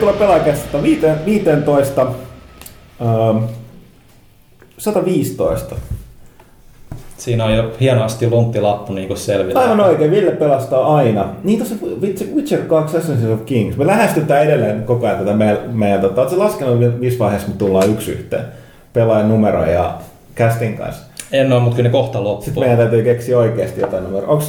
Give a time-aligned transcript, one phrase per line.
[0.00, 0.82] Tervetuloa pelaajakästä
[1.26, 2.02] 15.
[3.00, 3.44] Ähm,
[4.78, 5.76] 115.
[7.16, 9.60] Siinä on jo hienosti lunttilappu niin kuin selvillä.
[9.60, 11.28] Aivan oikein, Ville pelastaa aina.
[11.44, 11.74] Niin tuossa
[12.34, 13.76] Witcher 2 Assassin's of Kings.
[13.76, 17.90] Me lähestytään edelleen koko ajan tätä meidän, meidän tota, Oletko laskenut, missä vaiheessa me tullaan
[17.90, 18.44] yksi yhteen?
[18.92, 19.94] Pelaajan numero ja
[20.36, 21.02] casting kanssa.
[21.32, 22.44] En ole, mutta kyllä ne kohta loppuu.
[22.44, 24.30] Sitten meidän täytyy keksiä oikeasti jotain numeroa.
[24.30, 24.44] Onko,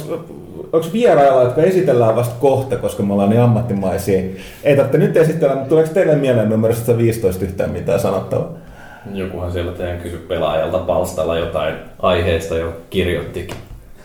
[0.72, 4.22] onko vierailla, jotka esitellään vasta kohta, koska me ollaan niin ammattimaisia?
[4.64, 8.48] Ei tarvitse nyt esitellä, mutta tuleeko teille mieleen numero 115 yhtään mitään sanottavaa?
[9.14, 13.56] Jokuhan siellä teidän kysy pelaajalta palstalla jotain aiheesta jo kirjoittikin.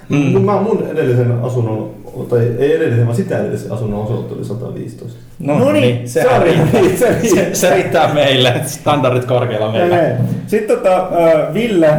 [0.10, 0.34] Mm.
[0.34, 1.90] No, mä mun edellisen asunnon,
[2.30, 5.20] tai ei edellisen, vaan sitä edellisen asunnon osalta oli 115.
[5.40, 6.82] No, no niin, se, se, riittää.
[6.96, 8.54] se, se, se riittää meille.
[8.66, 9.96] Standardit korkealla meillä.
[9.96, 10.12] Okay.
[10.48, 11.90] Sitten tota, uh, Ville,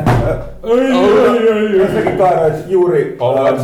[1.79, 3.61] jossakin kaaroit juuri uh,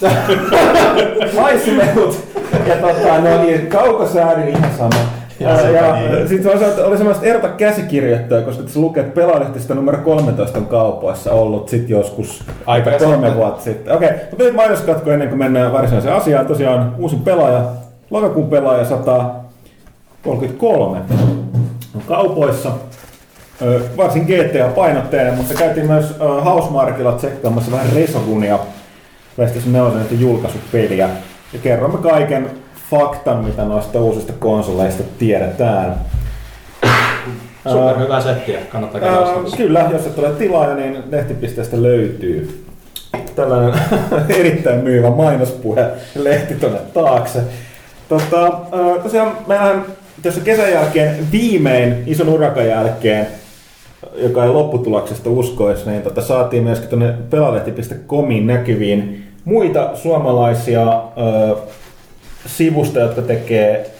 [1.40, 2.24] maisimelut
[2.66, 4.96] ja tota, no niin, kaukosäädin ihan sama.
[5.40, 9.98] Ja, ja, ja sitten se oli semmoista erota käsikirjoittaa, koska tässä lukee, että pelalehtistä numero
[9.98, 13.94] 13 on kaupoissa ollut sit joskus aika kolme vuotta sitten.
[13.94, 16.46] Okei, okay, mutta nyt mainoskatko ennen kuin mennään varsinaiseen asiaan.
[16.46, 17.64] Tosiaan uusi pelaaja,
[18.10, 20.98] lokakuun pelaaja 133
[21.94, 22.70] on kaupoissa.
[23.96, 28.58] Varsin GTA-painotteinen, mutta käytiin myös Housemarkilla tsekkaamassa vähän Resogunia
[29.36, 31.08] PlayStation 4 julkaisupeliä.
[31.52, 32.50] Ja kerromme kaiken
[32.90, 35.94] faktan, mitä noista uusista konsoleista tiedetään.
[37.68, 39.16] Super hyvä settiä, kannattaa käydä
[39.56, 42.66] Kyllä, jos et ole tilaaja, niin lehtipisteestä löytyy
[43.36, 43.80] tällainen
[44.40, 47.40] erittäin myyvä mainospuhe lehti tuonne taakse.
[48.08, 48.52] Tota,
[49.02, 49.84] tosiaan meillähän
[50.22, 53.26] tässä kesän jälkeen viimein ison urakan jälkeen,
[54.16, 61.02] joka ei lopputuloksesta uskoisi, niin tota, saatiin myöskin tuonne pelalehti.comin näkyviin muita suomalaisia
[62.46, 63.90] sivusta, jotka tekee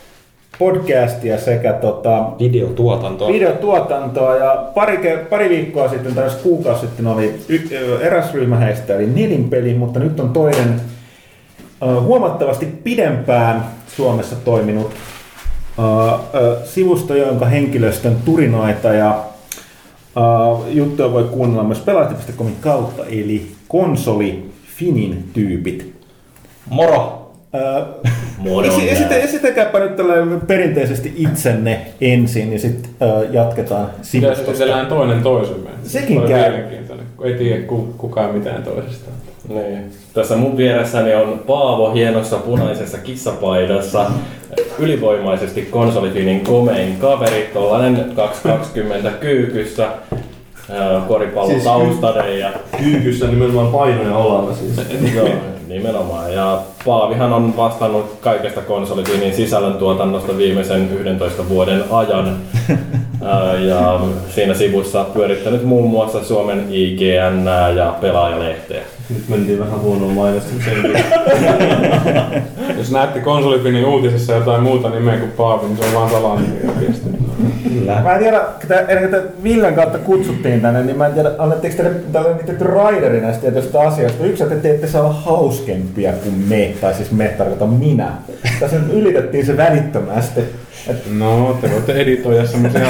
[0.59, 3.29] podcastia sekä tota, videotuotantoa.
[3.29, 4.37] videotuotantoa.
[4.37, 7.41] Ja pari, pari viikkoa sitten, tai kuukausi sitten oli
[8.01, 10.81] eräs ryhmä heistä, eli Nelinpeli, mutta nyt on toinen
[11.83, 13.65] uh, huomattavasti pidempään
[13.97, 16.21] Suomessa toiminut uh, uh,
[16.65, 19.25] sivusto, jonka henkilöstön turinoita ja
[20.17, 25.93] uh, juttuja voi kuunnella myös pelaajat.comin kautta, eli konsoli Finin tyypit.
[26.71, 27.33] Moro!
[28.67, 29.97] Esi- esitä, esitäkääpä nyt
[30.47, 34.51] perinteisesti itsenne ensin ja sitten uh, jatketaan sivustosta.
[34.51, 35.71] Esitellään toinen toisemme.
[35.83, 36.53] Sekin käy.
[37.25, 37.63] Ei tiedä
[37.99, 39.11] kukaan mitään toisesta.
[39.49, 39.91] Niin.
[40.15, 44.11] Tässä mun vieressäni on Paavo hienossa punaisessa kissapaidassa,
[44.79, 49.89] ylivoimaisesti konsolifinin komein kaveri, tollanen 220 kyykyssä,
[51.09, 52.41] koripallon siis.
[52.41, 52.51] Ja...
[52.79, 54.81] Kyykyssä nimenomaan painoja olalla siis.
[55.17, 55.29] Joo,
[55.69, 56.33] nimenomaan.
[56.33, 62.37] Ja Paavihan on vastannut kaikesta konsolifinin sisällöntuotannosta viimeisen 11 vuoden ajan.
[63.69, 68.83] ja siinä sivussa pyörittänyt muun muassa Suomen IGN ja pelaajalehteä.
[69.11, 70.77] Nyt mentiin vähän huonoon mainostukseen.
[72.79, 76.57] Jos näette konsolifinin uutisissa jotain muuta nimeä kuin Paavi, niin se on vaan salanimi.
[77.63, 78.01] Kyllä.
[78.03, 78.41] Mä en tiedä,
[78.89, 83.41] että Villen kautta kutsuttiin tänne, niin mä en tiedä, annetteko teille tällainen nimetty raideri näistä
[83.41, 84.25] tietystä asioista.
[84.25, 88.13] Yksi, että te ette saa olla hauskempia kuin me, tai siis me tarkoitan minä.
[88.61, 90.41] Tässä ylitettiin se välittömästi.
[90.89, 91.19] Et...
[91.19, 92.87] No, te voitte editoida semmoisia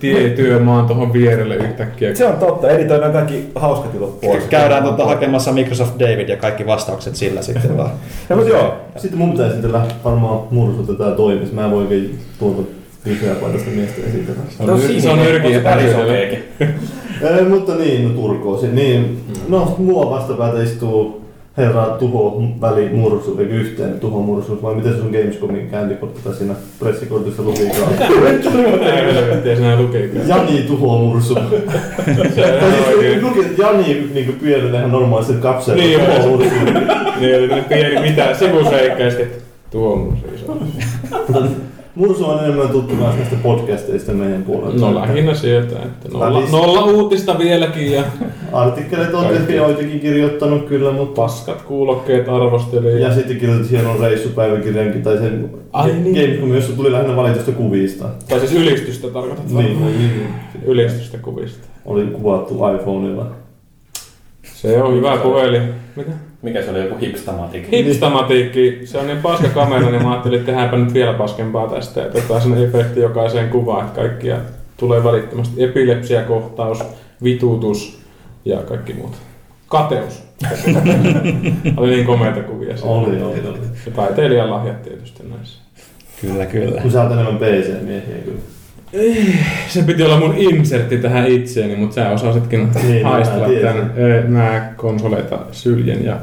[0.00, 2.14] tietyömaan tuohon vierelle yhtäkkiä.
[2.14, 4.44] Se on totta, editoidaan kaikki hauskat jutut pois.
[4.44, 7.90] Käydään tuota hakemassa Microsoft David ja kaikki vastaukset sillä sitten vaan.
[8.28, 11.52] ja, mutta joo, sitten mun pitäisi esitellä varmaan muodostua tätä toimis.
[11.52, 12.62] Mä en voi oikein tuolta
[13.06, 14.40] vihreä paidasta miestä esitellä.
[14.48, 15.60] Se on, no, se on yrki ja
[17.48, 18.68] Mutta niin, no Turkoosi.
[18.68, 21.20] Niin, no, mua vastapäätä istuu
[21.56, 26.34] herra tuho väli mursu, eli yhteen tuho mursu, vai miten se on Gamescomin käyntikortti tai
[26.34, 27.92] siinä pressikortissa lukikaan?
[29.36, 30.28] Mitä sinä lukikaan?
[30.28, 31.34] Jani tuho mursu.
[33.22, 36.54] Luki, Jani niinku pienenä ihan normaaliset kapseella niin, tuho mursu.
[37.20, 39.30] Niin, eli pieni mitä sivuseikka ja sitten
[39.70, 40.26] tuho mursu.
[42.00, 44.76] Mursu on enemmän tuttu myös näistä podcasteista meidän puolelta.
[44.78, 47.92] No lähinnä sieltä, että nolla, nolla uutista vieläkin.
[47.92, 48.02] Ja
[48.52, 51.20] Artikkelit on tietysti joitakin kirjoittanut kyllä, mutta...
[51.22, 53.02] Paskat kuulokkeet arvosteli.
[53.02, 56.14] Ja sitten kirjoitit hienon reissupäiväkirjankin, tai sen Ai niin.
[56.14, 58.08] Gamescom, jossa tuli lähinnä valitusta kuvista.
[58.28, 60.34] Tai siis ylistystä tarkoitat niin, niin, niin.
[60.66, 61.66] Ylistystä kuvista.
[61.84, 63.26] Oli kuvattu iPhoneilla.
[64.42, 65.62] Se on hyvä puhelin.
[65.96, 66.10] Mitä?
[66.42, 67.72] Mikä se oli, joku hipstamatik?
[67.72, 68.80] Hipstamatikki.
[68.84, 72.00] Se on niin paska kamera, niin mä ajattelin, että tehdäänpä nyt vielä paskempaa tästä.
[72.00, 74.36] Ja otetaan sen efekti jokaiseen kuvaan, että kaikkia
[74.76, 75.64] tulee välittömästi.
[75.64, 76.82] Epilepsiakohtaus,
[77.24, 78.00] vitutus
[78.44, 79.16] ja kaikki muut.
[79.68, 80.22] Kateus.
[81.76, 82.74] oli niin komeita kuvia.
[82.82, 83.58] Oli, oli, oli.
[83.86, 85.58] Ja taiteilijan lahjat tietysti näissä.
[86.20, 86.80] Kyllä, kyllä.
[86.82, 88.40] Kun sä oot enemmän PC-miehiä kyllä.
[89.68, 93.68] Se piti olla mun insertti tähän itseeni, mutta sä osasitkin Niin, haistella mä tiesin.
[93.68, 93.92] tän.
[93.98, 96.16] Ö, Mä konsoleita syljen ja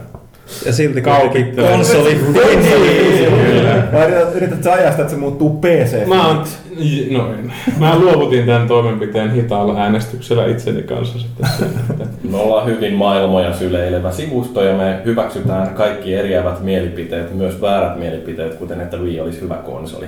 [0.66, 1.72] Ja silti Kaupittelen.
[1.72, 3.67] konsoli Kyllä.
[3.94, 6.06] Vai yrität, yrität sä ajastaa, että se muuttuu PC?
[6.08, 6.44] Mä, oon,
[7.12, 7.54] no, en.
[7.80, 11.48] mä luovutin tämän toimenpiteen hitaalla äänestyksellä itseni kanssa sitten.
[12.32, 18.56] Me ollaan hyvin maailmoja syleilevä sivusto ja me hyväksytään kaikki eriävät mielipiteet, myös väärät mielipiteet,
[18.56, 20.06] kuten että Wii olisi hyvä konsoli.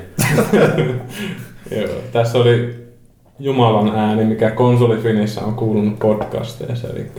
[1.77, 2.75] Joo, tässä oli
[3.39, 7.11] Jumalan ääni, mikä konsolifinissä on kuulunut podcasteissa, eli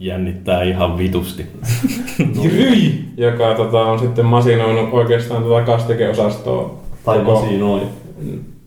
[0.00, 1.46] Jännittää ihan vitusti.
[2.42, 6.78] Jry, joka tota, on sitten masinoinut oikeastaan tätä kastikeosastoa.
[7.04, 7.80] Tai koko- masinoi.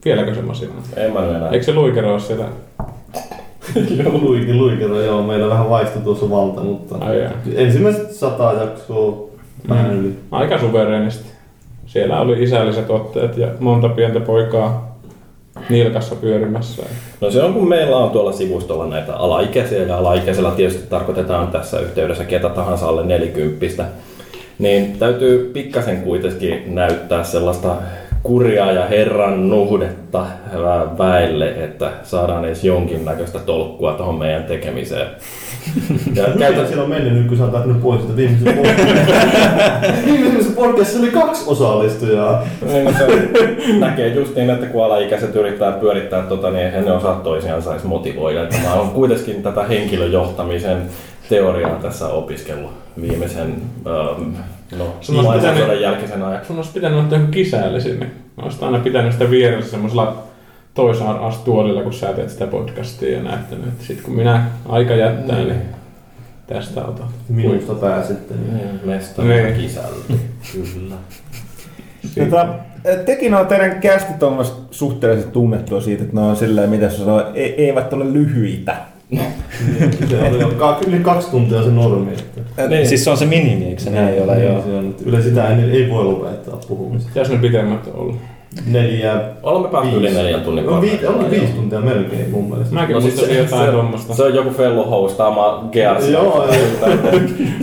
[0.05, 0.75] Vieläkö se masinoi?
[0.97, 1.49] En mä enää.
[1.49, 2.45] Eikö se luikero ole siellä?
[4.21, 5.23] Luikin luikero, joo.
[5.23, 7.31] Meillä vähän vaihtui tuossa valta, mutta Ai jaa.
[7.55, 9.29] ensimmäiset sata jaksoa
[9.69, 9.99] vähän Mm.
[9.99, 10.15] yli.
[10.31, 11.29] Aika suvereenisti.
[11.85, 14.92] Siellä oli isälliset otteet ja monta pientä poikaa
[15.69, 16.83] nilkassa pyörimässä.
[17.21, 21.79] No se on, kun meillä on tuolla sivustolla näitä alaikäisiä, ja alaikäisellä tietysti tarkoitetaan tässä
[21.79, 23.85] yhteydessä ketä tahansa alle nelikymppistä,
[24.59, 27.75] niin täytyy pikkasen kuitenkin näyttää sellaista
[28.23, 35.07] kurjaa ja herran nuhdetta vä- väelle, että saadaan edes jonkinnäköistä tolkkua tuohon meidän tekemiseen.
[36.15, 40.05] Ja Käytän siellä on mennyt nyt, kun sä oot lähtenyt pois sitä viimeisessä podcastissa.
[40.11, 42.43] viimeisessä podcastissa oli kaksi osallistujaa.
[42.65, 43.07] niin se
[43.79, 47.87] näkee just niin, että kun alaikäiset yrittää pyörittää tota, niin eihän ne osaa toisiaan saisi
[47.87, 48.43] motivoida.
[48.43, 50.81] Että mä oon kuitenkin tätä henkilöjohtamisen
[51.29, 52.71] teoriaa tässä opiskellut
[53.01, 53.55] viimeisen
[53.87, 54.21] ähm,
[54.77, 56.45] no, Sun olisi maailmansodan pitänyt- jälkeisen ajan.
[56.45, 58.05] Sun olisi pitänyt ottaa joku kisälle sinne.
[58.37, 60.23] Mä olisin aina pitänyt sitä vieressä semmoisella
[60.73, 65.55] toisaan-astuolilla, kun sä teet sitä podcastia ja näyttänyt, että sit kun minä aika jättää, niin
[66.47, 67.07] tästä otan.
[67.29, 68.33] Minusta pääsitte.
[68.33, 68.57] Niin.
[68.57, 69.53] Niin, Mesta Niin.
[69.53, 70.05] kisällä.
[70.53, 70.95] Kyllä.
[72.19, 72.47] Tota,
[73.05, 77.23] tekin on teidän kästit on suhteellisesti tunnettua siitä, että ne on silleen, mitä se sanoo,
[77.33, 78.75] e- eivät ole lyhyitä.
[80.57, 82.11] Ka- yli kaksi tuntia se normi.
[82.11, 82.67] Että.
[82.67, 82.87] Niin.
[82.87, 84.35] Siis se on se minimi, eikö se näin ole?
[84.35, 84.61] Niin, Joo.
[84.61, 87.07] se on, Yleensä sitä ei, ei voi lopettaa puhumista.
[87.13, 88.17] Pitäis ne pitemmät ollut.
[88.65, 92.73] Neljä, Olemme päästy yli neljän tunnin on, vi, on viisi tuntia melkein mun mielestä.
[92.73, 94.13] Mäkin No no, siis se, jotain se, tuommoista.
[94.13, 96.09] se on joku Fellu hostaama Gears.
[96.09, 96.47] Joo,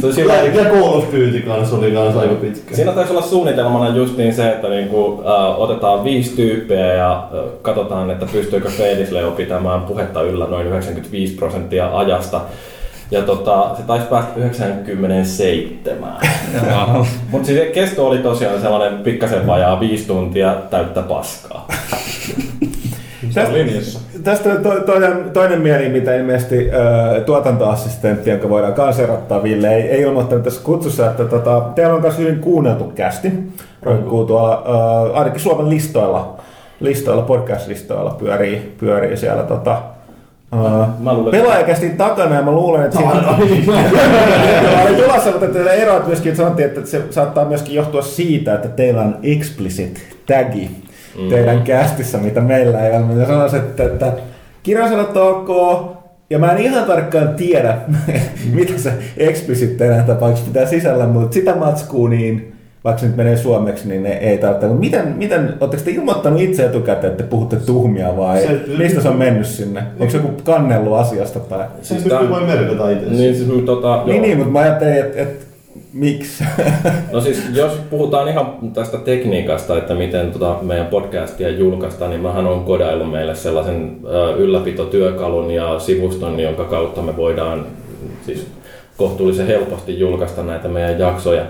[0.00, 2.76] se on sillä Ja, Call of Duty kanssa oli kanssa aika pitkä.
[2.76, 7.44] Siinä taisi olla suunnitelmana just niin se, että niinku, äh, otetaan viisi tyyppiä ja äh,
[7.62, 12.40] katsotaan, että pystyykö Fedisleo pitämään puhetta yllä noin 95 prosenttia ajasta.
[13.10, 16.12] Ja tota, se taisi päästä 97.
[17.30, 21.68] Mutta siis se kesto oli tosiaan sellainen pikkasen vajaa viisi tuntia täyttä paskaa.
[23.52, 24.00] Linjassa.
[24.24, 29.82] Tästä to, toinen, toinen mieli, mitä ilmeisesti ö, tuotantoassistentti, jonka voidaan kanssa erottaa Ville, ei,
[29.82, 33.32] ei ilmoittanut tässä kutsussa, että tota, teillä on myös hyvin kuunneltu kästi.
[33.82, 36.36] Roikkuu tuolla, ö, ainakin Suomen listoilla,
[36.80, 39.82] listoilla podcast-listoilla pyörii, pyörii siellä tota,
[40.52, 43.12] Mä että- pelaajakästin takana ja mä luulen, että siinä
[44.86, 48.68] oli tulossa, mutta teillä eroat myöskin, että sanottiin, että se saattaa myöskin johtua siitä, että
[48.68, 50.70] teillä on explicit tagi
[51.18, 51.28] Mm.
[51.28, 53.20] teidän kästissä, mitä meillä ei ole.
[53.20, 54.12] Ja sanoisin, että, että
[54.62, 55.48] kirjasanat ok,
[56.30, 57.76] ja mä en ihan tarkkaan tiedä,
[58.54, 62.52] mitä se explicit teidän tapauksessa pitää sisällä, mutta sitä matskuu niin,
[62.84, 64.66] vaikka se nyt menee suomeksi, niin ne ei tarvitse.
[64.66, 69.00] Mutta miten, miten oletteko te ilmoittanut itse etukäteen, että te puhutte tuhmia vai Se- mistä
[69.00, 69.82] se on mennyt sinne?
[70.00, 71.58] Onko se joku kannellut asiasta tai?
[71.82, 73.06] Se Siis pystyy tää- vain merkata itse.
[73.10, 75.46] Niin, siis, me, tota, Niin, niin, mutta mä ajattelin, että et,
[75.92, 76.44] miksi?
[77.12, 82.46] No siis jos puhutaan ihan tästä tekniikasta, että miten tota meidän podcastia julkaistaan, niin mähän
[82.46, 83.96] on kodaillut meille sellaisen
[84.38, 87.66] ylläpitotyökalun ja sivuston, jonka kautta me voidaan
[88.26, 88.46] siis
[88.96, 91.42] kohtuullisen helposti julkaista näitä meidän jaksoja.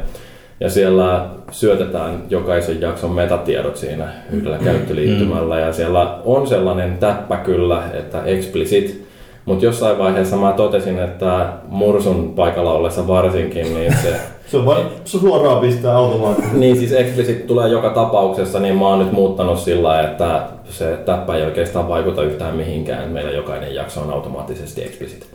[0.61, 7.83] Ja siellä syötetään jokaisen jakson metatiedot siinä yhdellä käyttöliittymällä ja siellä on sellainen täppä kyllä,
[7.95, 9.07] että explicit,
[9.45, 14.17] mutta jossain vaiheessa mä totesin, että Mursun paikalla ollessa varsinkin, niin se
[14.51, 16.59] Se on vain suoraan pistää automaattisesti.
[16.59, 21.37] niin siis explicit tulee joka tapauksessa, niin mä oon nyt muuttanut sillä että se täppä
[21.37, 23.09] ei oikeastaan vaikuta yhtään mihinkään.
[23.09, 25.27] Meillä jokainen jakso on automaattisesti explicit.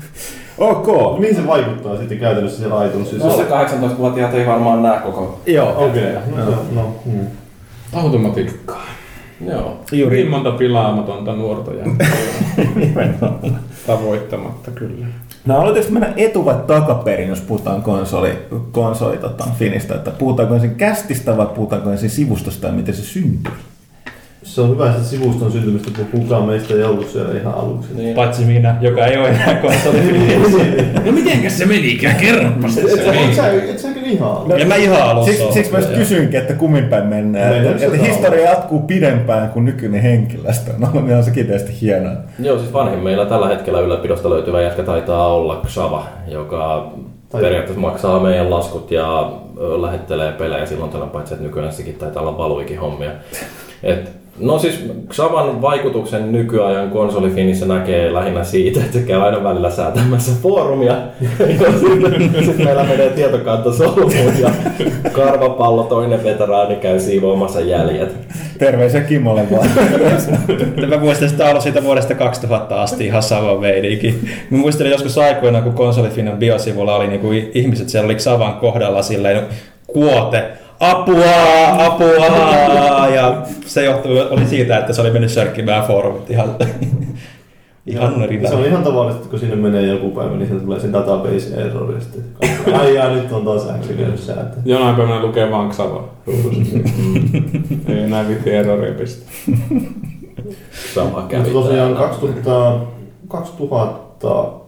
[0.58, 1.18] ok.
[1.18, 3.26] Mihin se vaikuttaa sitten käytännössä siellä iTunesissa?
[3.26, 5.40] No se 18-vuotiaat ei varmaan näe koko...
[5.46, 5.86] Joo.
[5.86, 6.44] Okei, okay.
[6.44, 7.26] no, no, hmm.
[7.92, 8.86] Automatiikkaa.
[9.46, 9.80] Joo.
[9.92, 10.16] Juuri.
[10.16, 11.86] Niin monta pilaamatonta nuorta jää
[13.86, 15.06] tavoittamatta kyllä.
[15.46, 18.38] No aloitatko mennä etu- vai takaperin, jos puhutaan konsoli,
[18.72, 23.52] konsoli tota, finistä, että puhutaanko ensin kästistä vai puhutaanko ensin sivustosta ja miten se syntyy?
[24.54, 27.88] Se on hyvä, että sivuston syntymistä, kun kukaan meistä ei ollut siellä ihan aluksi.
[27.94, 28.14] Niin.
[28.14, 29.98] Paitsi minä, joka ei ole enää konsoli.
[31.06, 32.16] No mitenkäs se menikään?
[32.16, 34.58] Kerropas Et, et, et, sä, et sä kyllä ihan.
[34.58, 37.54] Ja mä ihan alussa Siksi, siksi mä just kysyinkin, että kummin päin mennään.
[37.54, 40.72] Mennään Että, että historia jatkuu pidempään kuin nykyinen henkilöstö.
[40.78, 42.12] No, niin on sekin tietysti hienoa.
[42.38, 46.92] Joo, siis vanhin meillä tällä hetkellä ylläpidosta löytyvä jätkä taitaa olla Xava, joka
[47.28, 49.32] Tai- periaatteessa maksaa meidän laskut ja
[49.80, 53.10] lähettelee pelejä silloin tällä paitsi, että nykyään sekin taitaa olla valuikin hommia.
[53.82, 60.32] Et, no siis Xavan vaikutuksen nykyajan konsolifinissä näkee lähinnä siitä, että käy aina välillä säätämässä
[60.42, 60.96] foorumia.
[61.80, 64.50] sitten sit meillä menee tietokanta solmuun ja
[65.12, 68.12] karvapallo toinen veteraani käy siivoamassa jäljet.
[68.58, 69.68] Terveisiä Kimmolle vaan.
[70.88, 74.18] Mä muistan sitä ollut siitä vuodesta 2000 asti ihan sama meininki.
[74.50, 79.42] Mä muistelin joskus aikoina, kun konsolifinnan biosivulla oli niinku ihmiset, siellä oli Xavan kohdalla silleen
[79.86, 80.44] kuote,
[80.82, 86.48] apua, apua, ja se johtui, oli siitä, että se oli mennyt sörkkimään foorumit ihan,
[87.86, 88.64] ihan Se on rinnan.
[88.64, 91.94] ihan tavallista, että kun sinne menee joku päivä, niin sieltä tulee se database error.
[91.94, 94.56] ja sitten kaikki, Ai jaa, nyt on taas äksykäynyt säätö.
[94.64, 96.76] Jonain päivänä lukee vaan Xava ruudussa.
[97.88, 99.32] Ei enää vitti erroria pistä.
[100.94, 101.42] Sama kävi.
[101.42, 102.08] Mutta tosiaan täällä.
[102.08, 102.86] 2000,
[103.28, 104.61] 2000,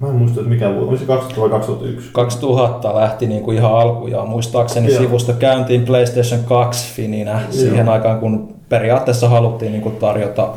[0.00, 2.10] mä en muista, että mikä vuosi, oli se 2000 vai 2001?
[2.12, 4.28] 2000 lähti niinku ihan alkujaan.
[4.28, 5.02] Muistaakseni Joo.
[5.02, 10.48] sivusto käyntiin PlayStation 2 fininä siihen aikaan, kun periaatteessa haluttiin niinku tarjota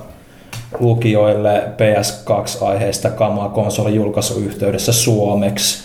[0.80, 5.84] lukijoille PS2-aiheista kamaa konsolin julkaisuyhteydessä suomeksi.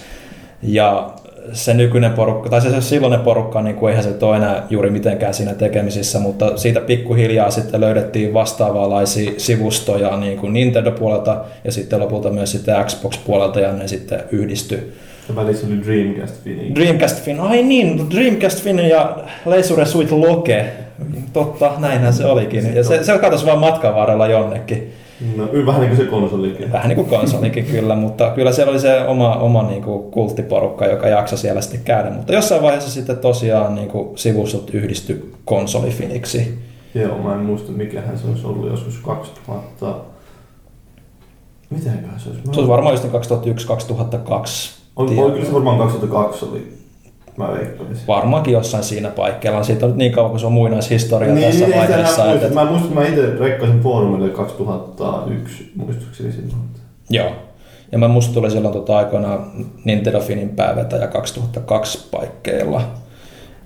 [0.62, 1.10] Ja
[1.52, 4.90] se nykyinen porukka, tai se, se silloinen porukka, niin kuin eihän se ole enää juuri
[4.90, 12.00] mitenkään siinä tekemisissä, mutta siitä pikkuhiljaa sitten löydettiin vastaavanlaisia sivustoja niin kuin Nintendo-puolelta ja sitten
[12.00, 14.92] lopulta myös sitten Xbox-puolelta ja ne sitten yhdistyi
[15.28, 16.74] Ja välissä oli Dreamcast Fini.
[16.74, 20.66] Dreamcast Fin, ai niin, Dreamcast Fin ja Leisure Suite Loke.
[21.32, 22.74] Totta, näinhän se olikin.
[22.76, 24.92] Ja se, se katosi vaan matkan varrella jonnekin.
[25.36, 26.72] No, vähän niin kuin se konsolikin.
[26.72, 30.86] Vähän niin kuin konsolikin kyllä, mutta kyllä siellä oli se oma, oma niin kuin kulttiporukka,
[30.86, 32.10] joka jaksoi siellä sitten käydä.
[32.10, 36.58] Mutta jossain vaiheessa sitten tosiaan niin kuin sivustot yhdistyi konsolifiniksi.
[36.94, 39.94] Joo, mä en muista mikähän se olisi ollut joskus 2000...
[41.70, 42.46] Mitäköhän se olisi?
[42.46, 44.84] Mä Se olisi varmaan just 2001-2002.
[44.96, 46.83] Oli, oli kyllä se varmaan 2002 oli.
[47.36, 48.06] Mä veikkaisin.
[48.08, 49.62] Varmaankin jossain siinä paikkeilla.
[49.62, 52.32] Siitä on nyt niin kauan, kun se on muinaishistoria Niin, tässä niin, vaiheessa.
[52.32, 52.54] Että.
[52.54, 56.62] Mä muistan, että mä itse rekkasin foorumille 2001, muistaakseni silloin.
[57.10, 57.30] Joo.
[57.92, 59.50] Ja mä musta tuli silloin tota aikoinaan
[59.84, 62.82] Nintendo Finin päävetäjä 2002 paikkeilla.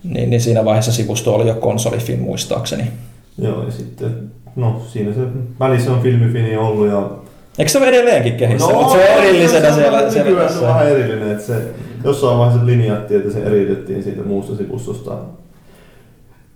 [0.05, 2.85] Niin, niin siinä vaiheessa sivusto oli jo konsolifin muistaakseni.
[3.39, 5.21] Joo, ja sitten, no siinä se
[5.61, 7.11] välissä on filmifini ollut ja...
[7.59, 8.73] Eikö se ole edelleenkin kehissä?
[8.73, 10.67] No, mutta se on erillisenä se on- siellä, siellä se on tässä.
[10.67, 11.55] vähän erillinen, että se
[12.05, 15.17] jossain vaiheessa linjattiin, että se eriytettiin siitä muusta sivustosta.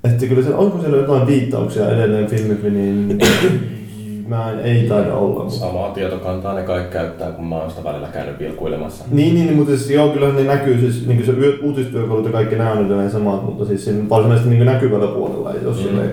[0.05, 3.19] Että kyllä se, onko siellä jotain viittauksia edelleen filmifiniin?
[4.29, 5.51] Mä en, ei taida olla.
[5.51, 9.05] Samaa tietokantaa ne kaikki käyttää, kun mä oon sitä välillä käynyt vilkuilemassa.
[9.11, 12.57] Niin, niin, mutta siis, joo, kyllähän ne näkyy, siis niin se yö- uutistyökalut ja kaikki
[12.57, 16.09] nämä on edelleen samat, mutta siis siinä varsinaisesti niin näkyvällä puolella ei ole mm.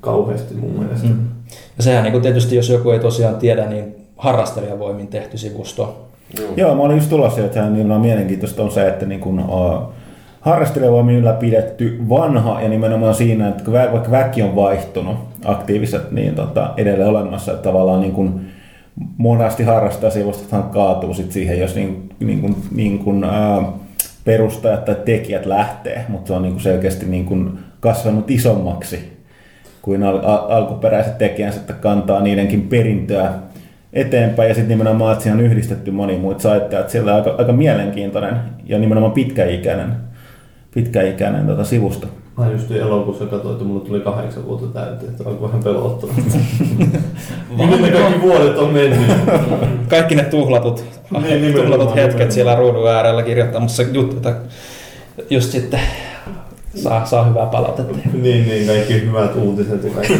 [0.00, 1.08] kauheasti mun mielestä.
[1.08, 1.18] Mm.
[1.76, 6.04] Ja sehän niin tietysti, jos joku ei tosiaan tiedä, niin harrastelijavoimin tehty sivusto.
[6.56, 9.82] Joo, mä olin just tulossa, että sehän nimenomaan mielenkiintoista on se, että niin kun, uh,
[10.40, 16.34] harrastelijavoimin ylläpidetty vanha ja nimenomaan siinä, että kun vä- vaikka väki on vaihtunut, aktiiviset, niin
[16.34, 18.40] tota, edelleen olemassa, että tavallaan niin kun,
[19.16, 23.64] monasti harrastajasivustothan kaatuu sit siihen, jos niin, niin kun, niin kun, uh,
[24.24, 29.18] perustajat tai tekijät lähtee, mutta se on niin kun selkeästi niin kun kasvanut isommaksi
[29.82, 33.32] kuin al- al- alkuperäiset tekijänsä, että kantaa niidenkin perintöä
[33.92, 37.34] eteenpäin ja sitten nimenomaan, että siihen on yhdistetty moni muita saitteja, että siellä on aika,
[37.38, 39.92] aika mielenkiintoinen ja nimenomaan pitkäikäinen,
[40.74, 42.06] pitkäikäinen tota, sivusto.
[42.38, 46.10] Mä just elokuussa katsoin, että mulla tuli kahdeksan vuotta täyteen, että alkoi vähän pelottaa.
[47.58, 49.00] Miten ne kaikki vuodet on mennyt?
[49.88, 50.84] Kaikki ne tuhlatut,
[51.22, 52.32] Niin, tuhlatut hetket nimenomaan.
[52.32, 54.34] siellä ruudun äärellä kirjoittamassa juttuja,
[55.30, 55.80] just sitten
[56.74, 57.94] saa, saa hyvää palautetta.
[58.12, 60.14] niin, niin, kaikki hyvät uutiset ja kaikki.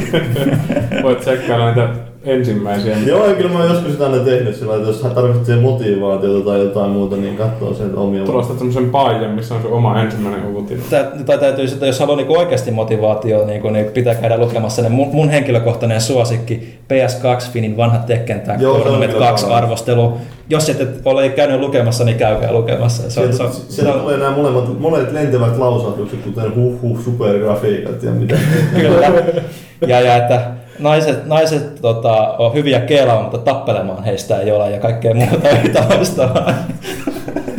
[1.03, 1.89] Voit tsekkailla niitä
[2.25, 2.97] ensimmäisiä.
[3.07, 6.59] Joo, ja kyllä mä oon joskus sitä aina tehnyt sillä että jos tarvitsee motivaatiota tai
[6.59, 10.85] jotain muuta, niin katsoo sieltä omia Tulostat semmoisen paijan, missä on sun oma ensimmäinen uutinen.
[10.91, 14.89] Tää, tai täytyy sitten, jos haluaa niinku oikeasti motivaatio, niin, niin pitää käydä lukemassa ne
[14.89, 19.65] mun, mun henkilökohtainen suosikki PS2 Finin vanha Tekken Tag se on Tournament kyllä 2 parhaat.
[19.65, 20.13] arvostelu.
[20.51, 23.11] Jos et ole käynyt lukemassa, niin käykää lukemassa.
[23.11, 26.83] Se on, se Sieltä, on, se on, tulee nämä molemmat, monet lentävät lausahdukset, kuten huh
[26.83, 28.39] huh supergrafiikat ja mitä.
[28.75, 29.13] Kyllä.
[29.87, 34.81] Ja, ja että naiset, naiset tota, on hyviä keelaamaan, mutta tappelemaan heistä ei ole ja
[34.81, 36.55] kaikkea muuta yhtä loistavaa.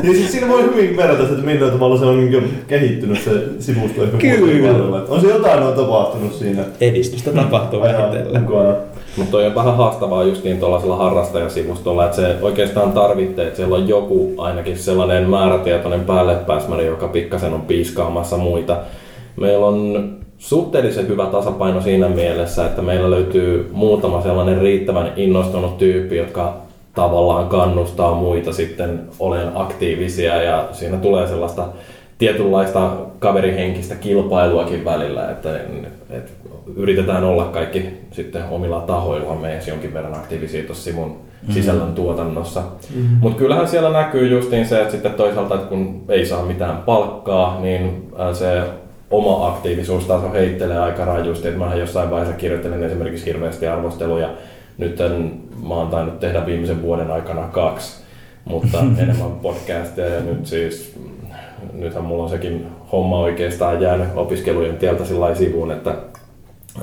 [0.04, 3.32] Niin siis siinä voi hyvin verrata se, että millä tavalla se on niin kehittynyt se
[3.60, 5.02] sivusto ehkä Kyllä.
[5.10, 6.64] On se jotain on tapahtunut siinä.
[6.82, 8.42] Edistystä tapahtuu ajan vähitellen.
[8.42, 8.76] mukana.
[9.18, 13.88] Mutta toi on vähän haastavaa justiin tuollaisella harrastajasivustolla, että se oikeastaan tarvitsee, että siellä on
[13.88, 18.78] joku ainakin sellainen määrätietoinen päällepääsmäri, joka pikkasen on piiskaamassa muita.
[19.36, 26.18] Meillä on suhteellisen hyvä tasapaino siinä mielessä, että meillä löytyy muutama sellainen riittävän innostunut tyyppi,
[26.18, 26.58] jotka
[26.96, 31.68] tavallaan kannustaa muita sitten olen aktiivisia ja siinä tulee sellaista
[32.18, 35.60] tietynlaista kaverihenkistä kilpailuakin välillä, että,
[36.10, 36.32] että
[36.76, 41.18] yritetään olla kaikki sitten omilla tahoillamme edes jonkin verran aktiivisia tuossa sivun
[41.50, 42.60] sisällön tuotannossa.
[42.60, 43.18] Mm-hmm.
[43.22, 47.60] Mutta kyllähän siellä näkyy justiin se, että sitten toisaalta, että kun ei saa mitään palkkaa,
[47.62, 48.64] niin ää, se
[49.12, 51.48] oma aktiivisuustaso heittelee aika rajusti.
[51.48, 54.30] Että mähän jossain vaiheessa kirjoittelin esimerkiksi hirveästi arvosteluja.
[54.78, 55.34] Nyt en,
[55.68, 58.04] mä oon tainnut tehdä viimeisen vuoden aikana kaksi,
[58.46, 60.96] mutta enemmän podcasteja ja nyt siis
[61.74, 65.96] nythän mulla on sekin homma oikeastaan jäänyt opiskelujen tieltä sillä sivuun, että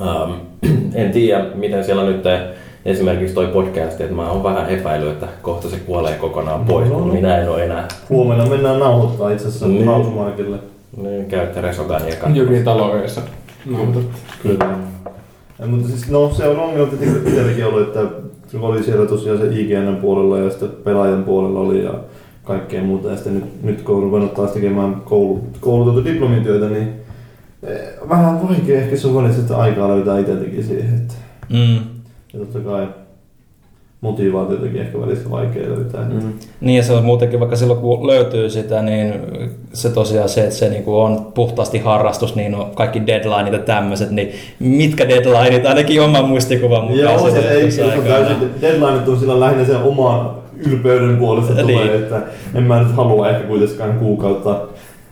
[0.03, 0.33] ähm,
[0.95, 2.25] en tiedä miten siellä nyt
[2.85, 7.13] esimerkiksi toi podcast, että mä oon vähän epäillyt, että kohta se kuolee kokonaan pois, kun
[7.13, 10.76] minä en ole enää Huomenna mennään nauhoittaa itse asiassa Niin.
[10.97, 12.39] Niin, käytte Resogania kanssa.
[12.43, 13.21] Jokin taloudessa.
[13.67, 14.01] No, mutta
[14.43, 14.79] Kyllä.
[15.59, 18.01] Ja, mutta siis, no se on ongelma tietenkin itselläkin ollut, että
[18.61, 21.95] oli siellä tosiaan se IGN puolella ja sitten pelaajan puolella oli ja
[22.45, 23.09] kaikkea muuta.
[23.09, 26.89] Ja sitten nyt, nyt kun on ruvennut taas tekemään koulu, koulutettu diplomityötä, niin
[27.63, 30.95] eh, vähän vaikea ehkä se on sitä aikaa löytää itseltäkin siihen.
[30.95, 31.15] Että,
[31.51, 31.77] Mm.
[32.33, 32.89] ja totta kai
[34.01, 36.05] motivaatiotakin ehkä välistä vaikea löytää.
[36.09, 36.33] Mm.
[36.61, 39.15] Niin ja se on muutenkin, vaikka silloin kun löytyy sitä, niin
[39.73, 44.11] se tosiaan se, että se niinku on puhtaasti harrastus, niin on kaikki deadlineit ja tämmöiset,
[44.11, 49.21] niin mitkä deadlineit, ainakin oman muistikuvan mukaan Joo, se ei, se on täysin, deadlineit on
[49.21, 50.31] sillä lähinnä sen oman
[50.71, 51.79] ylpeyden puolesta Niin.
[51.79, 52.23] tulee, että
[52.55, 54.61] en mä nyt halua ehkä kuitenkaan kuukautta.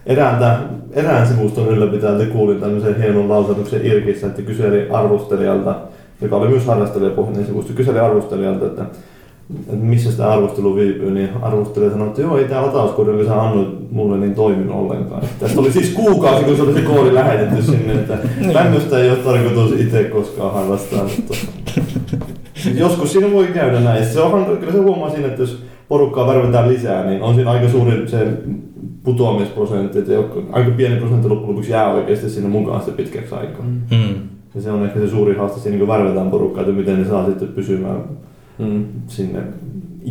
[0.07, 0.57] Erääntä,
[0.93, 5.75] erään sivuston ylläpitäjältä kuulin tämmöisen hienon lausatuksen Irkissä, että kyseli arvostelijalta,
[6.21, 8.83] joka oli myös harrastelijapohjainen sivusto, kyseli arvostelijalta, että,
[9.59, 13.43] että missä sitä arvostelu viipyy, niin arvostelija sanoi, että joo, ei tämä latauskoodi, joka sä
[13.43, 15.23] annoit mulle, niin toiminut ollenkaan.
[15.41, 18.19] Tästä oli siis kuukausi, kun se oli se koodi lähetetty sinne, että
[18.53, 21.05] tämmöistä ei ole tarkoitus itse koskaan harrastaa.
[21.05, 21.35] Mutta
[22.75, 24.07] Joskus siinä voi käydä näin.
[24.07, 27.69] Se on, kyllä se huomaa siinä, että jos porukkaa värvätään lisää, niin on siinä aika
[27.69, 28.27] suuri se
[29.03, 30.13] putoamisprosentti, että
[30.53, 33.65] aika pieni prosentti loppujen lopuksi jää oikeasti sinne mukaan sitten pitkäksi aikaa.
[33.91, 34.14] Mm.
[34.55, 37.27] Ja se on ehkä se suuri haaste siinä, kun värvätään porukkaa, että miten ne saa
[37.27, 38.01] sitten pysymään
[38.59, 38.85] mm.
[39.07, 39.41] sinne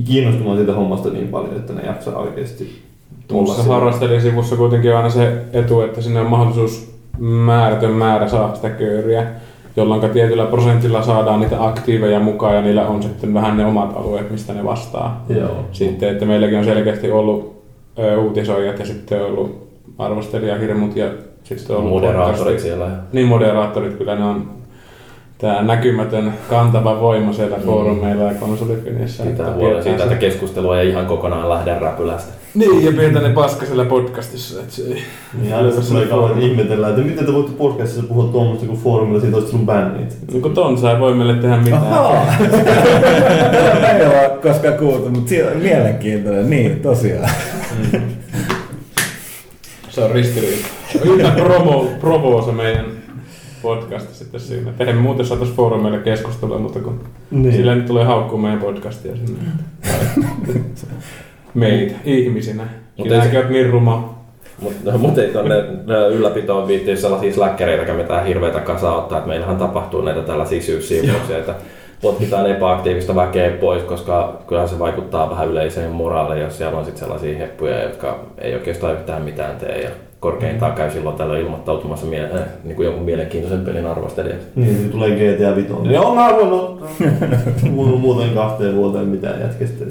[0.05, 2.81] kiinnostumaan siitä hommasta niin paljon, että ne jaksaa oikeasti
[3.27, 3.73] Tuossa siellä.
[3.73, 9.27] harrastelijasivussa kuitenkin on aina se etu, että sinne on mahdollisuus määrätön määrä saada sitä kööriä,
[9.75, 14.31] jolloin tietyllä prosentilla saadaan niitä aktiiveja mukaan ja niillä on sitten vähän ne omat alueet,
[14.31, 15.25] mistä ne vastaa.
[15.29, 15.65] Joo.
[15.71, 17.63] Sitten, että meilläkin on selkeästi ollut
[17.99, 21.07] ö, uutisoijat ja sitten on ollut arvostelijahirmut ja
[21.43, 22.87] sitten on ollut Moderaattorit siellä.
[23.13, 24.49] Niin, moderaattorit kyllä ne on
[25.37, 29.23] tämä näkymätön kantava voima siellä foorumeilla ja konsolifinissä.
[29.23, 32.33] Pitää huolen pidetään siitä, se- että keskustelu ei ihan kokonaan lähde räpylästä.
[32.55, 35.03] Niin, ja pidetään ne paska siellä podcastissa, että se ei...
[35.41, 35.95] Niin aina se
[36.39, 40.17] ihmetellään, että miten te voitte podcastissa puhua tuommoista, kun foorumilla siitä olisi tullut bännit.
[40.31, 41.83] Niin kuin ton saa voi meille tehdä mitään.
[41.83, 42.25] Ahaa.
[43.99, 46.49] Ei ole koskaan kuultu, mutta mielenkiintoinen.
[46.49, 47.29] Niin, tosiaan.
[49.93, 50.65] Se on ristiriita.
[51.03, 52.85] Yhtä promo, promo se meidän
[53.61, 54.73] podcast sitten siinä.
[54.79, 56.99] Eihän me muuten saataisiin foorumeille keskustelua, mutta kun
[57.31, 57.55] Niin.
[57.55, 59.39] sillä nyt tulee haukkuu meidän podcastia sinne.
[61.53, 62.63] Meitä, ihmisinä.
[62.97, 64.23] Mut Sinäkin ei- oot niin ruma.
[64.61, 65.55] Mutta mut ei tuonne
[66.11, 71.55] ylläpitoon viittiin sellaisia släkkäreitä mitään hirveitä kasaa ottaa, että meillähän tapahtuu näitä tällaisia syyssiivuuksia, että
[72.03, 77.03] potkitaan epäaktiivista väkeä pois, koska kyllähän se vaikuttaa vähän yleiseen moraaliin, jos siellä on sitten
[77.03, 79.89] sellaisia heppuja, jotka ei oikeastaan yhtään mitään tee ja
[80.19, 84.47] korkeintaan käy silloin tällöin ilmoittautumassa mie- äh, niin kuin jonkun mielenkiintoisen pelin arvostelijaksi.
[84.55, 85.69] Niin, niin tulee GTA 5.
[85.93, 86.87] Joo, mä voin ottaa.
[87.71, 89.85] Mulla on muuten kahteen vuoteen mitään jätkästä.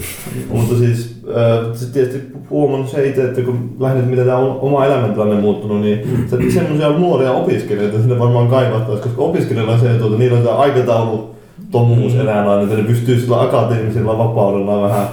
[0.48, 5.40] Mutta siis, äh, se tietysti huomannut se itse, että kun lähinnä mitä tämä oma elämäntilanne
[5.40, 10.38] muuttunut, niin se, semmoisia nuoria opiskelijoita sinne varmaan kaivattaisiin, koska opiskelijoilla on se että niillä
[10.38, 11.33] on tämä aikataulu
[11.73, 15.07] tomuus eräänlainen, että ne pystyy sillä akateemisella vapaudella vähän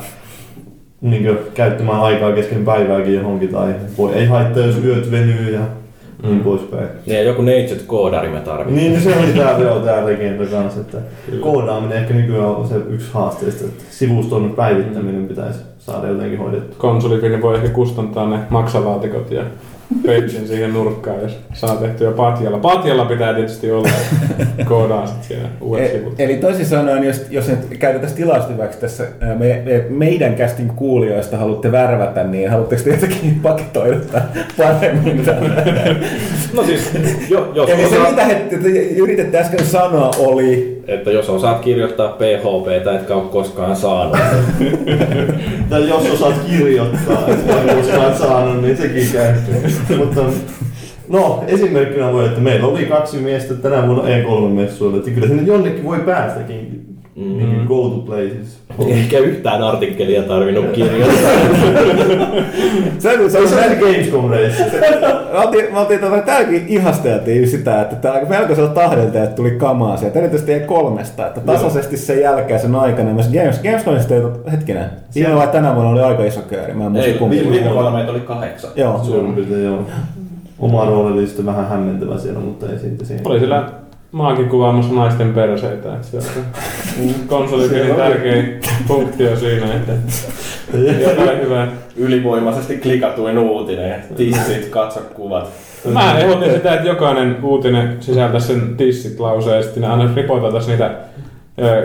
[1.01, 5.59] niin käyttämään aikaa kesken päivääkin johonkin tai voi, ei haittaa jos yöt venyy ja
[6.23, 6.39] niin Mm.
[6.43, 6.87] poispäin.
[7.05, 8.75] Ja joku Naked koodari me tarvitaan.
[8.75, 10.97] Niin, niin se oli tää, joo, tää legenda kanssa, että
[11.39, 16.75] koodaaminen ehkä nykyään on se yksi haasteista, että sivuston päivittäminen pitäisi saada jotenkin hoidettua.
[16.77, 19.43] Konsolifini voi ehkä kustantaa ne maksalaatikot ja
[20.05, 22.57] Pepsin siihen nurkkaan, jos saa tehtyä patjalla.
[22.57, 23.89] Patjalla pitää tietysti olla,
[24.39, 26.19] että koodaan sitten siellä uudet E- sivut.
[26.19, 31.37] eli toisin sanoen, jos, jos nyt käytetään tilasta hyväksi tässä me, me, meidän kästin kuulijoista
[31.37, 33.97] haluatte värvätä, niin haluatteko te jotenkin paketoida
[34.57, 35.25] paremmin?
[36.53, 36.91] No siis,
[37.29, 42.09] jo, jos, Eli se mitä he te yrititte äsken sanoa oli, että jos osaat kirjoittaa
[42.09, 44.17] PHPtä, etkä ole koskaan saanut.
[45.69, 49.33] Tai jos osaat kirjoittaa, että ei koskaan saanut, niin sekin käy.
[49.97, 50.21] Mutta
[51.07, 55.83] no, esimerkkinä voi, että meillä oli kaksi miestä tänä vuonna E3-messuilla, että kyllä sinne jonnekin
[55.83, 56.88] voi päästäkin.
[57.19, 57.37] Mm.
[57.37, 58.59] Niin go to places.
[58.87, 61.31] Eikä yhtään artikkelia tarvinnut kirjoittaa.
[62.99, 64.37] se, se, Se se, on se se, Gamescom me
[65.33, 70.19] oltiin, oltiin tota, täälläkin ihasteltiin sitä, että tää aika melkoisella tahdilta, että tuli kamaa sieltä,
[70.19, 75.35] erityisesti ei kolmesta, että tasaisesti sen jälkeen sen aikana, myös Games, Gamescomista ei hetkinen, viime
[75.35, 77.49] vai tänä vuonna oli aika iso kööri, mä en muista kumpi.
[77.51, 78.71] viime, vuonna meitä oli kahdeksan.
[78.75, 79.85] Joo, Suurin piirtein joo.
[80.59, 83.27] Oma rooli oli sitten vähän hämmentävä siellä, mutta ei siitä siihen.
[83.27, 83.39] Oli
[84.11, 86.45] siellä maakin kuvaamassa naisten perseitä, että se on
[87.27, 89.91] konsolipelin tärkein funktio siinä, että
[91.09, 91.67] jotain hyvää.
[91.97, 94.03] Ylivoimaisesti klikatuin uutinen.
[94.17, 95.49] Tissit, katso kuvat.
[95.93, 100.91] Mä ehdotin sitä, että jokainen uutinen sisältäisi sen tissit lauseen ja sitten aina ripoteltaisiin niitä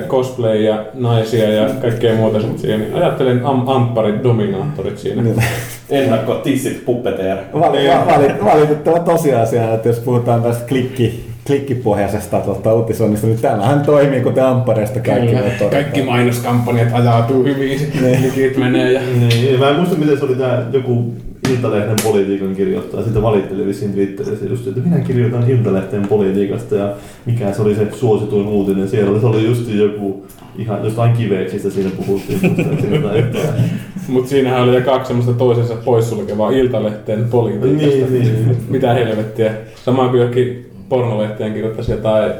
[0.09, 2.81] cosplay ja naisia ja kaikkea muuta siihen.
[2.81, 5.23] Niin Ajattelin am- ampparit, dominaattorit siinä.
[5.23, 5.43] Niin.
[5.91, 7.39] Ennakko tissit puppeteer.
[7.55, 14.21] Vali, vali, valitettava tosiasia, että jos puhutaan tästä klikki, klikkipohjaisesta tota, uutisoinnista, niin tämähän toimii,
[14.21, 15.71] kuten Ampareista kaikki voi todeta.
[15.71, 20.35] Kaikki mainoskampanjat ajautuu hyvin, sitten klikit menee ja Niin, mä en muista miten se oli
[20.35, 21.15] tää joku
[21.53, 26.95] Iltalehden politiikan kirjoittaja, sitä valitteli vissiin Twitterissä just, että minä kirjoitan Iltalehden politiikasta ja
[27.27, 30.27] mikä se oli se suosituin uutinen siellä, oli, se oli just joku
[30.59, 32.41] ihan jostain kiveksistä siinä puhuttiin.
[34.09, 38.13] Mutta siinähän oli jo kaksi semmoista toisensa poissulkevaa iltalehteen politiikasta.
[38.13, 38.57] Niin, niin.
[38.69, 39.53] Mitä helvettiä.
[39.85, 42.33] Sama kuin johonkin pornolehteen kirjoittaisi jotain...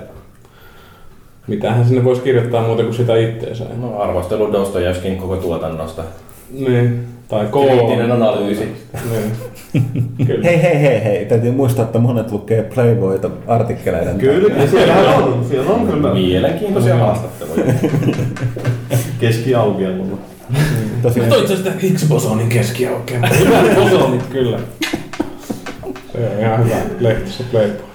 [1.47, 3.65] Mitähän sinne voisi kirjoittaa muuta kuin sitä itteensä.
[3.81, 6.03] No, arvostelu Dostojevskin koko tuotannosta.
[6.51, 7.07] Niin.
[7.29, 7.51] Tai K.
[7.51, 8.73] Kriittinen analyysi.
[9.11, 9.33] Niin.
[10.27, 10.45] Kyllä.
[10.45, 11.27] Hei, hei, hei, hei.
[11.27, 14.19] Täytyy muistaa, että monet lukee Playboyta artikkeleiden.
[14.19, 17.65] Kyllä, ja siellähän on, siellä on kyllä Mielenkiintoisia haastatteluja.
[19.21, 20.17] keski aukeamalla.
[21.03, 23.31] Tosiaan, Toit sä sitä Higgs-bosonin keskiaukeamaa?
[23.39, 24.59] Hyvät bosonit, kyllä.
[26.13, 27.94] Se on ihan hyvä lehti se Playboy.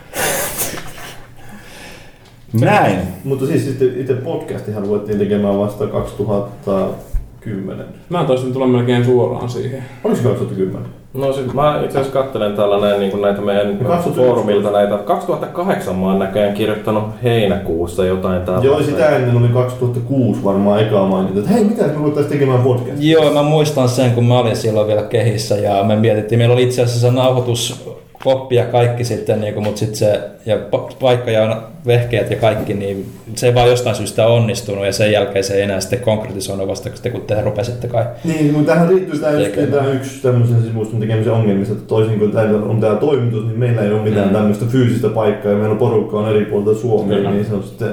[2.53, 2.97] Näin.
[3.23, 7.85] Mutta siis sitten itse podcastihan ruvettiin tekemään vasta 2010.
[8.09, 9.83] Mä taisin tulla melkein suoraan siihen.
[10.03, 10.99] Oliko se 2010?
[11.13, 14.97] No siis mä itse asiassa kattelen täällä näin, niin näitä meidän No, foorumilta näitä.
[14.97, 18.65] 2008 mä oon näköjään kirjoittanut heinäkuussa jotain täällä.
[18.65, 22.97] Joo, sitä ennen oli 2006 varmaan ekaa mainita, että hei, mitä me ruvettaisiin tekemään podcast?
[23.03, 26.63] Joo, mä muistan sen, kun mä olin silloin vielä kehissä ja me mietittiin, meillä oli
[26.63, 27.89] itse asiassa nauhoitus
[28.23, 32.37] koppi ja kaikki sitten, niin kuin, mutta sitten se, ja pa- paikka ja vehkeet ja
[32.37, 35.99] kaikki, niin se ei vaan jostain syystä onnistunut ja sen jälkeen se ei enää sitten
[35.99, 38.05] konkretisoinut vasta sitten, kun te rupesitte kai.
[38.23, 39.71] Niin, mutta tähän liittyy just, Tekemään.
[39.71, 43.81] tämä yksi tämmöisen sivuston tekemisen ongelmista, että toisin kuin täällä on tämä toimitus, niin meillä
[43.81, 44.33] ei ole mitään Mm.
[44.33, 47.31] tämmöistä fyysistä paikkaa ja meillä on porukka on eri puolilta Suomea, Kyllä.
[47.31, 47.89] niin se on sitten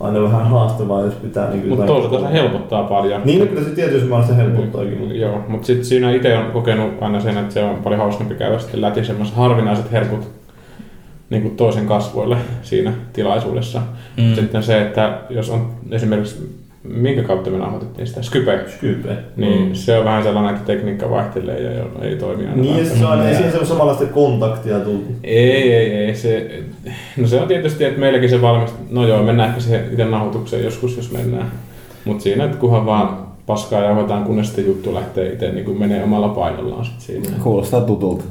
[0.00, 3.22] aina vähän haastavaa, jos pitää niin Mutta toisaalta se helpottaa paljon.
[3.24, 4.98] Niin, no kyllä se tietysti vaan se helpottaakin.
[4.98, 8.34] mutta- Joo, mutta sitten siinä itse on kokenut aina sen, että se on paljon hauskempi
[8.34, 10.28] käydä sitten läpi semmoiset harvinaiset herkut
[11.30, 13.80] niin kuin toisen kasvoille siinä tilaisuudessa.
[14.16, 14.24] Mm.
[14.24, 14.34] Mm.
[14.34, 19.16] Sitten se, että jos on esimerkiksi, minkä kautta me nauhoitettiin sitä, Skype, Skype.
[19.36, 19.74] niin Mm.
[19.74, 22.56] se on vähän sellainen, että tekniikka vaihtelee ja ei toimi aina.
[22.62, 25.04] Niin, ja se on, ei siinä se ole samanlaista kontaktia tullut.
[25.24, 26.14] Ei, ei, ei.
[26.14, 26.62] Se,
[27.16, 28.74] no se on tietysti, että meilläkin se valmist...
[28.90, 31.52] No joo, mennään ehkä siihen itse nauhoitukseen joskus, jos mennään.
[32.04, 36.04] Mutta siinä, että kunhan vaan paskaa jauhetaan, kunnes sitten juttu lähtee itse niin kuin menee
[36.04, 37.28] omalla painollaan sit siinä.
[37.42, 38.24] Kuulostaa tutulta.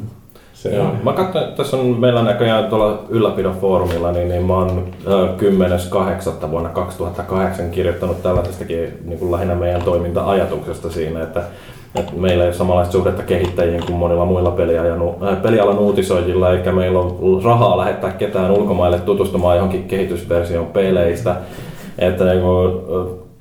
[0.63, 0.91] Se Joo.
[1.04, 5.28] Mä katsoin, että tässä on meillä näköjään tuolla ylläpidon foorumilla, niin, niin mä oon ö,
[6.41, 6.52] 10.8.
[6.52, 11.43] vuonna 2008 kirjoittanut tällaisestakin niin kuin lähinnä meidän toiminta-ajatuksesta siinä, että,
[11.95, 16.71] että meillä ei ole samanlaista suhdetta kehittäjiin kuin monilla muilla pelialan, äh, pelialan uutisoijilla, eikä
[16.71, 21.36] meillä ole rahaa lähettää ketään ulkomaille tutustumaan johonkin kehitysversion peleistä.
[21.99, 22.71] Että niin kuin,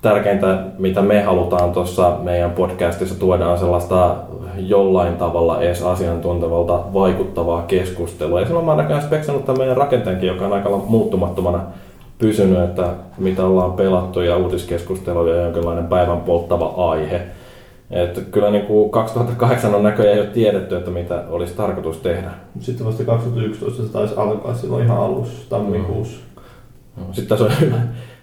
[0.03, 4.17] tärkeintä, mitä me halutaan tuossa meidän podcastissa tuodaan sellaista
[4.57, 8.41] jollain tavalla edes asiantuntevalta vaikuttavaa keskustelua.
[8.41, 11.61] Ja silloin mä oon näköjään speksannut tämän meidän rakenteenkin, joka on aika muuttumattomana
[12.19, 12.89] pysynyt, että
[13.19, 17.23] mitä ollaan pelattu ja uutiskeskusteluja ja jonkinlainen päivän polttava aihe.
[17.91, 22.31] Että kyllä niin kuin 2008 on näköjään jo tiedetty, että mitä olisi tarkoitus tehdä.
[22.61, 26.21] Sitten vasta 2011 se taisi alkaa silloin ihan alussa, tammikuussa.
[27.13, 27.73] Sitten tässä on.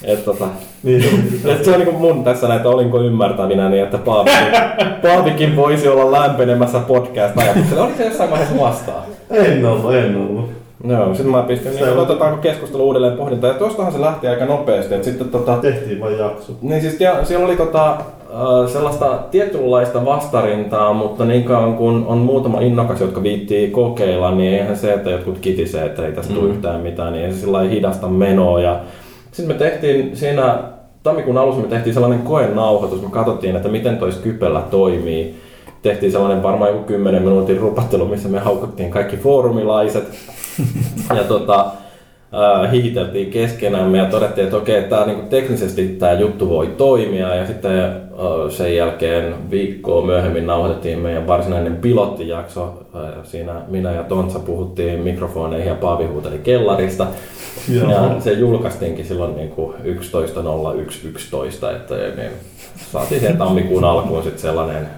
[0.05, 0.49] Et tota,
[0.83, 1.15] Niin, se on,
[1.53, 4.39] et se on niin mun tässä näitä olinko ymmärtävinä, niin että Paavikin,
[5.03, 7.83] Paavikin voisi olla lämpenemässä podcast-ajatuksella.
[7.83, 9.03] Oliko se jossain vaiheessa vastaan?
[9.31, 10.51] en ollut, en ollut.
[10.85, 13.53] Joo, sitten mä pistin, niin, Se on- otetaanko keskustelu uudelleen pohdintaan.
[13.53, 14.95] Ja tuostahan se lähti aika nopeasti.
[14.95, 16.53] Että sitten tota, Tehtiin vain jakso.
[16.63, 17.97] niin siis ja, siellä oli tota,
[18.73, 24.77] sellaista tietynlaista vastarintaa, mutta niin kauan kun on muutama innokas, jotka viittii kokeilla, niin eihän
[24.77, 26.39] se, että jotkut kitisee, että ei tästä mm.
[26.39, 28.61] tule yhtään mitään, niin ei se sillä hidasta menoa.
[28.61, 28.81] Ja
[29.33, 30.59] sitten me tehtiin siinä
[31.03, 35.35] tammikuun alussa me tehtiin sellainen koenauhoitus, me katsottiin, että miten toi Skypellä toimii.
[35.83, 40.05] Tehtiin sellainen varmaan joku 10 minuutin rupattelu, missä me haukuttiin kaikki foorumilaiset.
[41.17, 41.67] Ja tota,
[42.35, 47.35] äh, hihiteltiin keskenämme ja todettiin, että okei, tää, niinku, teknisesti tämä juttu voi toimia.
[47.35, 47.91] Ja sitten äh,
[48.51, 52.87] sen jälkeen viikkoa myöhemmin nauhoitettiin meidän varsinainen pilottijakso.
[52.95, 57.07] Äh, siinä minä ja Tontsa puhuttiin mikrofoneihin ja Paavi huuteli kellarista.
[57.75, 57.91] Joo.
[57.91, 62.31] Ja se julkaistiinkin silloin niin kuin 11.01.11, että niin
[62.93, 64.89] saatiin siihen tammikuun alkuun sitten sellainen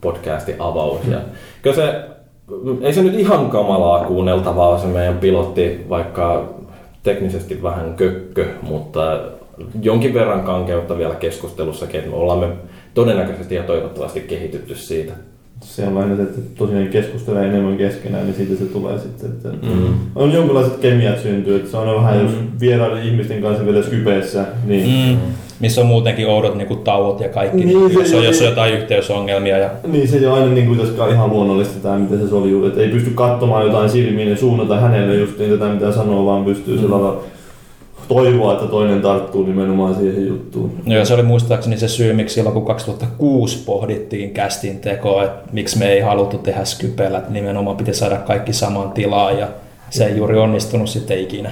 [0.00, 1.00] podcasti avaus.
[1.10, 1.18] Ja
[1.62, 2.04] kyllä se,
[2.82, 6.54] ei se nyt ihan kamalaa kuunneltavaa se meidän pilotti, vaikka
[7.02, 9.20] teknisesti vähän kökkö, mutta
[9.82, 12.48] jonkin verran kankeutta vielä keskustelussakin, että me ollaan me
[12.94, 15.12] todennäköisesti ja toivottavasti kehitytty siitä.
[15.60, 19.30] Se on aina että tosiaan keskustelee enemmän keskenään, niin siitä se tulee sitten.
[19.30, 19.94] Että Mm.
[20.14, 25.16] On jonkinlaiset kemiat syntyy, että se on vähän, jos vieraiden ihmisten kanssa vielä skypeessä, niin
[25.16, 25.18] Mm.
[25.64, 28.40] Missä on muutenkin oudot niin kuin tauot ja kaikki, Niin, niin, se- jos, on, jos
[28.40, 29.58] on jotain yhteysongelmia.
[29.58, 29.70] Ja...
[29.86, 32.68] Niin se jo aina niin kuin pitäisi ihan luonnollista tämä, miten se soljuus.
[32.68, 36.44] Että ei pysty katsomaan jotain silmiin ja suunnata hänelle just niin tätä, mitä sanoo, vaan
[36.44, 37.20] pystyy sillä lailla
[38.08, 40.72] toivoa, että toinen tarttuu nimenomaan siihen juttuun.
[40.86, 45.78] Joo, se oli muistaakseni se syy, miksi silloin kun 2006 pohdittiin kästin tekoa, että miksi
[45.78, 49.48] me ei haluttu tehdä Skypellä, että nimenomaan piti saada kaikki samaan tilaan ja
[49.90, 51.50] se ei juuri onnistunut sitten ikinä.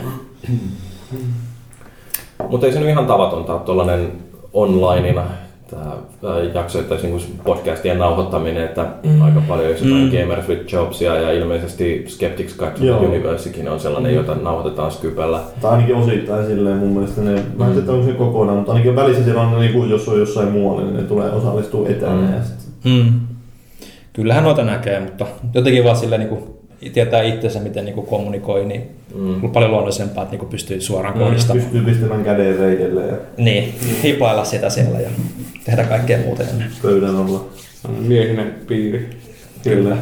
[2.48, 4.12] Mutta ei se nyt ihan tavatonta ole tuollainen
[4.52, 5.24] onlineina
[5.70, 9.22] tämä jaksoittaisi niin podcastien nauhoittaminen, että mm.
[9.22, 10.10] aika paljon jos jotain mm.
[10.10, 15.40] Gamers with Jobsia ja ilmeisesti Skeptics the Universitykin on sellainen, jota nauhoitetaan Skypellä.
[15.60, 18.96] Tai ainakin osittain silleen mun mielestä ne, mä en tiedä onko se kokonaan, mutta ainakin
[18.96, 22.32] välissä siellä on niin kuin, jos on jossain muualla, niin ne tulee osallistua etänä Mm.
[22.32, 23.20] ja sitten Mm.
[24.12, 26.42] Kyllähän noita näkee, mutta jotenkin vaan silleen niin kuin
[26.90, 28.82] tietää itsensä, miten niin kuin kommunikoi, niin
[29.14, 29.44] Mm.
[29.44, 31.64] on paljon luonnollisempaa, että niin kuin pystyy suoraan kohdistamaan.
[31.64, 35.08] pystyy pistämään käden reidelle ja Niin, hiplailla sitä siellä ja
[35.64, 36.68] tehdä kaikkea muuta ennen.
[36.82, 37.44] pöydän alla.
[37.98, 39.10] Miehinen piiri.
[39.62, 39.96] Kyllä.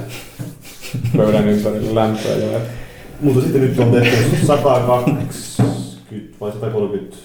[1.17, 2.59] Pöydän ympärillä lämpöä ja
[3.21, 5.35] Mutta sitten nyt on tehty 120
[6.41, 7.17] vai 130.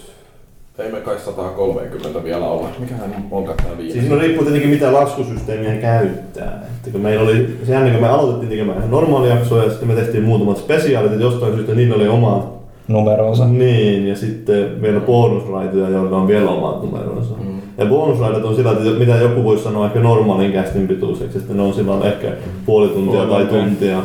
[0.79, 2.67] Ei me kai 130 vielä olla.
[2.79, 3.93] Mikähän onkaan tämä viime?
[3.93, 6.63] Siis no riippuu tietenkin mitä laskusysteemiä käyttää.
[6.75, 9.87] Että kun meillä oli, se ennen kuin me aloitettiin tekemään ihan normaali jaksoa ja sitten
[9.87, 12.55] me tehtiin muutamat spesiaalit, että jostain syystä niillä oli omat
[12.87, 13.47] Numeronsa.
[13.47, 17.33] Niin, ja sitten vielä bonusraitoja, joilla on vielä omat numeronsa.
[17.33, 17.61] Mm.
[17.77, 21.61] Ja bonusraidat on sillä, että mitä joku voisi sanoa ehkä normaalin kästin pituiseksi, että ne
[21.61, 22.27] on silloin ehkä
[22.65, 23.97] puoli tuntia tai Puoli tuntia.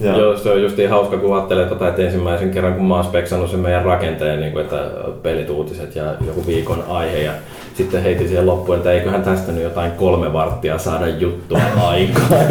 [0.00, 3.04] Ja, Joo, se on justiin hauska, kun ajattelee tota, että ensimmäisen kerran, kun mä oon
[3.04, 4.90] speksannut sen meidän rakenteen, niin kuin, että
[5.22, 7.32] pelit, uutiset ja joku viikon aihe, ja
[7.74, 12.46] sitten heitin siihen loppuun, että eiköhän tästä nyt jotain kolme varttia saada juttua aikaan.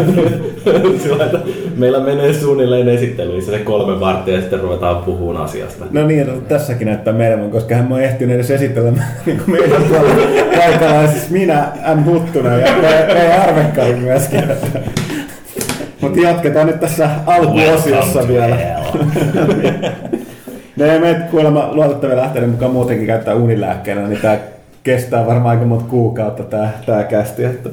[1.76, 5.86] Meillä menee suunnilleen esittelyissä se kolme varttia ja sitten ruvetaan puhumaan asiasta.
[5.92, 9.84] No niin, no, tässäkin näyttää meidän, koska hän mä oon ehtinyt edes esittelemään niin meidän
[9.84, 11.08] puolella paikalla.
[11.08, 12.04] Siis minä, M.
[12.04, 12.68] Huttunen ja
[13.08, 14.44] ei Arvekkari myöskin.
[16.02, 18.58] Mutta jatketaan nyt tässä alkuosiossa vielä.
[20.80, 24.40] Ne meitä kuulemma luotettavien lähteiden mukaan muutenkin käyttää unilääkkeenä, niin tää
[24.84, 27.44] kestää varmaan aika monta kuukautta tää, tää kästi.
[27.44, 27.70] Että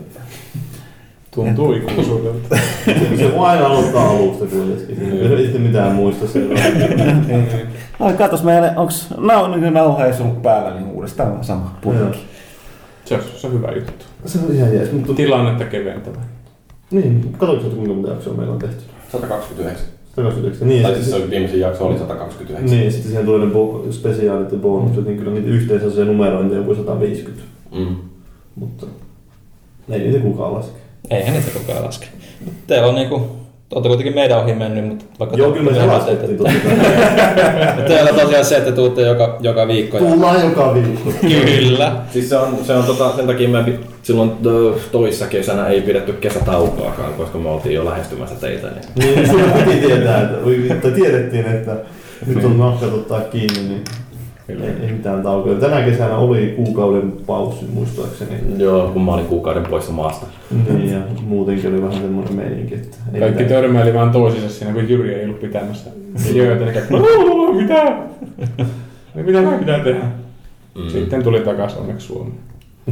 [1.35, 2.57] tuntuu ikuisuudelta.
[3.19, 5.33] se voi aina aloittaa alusta kuitenkin.
[5.33, 6.61] Ei sitten mitään muista siellä.
[8.01, 12.19] Ai katos meille, onks nau, niin nauha ei ollut päällä, niin uudestaan sama purkki.
[13.05, 14.05] Se on, se on hyvä juttu.
[14.25, 14.93] Se on ihan jees.
[14.93, 16.19] Mutta, Tilannetta keventävä.
[16.91, 18.83] Niin, katsoitko kuinka monta jaksoa meillä on tehty?
[19.13, 19.87] 129.
[20.17, 20.69] 129.
[20.69, 22.71] Niin, Tai siis sitten, se viimeisin jakso oli 129.
[22.79, 26.55] niin, sitten siihen tulee ne bo- spesiaalit ja bonukset, niin kyllä niitä yhteensä se numerointi
[26.55, 27.43] on joku 150.
[27.79, 27.97] Mm.
[28.55, 28.87] Mutta
[29.89, 30.79] ei niitä kukaan laske.
[31.11, 32.07] Eihän niitä koko ajan laske.
[32.67, 33.27] Teillä on niinku
[33.73, 37.89] olette kuitenkin meidän ohi mennyt, mutta vaikka Joo, kyllä selastettiin totta kai.
[37.89, 39.99] Teillä on tosiaan se, että tuutte joka, joka viikko.
[39.99, 40.05] Ja...
[40.05, 41.11] Tullaan joka viikko.
[41.21, 41.93] Kyllä.
[42.13, 44.33] Siis se on, se on tota, sen takia me silloin
[44.93, 48.67] toissa kesänä ei pidetty kesätaukoakaan, koska me oltiin jo lähestymässä teitä.
[48.67, 49.15] Niin.
[49.15, 51.77] Niin, silloin piti tietää, että, tai tiedettiin, että
[52.27, 53.85] nyt on nahkat ottaa kiinni, niin
[54.49, 55.61] ei, ei mitään taukoja.
[55.61, 58.31] Tänä kesänä oli kuukauden paussi muistaakseni.
[58.59, 60.27] Joo, kun mä olin kuukauden poissa maasta.
[60.69, 63.63] Niin, ja muutenkin oli vähän semmoinen meininki, että ei Kaikki mitään.
[63.63, 65.91] törmäili vaan toisinsa siinä, kun Jyri ei ollut pitämässä.
[66.25, 67.97] Niin kaikki, "Oo, mitä?
[69.15, 70.05] Mitä mä pitää tehdä?
[70.75, 70.89] Mm.
[70.91, 72.39] Sitten tuli takaisin onneksi Suomeen.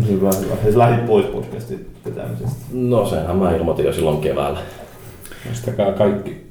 [0.09, 0.55] Hyvä, hyvä.
[0.67, 2.63] Ja sä lähdit pois podcastin vetämisestä.
[2.73, 4.59] No senhän mä ilmoitin jo silloin keväällä.
[5.47, 6.47] Muistakaa kaikki.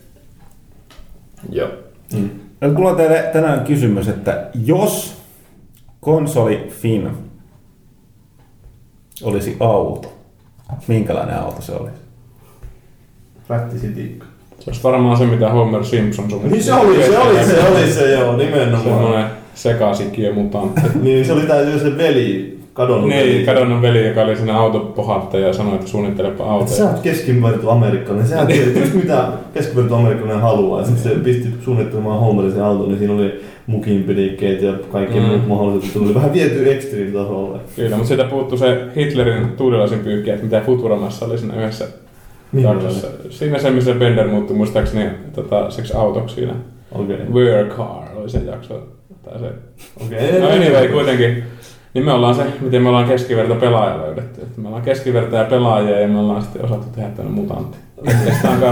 [1.51, 1.69] Joo.
[2.13, 2.29] Mm.
[2.63, 5.17] No, mulla on teille tänään kysymys, että jos
[5.99, 7.09] konsoli Fin
[9.23, 10.13] olisi auto,
[10.87, 11.95] minkälainen auto se olisi?
[13.49, 14.25] Rättisitikka.
[14.59, 16.53] Se olisi varmaan se, mitä Homer Simpson suunnitteli.
[16.53, 18.83] Niin se oli, se oli, se oli se joo, nimenomaan.
[18.83, 20.81] Semmoinen sekasikiö mutantti.
[21.01, 23.45] Niin se oli tää se veli, kadonnut Niin, veli.
[23.45, 26.77] kadonnut veli, joka oli siinä autopohaattaja ja sanoi, että suunnittelepa autoja.
[26.77, 30.79] sä oot keskiverto amerikkalainen, sä tiedät mitä keskiverto amerikkalainen haluaa.
[30.81, 35.25] Ja sitten se pisti suunnittelemaan Homerin sen auton, niin siinä oli mukinpidikkeet ja kaikki Mm.
[35.25, 35.91] muut mahdolliset.
[35.93, 37.59] Se oli vähän viety extreme-tasolle.
[37.75, 41.85] Kyllä, mutta siitä puuttuu se Hitlerin tuulilaisen pyykki, että mitä Futuramassa oli siinä yhdessä
[42.53, 43.07] jaksossa.
[43.29, 46.53] Siinä se, missä Bender muuttui muistaakseni tota, seksi autoksi siinä.
[46.91, 47.17] Okei.
[47.33, 48.87] Wear car oli se jakso.
[49.25, 49.45] Tai se.
[50.05, 50.41] Okei.
[50.41, 51.43] No anyway, kuitenkin.
[51.93, 54.41] Niin me ollaan se, miten me ollaan keskiverto pelaaja löydetty.
[54.41, 57.77] Että me ollaan keskiverto ja pelaajia ja me ollaan sitten osattu tehdä tämmöinen mutantti.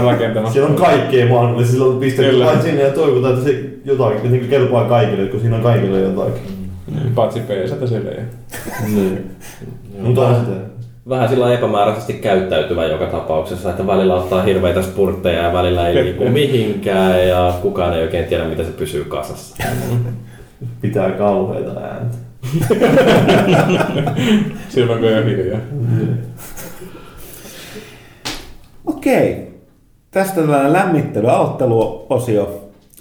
[0.04, 0.52] Rakentamassa.
[0.52, 4.28] Siellä on kaikkea mahdollista, sillä on pistetty vain sinne ja toivotaan, että se jotakin, että
[4.28, 6.42] niin kelpaa kaikille, kun siinä on kaikille jotakin.
[6.94, 8.24] Niin, Paitsi PStä sille ei.
[8.94, 9.30] Niin.
[10.00, 10.56] Mutta on sitä.
[11.08, 16.28] Vähän sillä epämääräisesti käyttäytyvä joka tapauksessa, että välillä ottaa hirveitä spurtteja ja välillä ei liiku
[16.28, 19.64] mihinkään ja kukaan ei oikein tiedä, miten se pysyy kasassa.
[20.80, 22.16] Pitää kauheita ääntä.
[24.68, 25.60] Silloin kun ei ole hiljaa.
[28.86, 29.52] Okei.
[30.10, 32.58] Tästä tällainen lämmittely, aloitteluosio.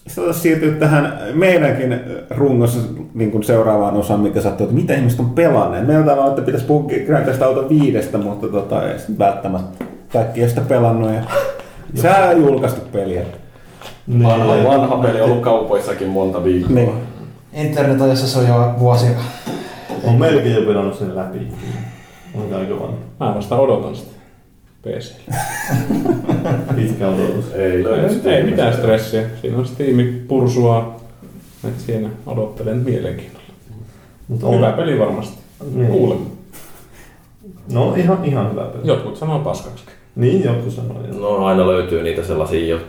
[0.07, 2.79] Sitten siirtyy tähän meidänkin rungossa
[3.13, 5.87] niin kuin seuraavaan osaan, mikä sattuu, että mitä ihmiset on pelanneet.
[5.87, 10.41] Meillä on, että pitäisi puhua Grand Theft Auto 5, mutta tota, ei sitten välttämättä kaikki
[10.41, 11.11] ei sitä pelannut.
[11.13, 11.21] Ja
[11.95, 13.23] sä julkaistu peliä.
[14.07, 14.23] Niin.
[14.23, 16.75] Vanha, vanha peli on ollut kaupoissakin monta viikkoa.
[16.75, 17.10] Niin.
[17.53, 19.09] Internet-ajassa se on jo vuosia.
[20.03, 21.47] On melkein jo pelannut sen läpi.
[22.35, 22.97] On aika vanha.
[23.19, 24.11] Mä vasta odotan sitä.
[24.81, 25.13] PC.
[26.75, 27.51] Pitkä odotus.
[27.53, 27.71] Ei.
[28.25, 29.23] Ei, ei mitään stressiä.
[29.41, 31.01] Siinä on Steam pursua.
[31.67, 33.41] Et siinä odottelen mielenkiinnolla.
[34.27, 35.37] Mut Hyvä peli varmasti.
[35.73, 35.87] Niin.
[35.87, 36.25] Kuulemme.
[37.73, 38.87] No ihan, ihan hyvä peli.
[38.87, 39.83] Jotkut sanoo paskaksi.
[40.15, 41.07] Niin, joku sanoi.
[41.07, 41.39] joo.
[41.39, 42.79] No aina löytyy niitä sellaisia jo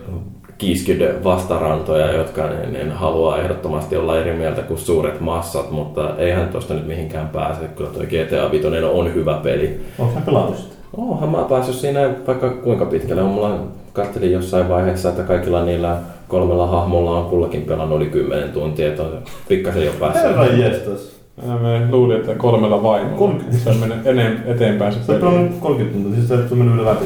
[0.63, 6.49] kiiskyd vastarantoja, jotka ne, ne haluaa ehdottomasti olla eri mieltä kuin suuret massat, mutta eihän
[6.49, 7.61] tuosta nyt mihinkään pääse.
[7.77, 9.81] Kyllä tuo GTA 5 on hyvä peli.
[9.99, 10.75] Onko pelannut sitä?
[10.97, 13.23] Oonhan mä päässyt siinä vaikka kuinka pitkälle.
[13.23, 13.59] Mulla
[13.93, 15.97] katselin jossain vaiheessa, että kaikilla niillä
[16.29, 20.25] kolmella hahmolla on kullakin pelannut yli 10 tuntia, että on pikkasen jo päässyt.
[20.25, 21.13] Herra jestas.
[21.47, 23.17] Mä luulin, että kolmella vaimolla.
[23.17, 23.41] Kolme.
[23.51, 23.99] Se on mennyt
[24.47, 25.19] eteenpäin se peli.
[25.19, 27.05] pelannut 30 tuntia, siis et ole mennyt vielä läpi.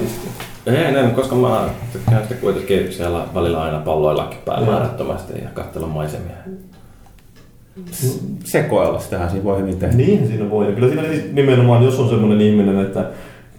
[0.67, 5.87] Ei enää, koska mä tykkään sitten kuitenkin siellä välillä aina palloillakin päällä määrättömästi ja katsella
[5.87, 6.37] maisemia.
[8.45, 9.97] Sekoilla, sitähän siinä voi hyvin tehdä.
[9.97, 10.67] Niin siinä voi.
[10.67, 11.03] Ja kyllä siinä
[11.33, 13.05] nimenomaan, jos on semmoinen ihminen, että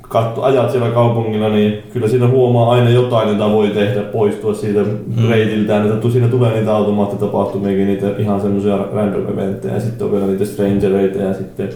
[0.02, 4.80] katso, ajat siellä kaupungilla, niin kyllä siinä huomaa aina jotain, jota voi tehdä, poistua siitä
[4.84, 5.30] mm.
[5.30, 5.86] reitiltään.
[5.86, 10.26] Että tu- siinä tulee niitä automaattitapahtumiakin, niitä ihan semmoisia random eventtejä, ja sitten on vielä
[10.26, 11.70] niitä strangereita, ja sitten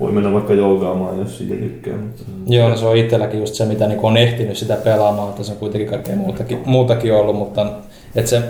[0.00, 1.96] voi mennä vaikka joogaamaan, jos siitä tykkää.
[1.96, 2.22] Mutta...
[2.46, 5.52] Joo, no se on itselläkin just se, mitä niin on ehtinyt sitä pelaamaan, että se
[5.52, 7.66] on kuitenkin kaikkea muutakin, muutakin ollut, mutta
[8.14, 8.42] että se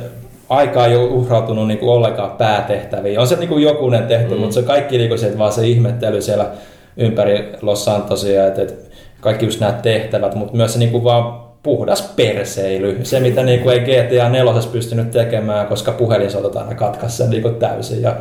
[0.48, 3.18] aika ei ole uhrautunut niin kuin ollenkaan päätehtäviin.
[3.18, 4.40] On se niin kuin jokunen tehty, mm.
[4.40, 6.50] mutta se kaikki niin kuin se, että vaan se ihmettely siellä
[6.96, 8.74] ympäri Los Santosia, että, että
[9.20, 12.98] kaikki just nämä tehtävät, mutta myös se niin kuin vaan puhdas perseily.
[13.02, 17.42] Se, mitä niin kuin ei GTA 4 pystynyt tekemään, koska puhelinsotot aina katkaisi sen niin
[17.42, 18.02] kuin täysin.
[18.02, 18.16] Ja,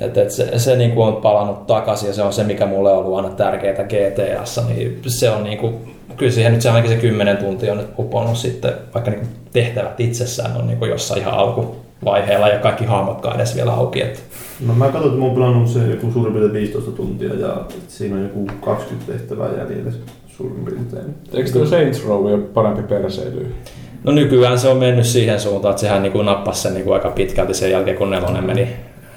[0.00, 2.92] et, et se, se niin kuin on palannut takaisin ja se on se, mikä mulle
[2.92, 4.62] on ollut aina tärkeää GTAssa.
[4.68, 5.74] Niin se on niin kuin,
[6.16, 9.30] kyllä siihen nyt se ainakin se 10 tuntia on nyt uponnut sitten, vaikka niin kuin
[9.52, 14.02] tehtävät itsessään on niin kuin jossain ihan alkuvaiheella ja kaikki hahmotkaan edes vielä auki.
[14.02, 14.24] Et,
[14.66, 17.56] No mä katsoin, että mä oon pelannut se joku suurin piirtein 15 tuntia, ja
[17.88, 19.90] siinä on joku 20 tehtävää jäljellä
[20.26, 21.14] suurin piirtein.
[21.32, 23.54] Eikö tuo Saints Row ole parempi perseily?
[24.04, 26.94] no nykyään se on mennyt siihen suuntaan, että sehän niin kuin nappasi sen niin kuin
[26.94, 28.68] aika pitkälti sen jälkeen, kun nelonen meni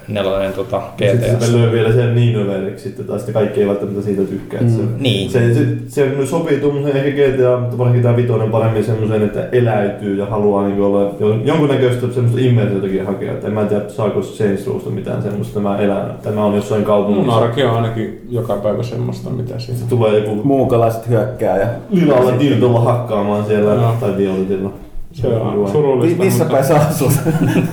[0.07, 0.81] nelonen tota,
[1.11, 4.59] Sitten se vielä sen niin överiksi sitten, tai sitten kaikki ei välttämättä siitä tykkää.
[4.61, 5.29] että se, Niin.
[5.29, 10.15] se, se, se, sopii tuommoisen ehkä GTA, mutta varsinkin tämä vitonen paremmin semmoiseen, että eläytyy
[10.17, 13.31] ja haluaa niin olla jo- jonkunnäköistä semmoista immersiotakin hakea.
[13.33, 16.85] Että en mä tiedä, saako Saints Rowsta mitään semmoista, tämä elää, tämä on jossain Mun
[16.87, 17.35] kaupungissa.
[17.37, 19.79] arki on ainakin joka päivä semmoista, mitä siinä.
[19.79, 23.93] Se tulee joku Muukalaiset hyökkää ja lilalla dildolla hakkaamaan siellä, Joo.
[23.99, 24.71] tai violetilla.
[25.14, 27.11] Se on surullista, missä mutta päin sä asut?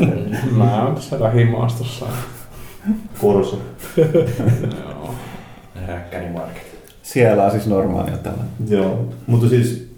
[0.57, 2.07] mä oon tässä lähimaastossa.
[3.20, 3.59] Korso.
[3.97, 5.14] Joo.
[5.88, 6.62] Räkkäni Market.
[7.03, 8.43] Siellä on siis normaalia tällä.
[8.68, 9.91] Joo, mutta siis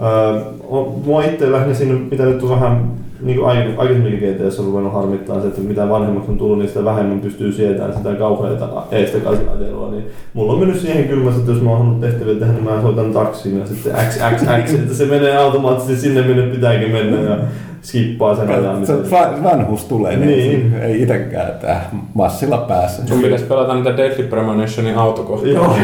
[0.00, 2.90] äh, on- mua itse lähinnä siinä, mitä nyt on vähän
[3.22, 6.68] niin kuin aik- aikaisemminkin GTS on ruvennut harmittaa se, että mitä vanhemmaksi on tullut, niin
[6.68, 9.90] sitä vähemmän pystyy sietämään sitä kauheita eestakaisin ajelua.
[9.90, 10.04] Niin
[10.34, 13.12] mulla on mennyt siihen kylmässä, että jos mä oon halunnut tehtäviä tehdä, niin mä soitan
[13.12, 17.38] taksiin ja sitten XXX, että se menee automaattisesti sinne, minne pitääkin mennä ja
[17.82, 18.86] skippaa sen ajan.
[18.86, 20.74] Se va- vanhuus tulee, niin, Niin.
[20.82, 23.06] ei itsekään tää massilla pääse.
[23.06, 25.52] Sun pitäisi pelata niitä Deadly Premonitionin autokohtia.
[25.52, 25.76] Joo.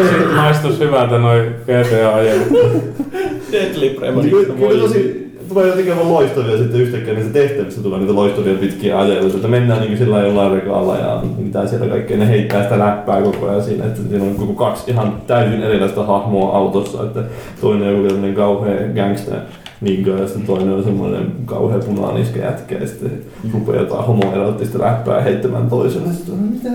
[0.00, 2.48] Sitten maistus hyvältä noin GTA-ajelut.
[3.52, 5.19] Deadly kyllä, kyllä tosi
[5.50, 9.80] tulee jotenkin aivan loistavia sitten yhtäkkiä niissä tehtävissä tulee niitä loistavia pitkiä ajeluita, että mennään
[9.80, 13.84] niin sillä jollain rekaalla ja mitä siellä kaikkea, ne heittää sitä läppää koko ajan siinä,
[13.84, 17.22] että siinä on koko kaksi ihan täysin erilaista hahmoa autossa, että
[17.60, 19.38] toinen on joku tämmöinen kauhea gangster
[19.80, 23.22] Nigga ja sitten toinen on semmoinen kauhea punaaniska jätkä ja sitten
[23.52, 26.12] rupeaa jotain homoerottista läppää heittämään toiselle.
[26.12, 26.70] Sitten on, mitä?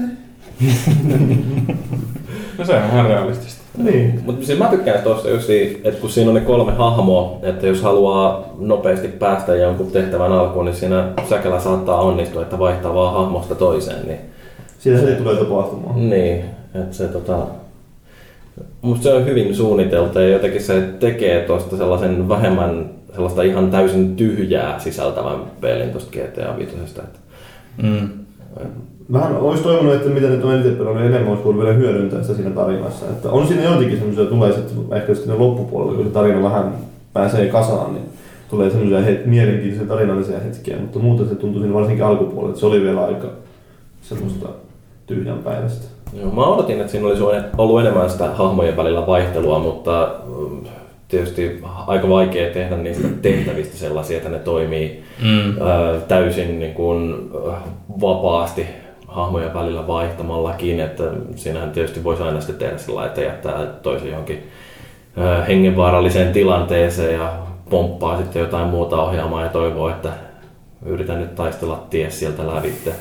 [2.58, 3.55] No se on ihan realistista.
[3.78, 4.20] Niin.
[4.26, 5.50] Mutta siis mä tykkään tuosta just
[5.84, 10.66] että kun siinä on ne kolme hahmoa, että jos haluaa nopeasti päästä jonkun tehtävän alkuun,
[10.66, 14.08] niin siinä säkellä saattaa onnistua, että vaihtaa vaan hahmosta toiseen.
[14.08, 14.20] Niin,
[14.80, 16.10] Siinä se ei tule tapahtumaan.
[16.10, 16.46] niin
[16.76, 17.38] että se tota...
[18.82, 24.16] Musta se on hyvin suunniteltu ja jotenkin se tekee tuosta sellaisen vähemmän sellaista ihan täysin
[24.16, 26.76] tyhjää sisältävän pelin tuosta GTA 5.
[26.86, 27.02] Että,
[27.84, 28.10] Mm.
[29.14, 32.22] Vähän olisi toivonut, että mitä nyt on eniten pelannut, niin enemmän olisi voinut vielä hyödyntää
[32.22, 33.06] sitä siinä tarinassa.
[33.06, 36.74] Että on siinä joitakin semmoisia, tulee sitten ehkä sitten loppupuolella, kun se tarina vähän
[37.14, 38.06] pääsee kasaan, niin
[38.49, 42.66] tulee semmoisia het- mielenkiintoisia tarinallisia hetkiä, mutta muuten se tuntui siinä varsinkin alkupuolella, että se
[42.66, 43.28] oli vielä aika
[44.01, 44.49] semmoista
[45.08, 45.86] tyhjän päivästä.
[46.22, 47.24] Joo, mä odotin, että siinä olisi
[47.58, 50.58] ollut enemmän sitä hahmojen välillä vaihtelua, mutta mm,
[51.08, 55.62] tietysti aika vaikea tehdä niistä tehtävistä sellaisia, että ne toimii Mm.
[55.62, 57.16] ö, täysin niin kuin,
[58.01, 58.66] vapaasti
[59.16, 61.03] hahmojen välillä vaihtamallakin, että
[61.36, 64.43] siinähän tietysti voisi aina sitten tehdä sillä että jättää toisen johonkin
[65.47, 67.34] hengenvaaralliseen tilanteeseen ja
[67.70, 70.09] pomppaa sitten jotain muuta ohjaamaan ja toivoo, että
[70.86, 72.91] yritän nyt taistella tie sieltä lävitte.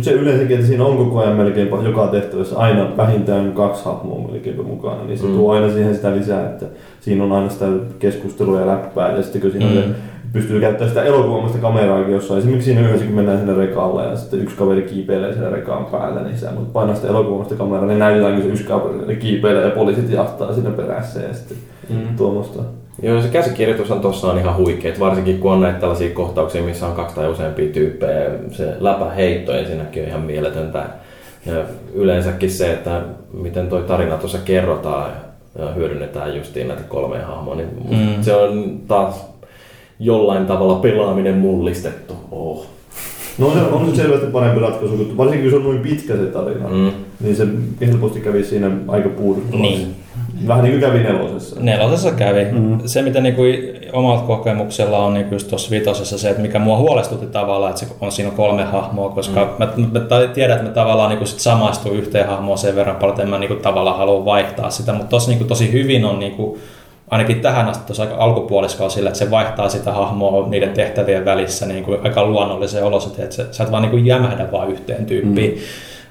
[0.00, 4.66] Se yleensäkin, että siinä on koko ajan melkein joka tehtävässä aina vähintään kaksi hahmoa melkein
[4.66, 5.30] mukana, niin se Mm.
[5.30, 5.36] mm.
[5.36, 6.66] tuo aina siihen sitä lisää, että
[7.00, 7.66] siinä on aina sitä
[7.98, 9.76] keskustelua ja läppää, ja sitten kun siinä mm.
[9.76, 9.88] on se,
[10.32, 12.38] pystyy käyttämään sitä elokuvamasta kameraakin jossain.
[12.38, 16.22] Esimerkiksi siinä yhdessä, kun mennään sinne rekalle ja sitten yksi kaveri kiipeilee siellä rekaan päällä,
[16.22, 19.70] niin sä mutta painaa sitä elokuvamasta kameraa, niin näytetään, kun se yksi kaveri kiipeilee ja
[19.70, 21.56] poliisit jahtaa siinä perässä ja sitten
[21.88, 22.16] mm.
[22.16, 22.62] tuommoista.
[23.02, 26.92] Joo, se käsikirjoitushan tuossa on ihan huikea, varsinkin kun on näitä tällaisia kohtauksia, missä on
[26.92, 28.30] kaksi tai useampia tyyppejä.
[28.50, 30.84] Se läpäheitto ensinnäkin on ihan mieletöntä.
[31.46, 31.54] Ja
[31.94, 33.02] yleensäkin se, että
[33.32, 35.10] miten toi tarina tuossa kerrotaan
[35.58, 37.68] ja hyödynnetään justiin näitä kolmea hahmoa, niin.
[37.90, 38.22] Mm.
[38.22, 39.29] se on taas
[40.00, 42.14] jollain tavalla pelaaminen mullistettu.
[42.30, 42.66] Oh.
[43.38, 46.26] No se on se selvästi parempi ratkaisu, kun varsinkin kun se on noin pitkä se
[46.26, 46.90] tarina, mm.
[47.20, 47.46] Niin se
[47.80, 49.62] helposti kävi siinä aika puuduttavaksi.
[49.62, 49.96] Niin.
[50.46, 51.60] Vähän niin kuin kävi nelosessa.
[51.60, 52.44] Nelosessa kävi.
[52.44, 52.78] Mm.
[52.86, 53.42] Se, mitä niinku
[53.92, 57.92] omalla kokemuksella on niinku just tuossa vitosessa se, että mikä mua huolestutti tavallaan, että se
[58.00, 59.50] on siinä kolme hahmoa, koska mm.
[59.58, 63.12] mä, mä, mä tiedän, että mä tavallaan niinku sit samaistun yhteen hahmoon sen verran paljon,
[63.12, 66.58] että en mä niinku tavallaan halua vaihtaa sitä, mutta tossa niinku tosi hyvin on niinku,
[67.10, 71.66] ainakin tähän asti tuossa aika alkupuoliskolla sillä, että se vaihtaa sitä hahmoa niiden tehtävien välissä
[71.66, 75.06] niin kuin aika luonnolliseen olosuhteeseen, että sä, sä et vaan niin kuin jämähdä vaan yhteen
[75.06, 75.60] tyyppiin, mm.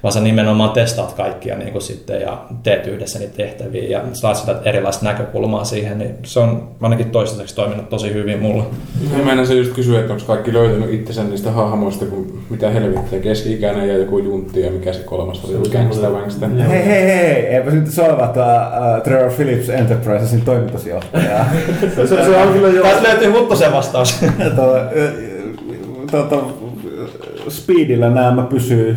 [0.02, 4.36] Vaan sä nimenomaan testaat kaikkia niin kuin sitten ja teet yhdessä niitä tehtäviä ja saat
[4.36, 8.62] sitä erilaista näkökulmaa siihen, niin se on ainakin toistaiseksi toiminut tosi hyvin mulle.
[9.16, 13.20] Mä meinaan se just kysyä, että onko kaikki löytänyt itsensä niistä hahmoista, kun mitä helvettiä,
[13.20, 16.48] keski-ikäinen ja joku juntti ja mikä se kolmas oli, gangsta wangsta.
[16.48, 21.46] Hei, hei, hei, eipä nyt solvata uh, Trevor Phillips Enterprisesin toimitusjohtajaa.
[21.80, 22.82] Se, se, se on kyllä jo...
[22.82, 24.20] Taas löytyy Huttosen vastaus.
[26.10, 26.36] Tuota,
[27.48, 28.96] speedillä nämä pysyy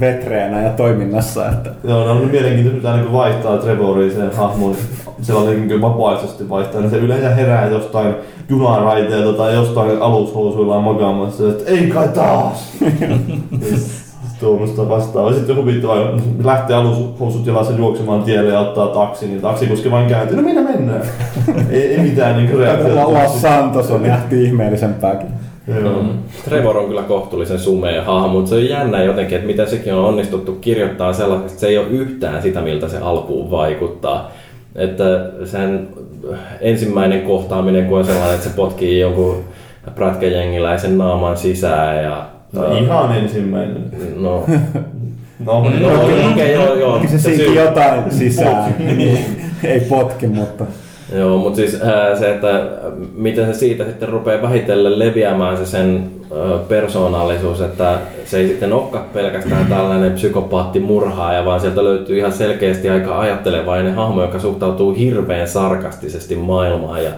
[0.00, 1.48] vetreänä ja toiminnassa.
[1.48, 4.76] Että Joo, ne on mielenkiintoista, mitä niin vaihtaa Trevorin sen hahmon.
[5.22, 6.80] Sellainen niin vapaaehtoisesti vaihtaa.
[6.80, 8.14] niin Se yleensä herää jostain
[8.48, 11.48] junaraiteelta tai jostain alushousuillaan makaamassa.
[11.48, 12.72] Että ei kai taas!
[14.40, 15.32] Tuommoista vastaavaa.
[15.32, 15.96] Sitten huvittavaa,
[16.44, 21.02] lähtee alushousut jalassa juoksemaan tielle ja ottaa taksi, niin taksikuski vain kääntyy, no minä mennään.
[21.70, 23.28] ei, ei mitään niin Los reaktiota.
[23.28, 25.45] Santos on nähty ihmeellisempääkin.
[25.68, 26.02] Joo.
[26.02, 26.08] Mm.
[26.44, 30.04] Trevor on kyllä kohtuullisen sumea hahmo, mutta se on jännä jotenkin, että miten sekin on
[30.04, 34.30] onnistuttu kirjoittaa sellaisesti, että se ei ole yhtään sitä, miltä se alkuun vaikuttaa.
[34.74, 35.04] Että
[35.44, 35.88] sen
[36.60, 39.44] ensimmäinen kohtaaminen, kun on sellainen, että se potkii jonkun
[39.94, 42.26] prätkäjengiläisen naaman sisään ja...
[42.52, 43.84] No ihan ensimmäinen.
[44.16, 44.44] No,
[45.44, 46.96] No, no, no, okei, okay, joo, joo.
[46.98, 48.74] Kyllä se Se siinkin syy- jotain sisään.
[49.64, 50.64] Ei potki, mutta...
[51.14, 52.66] Joo, mutta siis ää, se, että
[53.14, 58.72] miten se siitä sitten rupeaa vähitellen leviämään se sen ää, persoonallisuus, että se ei sitten
[58.72, 64.94] olekaan pelkästään tällainen psykopaatti murhaaja, vaan sieltä löytyy ihan selkeästi aika ajattelevainen hahmo, joka suhtautuu
[64.94, 67.10] hirveän sarkastisesti maailmaan ja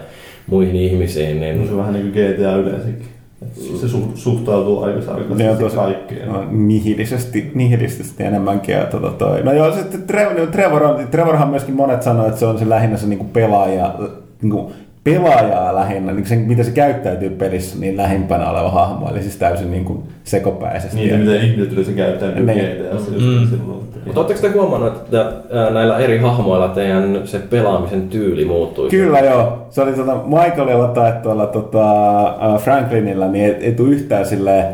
[0.47, 1.39] muihin ihmisiin.
[1.39, 3.18] se Niin, on vähän niin kuin GTA yleensäkin.
[3.55, 6.29] Se su- suhtautuu aika on sarkastisesti kaikkeen.
[6.29, 8.75] no, nihilisesti, nihilisesti enemmänkin.
[8.75, 9.43] Ja, tota, toi.
[9.43, 12.97] No joo, sitten Trevor, Trevor on, Trevorhan myöskin monet sanoo, että se on se lähinnä
[12.97, 13.95] se niinku pelaaja,
[14.41, 14.71] niinku
[15.13, 19.71] pelaajaa lähinnä, niin se, miten se käyttäytyy pelissä, niin lähimpänä oleva hahmo, eli siis täysin
[19.71, 20.97] niinku sekopäisesti.
[20.97, 22.45] Niin, miten ihmiset yleensä käyttää Niin.
[22.47, 23.47] GTAssa just Mm.
[23.49, 23.79] silloin.
[24.05, 28.89] mutta oletteko te huomannut, että ää, näillä eri hahmoilla teidän se pelaamisen tyyli muuttui?
[28.89, 29.65] Kyllä joo.
[29.69, 34.65] Se oli tota Michaelilla tai tuolla tota, äh, Franklinilla, niin ei, ei tule yhtään silleen,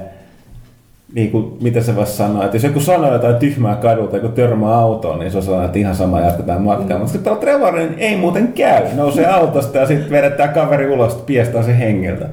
[1.15, 4.75] niin kuin, mitä se voisi sanoa, että jos joku sanoo jotain tyhmää kadulta, joku törmää
[4.75, 6.97] autoon, niin se on sellainen, että ihan sama jatketaan matkaa.
[6.97, 8.83] Mutta sitten Trevor niin ei muuten käy.
[8.95, 12.29] Nousee autosta ja sitten vedetään kaveri ulos, piestää se hengiltä.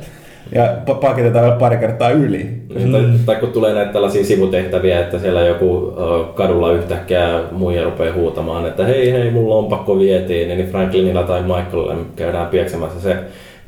[0.55, 2.51] Ja pa- pakitetaan vielä pari kertaa yli.
[2.75, 5.95] Niin, tai, tai kun tulee näitä tällaisia sivutehtäviä, että siellä joku
[6.35, 11.97] kadulla yhtäkkiä muija rupeaa huutamaan, että hei hei, mun lompakko vietiin, niin Franklinilla tai Michaelilla
[12.17, 13.17] käydään pieksemässä se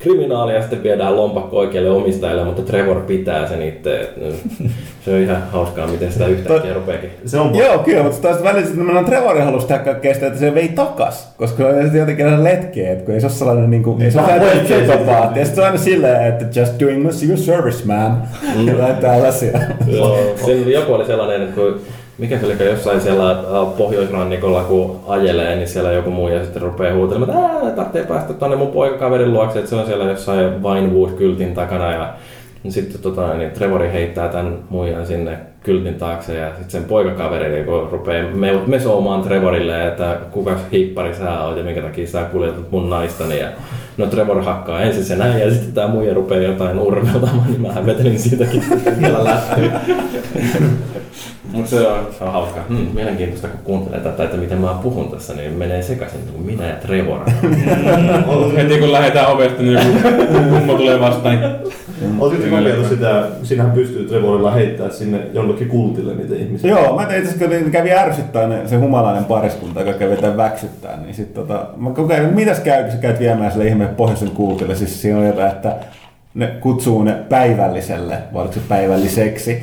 [0.05, 4.01] kriminaali ja sitten viedään lompakko oikealle omistajalle, mutta Trevor pitää sen itse.
[4.01, 4.17] Et,
[4.61, 4.69] mm,
[5.05, 7.11] Se on ihan hauskaa, miten sitä yhtäkkiä rupeakin.
[7.27, 10.55] Se on Joo, kyllä, mutta taas välillä mennään Trevorin halusi tehdä kaikkea sitä, että se
[10.55, 13.83] vei takas, koska se on jotenkin aina letkeä, että kun ei se ole sellainen niin
[13.83, 17.39] kuin, ei se oikein psykopaatti, ja sitten se on aina silleen, että just doing your
[17.39, 18.23] service, man,
[18.57, 18.69] Mm.
[18.73, 19.59] jotain tällaisia.
[19.87, 20.19] Joo,
[20.67, 21.81] joku oli sellainen, että kun
[22.19, 26.63] mikä se oli jossain siellä äh, pohjoisrannikolla, kun ajelee, niin siellä joku muu ja sitten
[26.63, 30.63] rupeaa huutelemaan, että "Ää, tarvitsee päästä tuonne mun poikakaverin luokse, että se on siellä jossain
[30.63, 32.15] Vinewood-kyltin takana ja
[32.69, 37.67] sitten tota, niin Trevori heittää tämän muijan sinne kyltin taakse ja sitten sen poikakaveri niin
[37.91, 42.91] rupeaa me- mesoomaan Trevorille, että kuka hippari sä oot ja minkä takia sä kuljetat mun
[42.91, 43.39] naistani.
[43.41, 43.49] Ja,
[43.99, 47.87] no Trevor hakkaa ensin sen näin ja sitten tämä muija rupeaa jotain urmeltamaan, niin mä
[47.87, 48.63] vetelin siitäkin
[49.01, 49.81] vielä lähtöä.
[51.53, 52.61] Mutta se on, se on hauska.
[52.69, 56.67] Hmm, mielenkiintoista, kun kuuntelee tätä, että miten mä puhun tässä, niin menee sekaisin kun minä
[56.67, 57.21] ja Trevor.
[58.57, 61.39] Heti kun lähdetään ovesta, niin joku mummo tulee vastaan.
[62.19, 66.71] Oletko kokeillut sitä, siinähän pystyy Trevorilla heittää sinne jollekin kultille niitä ihmisiä.
[66.71, 70.37] Joo, mä tein itse asiassa, kun kävi ärsyttää ne, se humalainen pariskunta, joka kävi tämän
[70.37, 73.95] väksyttää, niin sitten tota, mä kokeilin, että mitäs käy, kun sä käyt viemään sille ihmeen
[73.95, 75.77] pohjoisen kultille, siis siinä on jotain, että
[76.35, 79.63] ne kutsuu ne päivälliselle, vai oliko se päivälliseksi,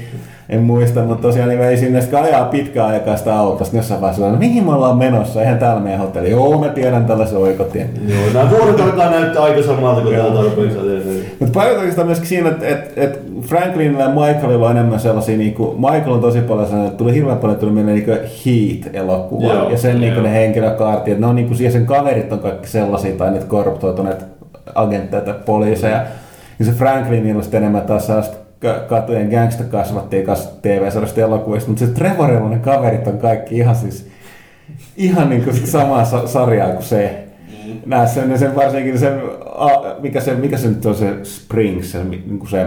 [0.51, 4.01] en muista, mutta tosiaan niin vei sinne, sitten ajaa pitkään aikaa sitä autosta, niin jossain
[4.01, 7.37] vaiheessa sanoi, no mihin me ollaan menossa, eihän täällä meidän hotelli, joo mä tiedän tällaisen
[7.37, 7.89] oikotien.
[8.07, 11.25] Joo, nämä vuodet alkaa näyttää aika samalta kuin täällä tarpeeksi ajelee.
[11.39, 15.75] Mutta painotan sitä myöskin siinä, että et, et Franklinilla ja Michaelilla on enemmän sellaisia, niinku,
[15.77, 19.99] Michael on tosi paljon sellainen, että tuli hirveän paljon tuli mieleen niinku Heat-elokuva ja sen
[19.99, 20.23] niinku joo.
[20.23, 24.25] ne henkilökaartit, ne on niinku, ja sen kaverit on kaikki sellaisia tai niitä korruptoituneet
[24.75, 26.01] agentteja tai poliiseja.
[26.59, 28.40] Ja se Franklinilla on sitten enemmän taas sellaista
[28.87, 34.07] katujen gangsta kasvattiin kas TV-sarjasta elokuvista, mutta se Trevorilla ne kaverit on kaikki ihan siis
[34.97, 37.23] ihan niin kuin samaa sa- sarjaa kuin se.
[37.85, 39.21] Nää sen, sen varsinkin sen,
[39.55, 39.69] a,
[40.01, 42.65] mikä, se, mikä se nyt on se Springs, se, niin kuin se,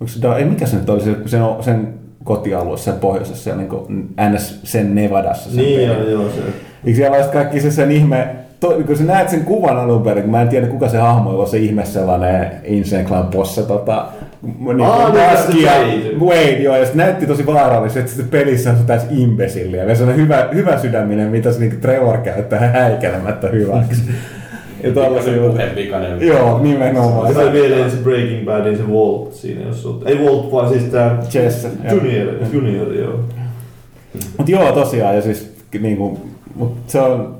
[0.00, 1.94] onko se, ei mikä se nyt oli, se, sen, sen
[2.24, 5.50] kotialue sen pohjoisessa ja niin kuin NS sen Nevadassa.
[5.50, 6.40] Sen Niin joo, joo se.
[6.84, 8.28] Eikö siellä olisi kaikki se sen ihme,
[8.60, 11.40] to, kun sä näet sen kuvan alun perin, kun mä en tiedä kuka se hahmo
[11.40, 14.06] on, se ihme sellainen Insane Clan bossa, tota,
[14.58, 16.62] niin Aa, niin, se Wade.
[16.62, 19.84] Joo, ja se näytti tosi vaaralliselta, että sitten pelissä on se täysin imbesilliä.
[19.84, 24.02] Ja se on hyvä, hyvä sydäminen, mitä se niinku Trevor käyttää häikelemättä hyväksi.
[24.82, 25.66] ja tällaisia juttuja.
[26.20, 27.34] Joo, nimenomaan.
[27.34, 30.08] Se mieleen se Breaking Badin se Walt siinä, jos olet.
[30.08, 31.70] Ei Walt, vaan siis tää Jesse.
[31.84, 31.94] joo.
[31.94, 33.20] Junior, Junior, joo.
[34.38, 36.20] Mut joo, tosiaan, ja siis niinku,
[36.54, 37.36] mut se on,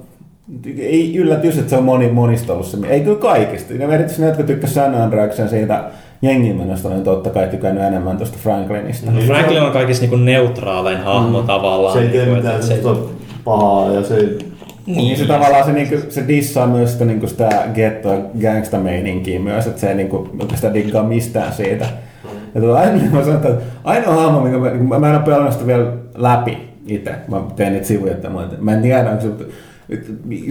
[0.78, 3.74] ei yllätys, että se on moni, monista ollut se, ei kyllä kaikista.
[3.74, 5.84] Ja erityisesti ne, jotka tykkäsivät San Andreasen siitä
[6.22, 9.10] jengin menosta, niin totta kai tykännyt enemmän tuosta Franklinista.
[9.10, 11.46] No Franklin on kaikista niinku neutraalein hahmo Mm.
[11.46, 11.92] tavallaan.
[11.92, 13.08] Se ei tee niinku, mitään se- semmoista
[13.44, 14.38] pahaa ja se ei...
[14.86, 18.08] Niin, se tavallaan se, niinku, se dissaa myös sitä, niinku sitä ghetto
[18.40, 21.86] gangsta meininkiä myös, että se ei niinku, oikeastaan diggaa mistään siitä.
[22.54, 23.52] Ja tota, aina, mä sanon, että
[23.84, 25.86] ainoa hahmo, mikä mä, mä, en ole pelannut sitä vielä
[26.16, 27.14] läpi itse.
[27.28, 29.28] Mä teen niitä sivuja, että mä, mä en tiedä, onko se,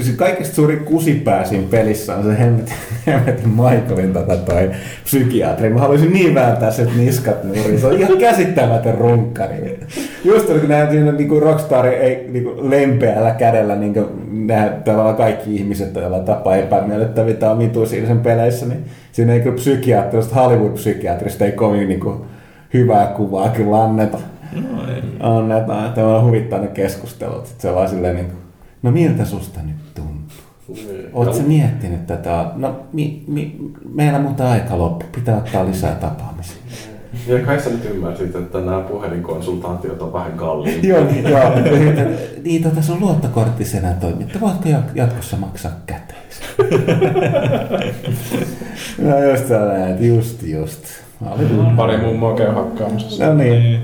[0.02, 2.74] se kaikista suuri kusipää siinä pelissä on se hemmetin,
[3.08, 4.72] hemmetin Michaelin tota toi
[5.04, 5.70] psykiatri.
[5.70, 7.80] Mä haluaisin niin vääntää sen niskat nuoriin.
[7.80, 9.80] Se on ihan käsittämätön runkkari.
[10.24, 14.08] Just kun näin siinä niin Rockstar ei niin kuin lempeällä kädellä niin kuin
[14.48, 19.56] nämä tavallaan kaikki ihmiset, joilla tapaa epämiellyttäviä tai omituisia sen peleissä, niin siinä ei kyllä
[19.56, 22.18] psykiatrista, Hollywood-psykiatrista ei kovin niin kuin,
[22.74, 24.18] hyvää kuvaa kyllä anneta.
[24.54, 25.02] No ei.
[25.20, 27.48] Annetaan, että on huvittanut keskustelut.
[27.58, 28.45] Se on vaan silleen niin kuin,
[28.86, 30.26] no miltä susta nyt tuntuu?
[31.14, 32.46] Oletko miettinyt tätä?
[32.56, 33.56] No, mi, mi,
[33.94, 35.06] meillä muuta aika loppu.
[35.16, 36.56] Pitää ottaa lisää tapaamisia.
[37.28, 40.96] Ja kai sä nyt ymmärsit, että nämä puhelinkonsultaatiot on vähän kalliimpia.
[40.98, 41.52] joo, niin, joo.
[42.44, 44.40] niin, tota, se on luottokorttisena toimittu.
[44.42, 46.46] Voitko ja- jatkossa maksaa käteistä?
[49.02, 50.84] no just että just, just.
[51.22, 53.26] Mä olin- Pari mummoa käy hakkaamisessa.
[53.26, 53.80] No niin.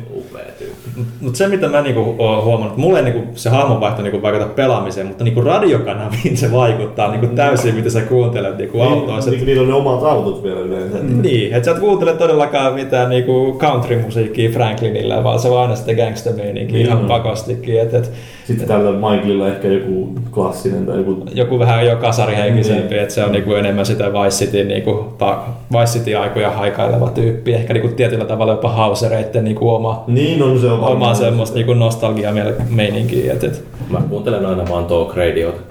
[1.22, 5.08] Mutta se mitä mä niinku oon huomannut, mulle ei niinku se hahmonvaihto niinku vaikuta pelaamiseen,
[5.08, 9.32] mutta niinku radiokanaviin se vaikuttaa niinku täysin, mitä sä kuuntelet niinku autoissa.
[9.32, 10.98] Niin, niillä on ne omat autot vielä yleensä.
[10.98, 15.94] Niin, et sä et kuuntele todellakaan mitään niinku country-musiikkia Franklinilla, vaan se on aina sitä
[15.94, 17.82] gangster-meininkiä Niin ihan pakostikin.
[17.82, 18.12] Et, et,
[18.48, 21.26] Sitten tällä Michaelilla ehkä joku klassinen tai joku...
[21.34, 23.02] joku vähän jo kasarihenkisempi, Niin.
[23.02, 27.54] että se on niinku enemmän sitä Vice City, niinku, ta, Vice City aikoja haikaileva tyyppi,
[27.54, 31.74] ehkä niinku tietyllä tavalla jopa hausereitten niinku oma, Niin on se on oma semmoista niinku
[31.74, 32.32] nostalgia
[32.70, 33.34] meininkiä.
[33.34, 33.64] Et, et.
[33.90, 35.62] Mä kuuntelen aina vaan talk radiota.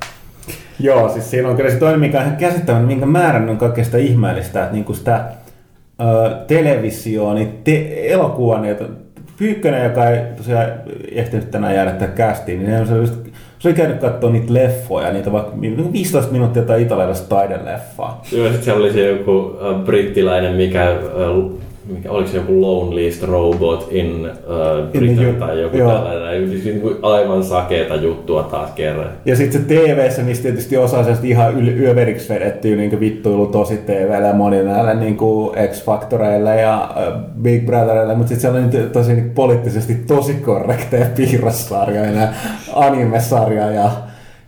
[0.81, 3.97] Joo, siis siinä on kyllä se toinen, mikä on ihan käsittämätön, minkä määrän on kaikesta
[3.97, 5.25] ihmeellistä, että niinku sitä
[6.01, 8.85] ö, televisioon, niin te, elokuva, niin että
[9.41, 10.66] Pyykkönen, joka ei tosiaan
[11.12, 13.14] ehtinyt tänään jäädä tähän kästiin, niin se, just,
[13.59, 18.22] se oli käynyt katsoa niitä leffoja, niitä vaikka niinku 15 minuuttia tai italialaista taideleffaa.
[18.32, 21.01] Joo, sit siellä oli se joku äh, brittiläinen, mikä, äh,
[21.91, 25.93] mikä, oliko se joku Loneliest Robot in äh, Britain In tai joku joo.
[25.93, 29.11] tällainen, Siis niinku aivan sakeeta juttua taas kerran.
[29.24, 33.76] Ja sitten se TV-ssä, missä tietysti osa sellaista ihan yl- yöveriksi vedettyä niin vittuilu tosi
[33.76, 35.16] TVllä ja monilla näillä niin
[35.70, 41.07] X-Factoreilla ja äh, Big Brotherilla, mutta sitten siellä on niitä tosi niin poliittisesti tosi korrekteja
[41.16, 42.28] piirrossarjoja ja
[42.74, 43.91] anime-sarja ja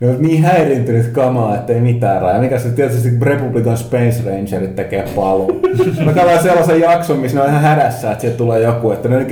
[0.03, 2.41] ne on niin häiriintynyt kamaa, että ei mitään rajaa.
[2.41, 5.61] Mikä se tietysti Republican Space Rangerit tekee paluu.
[6.05, 9.25] Mä katsoin sellaisen jakson, missä ne on ihan hädässä, että sieltä tulee joku, että ne,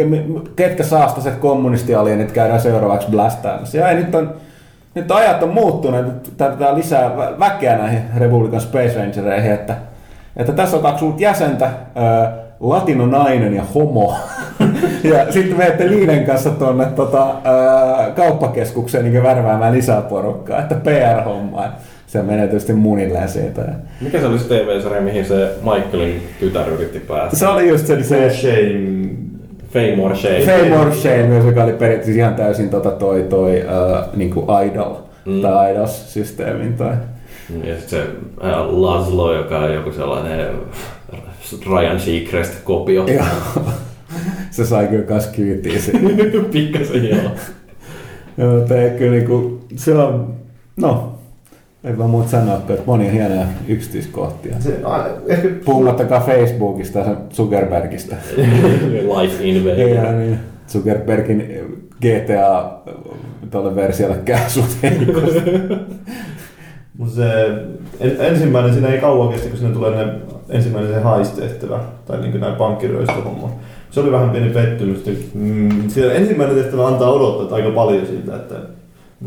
[0.55, 3.77] ketkä saastaset kommunistialienit käydään seuraavaksi blastaamassa.
[3.77, 4.33] Ja ei, nyt on,
[4.95, 9.75] nyt ajat on muuttuneet, tarvitaan lisää vä- väkeä näihin Republican Space Rangereihin, että,
[10.37, 14.15] että tässä on kaksi uutta jäsentä, ää, latinonainen ja homo.
[15.03, 21.79] Ja sitten menette niiden kanssa tuonne tota, ää, kauppakeskukseen niin värväämään lisää porukkaa, että PR-hommaa.
[22.07, 23.61] Se menee tietysti munilleen siitä.
[24.01, 27.35] Mikä se oli se TV-sarja, mihin se Michaelin tytär yritti päästä?
[27.35, 29.09] Se oli just se, Se shame...
[29.73, 30.41] Fame or Shame.
[30.45, 34.93] Fame or Shame myös, joka oli periaatteessa ihan täysin tota toi, toi uh, niinku idol
[35.25, 35.41] Mm.
[35.41, 36.93] tai IDOS-systeemin tai
[37.63, 38.01] Ja sitten se
[38.43, 40.47] äh, Laszlo, joka on joku sellainen
[41.69, 43.05] Ryan Seacrest-kopio.
[44.51, 45.99] Se sai kyllä kans kyytiä siinä.
[46.51, 47.31] Pikkasen joo.
[48.37, 50.33] Joo, tää kyllä niinku, se on,
[50.77, 51.11] no,
[51.83, 54.55] ei vaan muuta sanoa, että monia hienoja yksityiskohtia.
[54.59, 58.15] Se, a, ehkä Puhumattakaan Facebookista ja Zuckerbergistä.
[59.21, 59.87] Life Invader.
[59.87, 61.43] Ja niin, Zuckerbergin
[62.01, 62.71] GTA
[63.51, 64.39] tuolle versiolle käy.
[66.97, 67.47] Mutta se
[67.99, 70.13] en, ensimmäinen, siinä ei kauan kestä, kun sinne tulee ne,
[70.49, 73.49] ensimmäinen se haistehtävä, tai niin näin pankkiryöstöhomma.
[73.91, 75.05] Se oli vähän pieni pettymys.
[75.33, 78.55] Mm, siellä ensimmäinen tehtävä antaa odottaa aika paljon siitä, että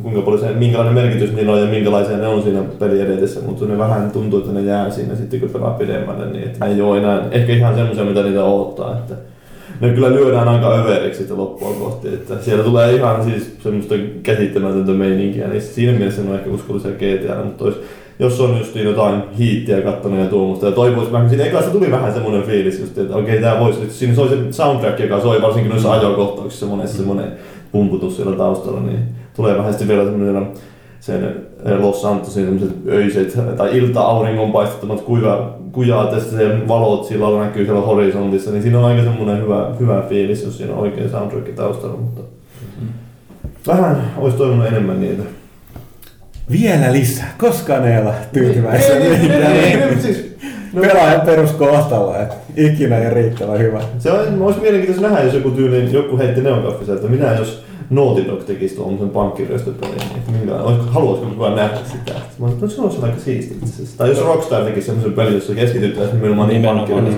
[0.02, 3.64] kuinka paljon se, minkälainen merkitys niillä on ja minkälaisia ne on siinä peli edetessä, mutta
[3.64, 6.98] ne vähän tuntuu, että ne jää siinä sitten kun pelaa pidemmälle, niin että ei ole
[6.98, 8.92] enää ehkä ihan semmoisia, mitä niitä odottaa.
[8.98, 9.14] Että
[9.80, 14.92] ne kyllä lyödään aika överiksi sitten loppua kohti, että siellä tulee ihan siis semmoista käsittämätöntä
[14.92, 17.74] meininkiä, niin siinä mielessä ne on ehkä uskollisia GTA, mutta tois,
[18.18, 22.12] jos on just jotain hiittiä kattonut ja tuommoista, ja toivoisi vähän, siinä ekassa tuli vähän
[22.12, 25.70] semmoinen fiilis just, että okei, tää voisi, että siinä soi se soundtrack, joka soi varsinkin
[25.70, 27.32] noissa ajokohtauksissa monessa semmoinen
[27.72, 28.98] pumputus siellä taustalla, niin
[29.36, 30.48] tulee vähän sitten vielä semmoinen
[31.00, 31.24] sen
[31.64, 37.64] eh, Los Santosin semmoiset öiset tai ilta-auringon paistattamat kuiva, kujaa tästä se valot sillä näkyy
[37.64, 41.48] siellä horisontissa, niin siinä on aika semmoinen hyvä, hyvä fiilis, jos siinä on oikein soundtrack
[41.48, 42.20] taustalla, mutta
[43.66, 45.22] vähän olisi toivonut enemmän niitä.
[46.50, 47.34] Vielä lisää.
[47.38, 48.96] Koskaan ei olla tyytyväisiä.
[48.96, 50.36] Ei, ei, ei, ei, ei, siis,
[50.72, 53.80] no, Pelaajan peruskohtalo, että ikinä ei riittävän hyvä.
[53.98, 58.26] Se on, olisi mielenkiintoista nähdä, jos joku tyyli, joku heitti neokaffissa, että mitä jos Naughty
[58.26, 62.12] Dog tekisi tuommoisen pankkiryöstöpelin, niin minkä, olisiko- haluaisiko kukaan nähdä sitä?
[62.12, 63.98] Mä sanoin, että se olisi aika itse asiassa.
[63.98, 66.62] Tai jos Rockstar tekisi semmoisen pelin, jossa keskityttäisiin nimenomaan niin.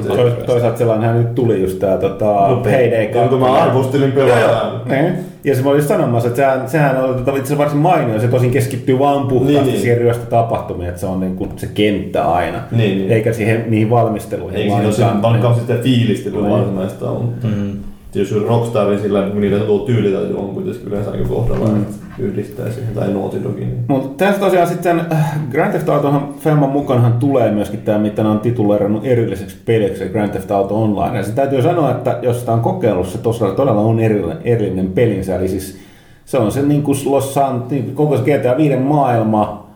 [0.07, 4.83] Tois- Toisaalta sellainen nyt tuli just tää tota, Mutta- Payday Jonka mä arvostelin pelaajaa.
[4.89, 5.13] Niin.
[5.45, 8.29] Ja se mä olin sanomassa, että sehän, sehän on tota, itse asiassa varsin mainio, se
[8.29, 9.81] tosin keskittyy vaan puhtaasti Niin, niin, niin.
[9.81, 13.11] siihen ryöstötapahtumiin, että se on niin kuin se kenttä aina, Niin, niin.
[13.13, 15.39] eikä siihen, niihin valmisteluihin Eikö siinä ole sen lainkaan.
[15.41, 16.51] paljon sitä fiilistelyä Niin.
[16.51, 17.33] varsinaista on.
[17.43, 17.73] Mm.
[18.17, 21.85] Jos Rockstarin sillä, niillä tuo tyylitaju on kuitenkin yleensä aika kohdalla, Mm.
[22.19, 23.61] yhdistää siihen, tai Naughty Dogin.
[23.69, 23.85] Niin.
[23.89, 28.29] Mutta tässä tosiaan sitten äh, Grand Theft Autohan Femman mukanahan tulee myöskin tämä, mitä ne
[28.29, 31.17] on tituleerannut erilliseksi peliksi, Grand Theft Auto Online.
[31.17, 34.89] Ja se täytyy sanoa, että jos sitä on kokeillut, se tosiaan todella on erillinen, erillinen
[34.89, 35.37] pelinsä.
[35.37, 35.79] Eli siis
[36.25, 39.67] se on se niin kuin Los Sant, niin koko se GTA 5 maailma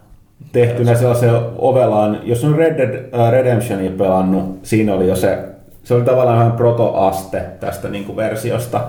[0.52, 2.18] tehtynä sellaisen ovelaan.
[2.24, 5.38] Jos on Red Dead äh, Redemptionia pelannut, siinä oli jo se,
[5.90, 8.80] se oli tavallaan protoaste tästä niin kuin versiosta.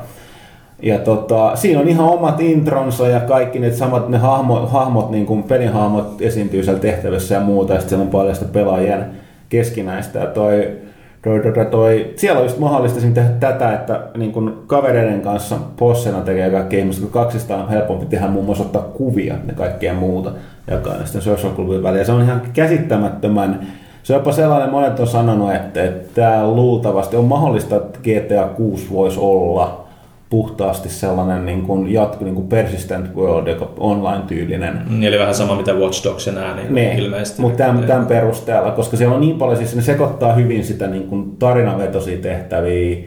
[0.81, 5.25] Ja tota, siinä on ihan omat intronsa ja kaikki ne samat ne hahmo, hahmot, niin
[5.25, 9.05] kuin pelin hahmot esiintyy siellä tehtävissä ja muuta, ja sitten siellä on paljon sitä pelaajien
[9.49, 10.19] keskinäistä.
[10.19, 10.77] Ja toi,
[11.21, 16.21] toi, toi, toi, siellä on just mahdollista tehdä tätä, että niin kuin kavereiden kanssa possena
[16.21, 20.31] tekee kaikki ihmiset, kun kaksista on helpompi tehdä muun muassa ottaa kuvia ja kaikkea muuta,
[20.67, 21.95] ne sitten social.
[21.97, 23.67] Ja se on ihan käsittämättömän
[24.03, 28.47] se on jopa sellainen, monet on sanonut, että, että tämä luultavasti on mahdollista, että GTA
[28.47, 29.81] 6 voisi olla
[30.29, 34.81] puhtaasti sellainen niin kuin jatku, niin kuin persistent world, joka online-tyylinen.
[34.89, 37.41] Niin, Eli vähän sama mitä Watch Dogs ja nää niin Ne, ilmeisesti.
[37.41, 41.07] mutta tämän, tämän perusteella, koska siellä on niin paljon, siis ne sekoittaa hyvin sitä niin
[41.07, 42.97] kuin tarinavetoisia tehtäviä,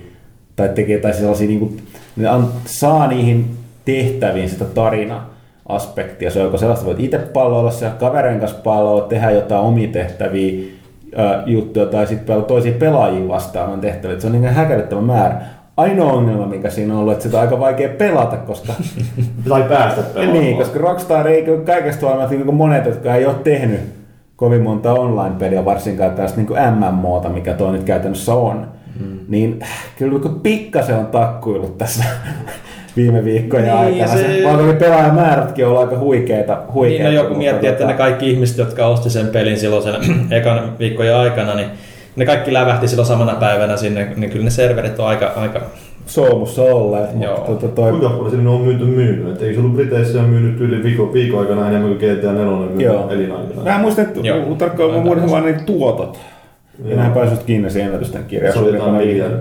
[0.57, 1.83] tai tekee tai sellaisia, niin kuin,
[2.17, 3.51] ne an, saa niihin
[3.85, 5.23] tehtäviin sitä tarina
[5.69, 6.31] aspektia.
[6.31, 10.65] Se on joko sellaista, voit itse palloilla siellä kavereiden kanssa palloilla, tehdä jotain omia tehtäviä,
[11.17, 14.21] ää, juttuja, tai sitten pelata toisia pelaajia vastaan on tehtäviä.
[14.21, 15.41] Se on niin häkellyttävä määrä.
[15.77, 18.73] Ainoa ongelma, mikä siinä on ollut, että sitä on aika vaikea pelata, koska
[19.49, 20.41] Tai päästä pelaamaan.
[20.41, 23.81] niin, koska Rockstar ei kyllä kaikesta huolimatta niin monet, jotka ei ole tehnyt
[24.37, 28.69] kovin monta online-peliä, varsinkaan tästä niin MMOta, mikä tuo nyt käytännössä on,
[29.01, 29.19] mm.
[29.29, 29.59] niin
[29.99, 32.05] kyllä kun pikkasen on takkuillut tässä
[32.97, 34.07] viime viikkojen Niin, aikana.
[34.21, 34.41] se-.
[34.45, 36.59] Vaikka ne pelaajamäärätkin on aika huikeita.
[36.75, 39.83] huikeita Niin, no joku miettii, että tota- ne kaikki ihmiset, jotka osti sen pelin silloin
[39.83, 39.95] sen
[40.39, 41.69] ekan viikkojen aikana, niin
[42.17, 45.61] ne kaikki lävähti silloin samana päivänä sinne, niin kyllä ne serverit on aika, aika
[46.07, 47.91] Soomussa olleet, tota toi...
[47.91, 49.35] Kuinka paljon sinne on myyty myynyt?
[49.37, 52.81] Et eikö se ollut Briteissä myynyt yli viikon, viikon aikana enemmän kuin GTA 4 myynyt
[52.81, 53.11] Joo.
[53.11, 53.63] elinaikana?
[53.65, 54.21] Mä en muista, että
[54.59, 56.19] tarkkaan mä muistan vaan ne tuotot.
[56.85, 58.53] Ja näin päässyt kiinni siihen ennätysten kirjaan.
[58.55, 59.39] Se oli jotain miljardia.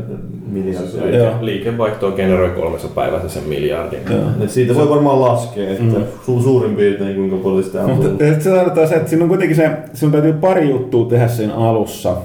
[0.52, 1.18] miljardia.
[1.18, 1.34] Joo.
[1.42, 4.00] Liikevaihto generoi kolmessa päivässä sen miljardin.
[4.10, 4.22] Joo.
[4.44, 5.92] Et siitä voi varmaan laskea, että Mm.
[6.28, 8.12] su- suurin piirtein kuinka paljon sitä on tullut.
[8.12, 11.56] Mutta se tarkoittaa se, että siinä on kuitenkin se, sinun täytyy pari juttua tehdä siinä
[11.56, 12.16] alussa,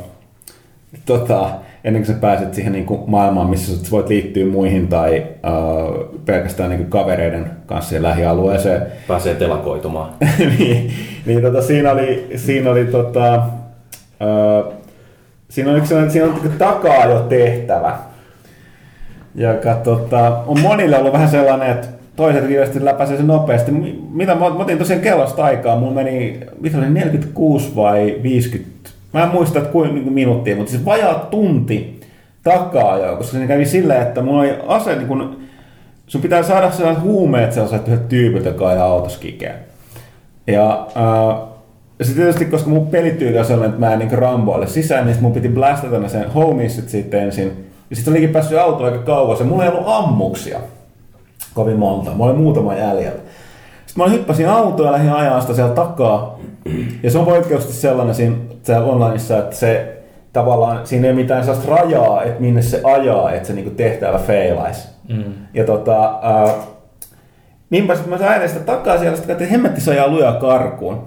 [1.07, 1.51] tota,
[1.85, 6.21] ennen kuin sä pääset siihen niin kuin maailmaan, missä sä voit liittyä muihin tai uh,
[6.25, 8.83] pelkästään niin kuin kavereiden kanssa siihen lähialueeseen.
[9.09, 10.11] Pääsee telakoitumaan.
[10.59, 10.91] niin,
[11.27, 13.43] niin tota, siinä oli, siinä oli tota,
[14.21, 14.73] uh,
[15.49, 17.97] siinä on yksi siinä on niin kuin takaa jo tehtävä,
[19.35, 23.73] joka tota, on monille ollut vähän sellainen, että toiset viimeisesti läpäisee sen nopeasti.
[23.73, 29.23] Mi- Mitä mä, otin tosiaan kellosta aikaa, mulla meni, mitä oli 46 vai 50, mä
[29.23, 32.01] en muista, että kuinka niin minuuttia, mutta siis vajaa tunti
[32.43, 35.41] takaa jo, koska se kävi silleen, että mulla oli ase, niin kun,
[36.07, 39.55] sun pitää saada sellaiset huumeet sellaiset yhdet tyypit, jotka ajaa autossa kikeä.
[40.47, 41.48] Ja äh,
[42.07, 45.33] sitten tietysti, koska mun pelityyli on sellainen, että mä en niin ramboille sisään, niin mun
[45.33, 47.71] piti blastata ne sen homiessit sitten ensin.
[47.91, 50.59] Ja sitten olikin päässyt autolla aika kauas, ja mulla ei ollut ammuksia
[51.55, 52.11] kovin monta.
[52.11, 53.21] Mulla oli muutama jäljellä.
[53.87, 56.39] Sitten mä hyppäsin autoa ja lähdin ajaa sitä siellä takaa.
[57.03, 61.45] Ja se on poikkeuksellisesti sellainen siinä, siellä onlineissa, että se tavallaan, siinä ei ole mitään
[61.45, 64.89] sellaista rajaa, että minne se ajaa, että se niinku tehtävä feilaisi.
[65.09, 65.25] Mm.
[65.55, 66.55] Ja tota, ää,
[67.71, 71.05] niinpä sitten mä sain sitä takaa siellä, että hemmetti se ajaa lujaa karkuun.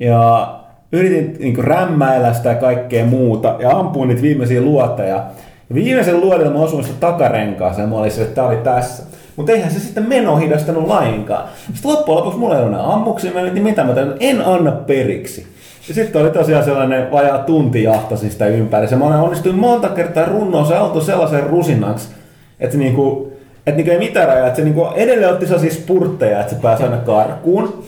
[0.00, 0.54] Ja
[0.92, 5.24] yritin niin rämmäillä sitä kaikkea muuta ja ampuin niitä viimeisiä luoteja.
[5.68, 9.02] Ja viimeisen luodella mä osuin sitä takarenkaaseen ja mä olin että tää oli tässä.
[9.36, 11.48] Mutta eihän se sitten meno hidastanut lainkaan.
[11.72, 15.46] Sitten loppujen lopuksi mulla ei ollut ammuksia, mä mietin mitä mä teen, en anna periksi.
[15.88, 18.88] Ja sitten oli tosiaan sellainen vajaa tunti jahtasin sitä ympäri.
[18.88, 22.08] Se mä onnistuin monta kertaa runnoa se auto sellaisen rusinaksi,
[22.60, 26.54] että niinku, että niinku ei mitään rajaa, että se niinku edelleen otti sellaisia spurtteja, että
[26.54, 27.84] se pääsi aina karkuun.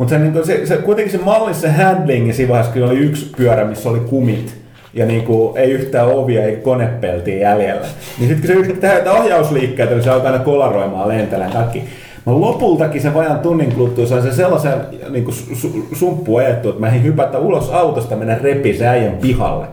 [0.00, 3.32] Mutta se, niinku, se, se, kuitenkin se mallin, se handling siinä vaiheessa kyllä oli yksi
[3.36, 4.54] pyörä, missä oli kumit.
[4.94, 7.86] Ja niinku, ei yhtään ovia, ei konepeltiä jäljellä.
[8.18, 11.84] Niin sitten kun se yritti tehdä jotain ohjausliikkeitä, niin se alkaa aina kolaroimaan lentelemään kaikki.
[12.26, 14.72] Mä lopultakin sen vajan tunnin kuluttua sain sen sellaisen
[15.10, 19.16] niin su, su, sumppu ajettu, että mä ehdin hypätä ulos autosta mennä repi se äijän
[19.16, 19.66] pihalle.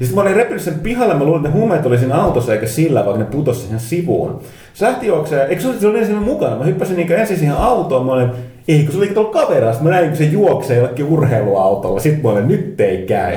[0.00, 2.66] Ja sitten mä olin repinyt sen pihalle, mä luulin, että huumeet oli siinä autossa eikä
[2.66, 4.40] sillä, vaikka ne putosi siihen sivuun.
[4.74, 6.56] Se lähti juokseen, eikö se se oli siinä mukana?
[6.56, 8.30] Mä hyppäsin niin ensin siihen autoon, mä olin,
[8.68, 12.00] ei kun se oli tuolla sitten mä näin, kun se juoksee jollekin urheiluautolla.
[12.00, 13.34] Sitten mä olin, nyt ei käy.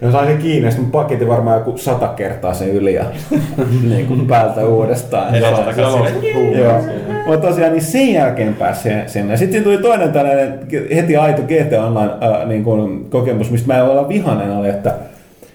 [0.00, 3.04] Ja mä sain sen kiinni, ja paketin varmaan joku sata kertaa sen yli ja
[3.90, 5.34] niin kuin päältä uudestaan.
[6.58, 6.80] Joo.
[7.26, 9.36] Mutta tosiaan niin sen jälkeen pääsi sinne.
[9.36, 10.58] Sitten tuli toinen tällainen
[10.94, 14.94] heti aito GT Online äh, niin kuin kokemus, mistä mä en olla vihanen, oli, että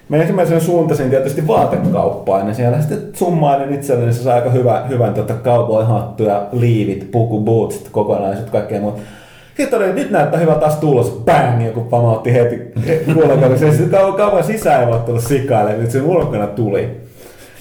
[0.08, 5.14] Mä ensimmäisen suuntasin tietysti vaatekauppaan ja siellä sitten summailin itselleni, se sai aika hyvä, hyvän
[5.14, 9.00] tota cowboy-hattu ja liivit, puku, bootsit, kokonaiset, kaikkea muuta.
[9.56, 12.60] Sitten oli, nyt näyttää hyvä taas tulos, bang, joku pamautti heti
[13.16, 13.56] ulkona.
[13.56, 17.00] Se sitten kauan, sisään ei voi tulla sikaille, nyt se ulkona tuli.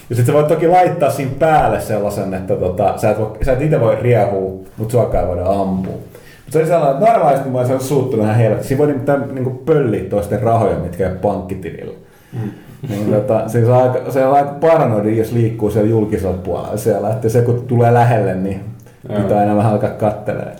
[0.09, 3.53] Ja sitten sä voit toki laittaa siinä päälle sellaisen, että tota, sä et, voi, sä
[3.53, 5.93] et itse voi riehua, mutta suakaan ei voida ampua.
[5.93, 8.67] Mutta se oli sellainen, että normaalisti mä olisin suuttunut ihan helvetti.
[8.67, 12.06] Siinä voi nimittäin niin pölliä toisten rahoja, mitkä ei pankkitilillä.
[12.33, 12.49] Mm.
[12.89, 17.09] Niin, tota, se, on aika, se on aika paranoidi, jos liikkuu siellä julkisella puolella siellä,
[17.09, 18.61] että se kun tulee lähelle, niin
[19.09, 19.21] Joo.
[19.21, 20.51] pitää aina vähän alkaa katselemaan.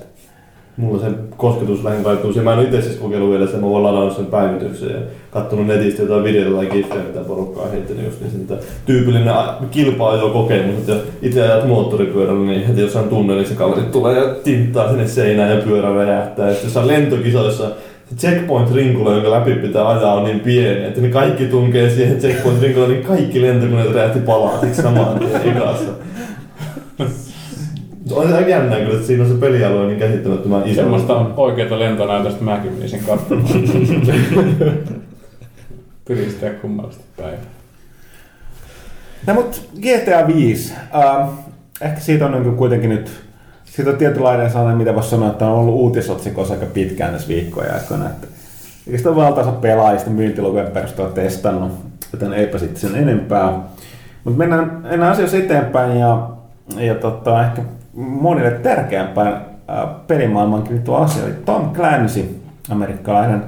[0.77, 1.07] Mulla se
[1.37, 2.33] kosketus vähän kaipuu.
[2.43, 4.99] Mä en itse siis kokeillut vielä sen, mä oon ladannut sen päivityksen ja
[5.31, 9.33] katsonut netistä jotain videoita tai giffejä, mitä porukkaa on heittänyt just niin sen, tyypillinen
[9.71, 15.07] kilpa kokemus, että itse ajat moottoripyörällä, niin heti jossain tunnelissa kaverit tulee ja tinttaa sinne
[15.07, 16.49] seinään ja pyörä räjähtää.
[16.49, 17.71] Ja jossain lentokisoissa
[18.15, 23.05] checkpoint-rinkula, jonka läpi pitää ajaa, on niin pieni, että ne kaikki tunkee siihen checkpoint-rinkulaan, niin
[23.05, 24.19] kaikki lentokoneet räjähti
[24.61, 25.61] siksi samaan tien.
[28.11, 30.81] On aika jännää kyllä, että siinä on se pelialue niin käsittämättömän iso.
[30.81, 33.49] Semmoista oikeata lentonäytöstä mäkin menisin katsomaan.
[36.07, 37.37] Piristää kummallisesti päivä.
[39.27, 40.73] No mut GTA 5.
[40.73, 41.33] Uh,
[41.81, 43.26] ehkä siitä on niin kuitenkin nyt
[43.71, 47.73] siitä on tietynlainen sellainen, mitä voisi sanoa, että on ollut uutisotsikossa aika pitkään tässä viikkoja
[47.73, 48.05] aikana.
[48.05, 48.27] Että
[48.97, 51.71] sitä valtaansa pelaajista myyntilukujen perusteella testannut,
[52.13, 53.59] joten eipä sitten sen enempää.
[54.23, 56.29] Mutta mennään, mennään asioissa eteenpäin ja,
[56.77, 57.61] ja tota, ehkä
[57.93, 59.45] monille tärkeämpään
[60.07, 61.23] pelimaailmankin liittyvä asia.
[61.23, 62.39] Eli Tom Clancy,
[62.69, 63.43] amerikkalainen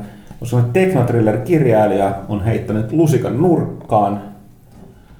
[0.74, 4.22] teknotriller-kirjailija, on heittänyt lusikan nurkkaan.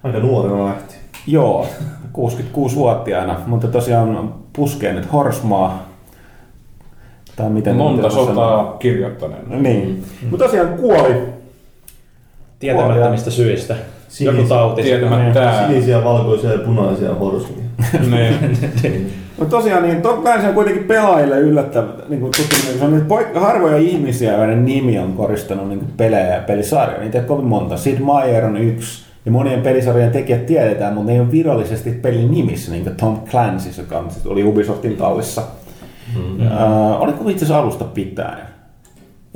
[0.04, 0.96] Aika nuorena lähti.
[1.28, 1.68] Joo,
[2.18, 5.90] 66-vuotiaana, mutta tosiaan puskee nyt Horsmaa.
[7.36, 9.56] Tai miten Monta sotaa kirjoittaneena.
[9.56, 10.04] Niin.
[10.22, 10.30] Mm.
[10.30, 11.16] Mutta tosiaan kuoli.
[12.60, 13.76] Tietämättömistä syistä.
[14.08, 14.82] Sinis, Joku tauti.
[14.82, 15.68] Tietämättä.
[15.68, 17.64] Sinisiä, valkoisia ja punaisia horsmia.
[18.12, 19.14] niin.
[19.38, 23.40] No tosiaan, niin Tom Clancy on kuitenkin pelaajille yllättävä, niin kuin tuttu, se on poik-
[23.40, 27.02] harvoja ihmisiä, joiden nimi on koristanut niin pelejä ja pelisarjoja.
[27.02, 27.78] Niitä ei kovin monta.
[27.78, 32.32] Sid Meier on yksi, ja monien pelisarjojen tekijät tiedetään, mutta ne ei ole virallisesti pelin
[32.32, 35.42] nimissä, niin kuin Tom Clancy, joka oli Ubisoftin tallissa.
[36.16, 36.48] Mm-hmm.
[36.48, 38.50] Uh, oliko itse asiassa alusta pitäen?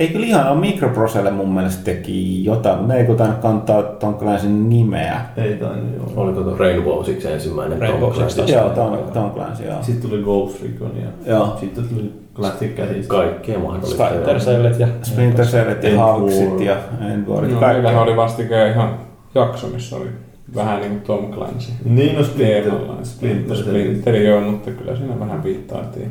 [0.00, 5.20] Eikö ihan ole Microproselle mun mielestä teki jotain, mutta ei tainnut kantaa Tom Clanceyn nimeä.
[5.36, 6.22] Ei tainnut, joo.
[6.22, 8.52] Oliko tuo Rainbow Six ensimmäinen Rainbow Tom Clancy?
[8.52, 9.82] Joo, Tom, Tom Clancy, joo.
[9.82, 11.56] Sitten tuli Ghost Recon ja joo.
[11.60, 13.10] sitten tuli Classic käsistä.
[13.10, 14.08] Kaikkea mahdollista.
[14.08, 14.88] Splinter Cellet ja...
[15.02, 16.76] Splinter Cellet ja Hawksit ja
[17.12, 17.52] Endwarit.
[17.52, 18.98] No, meillähän oli vastikään ihan
[19.34, 20.08] jakso, missä oli
[20.54, 21.72] vähän niin kuin Tom Clancy.
[21.84, 22.72] Niin, no Splinter.
[23.02, 26.10] Splinter, Splinter joo, mutta kyllä siinä vähän viittailtiin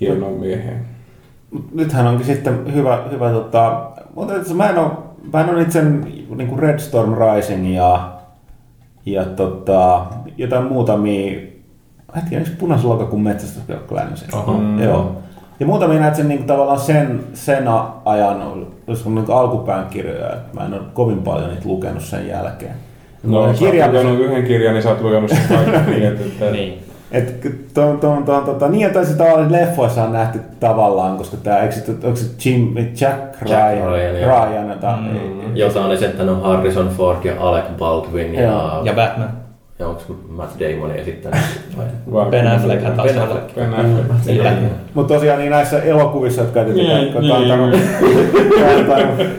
[0.00, 0.86] hienoon mieheen.
[1.74, 4.90] Nythän onkin sitten hyvä, hyvä tota, mutta mä en ole,
[5.32, 8.12] mä en ole itse niin kuin Red Storm Rising ja,
[9.06, 11.40] ja tota, jotain muutamia,
[12.16, 14.26] hetki, onko punaisen lokakuun metsästä Clancy?
[14.58, 14.82] Mm.
[14.82, 15.23] Joo.
[15.60, 17.68] Ja muutamia näet sen niin kuin, tavallaan sen, sen
[18.04, 18.42] ajan,
[18.86, 22.74] olisiko niin alkupään kirjoja, että mä en ole kovin paljon niitä lukenut sen jälkeen.
[23.22, 23.92] No, no kirja...
[23.92, 25.90] sä oot yhden kirjan, niin sä oot lukenut sen kaikki.
[25.90, 26.84] niin, että, niin.
[27.12, 27.40] Et,
[27.74, 31.74] to, to, to, tota, niin, että se tavallaan leffoissa on nähty tavallaan, koska tämä, eikö
[31.74, 36.88] se, onko se Jim, Jack Ryan, Jack Ryan, Ryan jota, mm, jota on esittänyt Harrison
[36.88, 39.43] Ford ja Alec Baldwin ja, ja Batman.
[39.84, 41.40] Ja onko Matt Damon esittänyt?
[42.30, 43.54] Ben Affleck hän taas Ben Affleck.
[43.54, 44.26] Ben Affleck.
[44.26, 44.42] Niin.
[44.42, 44.70] Niin.
[44.94, 47.80] Mutta tosiaan niin näissä elokuvissa, jotka ei niin, kantanut,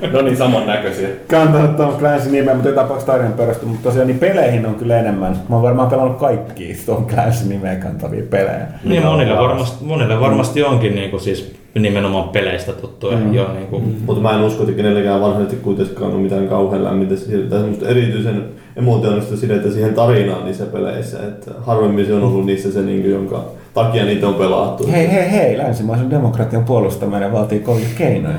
[0.14, 1.08] no niin, samannäköisiä.
[1.28, 3.66] Kantanut Tom Clancy nimeä, mutta ei tapauksessa tarinan perustu.
[3.66, 5.32] Mutta tosiaan niin peleihin on kyllä enemmän.
[5.50, 8.68] Mä oon varmaan pelannut kaikki Tom Clancy nimeä kantavia pelejä.
[8.84, 13.18] Niin, monille varmasti, monille varmasti onkin niin kuin siis nimenomaan peleistä tuttuja.
[13.18, 13.34] Mm.
[13.34, 13.84] Jo, niin kuin.
[13.84, 13.96] Mm.
[14.06, 17.16] Mutta mä en usko, että kenellekään vanhemmasti kuitenkaan on mitään kauhean lämmintä
[17.50, 18.46] tai semmoista erityisen
[18.76, 21.20] emotionaalista sidettä siihen tarinaan niissä peleissä.
[21.28, 24.88] Että harvemmin se on ollut niissä se, niin kuin, jonka takia niitä on pelattu.
[24.92, 28.36] Hei, hei, hei, länsimaisen demokratian puolustaminen vaatii kovia keinoja.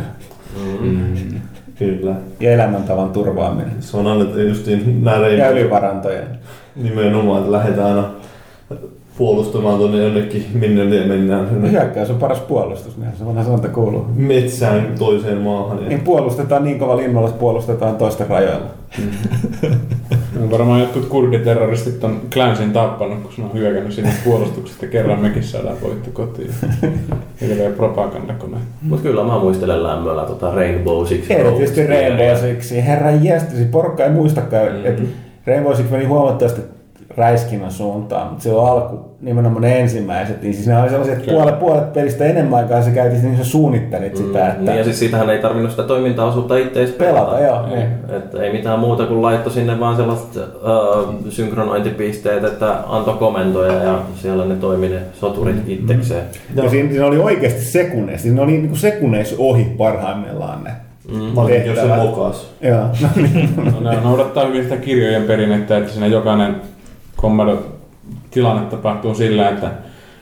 [0.81, 1.41] Mm.
[1.79, 2.15] Kyllä.
[2.41, 3.73] Ja elämäntavan turvaaminen.
[3.81, 6.27] Se on annettu justiin nämä Ja ylivarantojen.
[6.77, 8.05] Nimenomaan, että lähdetään aina
[9.19, 11.63] puolustamaan tuonne jonnekin, minne ne mennään.
[11.63, 14.07] No hyökkäys on paras puolustus, niin se vanha sanonta kuuluu.
[14.15, 15.83] Metsään toiseen maahan.
[15.83, 15.89] Ja...
[15.89, 18.67] Niin puolustetaan niin kova linnulla, että puolustetaan toisten rajoilla.
[20.41, 25.21] No varmaan jotkut kurditerroristit on Clansin tappanut, kun se on hyökännyt sinne puolustuksesta ja kerran
[25.21, 26.51] mekin saadaan voitto kotiin.
[27.41, 28.57] Hirveä propagandakone.
[28.83, 31.31] Mut kyllä mä muistelen lämmöllä tota Rainbow Six.
[31.31, 31.87] Erityisesti.
[31.87, 32.71] Rainbow Six.
[32.71, 34.87] Herra jestasi, porukka ei muistakaan, mm.
[34.87, 35.03] että
[35.47, 36.61] Rainbow Six meni huomattavasti
[37.17, 41.39] räiskinnän suuntaan, mutta silloin alku, nimenomaan ne ensimmäiset, niin siis ne oli sellaisia, että Kyllä.
[41.39, 44.99] puolet, puolet pelistä enemmän aikaa sä käytit, niin sä suunnittelit sitä, että Niin ja siis
[44.99, 47.67] siitähän ei tarvinnut sitä toimintaosuutta itse edes pelata, joo.
[47.67, 47.87] Niin.
[48.17, 53.99] Että ei mitään muuta kuin laittoi sinne vaan sellaiset äh, synkronointipisteet, että antoi komentoja ja
[54.15, 56.25] siellä ne toimi ne soturit itsekseen.
[56.55, 60.71] Ja siinä, siinä oli oikeasti sekunneissa, siinä oli niin sekunneissa ohi parhaimmillaan ne.
[61.35, 62.51] Varsinkin jos se mokas.
[62.61, 63.55] Joo, no niin.
[63.57, 66.57] No, ne noudattaa hyvin sitä kirjojen perinnettä, että siinä jokainen
[67.17, 67.67] kommando
[68.31, 69.71] tilanne tapahtuu sillä, että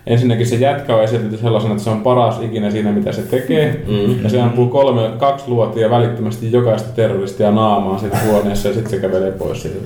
[0.07, 3.85] ensinnäkin se jätkä on esitetty sellaisena, että se on paras ikinä siinä, mitä se tekee.
[3.89, 4.23] Mm.
[4.23, 8.99] Ja se ampuu kolme, kaksi luotia välittömästi jokaista terroristia naamaan siinä huoneessa ja sitten se
[8.99, 9.79] kävelee pois siitä.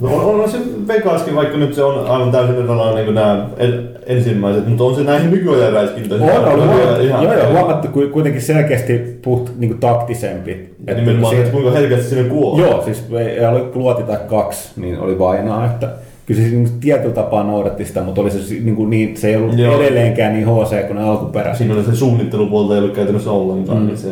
[0.00, 0.58] No on, on se
[0.88, 4.94] Vegaskin, vaikka nyt se on aivan täysin erilainen niin kuin nämä en, ensimmäiset, mutta on
[4.94, 6.30] se näihin nykyajan räiskintöihin.
[6.30, 10.74] On, on, on, ihan, joo, joo, huomattu ku- kuitenkin selkeästi puht, niin taktisempi.
[10.86, 12.66] Ja nimenomaan, että kuinka herkästi sinne kuolee.
[12.66, 15.88] Joo, siis ei oli luoti tai kaksi, niin oli vainaa, että
[16.26, 19.36] kyllä se niin tietyllä tapaa noudatti sitä, mutta oli se, niin, kuin niin, se ei
[19.36, 19.80] ollut Joo.
[19.80, 21.58] Edelleenkään niin HC kuin ne alkuperäiset.
[21.58, 23.86] Siinä oli se suunnittelupuolta ei ollut käytännössä ollenkaan, Mm.
[23.86, 24.08] niin se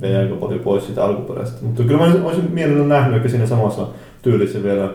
[0.00, 1.64] vei aika paljon pois siitä alkuperäisestä.
[1.66, 3.86] Mutta kyllä mä olisin mielelläni nähnyt ehkä siinä samassa
[4.22, 4.88] tyylissä vielä.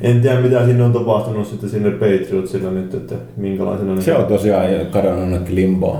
[0.00, 4.00] En tiedä mitä sinne on tapahtunut sitten sinne Patriotsilla nyt, että minkälaisena.
[4.00, 5.98] Se on tosiaan kadonnut jonnekin limboon.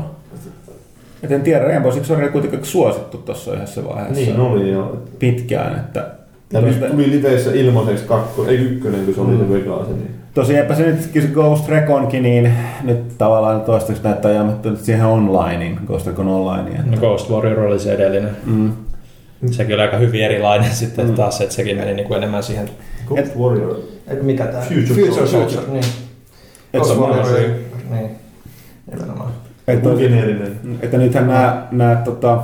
[1.22, 4.96] Et en tiedä, Rainbow Six oli kuitenkin suosittu tuossa yhdessä vaiheessa Niin oli joo.
[5.18, 6.06] pitkään, että
[6.54, 9.38] Ja nyt tuli liveissä ilmaiseksi kakko, ei ykkönen, kun se oli Mm.
[9.38, 9.88] se Vegas.
[9.88, 10.10] Niin.
[10.34, 12.52] Tosiaanpä se nyt Ghost Reconkin, niin
[12.82, 16.90] nyt tavallaan toistaiseksi näyttää jäämättä nyt siihen onlineen, Ghost Recon Onlineen.
[16.90, 18.36] No Ghost Warrior oli se edellinen.
[18.46, 18.72] Mm.
[19.50, 21.14] Sekin oli aika hyvin erilainen sitten mm.
[21.14, 22.70] taas, että sekin meni niin kuin enemmän siihen...
[23.06, 23.76] Ghost Warrior.
[24.08, 24.60] Et mikä tää?
[24.60, 25.50] Future Future Soldier.
[25.50, 25.84] Soldier, niin.
[26.74, 27.40] Et Ghost Warrior,
[27.90, 28.10] niin.
[28.92, 29.30] Nimenomaan.
[29.68, 30.58] Että, geneerinen.
[30.82, 32.42] että nythän nämä, nämä tota,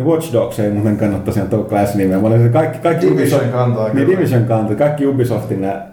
[0.00, 2.18] niin Watch Dogs ei muuten kannata tosiaan tuo class nimeä.
[2.18, 4.08] Mä olin se kaikki, kaikki Division Ubisoft- kantaa Niin.
[4.08, 4.76] Division kantaa.
[4.76, 5.86] Kaikki Ubisoftin nämä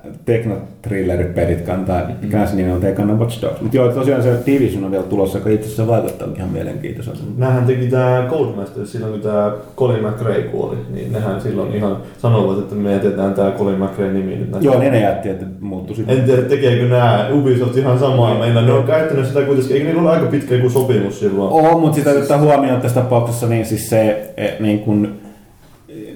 [0.88, 2.72] techno-thrillerit-pelit kantaa mm-hmm.
[2.72, 3.62] mutta ei kannata Watch Dogs.
[3.62, 7.20] Mutta joo, tosiaan se Division on vielä tulossa, joka itse asiassa vaikuttaa ihan mielenkiintoiselta.
[7.38, 12.60] Nähän teki tää Codemasters silloin, kun tää Colin McRae kuoli, niin nehän silloin ihan sanoivat,
[12.60, 14.66] että me jätetään tää Colin McRae nimi nyt näistä.
[14.66, 16.18] Joo, niin ne jätti, että muuttui sitten.
[16.18, 18.40] En tiedä, tekeekö nää Ubisoft ihan samaa.
[18.40, 21.52] Meillä ne on käyttänyt sitä kuitenkin, eikö niillä ole aika pitkä joku sopimus silloin?
[21.52, 25.14] On, mutta sitä ottaa huomioon tässä tapauksessa, niin siis se, eh, niin kun,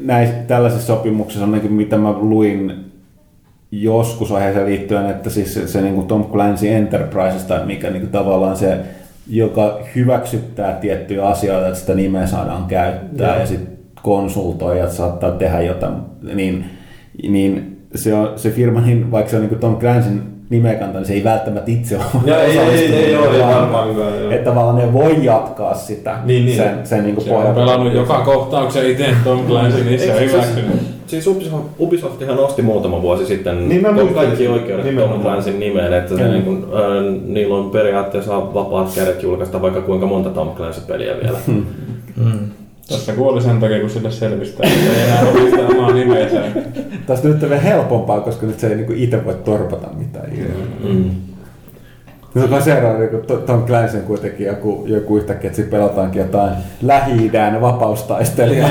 [0.01, 2.91] näissä, tällaisissa sopimuksissa on mitä mä luin
[3.72, 8.01] joskus aiheeseen liittyen, että siis se, se niin kuin Tom Clancy Enterprise, tai mikä niin
[8.01, 8.78] kuin tavallaan se,
[9.30, 13.39] joka hyväksyttää tiettyjä asioita, että sitä nimeä saadaan käyttää, Joo.
[13.39, 15.93] ja sitten konsultoijat saattaa tehdä jotain,
[16.34, 16.65] niin,
[17.30, 21.01] niin se, on, se firma, niin vaikka se on niin kuin Tom Clancyn nimeä kantaa,
[21.01, 24.19] niin se ei välttämättä itse ole Ja ei, ei, ei, ei, ole, ei varmaankaan.
[24.19, 24.32] joo.
[24.32, 26.57] Että tavallaan ne voi jatkaa sitä Niin, niin.
[26.57, 30.19] sen, sen niin kuin Se on pelannut joka kohtauksen itse Tom Clancy, niin se on
[30.19, 31.01] Eikö hyväksynyt.
[31.12, 34.95] Siis Ubisoft, Ubisoftihan osti muutama vuosi sitten Niin mä kaikki oikeudet.
[34.95, 39.82] Tom Clancyn nimeen, että se niin kuin, äh, niillä on periaatteessa vapaat kädet julkaista vaikka
[39.82, 41.38] kuinka monta Tom Clancy-peliä vielä.
[41.47, 41.66] Mm.
[42.89, 44.68] Tässä kuoli sen takia, kun sille selvistä.
[44.68, 46.41] että Ei enää omista omaa nimeensä.
[47.07, 50.30] Tästä nyt on vielä helpompaa, koska nyt se ei niin itse voi torpata mitään.
[50.84, 51.12] Mm.
[52.36, 56.51] Nyt on seuraava, niin kuin Tom Clancy on kuitenkin joku, joku yhtäkkiä, että pelataankin jotain
[56.82, 58.70] Lähi-idän vapaustaistelijaa.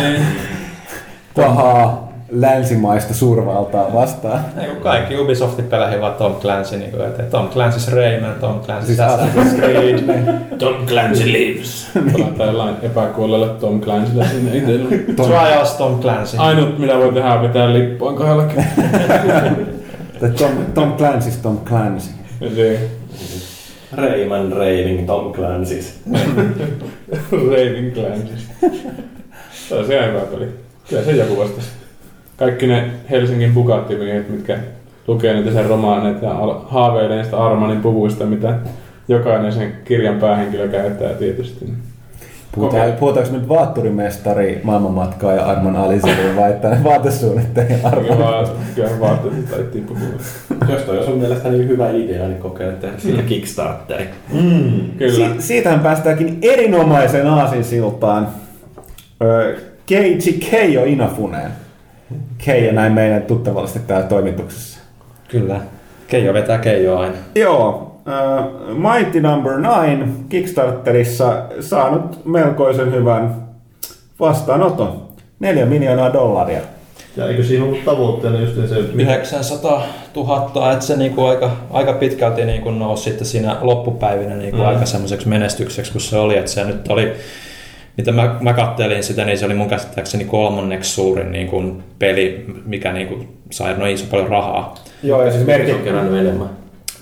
[1.34, 4.40] Pahaa länsimaista suurvaltaa vastaan.
[4.60, 8.60] Ei, kun kaikki Ubisoftin peleihin vaan Tom Clancy, niin kuin, että Tom Clancy's Rayman, Tom
[8.60, 9.98] Clancy's Siis Assassin's Creed.
[10.58, 11.88] Tom Clancy lives.
[12.12, 14.98] Pelataan jollain epäkuolleelle Tom Clancylle sinne itselle.
[14.98, 16.36] Trials Tom Clancy.
[16.38, 18.44] Ainut mitä voi tehdä on pitää lippuun kahdella
[20.20, 22.10] Tai Tom, Tom Clancy's Tom Clancy.
[22.54, 22.90] Se
[23.92, 26.14] Rayman Raining Tom Clancy's.
[27.32, 28.34] Raving Clancy.
[29.68, 30.48] Se on se hyvä peli.
[30.88, 31.79] Kyllä se joku vastasi.
[32.40, 34.58] Kaikki ne Helsingin Bugatti-miehet, mitkä
[35.06, 36.34] lukee niitä sen romaaneita ja
[36.68, 38.54] haaveilee niistä Armanin puvuista, mitä
[39.08, 41.72] jokainen sen kirjan päähenkilö käyttää tietysti.
[42.54, 42.96] Puhutaan, Okei.
[42.98, 48.18] puhutaanko nyt vaatturimestari, maailmanmatkaa ja Arman Aliseri vai tämän vaatesuunnittelija Kyllä Arman?
[48.18, 50.08] vaan, kyllä vaatteet taittiin puhua.
[50.68, 54.08] Jos toi on sun mielestä niin hyvä idea, niin kokeile tehdä sillä Kickstarteri.
[54.32, 54.70] Mm.
[54.98, 55.14] Kyllä.
[55.14, 58.28] Si- siitähän päästäänkin erinomaisen aasinsiltaan
[59.86, 61.50] Keiji Keijo Inafuneen.
[62.38, 64.80] Keijo näin meidän tuttavallisesti täällä toimituksessa.
[65.28, 65.60] Kyllä.
[66.06, 67.16] Keijo vetää Keijo aina.
[67.34, 68.44] Joo, äh,
[68.76, 73.48] Mighty Number 9 Kickstarterissa saanut melkoisen hyvän
[74.20, 75.02] vastaanoton.
[75.40, 76.60] 4 miljoonaa dollaria.
[77.16, 79.82] Ja eikö siinä ollut tavoitteena just se, että 900
[80.16, 84.64] 000, että se niinku aika, aika pitkälti niinku nousi sitten siinä loppupäivinä niinku mm.
[84.64, 86.36] aika semmoiseksi menestykseksi, kun se oli.
[86.36, 87.12] Että se nyt oli,
[87.96, 91.62] mitä mä, mä kattelin sitä, niin se oli mun käsittääkseni kolmanneksi suurin niinku
[91.98, 94.74] peli, mikä niinku sai noin iso paljon rahaa.
[95.02, 95.84] Joo, ja siis Se on merkit...
[95.84, 96.48] kerännyt enemmän.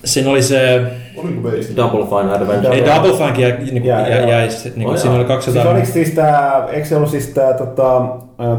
[0.04, 0.80] Siinä oli se,
[1.16, 1.50] oliko?
[1.76, 2.74] Double Fine Adventure.
[2.76, 4.30] ei Double Funk jäi, niinku, Jää, jäi, joo.
[4.30, 5.18] jäi, sit niinku, Oh, siinä jaa.
[5.20, 5.62] oli 200...
[5.62, 8.02] Siis oliko siis tää, eikö se ollut siis tää tota,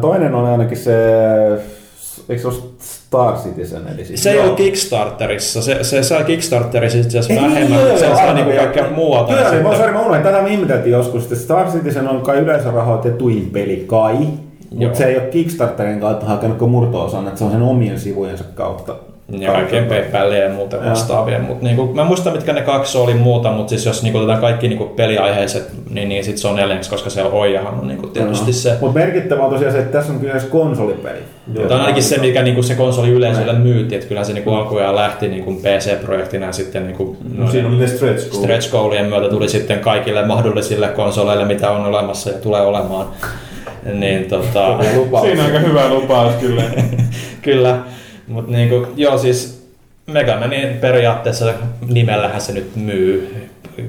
[0.02, 0.94] toinen on ainakin se,
[2.30, 2.76] eikö se ollut
[3.10, 7.80] Star Citizen, eli siis Se ei ollut Kickstarterissa, se, se sai Kickstarterissa itse asiassa vähemmän,
[7.80, 9.34] mutta se sai aivan, niinku kaikkea muualta.
[9.34, 12.38] Kyllä, niin, sitten- sorry, mä unohdin, tätä me ihmeteltiin joskus, että Star Citizen on kai
[12.38, 14.16] yleisörahoitetuin peli kai,
[14.72, 18.44] mutta se ei ole Kickstarterin kautta hakenut kuin murto-osan, että se on sen omien sivujensa
[18.56, 18.96] kautta.
[19.32, 20.70] Ja kaikkien PayPalia ja Joo.
[20.90, 21.40] vastaavia.
[21.40, 24.42] Mut niinku, mä en muista mitkä ne kaksi oli muuta, mutta siis jos niinku otetaan
[24.42, 28.54] kaikki niinku peliaiheiset, niin, niin sit se on neljänneksi, koska se Oijahan on niinku tietysti
[28.54, 28.78] se.
[28.82, 31.20] Mutta merkittävä on tosiaan se, että tässä on kyllä konsolipeli.
[31.54, 34.96] Tämä on ainakin se, mikä niinku se konsoli yleisölle myytti, että kyllä se niinku alkujaan
[34.96, 38.44] lähti niinku PC-projektina ja sitten niinku No, siinä oli ne stretch goals.
[38.44, 43.08] stretch goalien myötä tuli sitten kaikille mahdollisille konsoleille, mitä on olemassa ja tulee olemaan.
[43.94, 44.78] Niin tota,
[45.22, 46.64] Siinä on aika hyvä lupaus kyllä.
[47.42, 47.78] Kyllä,
[48.30, 49.70] mutta niinku, joo siis
[50.08, 51.54] Mega Manin periaatteessa
[51.88, 53.36] nimellähän se nyt myy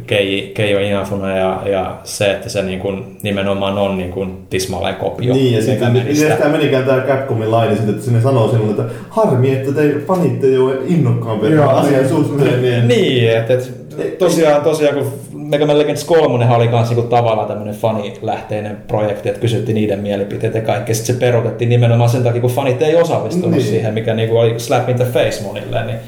[0.07, 5.55] Kei, Keijo Inafuna ja, ja se, että se niinku nimenomaan on niinku tismalleen kopio Niin,
[5.55, 6.36] ja sitten Manista.
[6.36, 10.47] tämä menikään tämä Capcomin laini sitten, että sinne sanoo sinulle, että harmi, että te panitte
[10.47, 11.68] jo innokkaampi Joo.
[11.68, 12.62] asian suhteen.
[12.62, 12.88] Niin.
[12.88, 13.53] Niin, että
[13.99, 19.28] et, tosiaan, tosiaan kun Mega Man Legends 3 oli kans niinku tavallaan tämmöinen fanilähteinen projekti,
[19.28, 20.95] että kysyttiin niiden mielipiteet ja kaikkea.
[20.95, 23.62] Sitten se peruutettiin nimenomaan sen takia, kun fanit ei osallistunut Niin.
[23.62, 25.84] siihen, mikä niinku oli slap in the face monille.
[25.86, 25.99] Niin.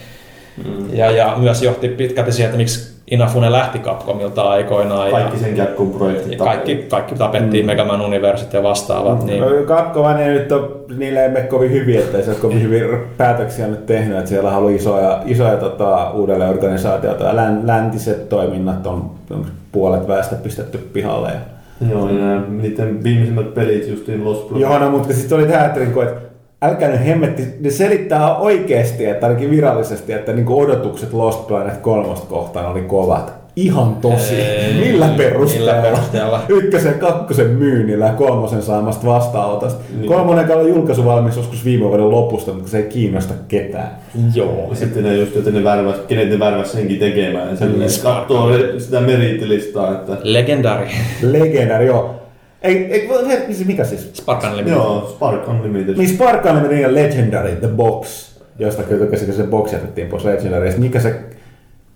[0.56, 0.96] Mm.
[0.96, 5.10] Ja, ja myös johti pitkälti siihen, että miksi Inafune lähti Capcomilta aikoinaan.
[5.10, 7.66] Kaikki ja, sen Capcom projektit ja kaikki, kaikki tapettiin mm.
[7.66, 9.24] Mega Man Universet ja vastaavat.
[9.24, 12.62] Niin, No, Capcom ei nyt ole, niille ei mene kovin hyvin, että se ole kovin
[12.62, 12.82] hyvin
[13.16, 18.86] päätöksiä nyt tehnyt, että siellä haluaa isoja, isoja tota, uudelleen organisaatioita ja län, läntiset toiminnat
[18.86, 21.28] on, on puolet väestä pistetty pihalle.
[21.28, 21.88] Ja...
[21.90, 24.50] Joo, ja niiden viimeisimmät pelit justiin Lost.
[24.56, 26.31] Joo, no, mutta sitten oli tämä, että, niinku, että
[26.62, 32.14] älkää nyt hemmetti, ne selittää oikeasti, että ainakin virallisesti, että niinku odotukset Lost Planet 3
[32.28, 33.42] kohtaan oli kovat.
[33.56, 34.34] Ihan tosi.
[34.34, 35.72] Ei, millä perusteella?
[35.72, 36.40] millä perusteella?
[36.48, 39.80] Ykkösen, kakkosen myynnillä ja kolmosen saamasta vastaanotosta.
[39.98, 40.08] Niin.
[40.08, 43.90] Kolmonen oli julkaisu valmis joskus viime vuoden lopusta, mutta se ei kiinnosta ketään.
[44.34, 44.66] joo.
[44.70, 47.56] Ja sitten ne just, että ne värväs, kenet ne värväs senkin tekemään.
[47.56, 47.82] Sen Mm.
[48.02, 50.86] katsoo sitä meritilistaa, että Legendary.
[51.22, 52.21] Legendary, joo.
[52.62, 54.10] Ei, ei, ei, mikä siis?
[54.14, 54.72] Spark Unlimited.
[54.72, 55.96] joo, Spark Unlimited.
[55.96, 60.24] Niin Spark Unlimited ja Legendary, The Box, josta kyllä tykkäsin, kun se box jätettiin pois
[60.24, 60.80] Legendarysta.
[60.80, 61.20] Mikä se,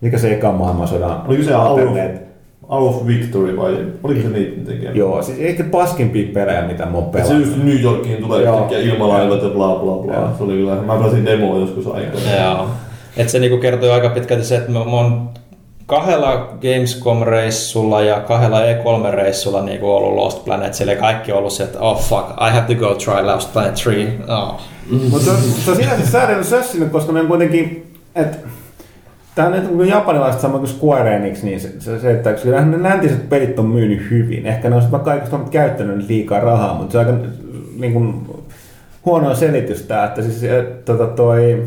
[0.01, 2.27] mikä se ekan maailmansodan Oliko se alternate?
[2.71, 4.91] Hour of Victory vai oliko se niiden tekemä?
[4.95, 7.47] Joo, siis ehkä paskimpia pelejä, mitä mä oon Ja se pelannut.
[7.49, 8.55] just New Yorkiin tulee Joo.
[8.55, 10.15] yhtäkkiä ilmalaivat ja bla bla bla.
[10.15, 10.29] Joo.
[10.39, 12.21] Se oli kyllä, mä pelasin demoa joskus aikaa.
[12.45, 12.69] Joo.
[13.17, 15.29] Et se niinku kertoo aika pitkälti se, että mä, mä oon
[15.87, 21.79] kahdella Gamescom-reissulla ja kahdella E3-reissulla niinku ollut Lost Planet, sillä kaikki on ollut se, että
[21.79, 24.39] oh fuck, I have to go try Lost Planet 3.
[24.39, 24.61] Oh.
[25.11, 25.37] Mutta se on,
[25.69, 28.37] on sinänsä säädellyt sössinyt, koska ne on kuitenkin, että
[29.37, 32.71] Tämä on nyt kuin japanilaiset sama kuin Square Enix, niin se, se, se että kyllähän
[32.71, 34.47] ne läntiset pelit on myynyt hyvin.
[34.47, 37.19] Ehkä ne on sitten kaikista on käyttänyt nyt liikaa rahaa, mutta se on aika
[37.79, 38.27] niin kuin,
[39.05, 40.41] huono selitys tämä, että siis
[40.85, 41.63] tota, toi,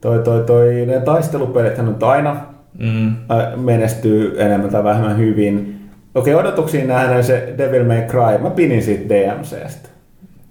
[0.00, 2.36] toi, toi, toi, ne taistelupelit nyt aina
[2.78, 3.08] Mm.
[3.08, 5.80] ä, menestyy enemmän tai vähemmän hyvin.
[6.14, 9.88] Okei, odotuksiin nähden se Devil May Cry, mä pidin siitä DMCstä.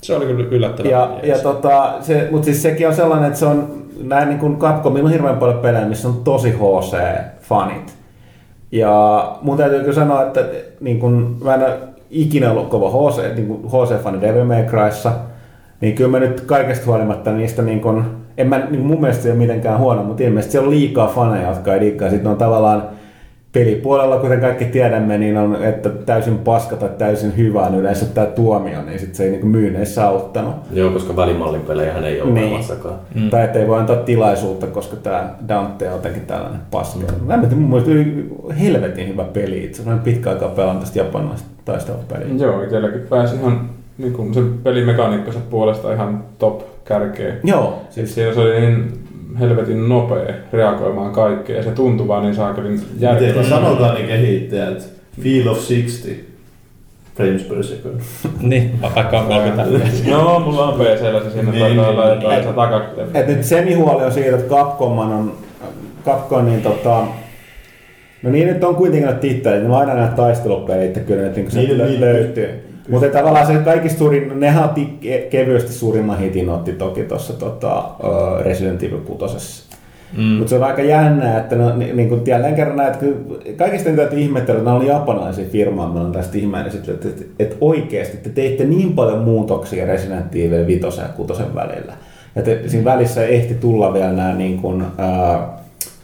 [0.02, 3.46] Se oli kyllä yllättävän Ja, ja tota, se, mutta siis sekin on sellainen, että se
[3.46, 7.92] on näin niin kuin Capcomilla on hirveän paljon pelejä, missä on tosi HC-fanit.
[8.72, 10.46] Ja mun täytyy kyllä sanoa, että
[10.82, 11.78] niin kun, mä en ole
[12.10, 15.12] ikinä ollut kova HC, niin kuin HC-fani Devil May Cryssa,
[15.82, 19.30] niin kyllä mä nyt kaikesta huolimatta niistä, niin kun, en mä, niin mun mielestä se
[19.30, 22.10] ei ole mitenkään huono, mutta ilmeisesti siellä on liikaa faneja, jotka ei diikkaa.
[22.10, 22.84] Sitten on tavallaan
[23.52, 28.28] pelipuolella, kuten kaikki tiedämme, niin on, että täysin paska tai täysin hyvä on yleensä tämä
[28.28, 30.56] tuomio, niin sit se ei niin myynneissä auttanut.
[30.72, 32.48] Joo, koska välimallin pelejähän ei ole Niin.
[32.48, 32.96] olemassakaan.
[33.16, 33.30] Mm.
[33.30, 37.00] Tai ettei voi antaa tilaisuutta, koska tämä Dante on jotenkin tällainen paska.
[37.22, 37.28] Mm.
[37.28, 38.30] Mä tiedä, mun mielestä oli
[38.62, 39.64] helvetin hyvä peli.
[39.64, 42.28] Itse asiassa pitkä aikaa pelannut tästä japanilaista taistelupeliä.
[42.38, 47.40] Joo, itselläkin pääsi ihan niin kuin sen pelimekaniikkansa puolesta ihan top kärkeen.
[47.44, 48.92] Joo, Siis siinä se oli niin
[49.40, 53.50] helvetin nopea reagoimaan kaikkeen ja se tuntui vaan niin saakelin Miten järkevältä.
[53.50, 54.90] sanotaan ne kehittäjät?
[55.22, 56.24] Feel of 60.
[57.16, 58.00] frames per second.
[58.50, 60.06] Niin, vaikka on 30 fps.
[60.06, 62.48] No, mulla on PCllä se siinä Niin, taitaa olla niin, jotain niin.
[62.50, 63.16] se takakliff.
[63.16, 65.34] Et nyt semihuoli on siitä, että Capcom on,
[66.06, 67.04] Capcom niin tota,
[68.24, 71.30] no niin nyt on kuitenkin näitä tittelit, ne on aina näitä taistelupelit, että kyllä ne
[71.36, 72.02] niin Niin, niin.
[72.02, 72.50] löytyy.
[72.90, 74.32] Mutta tavallaan se kaikista suurin,
[74.64, 77.84] otti ke- kevyesti suurimman hitin otti toki tuossa tota,
[78.44, 79.68] Resident Evil 6.
[80.18, 80.24] Mm.
[80.24, 83.90] Mutta se on aika jännää, että no, ni, niin kuin jälleen kerran näet, kun kaikista
[83.90, 87.24] niitä täytyy ihmetellä, että nämä oli japanilaisia firmaa, mä olen tästä ihmeinen, että, että, että,
[87.40, 91.94] että oikeasti te teitte niin paljon muutoksia Resident Evil 5 ja 6 välillä.
[92.36, 95.58] Ja te, siinä välissä ehti tulla vielä nämä niin kuin, ää,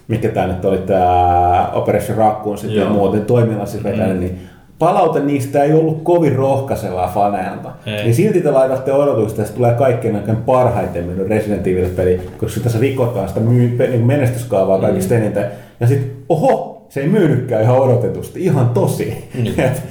[0.07, 4.39] mikä tämä nyt oli, tämä Operation Raccoon sitten ja muuten toiminnassa siis vetänyt, niin
[4.79, 7.71] palaute niistä ei ollut kovin rohkaisevaa faneilta.
[7.85, 8.03] Ei.
[8.03, 12.59] Niin silti te laitatte odotusta, että se tulee kaikkein oikein parhaiten myynyt Resident Evil-peli, koska
[12.59, 15.45] tässä rikotaan sitä myy, niin menestyskaavaa kaikista eniten.
[15.79, 19.29] Ja sitten, oho, se ei myynytkään ihan odotetusti, ihan tosi.
[19.33, 19.59] Niin.
[19.59, 19.83] et,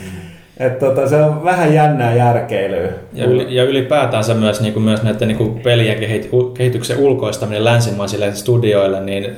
[0.57, 2.89] et tota, se on vähän jännää järkeilyä.
[3.13, 5.99] Ja, yli, ja ylipäätään se myös, niin kuin myös näiden niin kuin pelien
[6.55, 9.37] kehityksen ulkoistaminen länsimaisille studioille, niin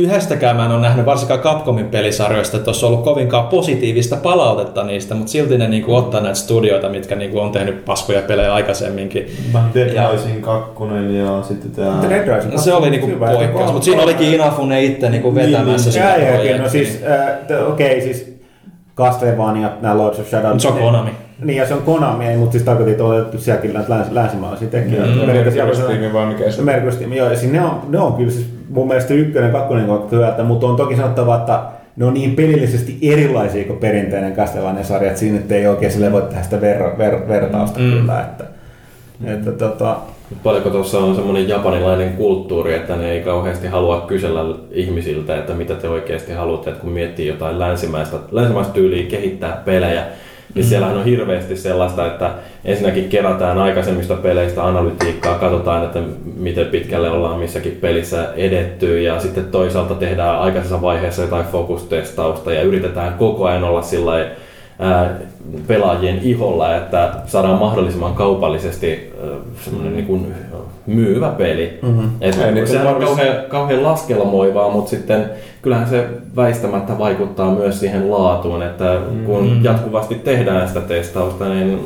[0.00, 5.14] yhdestäkään mä en ole nähnyt varsinkaan Capcomin pelisarjoista, että olisi ollut kovinkaan positiivista palautetta niistä,
[5.14, 8.54] mutta silti ne niin kuin, ottaa näitä studioita, mitkä niin kuin, on tehnyt paskoja pelejä
[8.54, 9.10] aikaisemmin.
[9.52, 10.70] Vähän Dead Ja- Rising 2
[11.18, 11.90] ja sitten tää...
[11.90, 15.30] Mutta Dead Rising No, se oli niinku hyvä, poikkeus, mutta siinä olikin Inafune itse niinku
[15.30, 15.92] Niin, vetämässä niin.
[15.92, 16.62] sitä Jää, jääkin, projektia.
[16.62, 18.40] no siis, äh, okei, okay, siis
[18.96, 20.58] Castlevania, nämä Lords of Shadow.
[20.58, 21.10] Se on Konami.
[21.44, 24.10] Niin, ja se on Konami, ei, mutta siis tarkoitin, että on otettu sielläkin näitä läns,
[24.10, 25.14] länsimaalaisia tekijöitä.
[25.14, 25.26] Mm.
[25.26, 26.62] Merkitystiimi vai mikä se?
[26.62, 30.08] Merkitystiimi, joo, ja siis ne on, ne on kyllä siis mun mielestä ykkönen, kakkonen on
[30.12, 31.60] hyvältä, mutta on toki sanottava, että
[31.96, 36.42] ne on niin pelillisesti erilaisia kuin perinteinen Castlevania-sarja, että siinä ei oikein sille voi tehdä
[36.42, 37.90] sitä ver, ver, vertausta Mm.
[37.90, 38.44] kyllä, että,
[39.24, 39.96] että tota,
[40.42, 44.40] Paljonko tuossa on semmoinen japanilainen kulttuuri, että ne ei kauheasti halua kysellä
[44.70, 50.04] ihmisiltä, että mitä te oikeasti haluatte, että kun miettii jotain länsimäistä, länsimäistä tyyliä kehittää pelejä,
[50.54, 52.30] niin siellähän on hirveästi sellaista, että
[52.64, 56.02] ensinnäkin kerätään aikaisemmista peleistä analytiikkaa, katsotaan, että
[56.36, 62.62] miten pitkälle ollaan missäkin pelissä edetty ja sitten toisaalta tehdään aikaisessa vaiheessa jotain fokustestausta ja
[62.62, 64.26] yritetään koko ajan olla sillä
[65.66, 69.12] pelaajien iholla, että saadaan mahdollisimman kaupallisesti
[69.64, 70.26] semmoinen niin kuin
[70.86, 71.78] myyvä peli.
[71.82, 72.04] Mm-hmm.
[72.20, 72.32] Et Ei
[72.66, 75.24] sehän on tarvitse- kauhean, kauhean laskelmoivaa, mutta sitten
[75.62, 76.06] kyllähän se
[76.36, 79.64] väistämättä vaikuttaa myös siihen laatuun, että kun Mm.
[79.64, 81.80] jatkuvasti tehdään sitä testausta, niin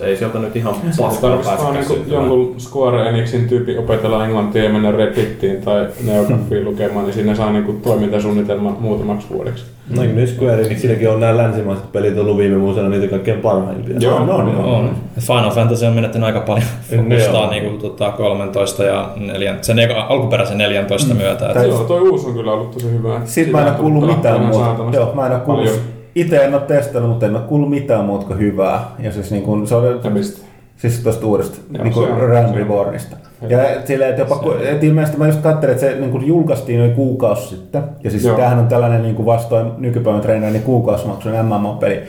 [0.00, 4.92] ei sieltä nyt ihan paskaa päästä niinku jonkun Square Enixin tyyppi opetella englantia ja mennä
[4.92, 9.64] Reddittiin tai Neografiin lukemaan, niin siinä saa niinku toimintasuunnitelman muutamaksi vuodeksi.
[9.96, 13.96] No nyt Square Enixilläkin on nämä länsimaiset pelit ollut viime vuosina niitä kaikkein parhaimpia.
[14.00, 14.74] Joo, no, no, no.
[14.76, 14.90] On.
[15.20, 17.50] Final Fantasy on menettänyt aika paljon Ne fokustaa on.
[17.50, 21.20] niin kuin, tota, 13 ja 4, sen eka- alkuperäisen 14 Mm.
[21.20, 21.38] myötä.
[21.38, 23.20] Tai- Että, Joo, toi uusi on kyllä ollut tosi hyvä.
[23.24, 24.76] Sitten mä en ole kuullut mitään muuta.
[24.92, 25.80] Joo, mä en ole kuullut.
[26.14, 28.80] Itse en ole testannut, mutta en ole kuullut mitään muuta kuin hyvää.
[28.98, 30.46] Ja siis niin kuin, se on Ja mistä?
[30.76, 33.16] Siis tuosta uudesta Joo, niin kuin on- on- Rebornista.
[33.48, 36.92] Ja silleen, että jopa, et ilmeisesti mä just katselin, että se niin kuin julkaistiin noin
[36.92, 37.82] kuukausi sitten.
[38.04, 38.36] Ja siis Joo.
[38.36, 42.00] tämähän on tällainen niin kuin vastoin nykypäivän treenaajien niin kuukausimaksuinen MMO-peli.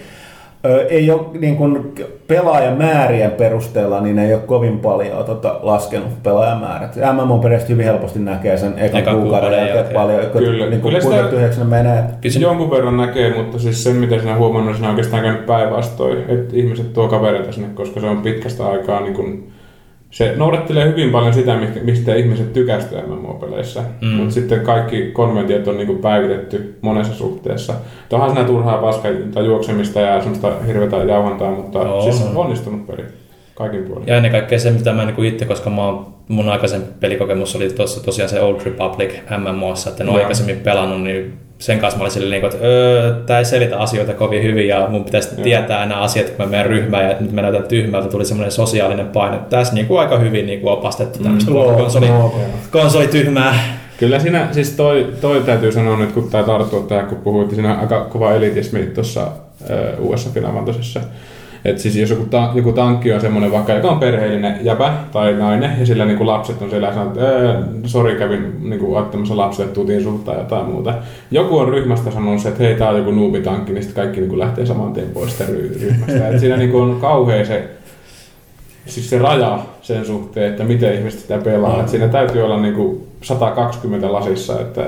[0.90, 1.94] Ei ole niin kuin
[2.28, 6.96] pelaajamäärien perusteella, niin ei ole kovin paljon tota, laskenut pelaajamäärät.
[7.14, 9.94] MMO-pelistä hyvin helposti näkee sen ekan, Ekan kuukauden kuukauden jälkeen jälkeen.
[9.94, 10.70] paljon, Kyllä.
[10.70, 12.04] niin kuin Kyllä sitä- tyhjäksi ne menee.
[12.22, 16.18] Kyllä se- Jonkun verran näkee, mutta siis sen mitä sinä huomannut, sinä oikeastaan käynyt päinvastoin,
[16.28, 19.50] että ihmiset tuo kavereita sinne, koska se on pitkästä aikaa niin kuin,
[20.18, 24.08] se noudattelee hyvin paljon sitä, mistä- ihmiset tykästyvät MMO-peleissä, Mm.
[24.08, 27.74] mutta sitten kaikki konventiot on niin kuin päivitetty monessa suhteessa.
[28.12, 32.38] Onhan siinä turhaa paska tai juoksemista ja semmoista hirveätä jauhantaa, mutta On, siis on.
[32.38, 33.04] onnistunut peli
[33.56, 34.08] kaikin puolin.
[34.08, 37.70] ja ennen kaikkea se, mitä mä niin itse, koska mä oon, mun aikaisempi pelikokemus oli
[37.70, 40.24] tuossa tosiaan se Old Republic MMOssa, että en ole Joo.
[40.24, 43.78] aikaisemmin pelannut, niin sen kanssa mä olin silleen, niin kuin, että öö, tämä ei selitä
[43.78, 45.44] asioita kovin hyvin ja mun pitäisi Joo.
[45.44, 49.08] tietää nämä asiat, kun mä menen ryhmään ja nyt mä näytän tyhmältä, tuli semmoinen sosiaalinen
[49.08, 49.38] paine.
[49.50, 51.58] Tässä niin kuin aika hyvin niin kuin opastettu tämmöistä Mm.
[51.58, 52.34] konsoli, No,
[52.72, 53.56] konsolityhmää.
[53.98, 57.74] Kyllä siinä, siis toi, toi täytyy sanoa nyt, kun tämä tarttuu tähän, kun puhuit, siinä
[57.74, 59.28] on aika kova elitismi tuossa
[60.00, 60.52] uudessa Final
[61.68, 65.34] Että siis jos joku, ta- joku tankki on semmoinen vaikka, joka on perheellinen jäpä tai
[65.34, 69.38] nainen, ja sillä niinku lapset on siellä ja sanoo, että "Ää, sori kävin niinku ottamassa
[69.38, 70.94] lapselle tutin sulta tai jotain muuta.
[71.32, 74.40] Joku on ryhmästä sanonut se, että hei tää on joku nuubitankki, niin sitten kaikki niinku
[74.40, 76.28] lähtee saman tien pois sitä ry- ryhmästä.
[76.28, 77.64] Et siinä niinku on kauhea se,
[78.86, 81.80] siis se raja sen suhteen, että miten ihmiset sitä pelaa.
[81.82, 84.62] Et siinä täytyy olla niinku 120 lasissa.
[84.62, 84.82] Että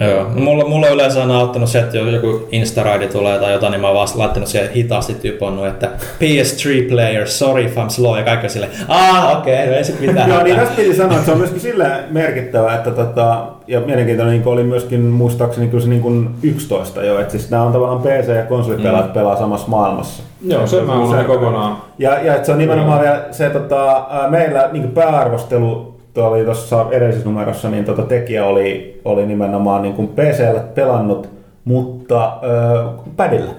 [0.00, 0.24] Joo.
[0.24, 3.86] No Mulla, mulla yleensä on auttanut se, että joku Instaraidi tulee tai jotain, niin mä
[3.86, 5.90] oon vaan laittanut siihen hitaasti typonnut, että
[6.20, 10.00] PS3 player, sorry if I'm slow, ja kaikki on silleen, ah okei, okay, ei sit
[10.00, 10.30] mitään.
[10.30, 13.80] Joo, niin hätää." tästä piti sanoa, että se on myöskin sillä merkittävä, että tota, ja
[13.80, 17.72] mielenkiintoinen niin oli myöskin muistaakseni kyllä se niin kuin 11 jo, että siis nämä on
[17.72, 19.12] tavallaan PC- ja konsolipelaat mm.
[19.12, 20.22] pelaa samassa maailmassa.
[20.42, 21.76] joo, sen mä unohdin kokonaan.
[21.98, 26.86] Ja, ja että se on nimenomaan vielä se, tota, meillä niin pääarvostelu tuo oli tuossa
[26.90, 31.28] edellisessä numerossa, niin tota, tekijä oli, oli nimenomaan niin kuin PCllä pelannut,
[31.64, 33.52] mutta äh, padilla.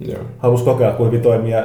[0.00, 0.18] Joo.
[0.38, 1.50] Halusi kokeilla, kuinka toimii.
[1.52, 1.64] Ja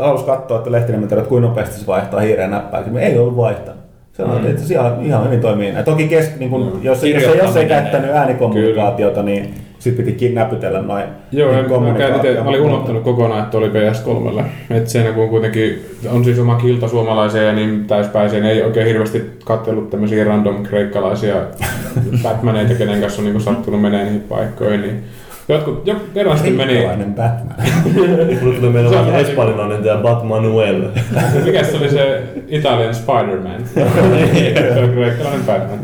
[0.00, 2.96] halusi katsoa, että Lehtinen että kuinka nopeasti se vaihtaa hiireen näppäin.
[2.96, 3.80] Ei ollut vaihtanut.
[4.12, 4.46] Se on, mm.
[4.46, 5.74] että se ihan, ihan hyvin toimii.
[5.74, 6.82] Ja toki kes, niin kun, Mm.
[6.82, 9.54] jos, jos, ei- jos ei käyttänyt äänikommunikaatiota, niin
[9.84, 13.68] sitten pitikin näpytellä noin Joo, niin mä, käytin, te, mä olin unohtanut kokonaan, että oli
[13.68, 14.42] PS3.
[14.70, 18.86] Et siinä kun kuitenkin on siis oma kilta suomalaisia ja niin täyspäisiä, niin ei oikein
[18.86, 21.34] hirveästi katsellut tämmöisiä random kreikkalaisia
[22.22, 24.80] Batmaneita, kenen kanssa on niinku sattunut menee niihin paikkoihin.
[24.82, 25.04] Niin
[25.48, 27.56] jotkut, jo, kerran sitten meni, Kreikkalainen Batman.
[28.42, 30.82] Mulle tulee meillä tosi- espanjalainen tämä Batmanuel.
[31.44, 33.66] mikä se oli se Italian Spider-Man?
[33.74, 35.78] se on kreikkalainen Batman.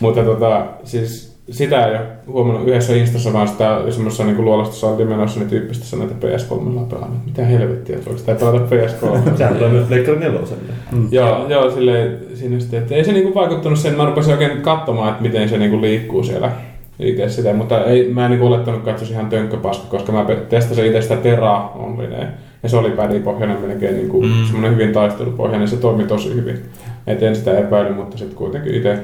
[0.00, 5.08] Mutta tota, siis sitä ei ole huomannut yhdessä instassa, vaan sitä semmoisessa niin luolastossa oltiin
[5.08, 7.26] menossa, niin tyyppistä sanoi, että PS3 on pelannut.
[7.26, 9.36] Mitä helvettiä, että voiko sitä pelata PS3?
[9.38, 10.72] Sehän tulee myös Leikkari neloselle.
[11.10, 15.08] Joo, joo silleen, siinä sitten, että ei se niinku vaikuttanut sen, mä rupesin oikein katsomaan,
[15.10, 16.50] että miten se niinku liikkuu siellä
[16.98, 21.02] itse sitä, mutta ei, mä en niinku olettanut katsoa ihan tönkköpaska, koska mä testasin itse
[21.02, 22.28] sitä Terra Onlineen,
[22.62, 24.28] ja se oli pädipohjainen melkein niinku Mm.
[24.28, 24.44] mm.
[24.44, 26.58] semmoinen hyvin taistelupohjainen, se toimi tosi hyvin.
[27.06, 28.98] Et en sitä epäily, mutta sitten kuitenkin itse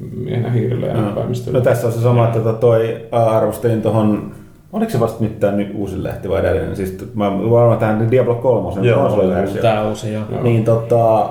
[0.00, 1.12] PC-miehenä hiirillä ja No,
[1.52, 4.32] no tässä on se sama, että tota toi arvostelin tuohon,
[4.72, 6.76] oliko se vasta mitään nyt uusi lehti vai edellinen?
[6.76, 9.62] Siis mä varmaan tähän Diablo 3 Joo, konsoliversio.
[9.62, 10.24] Tää uusi joo.
[10.32, 10.42] Joo.
[10.42, 11.30] Niin tota,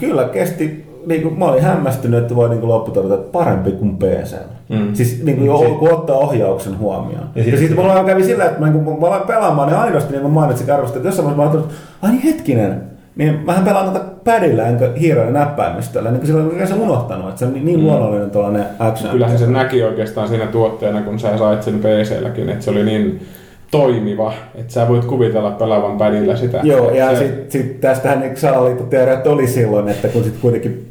[0.00, 3.96] kyllä kesti, niin kuin, mä olin hämmästynyt, että voi niin kuin lopputodeta, että parempi kuin
[3.96, 4.34] PC.
[4.68, 4.94] Mm.
[4.94, 7.26] Siis niin kuin, jo, kun ottaa ohjauksen huomioon.
[7.34, 9.78] Ja, Ja sit- sitten mulla kävi sillä, että mä, niin kun mä aloin pelaamaan, niin
[9.78, 12.82] aidosti niin kuin mainitsin arvostelin, että jossain vaiheessa mä ajattelin, että ai niin hetkinen,
[13.16, 17.44] niin mähän pelaan tätä padilla enkä hiirellä näppäimistöllä, niin silloin oikein se unohtanut, että se
[17.44, 19.12] on niin, niin luonnollinen tuollainen action.
[19.12, 23.26] Kyllähän se näki oikeastaan siinä tuotteena, kun sä sait sen PC-lläkin, että se oli niin
[23.70, 26.60] toimiva, että sä voit kuvitella pelaavan padilla sitä.
[26.62, 30.90] Joo, ja se, sitten sit tästähän niin salaliittoteoriat oli silloin, että kun sitten kuitenkin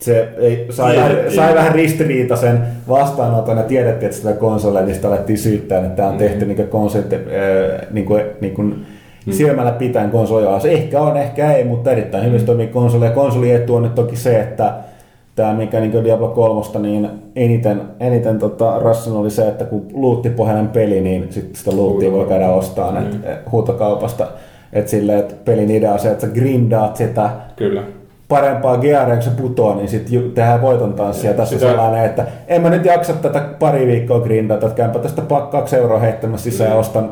[0.00, 2.58] se ei, sai, vähän, sai vähän ristiriitaisen
[2.88, 6.18] vastaanoton ja tiedettiin, että sitä konsoleja, niin sitä alettiin syyttää, että tämä on Mm.
[6.18, 7.04] tehty niin konsoli,
[7.90, 8.86] niin kuin, niin kuin
[9.30, 10.60] silmällä pitäen konsolia.
[10.60, 13.04] Se ehkä on, ehkä ei, mutta erittäin hyvin se toimii konsoli.
[13.04, 14.74] Ja konsoli etu on nyt toki se, että
[15.34, 20.68] tämä mikä niin Diablo 3, niin eniten, eniten tota, rassan oli se, että kun luuttipohjainen
[20.68, 23.06] peli, niin sitten sitä luuttia voi käydä ostaa Mm.
[23.06, 23.20] mm.
[23.52, 24.26] huutokaupasta.
[24.72, 27.82] Että silleen, että pelin idea on se, että sä grindaat sitä Kyllä.
[28.34, 31.34] Parempaa gearia, kun se putoo, niin sitten tehdään voiton tanssia.
[31.34, 34.98] Tässä on Sitä- sellainen, että en mä nyt jaksa tätä pari viikkoa grindata, että käympä
[34.98, 37.10] tästä kaksi euroa heittämässä sisään ja ostan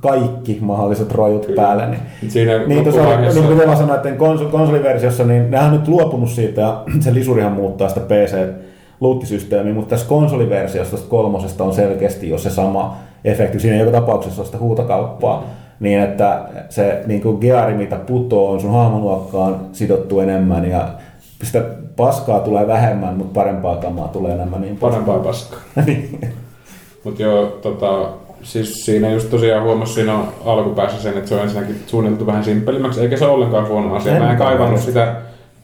[0.00, 1.62] kaikki mahdolliset rojut Kyllä.
[1.62, 1.86] päälle.
[1.86, 5.66] Niin, Siinä niin tuossa oli, loppuvaiheessa- niin kuin Teva sanoi, että kons- konsoliversiossa, niin nehän
[5.72, 8.36] on nyt luopunut siitä ja se lisurihan muuttaa sitä PC
[9.00, 13.60] luuttisysteemiä, mutta tässä konsoliversiossa tästä kolmosesta on selkeästi jo se sama efekti.
[13.60, 15.44] Siinä joka tapauksessa on sitä huutokauppaa.
[15.80, 20.88] Niin, että se niin kuin geari, mitä putoo, on sun hahmonuokkaan sidottu enemmän ja
[21.42, 21.64] sitä
[21.96, 24.60] paskaa tulee vähemmän, mutta parempaa kamaa tulee enemmän.
[24.60, 25.60] Niin Parempaa paskaa.
[27.04, 28.08] Mutta joo, tota,
[28.42, 33.00] siis siinä just tosiaan huomasi siinä alkupäässä sen, että se on ensinnäkin suunniteltu vähän simppelimmäksi,
[33.00, 34.16] eikä se ollenkaan huono asia.
[34.16, 35.14] En Mä en kaivannut sitä,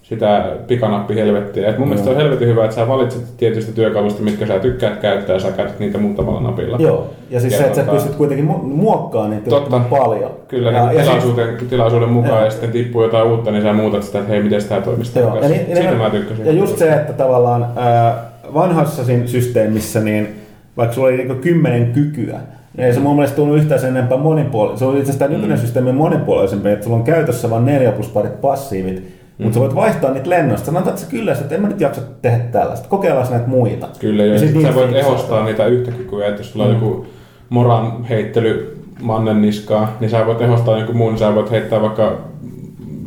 [0.04, 1.68] sitä pikanappihelvettiä.
[1.68, 5.36] Et mun mielestä on helvetin hyvä, että sä valitset tietystä työkalusta, mitkä sä tykkäät käyttää,
[5.36, 6.76] ja sä käytät niitä muutamalla napilla.
[6.80, 9.80] Joo, ja siis Ja se, että sä tota- pystyt kuitenkin mu- muokkaamaan niitä Totta.
[9.90, 10.30] paljon.
[10.48, 12.44] Kyllä, ja, ja, ja tilaisuuden, tilaisuuden mukaan, Joo.
[12.44, 15.18] ja sitten tippuu jotain uutta, niin sä muutat sitä, että hei, miten tämä toimisi.
[15.18, 16.46] Joo, ja, niin, Siitä niin, mä tykkäsin.
[16.46, 18.24] ja just se, että tavallaan ää,
[18.54, 20.28] vanhassa systeemissä, niin
[20.76, 22.38] vaikka sulla oli niinku kymmenen kykyä,
[22.76, 24.78] niin ei se mun mielestä tullut yhtään sen enempää monipuolinen.
[24.78, 28.08] Se oli itse asiassa tämä nykyinen systeemi monipuolisempi, että sulla on käytössä vain neljä plus
[28.08, 29.44] parit passiivit, mm.
[29.44, 30.66] mutta sä voit vaihtaa niitä lennosta.
[30.66, 32.88] Sanotaan, että sä kyllä, että en mä nyt jaksa tehdä tällaista.
[32.88, 33.88] Kokeillaan näitä muita.
[33.98, 36.52] Kyllä, ja, Ja ja sit sit sä niitä voit ehostaa niitä yhtä kykyä, että jos
[36.52, 37.06] sulla on joku
[37.48, 42.18] moran heittely mannen niskaa, niin sä voit ehostaa jonkun muun, sä voit heittää vaikka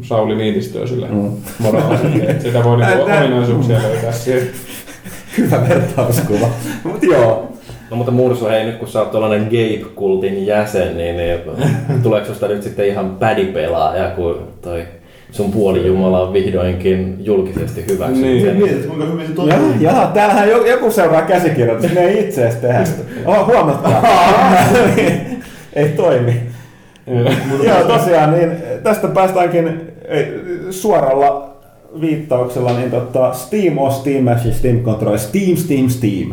[0.01, 1.31] Sauli Niinistöä sille mm.
[1.59, 1.99] moralla.
[2.27, 4.47] Et sitä voi niinku ominaisuuksia löytää siihen.
[5.37, 6.49] Hyvä vertauskuva.
[6.83, 7.51] mutta joo.
[7.89, 11.39] No mutta Mursu, hei nyt kun sä oot tuollainen Gabe-kultin jäsen, niin, niin
[12.03, 14.83] tuleeko susta nyt sitten ihan pädipelaaja, kun toi
[15.37, 18.41] sun puolijumala on vihdoinkin julkisesti hyväksynyt Niin.
[18.45, 18.55] sen?
[18.57, 19.55] Mietit, kuinka hyvin se toimii.
[19.83, 23.03] jaha, täällähän jo- joku seuraa käsikirjoitusta, ne ei itse edes tehdä sitä.
[23.25, 24.03] Oh, huomatkaa.
[25.75, 26.33] ei toimi.
[27.63, 28.51] Joo, tosiaan, niin
[28.83, 30.25] tästä päästäänkin ei,
[30.69, 31.49] suoralla
[32.01, 36.31] viittauksella niin tota, Steam on Steam Machine, Steam Control, Steam, Steam, Steam,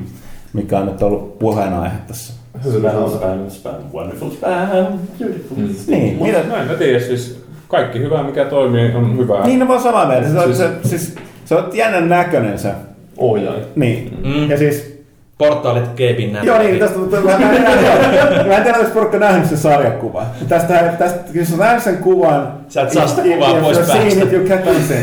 [0.53, 2.33] mikä on nyt ollut puheenaihe tässä.
[2.61, 4.87] Spam, spam, spam, wonderful spam,
[5.21, 5.57] beautiful.
[5.57, 5.69] Mm.
[5.87, 7.41] Niin, mitä, No en mä tiedä, siis
[7.75, 9.47] kaikki hyvä mikä toimii on hyvää.
[9.47, 10.29] niin no vaan samaa mieltä.
[10.29, 11.15] Se, on, se, siis,
[11.45, 12.69] se on jännän näköinen se.
[13.17, 13.65] Ohjaaja.
[13.77, 14.19] Niin.
[14.25, 14.51] Mm.
[14.51, 15.05] Ja siis
[15.39, 16.47] Portaalit Keipin näin.
[16.47, 20.27] Joo, niin, tästä mutta mä, mä, en- mä en tiedä, onko porukka nähnyt sen sarjakuvan.
[20.49, 22.53] Tästä, tästä, jos on nähnyt sen kuvan...
[22.69, 23.99] Sä et saa sitä kuvaa pois päästä.
[24.07, 24.95] it, you can't.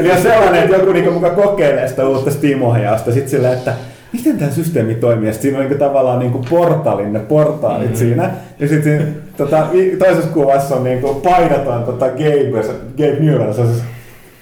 [0.00, 3.72] Eli on sellainen, että joku niinku muka kokeilee sitä uutta Steam-ohjausta, sit silleen, että
[4.12, 7.96] miten tämä systeemi toimii, ja siinä on niinku tavallaan niinku portaalin, ne portaalit mm-hmm.
[7.96, 9.66] siinä, ja sitten tota,
[9.98, 13.82] toisessa kuvassa on niinku painataan tota Gabe, se- Gabe Newell, se on siis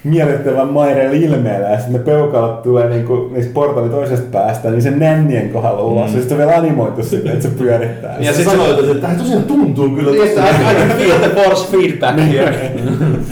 [0.05, 4.99] miellyttävän maireen ilmeellä ja sitten ne peukalot tulee niinku niistä portaalin toisesta päästä, niin sen
[4.99, 6.11] nännien kohdalla ulos.
[6.11, 6.17] Mm.
[6.17, 8.17] Ja sitten se on vielä animoitu sinne, että se pyörittää.
[8.19, 11.43] Ja Ja sit sit se- sanoit, että tämä tosiaan tuntuu kyllä I can feel the
[11.43, 12.71] force feedback here.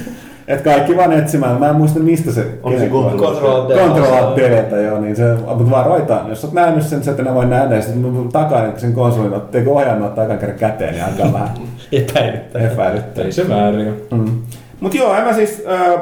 [0.49, 1.61] Et kaikki vaan etsimään.
[1.61, 2.47] Mä en muista mistä se...
[2.63, 4.77] On se Control Control Delta.
[4.77, 7.83] Joo, niin se, mutta varoitaan, jos oot nähnyt sen, sä et enää voi nähdä, ja
[7.83, 11.49] sitten takaa sen konsolin, otteeko ohjaamme ottaa ekan kerran käteen, niin alkaa vähän
[11.93, 12.71] Epäilyttävää.
[12.73, 13.25] epäilyttää.
[13.25, 13.95] Ei se väärin.
[14.11, 14.43] Mm.
[14.81, 16.01] Mutta joo, en mä siis, äh,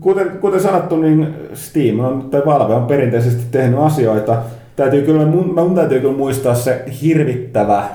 [0.00, 4.36] kuten, kuten sanottu, niin Steam on, tai Valve on perinteisesti tehnyt asioita.
[4.76, 7.88] Täytyy kyllä, mun, mun täytyy kyllä muistaa se hirvittävä äh,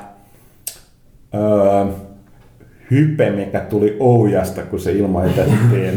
[2.92, 5.94] hype, mikä tuli Oujasta, kun se ilmoitettiin.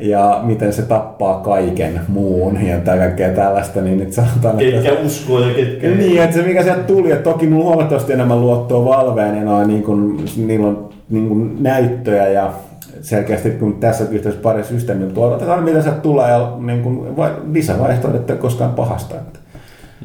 [0.00, 4.82] ja miten se tappaa kaiken muun ja kaikkea tällaista, niin nyt sanotaan, että...
[4.82, 5.88] Ketkä uskoo ja ketkä.
[5.88, 9.68] Niin, että se mikä sieltä tuli, että toki mulla huomattavasti enemmän luottoa Valveen ja noin,
[9.68, 12.52] niin kun, niillä on niin kun näyttöjä ja
[13.00, 17.30] selkeästi kun tässä yhteydessä pari systeemiä, mutta odotetaan mitä sieltä tulee ja niin kun, vai,
[17.52, 19.14] lisävaihtoehdot ei koskaan pahasta.
[19.14, 19.39] Että,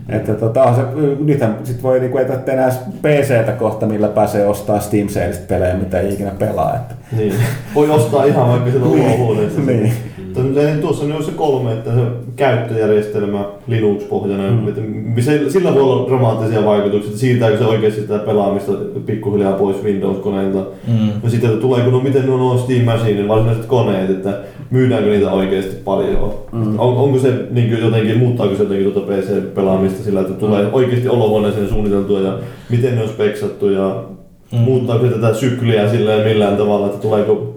[0.09, 0.81] että tota, se,
[1.19, 2.69] nythän sit voi niinku, ei tarvitse enää
[3.01, 6.75] PCtä kohta, millä pääsee ostaa Steam Saleista pelejä, mitä ei ikinä pelaa.
[6.75, 6.95] Että.
[7.17, 7.33] Niin.
[7.75, 9.61] Voi ostaa ihan vaikka siellä olohuoneessa.
[9.61, 9.83] Niin.
[9.83, 10.81] Niin.
[10.81, 12.01] Tuossa on se kolme, että se
[12.35, 14.65] käyttöjärjestelmä Linux-pohjainen, Mm.
[14.65, 15.49] mm.
[15.49, 18.71] sillä voi olla dramaattisia vaikutuksia, että siirtääkö se oikeasti sitä pelaamista
[19.05, 20.65] pikkuhiljaa pois Windows-koneilta.
[20.87, 21.07] Mm.
[21.23, 24.37] Ja sitten, että tuleeko, no miten nuo on Steam Machine, varsinaiset koneet, että
[24.75, 26.33] myydäänkö niitä oikeasti paljon.
[26.51, 26.79] Mm.
[26.79, 31.09] On, onko se niin kuin jotenkin, muuttaako se jotenkin tuota PC-pelaamista sillä, että tulee oikeasti
[31.09, 32.37] olohuoneeseen suunniteltua ja
[32.69, 34.03] miten ne on speksattu ja
[34.51, 34.57] Mm.
[34.57, 37.54] muuttaako se tätä sykliä silleen millään tavalla, että tuleeko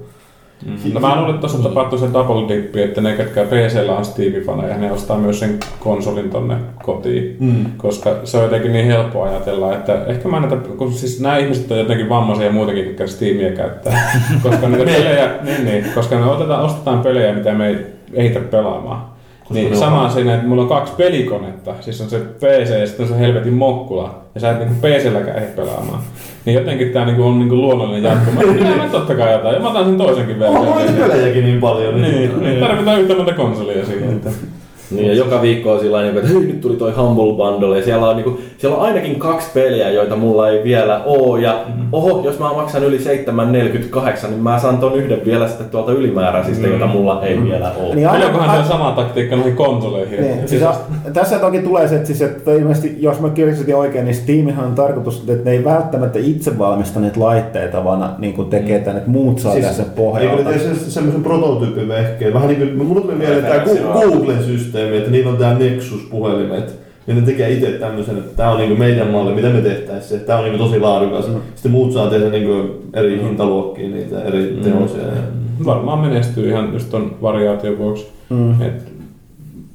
[0.94, 4.78] No mä luulen, että tuossa tapahtui se double dippi, että ne, ketkä PCllä on Steam-faneja,
[4.78, 7.36] ne ostaa myös sen konsolin tonne kotiin.
[7.40, 7.64] Mm.
[7.76, 11.70] Koska se on jotenkin niin helppo ajatella, että ehkä mä näitä, kun siis nämä ihmiset
[11.70, 14.10] on jotenkin vammaisia ja muutenkin, jotka Steamia käyttää.
[14.43, 17.76] koska niitä pelejä, niin, niin, koska me otetaan, ostetaan pelejä, mitä me ei
[18.12, 19.02] ehitä pelaamaan.
[19.40, 22.86] Koska niin on- sama siinä, että mulla on kaksi pelikonetta, siis on se PC ja
[22.86, 26.01] sitten on se helvetin mokkula, ja sä et niinku PClläkään ehdi pelaamaan.
[26.44, 28.40] Niin jotenkin tää niinku on niinku luonnollinen jatkuma.
[28.40, 30.89] Minä mä totta kai jotain, ja mä otan sen toisenkin Onko version.
[30.89, 32.02] noita pelejäkin niin paljon?
[32.02, 34.12] Niin, niin, tarvitaan yhtä monta konsolia siihen.
[34.12, 34.31] Että.
[34.90, 38.09] Niin, ja joka viikko on sillä että hei, nyt tuli toi Humble Bundle, ja siellä
[38.09, 42.39] on, niinku, siellä on ainakin kaksi peliä, joita mulla ei vielä oo, ja oho, jos
[42.39, 47.23] mä maksan yli 7,48, niin mä saan ton yhden vielä sitten tuolta ylimääräisistä, joita mulla
[47.23, 47.94] ei vielä oo.
[47.94, 50.20] Niin aina- se on sama taktiikka noihin konsoleihin?
[50.20, 50.62] Niin, siis
[51.12, 54.74] tässä toki tulee se, että, siis, että ilmeisesti, jos mä kirjoitin oikein, niin Steamihan on
[54.74, 59.39] tarkoitus, että ne ei välttämättä itse valmistaneet laitteita, vaan niin kuin tekee tänne, että muut
[59.39, 60.43] saa siis, sen Eikö pohjalta.
[60.43, 62.35] ne tee se- semmoisen prototyyppivehkeen?
[62.35, 66.78] Vähän niin kuin, mulla tuli mieleen tämä Googlen systeemi, että niillä on tämä Nexus-puhelimet.
[67.06, 70.20] Ja ne tekee itse tämmöisen, että tämä on niinku meidän malli, mitä me tehtäisiin.
[70.20, 71.28] Tämä on niinku tosi laadukas.
[71.28, 71.34] Mm.
[71.55, 75.02] Sitten muut saa tehdä niinku eri hintaluokkiin niitä eri teosia.
[75.64, 78.09] Varmaan menestyy ihan just ton variaation vuoksi.
[78.30, 78.62] Mm.
[78.62, 78.92] Et,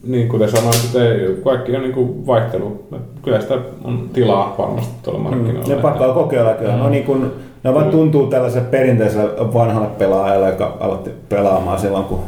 [0.08, 1.00] niin kuten sanoin, että
[1.44, 2.86] kaikki on niinku vaihtelu.
[2.96, 5.76] Et Kyllä sitä on tilaa varmasti tuolla markkinoilla.
[5.76, 6.78] Ne pakkaa kokeilla kyllä.
[6.78, 7.32] No niin kun,
[7.64, 12.20] ne vaan tuntuu tällaiselle perinteiselle vanhalle pelaajalle, joka aloitti pelaamaan silloin, kun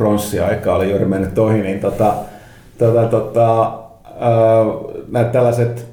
[0.00, 2.14] pronssia-aika oli juuri mennyt ohi, niin tota,
[2.78, 3.62] tota, tota,
[4.06, 5.86] äh, näitä tällaiset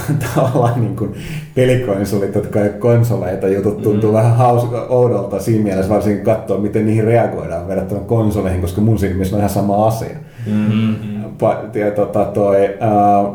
[0.34, 1.14] tavallaan niin kuin
[1.54, 4.16] pelikonsolit, jotka ei ole konsoleita, jutut tuntuu mm.
[4.16, 9.36] vähän hauska, oudolta siinä mielessä, varsinkin katsoa, miten niihin reagoidaan verrattuna konsoleihin, koska mun silmissä
[9.36, 10.16] on ihan sama asia.
[10.46, 11.24] Mm-hmm.
[11.24, 13.32] Pa- ja tota toi, äh,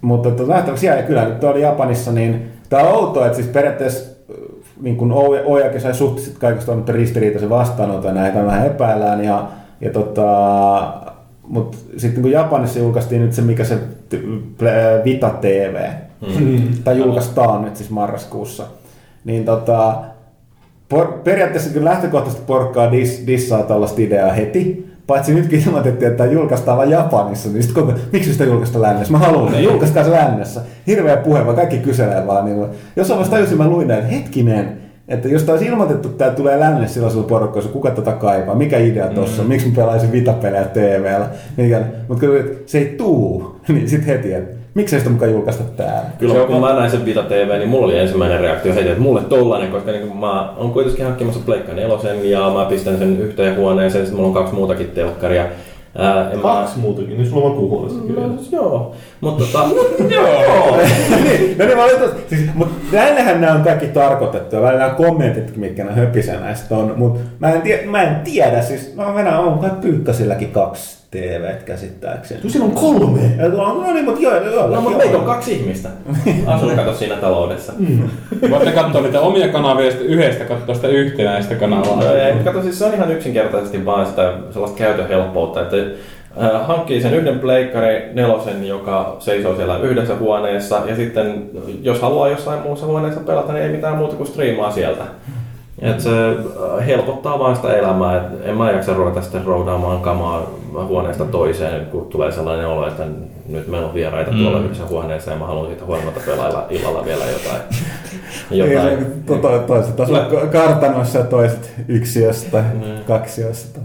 [0.00, 4.13] mutta to, nähtäväksi ja kyllä nyt tuolla Japanissa, niin tämä on outoa, että siis periaatteessa
[4.80, 5.12] niin kun
[5.44, 9.48] Ojakin sai suhteellisesti kaikista on ristiriitaisen vastaanoton, ja näitä vähän epäillään, ja,
[9.80, 10.94] ja tota,
[11.48, 13.78] mutta sitten kun Japanissa julkaistiin nyt se, mikä se
[15.04, 15.76] Vita TV,
[16.40, 16.68] Mm.
[16.84, 18.64] tai julkaistaan nyt siis marraskuussa,
[19.24, 19.94] niin tota,
[20.88, 26.32] por, periaatteessa kyllä lähtökohtaisesti porkkaa dis, dissaa tällaista ideaa heti, paitsi nytkin ilmoitettiin, että tämä
[26.34, 29.12] julkaistaan vain Japanissa, niin sitten koko, miksi sitä julkaista lännessä?
[29.12, 30.60] Mä haluan sen, julkaistaan se lännessä.
[30.86, 32.44] Hirveä puhe, vaan kaikki kyselee vaan.
[32.44, 32.66] Niin,
[32.96, 34.78] jossain vaiheessa tajusin, mä luin näin, että hetkinen,
[35.08, 39.06] Että jos taas ilmoitettu, että tämä tulee länne sellaisella porukalla, kuka tätä kaipaa, mikä idea
[39.06, 39.48] tossa, mm.
[39.48, 42.36] miksi mä pelaisin vitapelejä TVllä, mikä, mutta kun
[42.66, 46.10] se ei tuu, niin sitten heti, että miksei sitä mukaan julkaista täällä.
[46.18, 49.20] Kyllä kun mä näin sen Vita TV, niin mulla oli ensimmäinen reaktio heti, että mulle
[49.20, 54.04] tollanen, koska niin mä oon kuitenkin hankkimassa Pleikka nelosen ja mä pistän sen yhteen huoneeseen,
[54.04, 55.46] sitten mulla on kaksi muutakin telkkaria.
[55.98, 58.06] Ää, en Kaksi muutakin, niin sulla on makuuhuoneessa mä...
[58.06, 58.26] kyllä.
[58.26, 59.68] No, joo, mutta tota...
[60.14, 60.76] Joo!
[61.24, 64.94] niin, no niin, mä olin siis, mutta näinhän nämä on kaikki tarkoitettu, ja välillä nämä
[64.94, 69.14] kommentit, mitkä nämä höpisä näistä on, mutta mä en, tie, mä en tiedä, siis no
[69.14, 72.40] Venä on kai Pyykkäsilläkin kaksi TVt käsittääkseni.
[72.40, 73.20] Kyllä siellä on kolme.
[73.38, 74.68] Ja on, no niin, mutta joo, joo.
[74.68, 75.88] No, mutta meitä on kaksi ihmistä.
[76.46, 77.72] Asun kato siinä taloudessa.
[78.50, 81.96] Voitte katsoa niitä omia kanavia ja sitten yhdestä katsoa sitä yhtenäistä kanavaa.
[81.96, 85.76] No, ei, kato, siis se on ihan yksinkertaisesti vaan sitä sellaista käytön helppoutta, että
[86.42, 91.50] äh, hankkii sen yhden pleikkari nelosen, joka seisoo siellä yhdessä huoneessa, ja sitten
[91.82, 95.04] jos haluaa jossain muussa huoneessa pelata, niin ei mitään muuta kuin striimaa sieltä.
[95.84, 100.50] Et se äh, helpottaa vaan sitä elämää, et en mä jaksa ruveta sitten roudaamaan kamaa
[100.72, 103.04] huoneesta toiseen, kun tulee sellainen olo, että
[103.48, 104.38] nyt meillä on vieraita mm.
[104.38, 107.62] tuolla yhdessä huoneessa ja mä haluan siitä huolimatta pelailla illalla vielä jotain.
[108.50, 108.98] jotain.
[108.98, 112.62] Niin, to, to, toiset asuvat kartanoissa ja toiset yksiössä tai
[113.06, 113.80] kaksiossa.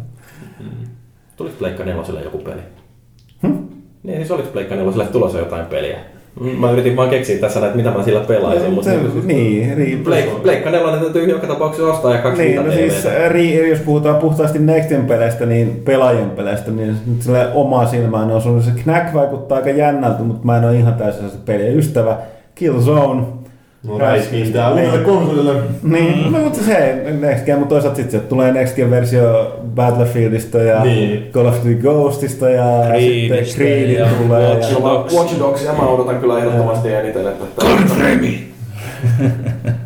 [1.36, 2.62] Tuliko Pleikka neloselle joku peli?
[3.44, 3.58] Hm?
[4.04, 5.98] Niin, siis oliko Pleikka neloselle tulossa jotain peliä?
[6.60, 8.92] Mä yritin vaan keksiä tässä, että mitä mä sillä pelaisin, mutta...
[8.92, 13.08] Se, niin, ri, Pleik- Pleikka nelonen täytyy joka tapauksessa ostaa ja kaksi Niin, no siis
[13.28, 18.42] ri, jos puhutaan puhtaasti Nextin peleistä, niin pelaajien peleistä, niin nyt sille omaa silmään on
[18.42, 22.18] sun se Knack vaikuttaa aika jännältä, mutta mä en ole ihan täysin se pelien ystävä.
[22.56, 23.24] Killzone.
[23.88, 25.54] No räiskintää uudelle konsolille.
[25.84, 26.34] Niin, mm.
[26.34, 31.30] no, mutta se Next Gen, mutta toisaalta sitten tulee Next Gen versio Battlefieldista ja Niin.
[31.32, 34.44] Call of Duty Ghostista ja Creedistä sitten Creedit ja tulee.
[34.44, 35.14] Ja, Watch Dogs.
[35.14, 37.66] Watch Dogsia mä odotan kyllä ehdottomasti eniten, että...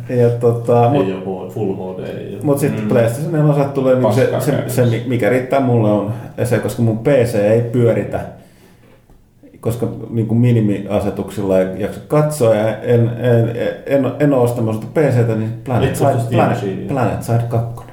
[0.22, 2.04] ja tota, mut, Ei ole Full HD.
[2.42, 2.88] Mutta sitten mm.
[2.88, 6.12] PlayStation 4 tulee niin se, se, se, mikä riittää mulle on
[6.44, 8.20] se, koska mun PC ei pyöritä,
[9.64, 15.34] koska niin kuin minimiasetuksilla ei jaksa katsoa ja en, en, en, en ole ostamassa PCtä,
[15.34, 16.88] niin Planet Et Side, Planet.
[16.88, 17.84] Planet Side 2.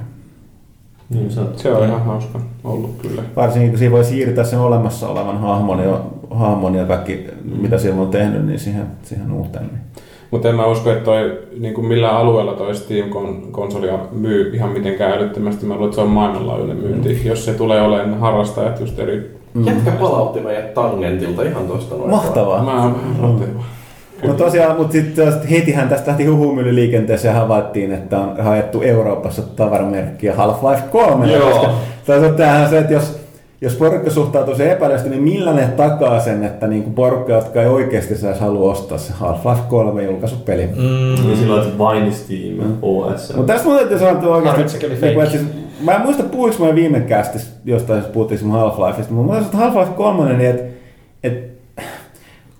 [1.10, 3.22] Niin, sä oot- Se on ihan hauska ollut kyllä.
[3.36, 6.00] Varsinkin kun siinä voi siirtää sen olemassa olevan hahmon ja,
[6.30, 7.24] hahmon ja kaikki,
[7.60, 9.64] mitä siellä on tehnyt, niin siihen, siihen uuteen.
[9.66, 9.80] Niin.
[10.30, 15.12] Mutta en mä usko, että toi, niin kuin millään alueella toi Steam-konsolia myy ihan mitenkään
[15.12, 15.66] älyttömästi.
[15.66, 17.26] Mä luulen, että se on maailmanlaajuinen myynti, Mm.
[17.28, 19.41] jos se tulee olemaan harrastajat just eri...
[19.64, 22.10] Jätkä palautti meidät tangentilta ihan tosta noin.
[22.10, 22.64] Mahtavaa.
[22.64, 23.64] Mä oon roteva.
[24.26, 30.34] Mutta tosiaan, mutta sitten hetihän tästä lähti huhumyllyliikenteeseen ja havaittiin, että on haettu Euroopassa tavaramerkkiä
[30.34, 31.32] Half-Life 3.
[31.32, 31.50] Joo.
[31.50, 33.20] Koska on tämähän se, että jos,
[33.60, 37.68] jos porukka suhtautuu se epäilysti, niin millä ne takaa sen, että niinku porukka, jotka ei
[37.68, 40.66] oikeasti saisi halua ostaa se Half-Life 3 julkaisupeli.
[40.66, 40.82] Mm.
[40.82, 41.26] Mm.
[41.26, 43.36] Niin silloin, että vain Steam OS.
[43.36, 44.60] Mutta tässä mun täytyy sanoa, että oikeasti...
[44.60, 45.22] Harmitsi, oli niinku, fake.
[45.22, 45.42] että siis,
[45.84, 49.44] mä en muista puhuinko mä viime kästissä jostain, jos puhuttiin sun Half-Lifeista, mutta mä muistan,
[49.44, 50.62] että Half-Life 3, niin että
[51.22, 51.52] et,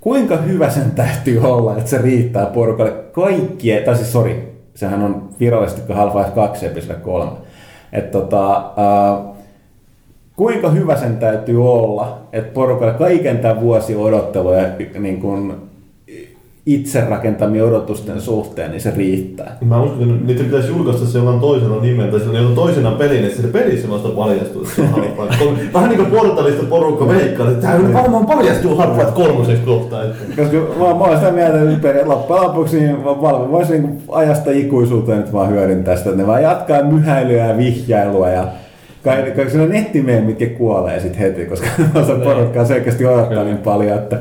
[0.00, 5.28] kuinka hyvä sen täytyy olla, että se riittää porukalle kaikkien, tai siis sori, sehän on
[5.40, 7.30] virallisesti Half-Life 2 episode 3.
[7.92, 9.34] Että tota, äh,
[10.36, 14.68] kuinka hyvä sen täytyy olla, että porukalle kaiken tämän vuosi odottelu ja
[14.98, 15.71] niin kuin
[16.66, 19.56] itse rakentamien odotusten suhteen, niin se riittää.
[19.64, 23.24] Mä uskon, että niitä pitäisi julkaista se jollain toisella nimellä, tai sillä jollain toisena pelin,
[23.24, 25.58] että se pelissä vasta paljastuu, että se on Half-Life 3.
[25.74, 29.96] Vähän niin kuin portalista porukka veikkaa, että tämä varmaan paljastuu Half-Life 3 kohta.
[30.36, 34.50] Koska mä, mä olen sitä mieltä, että peri- loppujen lopuksi niin Valve voisi niin ajasta
[34.50, 38.48] ikuisuuteen nyt vaan hyödyntää sitä, että ne vaan jatkaa myhäilyä ja vihjailua ja
[39.04, 41.66] kai, kai siinä on nettimeemmitkin kuolee sit heti, koska
[42.06, 44.18] se porukkaa selkeästi odottaa niin paljon, että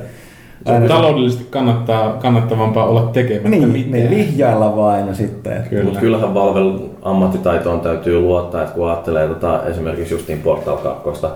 [0.65, 3.91] Se on taloudellisesti kannattaa, kannattavampaa olla tekemättä niin, mitään.
[3.91, 5.53] niin, vihjailla vaan aina sitten.
[5.57, 5.83] että- Kyllä.
[5.83, 11.27] Mutta kyllähän Valvel ammattitaitoon täytyy luottaa, että kun ajattelee tota, esimerkiksi justiin Portal 2,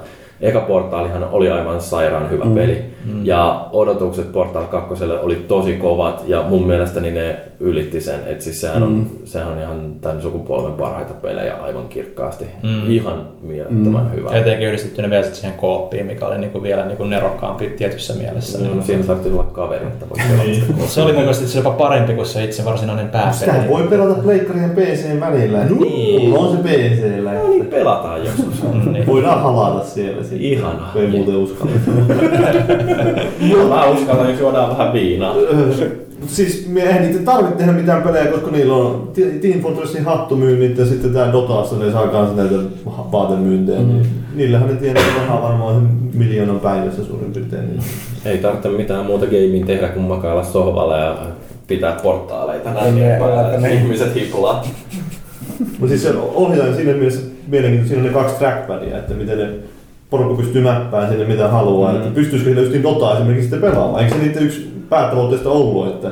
[0.41, 2.55] eka Portaalihan oli aivan sairaan hyvä mm.
[2.55, 2.94] peli.
[3.05, 3.25] Mm.
[3.25, 8.19] Ja odotukset Portal 2 oli tosi kovat ja mun mielestäni ne ylitti sen.
[8.27, 8.83] Et siis sehän, mm.
[8.83, 12.45] on, sehän on ihan tämän sukupolven parhaita pelejä aivan kirkkaasti.
[12.63, 12.91] Mm.
[12.91, 14.11] Ihan mielettömän mm.
[14.11, 14.29] hyvä.
[14.29, 18.57] Etenkin yhdistettynä vielä siihen kooppiin, mikä oli niinku vielä niinku nerokkaampi tietyssä mielessä.
[18.57, 18.83] Mm, Niin.
[18.83, 22.13] siinä saattoi olla kaveri, että voi pelata sitä Mut se oli mun mielestä jopa parempi
[22.13, 23.69] kuin se itse varsinainen Sitä pääpeli.
[23.69, 25.63] voi pelata pleikkarin ja PCn välillä.
[25.63, 26.29] Niin.
[26.29, 27.33] Mulla on se PCllä.
[27.33, 28.63] No niin, pelataan joskus.
[28.91, 29.07] Niin.
[29.07, 30.41] Voidaan halata siellä sitten.
[30.41, 30.91] Ihanaa.
[30.95, 31.71] Ei muuten uskalla.
[33.69, 35.35] Mä uskallan, jos juodaan vähän viinaa.
[35.35, 35.89] Öö,
[36.27, 39.11] siis me eihän niitä tarvitse tehdä mitään pelejä, koska niillä on
[39.41, 42.55] Team Fortressin hattumyynnit ja sitten tää Dotassa ne saa kans näitä
[43.11, 43.79] vaatemyyntejä.
[43.79, 43.87] Mm.
[43.87, 44.05] Niin
[44.35, 47.67] niillähän ne tienaa rahaa varmaan miljoonan päivässä suurin piirtein.
[47.69, 47.79] Niin.
[48.25, 51.17] Ei tarvitse mitään muuta gaming tehdä kuin makailla sohvalla ja
[51.67, 54.63] pitää portaaleita Niin, näin ne- päällä, ne- että ihmiset hiplaa.
[55.59, 59.49] Mutta siis se ohjaaja siinä mielessä mielenkiintoista, siinä on ne kaksi trackpadia, että miten ne
[60.17, 61.97] porukka pystyy mäppään sinne mitä haluaa, mm.
[61.97, 64.03] että pystyisikö sillä just Dota esimerkiksi sitten pelaamaan.
[64.03, 66.11] Eikö se niitä yksi päätavoitteista ollut, että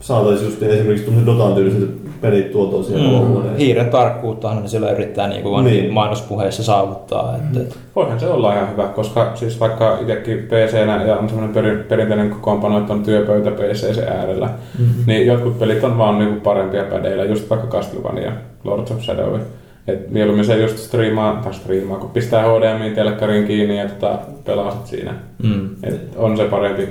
[0.00, 1.90] saataisiin just esimerkiksi tuommoiset Dotan tyyliset
[2.20, 3.14] pelit tuotua siellä mm.
[3.14, 3.58] olohuoneeseen?
[3.58, 5.92] Hiiren tarkkuuttahan ne siellä yrittää niin kuin Niin.
[5.92, 7.36] mainospuheissa saavuttaa.
[7.36, 11.54] Että, että Voihan se olla ihan hyvä, koska siis vaikka itsekin PC-nä ja on semmoinen
[11.54, 14.46] peri, perinteinen kokoonpano, että on työpöytä PC sen äärellä,
[14.78, 15.02] mm-hmm.
[15.06, 18.32] niin jotkut pelit on vaan niinku parempia pädeillä, just vaikka Castlevania,
[18.64, 19.38] Lords of Shadow.
[19.86, 25.14] Et mieluummin se just striimaa, tai striimaa, kun pistää HDMI-telkkarin kiinni ja tota, pelaa siinä.
[25.42, 25.68] mm.
[25.82, 26.88] Et on se parempi,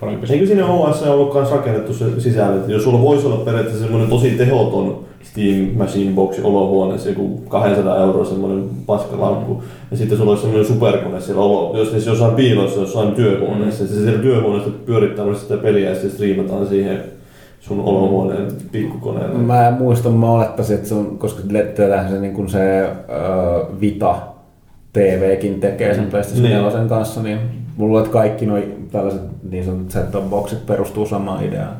[0.00, 0.26] parempi.
[0.32, 4.10] Eikö siinä OS ollut myös rakennettu se sisällä, että jos sulla voisi olla periaatteessa semmoinen
[4.10, 10.42] tosi tehoton Steam Machine Box olohuoneessa, joku 200 euroa semmoinen paskalaukku, ja sitten sulla olisi
[10.42, 15.34] semmoinen superkone siellä olo, jos siis jossain piilossa, jossain työhuoneessa, ja se siellä työhuoneessa pyörittää
[15.34, 17.04] sitä peliä ja sitten striimataan siihen
[17.68, 19.38] sun olohuoneen pikkukoneelle.
[19.38, 21.42] Mä muistan, mä olettaisin, että se on, koska
[21.76, 24.16] tehdään se, niin kuin se äh, Vita
[24.92, 26.62] TVkin tekee sen PlayStation Niin.
[26.64, 27.38] 4 kanssa, niin
[27.76, 31.76] mulla että kaikki noi tällaiset niin sanotut set boxit perustuu samaan ideaan.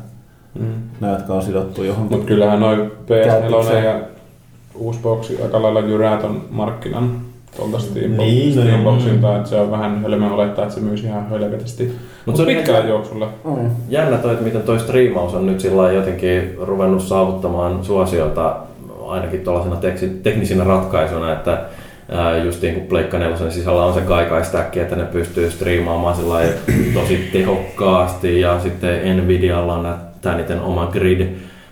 [0.59, 0.65] Mm.
[1.01, 2.17] Nämä, jotka on sidottu johonkin.
[2.17, 3.83] Mutta kyllähän noin PS4 Käyttökseen.
[3.83, 3.99] ja
[4.75, 7.11] uusi boksi aika lailla jyrää ton markkinan
[7.57, 11.29] tuolta Steam, Niin, no Steamboxilta, että se on vähän hölmö olettaa, että se myisi ihan
[11.29, 11.95] hölvetisti.
[12.27, 13.29] Mut Mutta se on pitkällä ehkä- juoksulla.
[13.43, 13.69] Mm.
[13.89, 18.55] Jännä toi, että miten toi striimaus on nyt sillä jotenkin ruvennut saavuttamaan suosiota
[19.07, 19.75] ainakin tuollaisena
[20.23, 21.61] teknisinä ratkaisuna, että
[22.45, 26.15] justiin kun Pleikka 4 sisällä on se kaikaistäkki, että ne pystyy striimaamaan
[26.93, 31.27] tosi tehokkaasti ja sitten Nvidialla on tämä niiden oma grid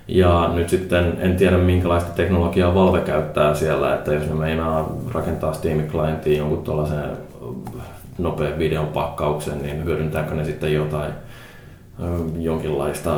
[0.07, 5.53] ja nyt sitten en tiedä minkälaista teknologiaa Valve käyttää siellä, että jos ne meinaa rakentaa
[5.53, 7.03] Steam-klienttiin jonkun tuollaisen
[8.17, 11.11] nopean videon pakkauksen, niin hyödyntääkö ne sitten jotain
[12.39, 13.17] jonkinlaista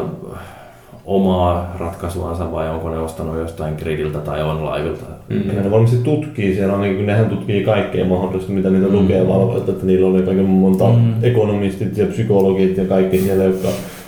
[1.06, 5.06] omaa ratkaisuansa vai onko ne ostanut jostain gridiltä tai onlivelta.
[5.30, 5.48] Mm.
[5.56, 9.72] Ja ne varmasti tutkii siellä, ainakin kun nehän tutkii kaikkea mahdollista, mitä niitä lukee valvoilta,
[9.72, 11.14] että niillä on jo kaiken monta mm.
[11.24, 13.68] ekonomistit ja psykologit ja kaikki siellä, jotka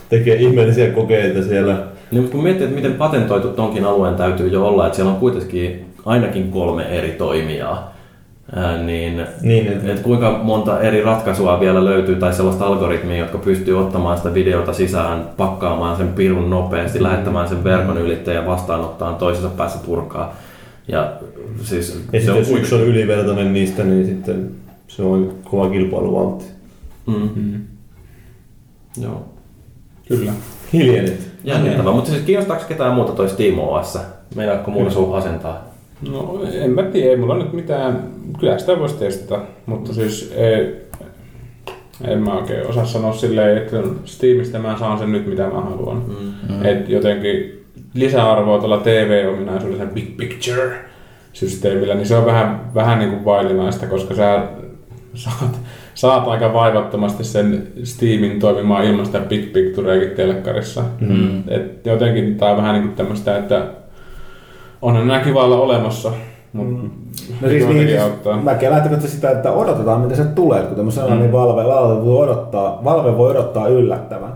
[0.10, 1.74] tekee ihmeellisiä kokeita siellä.
[2.12, 5.20] Niin, mutta kun miettii, että miten patentoitu tonkin alueen täytyy jo olla, että siellä on
[5.20, 7.94] kuitenkin ainakin kolme eri toimijaa,
[8.56, 13.38] ää, niin, Niin, että että kuinka monta eri ratkaisua vielä löytyy tai sellaista algoritmia, jotka
[13.38, 19.14] pystyy ottamaan sitä videota sisään, pakkaamaan sen pirun nopeasti, lähettämään sen verkon ylittäjä ja vastaanottaa
[19.14, 20.36] toisessa päässä purkaa.
[20.88, 21.12] Ja
[21.64, 24.52] siis ja se on jos yksi on ylivertainen niistä, niin sitten
[24.88, 26.46] se on kova kilpailuvaltti.
[27.06, 27.62] Mm, Mm.
[29.02, 29.26] joo.
[30.08, 30.32] Kyllä.
[30.74, 31.30] Hiljenit.
[31.44, 33.98] Jännittävää, mutta siis kiinnostaako ketään muuta toi Steam OS?
[34.36, 35.64] Meinaatko muuta sun asentaa?
[36.12, 38.04] No en mä tiedä, ei mulla nyt mitään,
[38.40, 40.76] kyllä sitä voisi testata, mutta siis ei,
[42.08, 46.04] en mä oikein osaa sanoa silleen, että Steamista mä saan sen nyt mitä mä haluan.
[46.08, 46.66] Mm.
[46.66, 50.72] Et jotenkin lisäarvoa tuolla TV-ominaisuudella, sen Big Picture
[51.34, 54.42] systeemillä, niin se on vähän, vähän niin kuin vaillinaista, koska sä
[55.14, 55.60] saat,
[55.96, 60.84] saat aika vaivattomasti sen Steamin toimimaan ilman sitä Big Pictureakin telkkarissa.
[61.00, 61.40] Mm.
[61.48, 63.66] Et jotenkin tää on vähän niin kuin tämmöistä, että
[64.82, 66.12] onhan nämä olemassa,
[66.54, 66.90] mutta mm.
[67.42, 70.64] No siis, niin, siis mäkin lähtökohta sitä, että odotetaan mitä se tulee.
[70.64, 71.20] Kuten mä sanoin, mm.
[71.20, 74.34] niin Valve, Valve, voi odottaa, Valve voi odottaa yllättävän.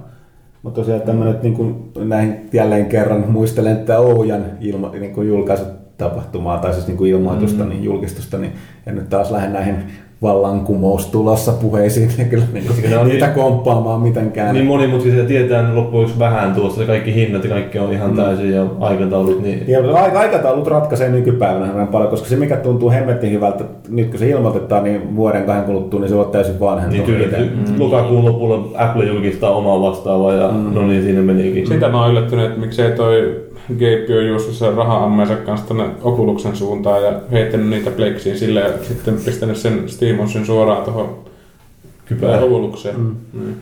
[0.64, 5.14] Mutta tosiaan, että mä nyt niin kuin näin jälleen kerran muistelen, että Oujan ilma, niin
[5.14, 7.70] kuin julkaisutapahtumaa tai siis niin kuin ilmoitusta, mm.
[7.70, 8.54] niin julkistusta, niin
[8.88, 9.76] en nyt taas lähde näihin
[10.24, 14.54] vallankumous tulossa puheisiin, niin kyllä niin, Ne on niitä niin- komppaamaan mitenkään.
[14.54, 18.16] Niin monimutkaisia tietää ne loppujen lopuksi vähän tuosta, ja kaikki hinnat ja kaikki on ihan
[18.16, 23.32] täysin ja aikataulut, niin Ja aika- aikataulut ratkaisee nykypäivänä paljon, koska se mikä tuntuu hemmettin
[23.32, 27.08] hyvältä, nyt kun se ilmoitetaan, niin vuoden kahden kuluttua, niin se on täysin vanhentunut.
[27.08, 27.38] Niin kyllä,
[27.80, 30.74] lokakuun lopulla Apple julkistaa omaa vastaavaa ja mm.
[30.74, 31.68] no niin, siinä menikin.
[31.68, 36.56] Sitä mä oon yllättynyt, että miksei toi Gabe on juossut sen raha-ammeensa kanssa tonne Oculuksen
[36.56, 41.16] suuntaan ja heittänyt niitä pleksiin silleen ja sitten pistänyt sen SteamOSin suoraan tuohon
[42.06, 42.42] Kypärä.
[42.42, 43.00] Oculukseen.
[43.00, 43.16] Mm.
[43.34, 43.54] Mm.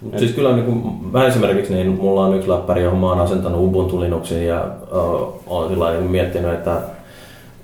[0.00, 0.82] Mut Siis kyllä niin kuin,
[1.12, 5.42] mä esimerkiksi niin mulla on yksi läppäri, johon mä oon asentanut Ubuntu Linuxiin ja uh,
[5.46, 6.80] olen sillä niin miettinyt, että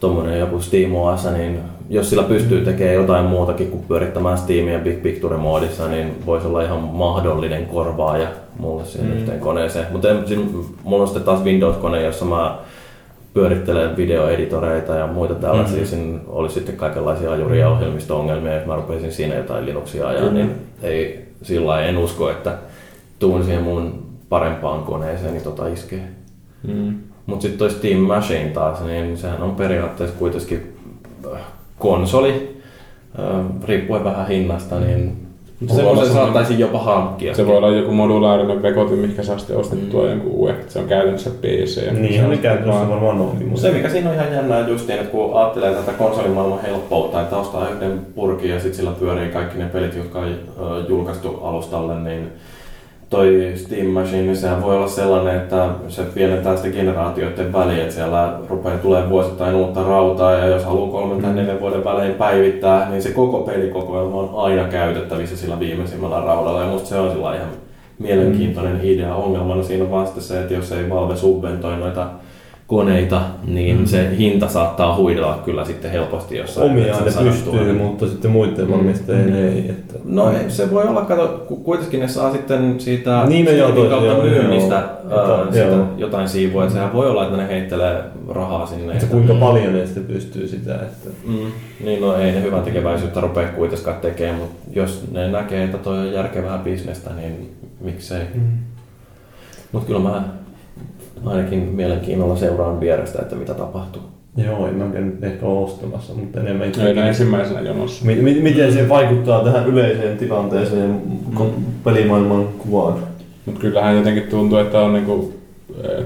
[0.00, 1.60] tuommoinen joku Steam OS, niin
[1.90, 6.62] jos sillä pystyy tekemään jotain muutakin kuin pyörittämään Steamia Big Picture moodissa, niin voisi olla
[6.62, 9.16] ihan mahdollinen korvaaja mulle siihen mm.
[9.16, 9.86] yhteen koneeseen.
[9.92, 10.08] Mutta
[10.84, 12.58] mulla on sitten taas Windows-kone, jossa mä
[13.34, 15.80] pyörittelen videoeditoreita ja muita tällaisia.
[15.80, 15.86] Mm.
[15.86, 20.54] Siinä oli sitten kaikenlaisia ajuri- ja ohjelmisto-ongelmia, jos mä rupesin siinä jotain Linuxia ajaa, niin
[20.82, 22.58] ei sillä lailla en usko, että
[23.18, 26.08] tuun siihen mun parempaan koneeseen, niin tota iskee.
[26.66, 26.94] Mm.
[27.26, 30.76] Mutta sitten toi Steam Machine taas, niin sehän on periaatteessa kuitenkin
[31.34, 31.40] äh,
[31.78, 32.60] konsoli,
[33.18, 35.25] äh, riippuen vähän hinnasta, niin
[35.66, 37.34] Semmoisen saattaisi jopa hankkia.
[37.34, 40.10] Se voi olla joku modulaarinen vekotin, mikä saa sitten ostettua mm.
[40.10, 40.56] jonkun uuden.
[40.68, 41.92] Se on käytännössä PC.
[41.92, 43.46] Niinhän ne käytännössä varmaan onkin.
[43.46, 47.36] Mutta se mikä siinä on ihan jännää justiin, että kun ajattelee tätä konsolimaailman helppoutta, että
[47.36, 50.36] ostaa yhden purkin ja sitten sillä pyörii kaikki ne pelit, jotka on
[50.88, 52.32] julkaistu alustalle, niin
[53.10, 57.94] toi Steam Machine, niin sehän voi olla sellainen, että se pienentää sitä generaatioiden väliä, että
[57.94, 62.90] siellä rupeaa tulee vuosittain uutta rautaa ja jos haluaa kolmen tai neljän vuoden välein päivittää,
[62.90, 67.36] niin se koko pelikokoelma on aina käytettävissä sillä viimeisimmällä raudalla ja musta se on sillä
[67.36, 67.48] ihan
[67.98, 69.14] mielenkiintoinen idea.
[69.14, 72.06] Ongelmana siinä on vasta se, että jos ei Valve subventoi noita
[72.66, 73.86] koneita, niin mm.
[73.86, 76.70] se hinta saattaa huidella kyllä sitten helposti jossain.
[76.70, 77.72] Omiaan ne pystyy, tuoda.
[77.72, 79.34] mutta sitten muiden valmistajien mm.
[79.34, 79.58] ei.
[79.58, 79.94] Että...
[80.04, 84.22] No ei, se voi olla, kato, kuitenkin ne saa sitten siitä niin, joo, kautta joo,
[84.22, 85.86] myynnistä joo, ää, sitä joo.
[85.96, 88.92] jotain siivua, että sehän voi olla, että ne heittelee rahaa sinne.
[88.92, 90.74] Että kuinka paljon ne sitten pystyy sitä.
[90.74, 91.10] Että...
[91.26, 91.52] Mm.
[91.84, 95.98] Niin no ei ne hyvän tekeväisyyttä rupea kuitenkaan tekemään, mutta jos ne näkee, että toi
[95.98, 98.24] on järkevää bisnestä, niin miksei.
[98.34, 98.40] Mm.
[99.72, 100.22] Mutta kyllä mä
[101.26, 104.02] ainakin mielenkiinnolla seuraan vierestä, että mitä tapahtuu.
[104.36, 106.72] Joo, en mä nyt ehkä ole ostamassa, mutta enemmän...
[106.86, 108.04] Ei ensimmäisenä jonossa.
[108.04, 111.02] M- m- miten se vaikuttaa tähän yleiseen tilanteeseen
[111.38, 111.50] mm.
[111.84, 112.98] pelimaailman kuvaan?
[113.46, 115.32] Mutta kyllähän jotenkin tuntuu, että on niinku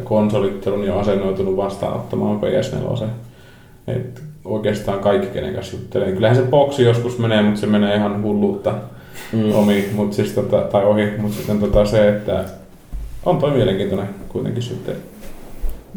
[0.04, 3.04] konsolit on jo asennoitunut vastaanottamaan PS4.
[3.86, 6.12] Et oikeastaan kaikki, kenen kanssa juttelee.
[6.12, 8.74] Kyllähän se boksi joskus menee, mutta se menee ihan hulluutta
[9.32, 9.54] mm.
[9.54, 11.10] omi, mut siis tota, tai ohi.
[11.18, 12.44] Mutta sitten tota se, että
[13.26, 14.96] on toi mielenkiintoinen kuitenkin sitten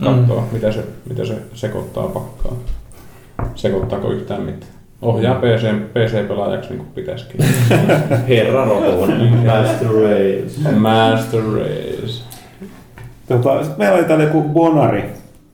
[0.01, 0.47] katsoa, mm.
[0.51, 2.53] mitä, se, mitä se sekoittaa pakkaa.
[3.55, 4.73] Sekoittaako yhtään mitään.
[5.01, 7.45] Ohjaa PC, PC-pelaajaksi niin kuin pitäisikin.
[8.29, 9.33] Herra Rotunen.
[9.45, 10.71] Master Race.
[10.71, 12.23] Master Race.
[13.27, 15.03] Tota, meillä oli täällä joku Bonari.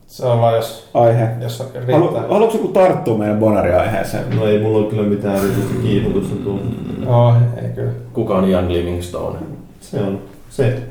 [0.06, 1.28] Se on vaan jos, aihe.
[1.40, 1.98] jos riittää.
[1.98, 4.36] Halu, haluatko joku tarttua meidän Bonari-aiheeseen?
[4.36, 6.62] No ei mulla ole kyllä mitään erityistä kiinnostusta tullut.
[7.04, 7.92] No, ei kyllä.
[8.12, 9.38] Kuka on Jan Livingstone?
[9.80, 10.18] Se on
[10.50, 10.82] se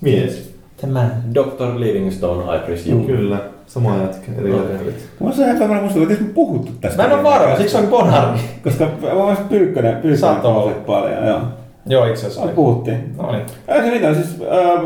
[0.00, 0.45] mies.
[0.80, 1.10] Tämä.
[1.34, 1.80] Dr.
[1.80, 3.04] Livingstone, I presume.
[3.04, 5.08] Kyllä, sama jätkä, eri levelit.
[5.20, 7.02] Mä oon ihan varma musta, että me puhuttu tästä.
[7.02, 8.38] Mä en ole varma, siksi on Bonharmi.
[8.64, 10.72] Koska mä oon Pyykkönen, Pyykkönen Saattaa olla.
[10.86, 11.40] paljon, joo.
[11.86, 12.46] Joo, itse asiassa.
[12.46, 13.14] Me puhuttiin.
[13.16, 13.42] No niin.
[13.68, 14.36] Ei se mitään, siis...
[14.42, 14.82] Äh,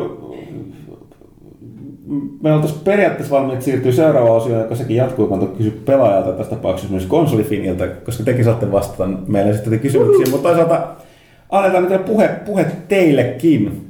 [2.42, 6.50] me oltaisiin periaatteessa valmiit siirtyä seuraavaan osioon, joka sekin jatkuu, kun on kysy pelaajalta tässä
[6.56, 10.88] tapauksessa myös konsolifinilta, koska tekin saatte vastata meille sitten kysymyksiin, mutta toisaalta
[11.50, 13.89] annetaan nyt puhe, puhe teillekin.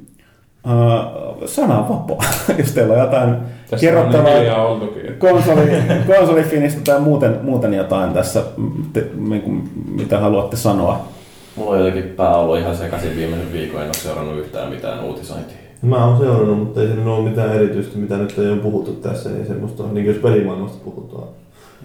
[0.65, 2.27] Uh, sana on vapaa,
[2.59, 5.71] jos teillä on jotain Tässä on niin kerrottavaa että- konsoli,
[6.17, 8.43] konsolifinistä tai muuten, muuten jotain tässä,
[8.93, 11.01] te, niin kuin, mitä haluatte sanoa.
[11.57, 15.57] Mulla on jotenkin pää ollut ihan sekaisin viimeisen viikon, en ole seurannut yhtään mitään uutisointia.
[15.83, 18.93] Mä oon seurannut, mutta ei se nyt ole mitään erityistä, mitä nyt ei ole puhuttu
[18.93, 21.29] tässä, niin semmoista, niin jos pelimaailmasta puhutaan.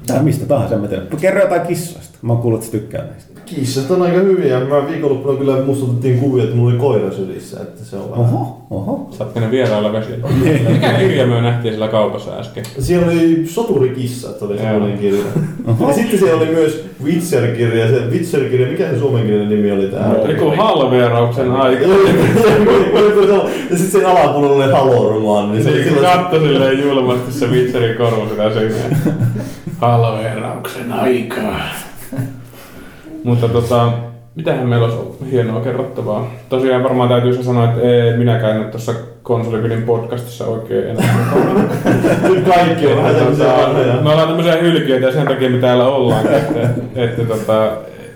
[0.08, 1.08] Tai mistä tahansa, mä tiedän.
[1.22, 2.18] Kerro jotain kissoista.
[2.22, 3.42] Mä oon kuullut, että sä tykkää niistä.
[3.46, 4.60] Kissat on aika hyviä.
[4.60, 8.26] Mä viikonloppuna kyllä musta otettiin kuvia, että mulla oli koira sylissä, että se on vähän...
[8.26, 9.08] Oho, oho.
[9.12, 10.28] Saatko ne vierailla vesillä?
[10.74, 12.64] Mikä kirja me nähtiin siellä kaupassa äsken?
[12.80, 15.24] Siellä oli Soturikissat, oli semmoinen kirja.
[15.88, 17.88] Ja sitten siellä oli myös Witcher-kirja.
[17.88, 20.16] Se Witcher-kirja, mikä se suomenkielinen nimi oli tää?
[20.30, 21.86] Joku halveerauksen aika.
[23.72, 25.52] ja sitten sen alapuolella oli Halo-romaani.
[25.52, 28.44] Niin se katto silleen julmasti se Witcherin korva sitä
[29.86, 30.12] seinää.
[30.12, 31.60] Halveerauksen aikaa.
[33.24, 33.92] Mutta tota,
[34.36, 36.32] mitähän meillä olisi ollut hienoa kerrottavaa.
[36.50, 38.94] Tosiaan varmaan täytyy se sanoa, että ei minäkään nyt tuossa
[39.24, 41.26] konsolipidin podcastissa oikein enää.
[42.30, 43.44] Nyt kaikki on vähän tota,
[44.04, 46.28] me ollaan tämmöisiä hylkiöitä ja sen takia me täällä ollaan.
[46.28, 47.72] Että, että tota,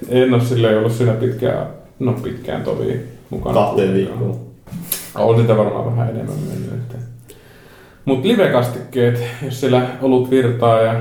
[0.09, 1.67] en ole silleen ollut siinä pitkään,
[1.99, 3.53] no pitkään tovi mukana.
[3.53, 4.39] Kahteen viikkoon.
[5.15, 6.73] On sitä varmaan vähän enemmän mennyt.
[6.73, 6.95] Että.
[8.05, 10.95] Mut livekastikkeet, jos siellä olut virtaa ja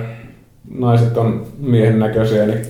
[0.74, 2.60] naiset on miehen näköisiä, niin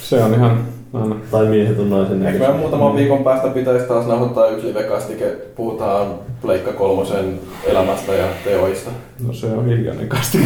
[0.00, 0.58] se on ihan
[0.92, 1.16] aina.
[1.30, 2.48] Tai miehet on naisen Ehkä näköisiä.
[2.54, 5.24] me muutaman viikon päästä pitäisi taas nauhoittaa yksi livekastike.
[5.56, 6.06] Puhutaan
[6.42, 8.90] Pleikka kolmosen elämästä ja teoista.
[9.26, 10.44] No se on hiljainen kastike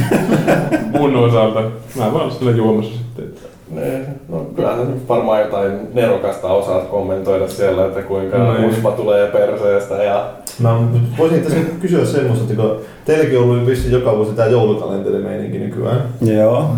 [0.99, 1.61] mun osalta.
[1.97, 3.25] Mä voin olla sillä juomassa sitten.
[3.25, 8.91] että- Ne, no kyllä sä varmaan jotain nerokasta osaat kommentoida siellä, että kuinka No uspa
[8.91, 10.27] tulee perseestä ja
[10.59, 10.79] Mä
[11.19, 16.03] voisin tässä kysyä semmoista, että kun teilläkin on ollut vissiin joka vuosi tämä joulukalenterimeininki nykyään.
[16.21, 16.71] Joo.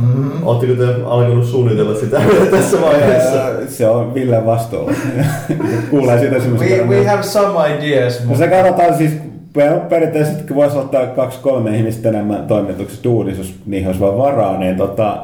[0.42, 2.20] Oletteko te alkanut suunnitella sitä
[2.50, 3.42] tässä vaiheessa?
[3.68, 4.92] Se on Ville vastuulla.
[5.90, 6.74] Kuulee siitä semmoista.
[6.74, 9.12] We, we have some ideas, No mutta se katsotaan siis
[9.52, 14.76] per- periaatteessa, voisi ottaa kaksi-kolme ihmistä enemmän toimituksessa duunissa, jos niihin olisi vaan varaa, niin
[14.76, 15.16] tota,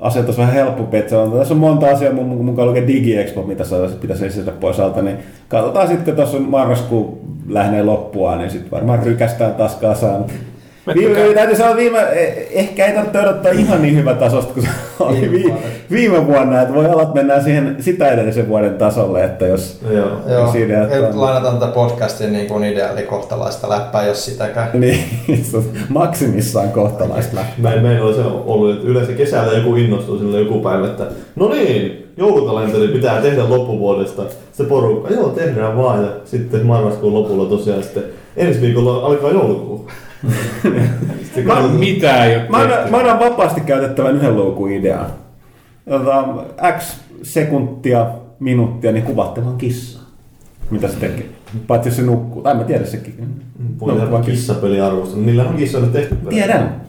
[0.00, 0.96] olisi vähän helpompi.
[0.96, 3.64] Että on, tässä on monta asiaa, mun mukaan lukee DigiExpo, mitä
[4.00, 5.16] pitäisi lisätä pois alta, niin
[5.48, 10.24] katsotaan sitten, kun tuossa on marraskuu lähenee loppua, niin sitten varmaan rykästään taas kasaan
[10.94, 14.72] Viime, täytyy sanoa, viime, eh, ehkä ei tarvitse odottaa ihan niin hyvä tasosta kuin se
[15.04, 15.54] oli viime,
[15.90, 16.62] viime vuonna.
[16.62, 19.80] Että voi olla, että mennään siihen sitä edellisen vuoden tasolle, että jos...
[19.90, 20.08] Joo.
[20.28, 24.68] Joo, Siinä, että- ei lainataan tätä podcastin niin kuin ideaalikohtalaista läppää, jos sitäkään.
[24.80, 27.52] Niin, se on maksimissaan kohtalaista lähtö.
[27.62, 31.48] Me, meillä oli se ollut, että yleensä kesällä joku innostuu sille joku päivä, että no
[31.48, 34.22] niin, joulukalenteri pitää tehdä loppuvuodesta.
[34.46, 36.02] Sitten porukka, joo tehdään vaan.
[36.02, 38.02] Ja sitten marraskuun lopulla tosiaan sitten
[38.36, 39.88] ensi viikolla alkaa joulukuu.
[40.22, 40.32] Mä-
[41.34, 45.06] katsotaan- Mitä ei ole Mä annan, mä annan vapaasti käytettävän yhden loukun idean.
[45.88, 46.24] Tota,
[46.78, 48.06] X sekuntia,
[48.40, 50.02] minuuttia, niin kuvattelemaan kissaa.
[50.70, 51.26] Mitä se tekee?
[51.66, 52.42] Paitsi jos se nukkuu.
[52.42, 53.34] Tai mä tiedä sekin.
[53.80, 55.16] Voi tehdä kissapeliarvosta.
[55.16, 56.16] Niillä on kissoille tehty.
[56.28, 56.80] Tiedän.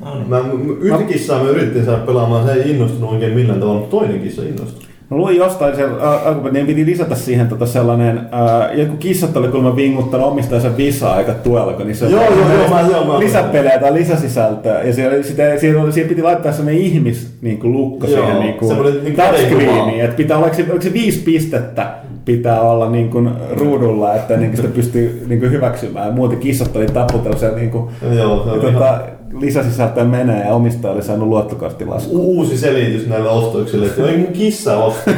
[0.00, 0.42] Mä, mä-
[0.80, 4.42] yhtä kissaa me yritettiin saada pelaamaan, se ei innostunut oikein millään tavalla, mutta toinen kissa
[4.42, 4.88] innostui.
[5.12, 9.36] Mä luin jostain sen, ä, alkuperin, niin piti lisätä siihen tota sellainen, ää, joku kissat
[9.36, 13.18] oli kuulemma vinguttanut omistajansa visaa aika tuella, kun niissä Joo, joo, joo, mä- joo, mä-
[13.18, 14.82] lisäpelejä tai lisäsisältöä.
[14.82, 18.40] Ja siellä, sitä, siellä, oli, siihen piti laittaa sellainen ihmis niin kuin lukko Joo, siihen
[18.40, 20.00] niin kuin niin touchscreeniin.
[20.04, 21.86] Että pitää, oliko se, oliko se viisi pistettä
[22.24, 26.14] pitää olla niin kuin ruudulla, että niin kuin sitä pystyy niin kuin hyväksymään.
[26.14, 27.84] Muuten kissat oli taputellut siellä niin kuin,
[28.16, 28.98] Joo, se oli tota,
[29.40, 32.20] lisäsisältöä menee ja omistaja oli saanut luottokorttilaskun.
[32.20, 35.10] Uusi selitys näille ostoksille, että ei mun kissa osta.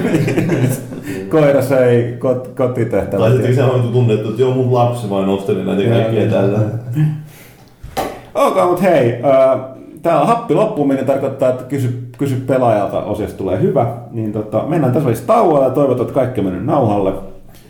[1.30, 3.20] Koira söi kot, kotitehtävät.
[3.20, 6.58] Tai sitten se on tunnettu, että joo mun lapsi vain osteli näitä kaikkia tällä.
[8.34, 9.60] Ok, mutta hei, äh,
[10.02, 13.86] täällä on happi loppuminen, tarkoittaa, että kysy, kysy pelaajalta osiosta tulee hyvä.
[14.10, 17.12] Niin tota, mennään tässä välissä tauolla ja toivotaan, että kaikki on mennyt nauhalle.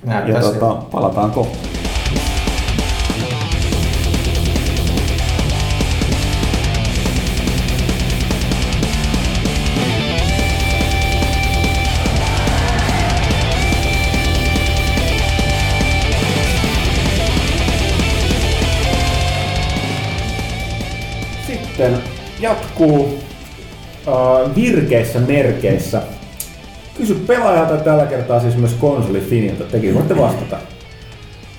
[0.05, 1.84] Näyttää Ja tota, palataan kohta.
[21.75, 21.99] Sitten
[22.41, 23.19] jatkuu
[24.09, 26.03] äh, virkeissä merkeissä.
[26.97, 29.65] Kysy pelaajalta tällä kertaa siis myös konsolifinilta.
[29.65, 30.57] Tekin voitte vastata.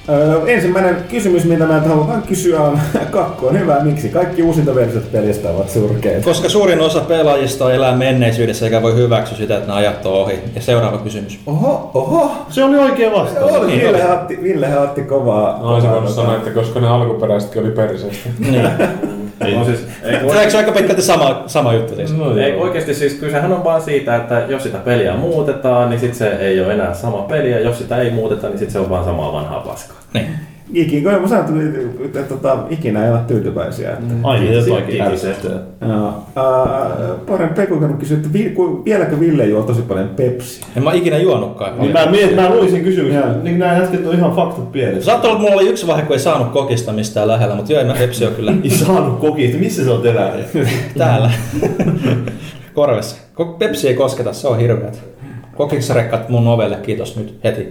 [0.10, 2.80] Öö, ensimmäinen kysymys, mitä näitä halutaan kysyä on,
[3.12, 6.26] kakku on hyvä, miksi kaikki uusinta versiot pelistä ovat surkeita?
[6.26, 10.40] Koska suurin osa pelaajista elää menneisyydessä eikä voi hyväksyä sitä, että ne ajat on ohi.
[10.56, 11.40] Ja seuraava kysymys.
[11.46, 12.32] Oho, oho!
[12.50, 13.52] Se oli oikea vastaus.
[13.52, 15.60] Oli, Niin Ville, otti, Ville otti kovaa.
[15.60, 18.30] Mä olisin voinut tota- sanoa, että koska ne alkuperäisetkin oli perseestä.
[18.40, 18.70] Niin.
[19.54, 22.18] On siis, ei, aika pitkälti sama, sama juttu siis?
[22.18, 26.16] No, ei oikeasti siis kysehän on vaan siitä, että jos sitä peliä muutetaan, niin sit
[26.16, 28.90] se ei ole enää sama peli, ja jos sitä ei muuteta, niin sit se on
[28.90, 29.98] vaan samaa vanhaa paskaa.
[30.14, 30.45] Niin.
[30.74, 33.92] Ikinä, kun mä sanon, että, että, että ikinä ei ole tyytyväisiä.
[33.92, 34.14] Että.
[34.24, 35.60] Aina jotakin ärsyttää.
[35.88, 36.24] Joo.
[36.36, 40.66] Ää, Poren Peku kysyi, että vi, ku, vieläkö Ville juo tosi paljon Pepsiä?
[40.78, 41.80] En mä ikinä juonutkaan.
[41.80, 43.44] Niin mä mietin, mä luin sen kysymyksen.
[43.44, 45.06] Niin nämä äsken on ihan faktat pienessä.
[45.06, 47.82] Saattaa olla, että mulla oli yksi vaihe, kun ei saanut kokista mistään lähellä, mutta joo,
[47.82, 49.58] en mä Pepsi on kyllä Ei saanut kokista.
[49.58, 50.46] Missä se on elänyt?
[50.98, 51.32] täällä.
[52.74, 53.16] Korvessa.
[53.42, 55.15] Ko- Pepsi ei kosketa, se on hirveet.
[55.57, 57.68] Kokiksarekkat mun ovelle, kiitos nyt heti.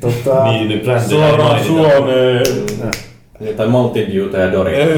[0.00, 1.64] Tota, Niin, brändejä Suoraan.
[1.64, 2.42] Suomeen.
[3.40, 4.88] Niin, Tai Mountain Dewta ja Doritos.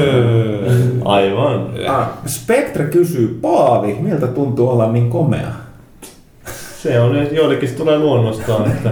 [1.05, 1.69] Aivan.
[1.87, 5.47] ah, Spectre kysyy, Paavi, miltä tuntuu olla niin komea?
[6.81, 8.89] Se on, että joillekin se tulee luonnostaan, että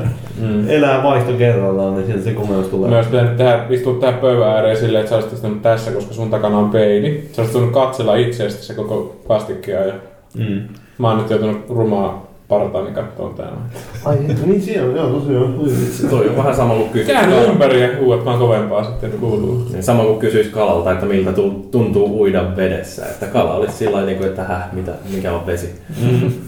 [0.67, 2.89] elää vaihto kerrallaan, niin sieltä se komeus tulee.
[2.89, 6.29] Myös pitänyt tehdä, istua tähän pöydän ääreen silleen, että sä olisit istunut tässä, koska sun
[6.29, 7.29] takana on peili.
[7.33, 9.93] Sä olisit katsella itseäsi se koko kastikkia ja
[10.37, 10.61] Mm.
[10.97, 13.57] mä oon nyt joutunut rumaa partaani kattoon täällä.
[14.05, 15.55] Ai, niin siellä on, joo, tosiaan.
[15.91, 19.19] Se toi on vähän sama kuin kysyisi Käänny ympäri ja huuat vaan kovempaa sitten, että
[19.19, 19.67] kuuluu.
[19.71, 23.05] Niin sama kuin kysyisi kalalta, että miltä tu- tuntuu uida vedessä.
[23.05, 25.75] Että kala olisi sillä lailla, niin kuin, että häh, mitä, mikä on vesi.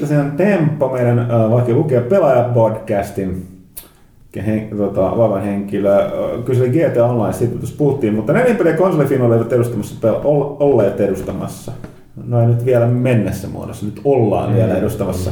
[0.00, 3.46] Tosiaan Temppo, meidän äh, vaikka lukea pelaaja-podcastin
[4.46, 6.10] hen, tota, vaivan henkilö, äh,
[6.44, 9.94] kyseli GTA Online, siitä puhuttiin, mutta nelinpeliä konsolifinoilla eivät edustamassa,
[10.60, 11.72] olleet edustamassa.
[12.26, 15.30] No ei nyt vielä mennessä muodossa, nyt ollaan vielä edustamassa.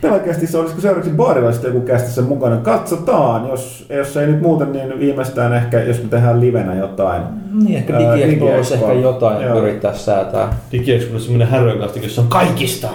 [0.00, 2.56] Pelaajakästissä olisiko seuraavaksi baarilla sitten joku kästissä mukana?
[2.56, 7.22] Katsotaan, jos, jos ei nyt muuten, niin viimeistään ehkä, jos me tehdään livenä jotain.
[7.52, 8.92] Niin, ehkä DigiExpo voisi DigiExpo.
[8.92, 9.58] ehkä jotain Joo.
[9.58, 10.56] yrittää säätää.
[10.72, 12.88] Digiexpo on semmoinen härökasti, jossa on kaikista.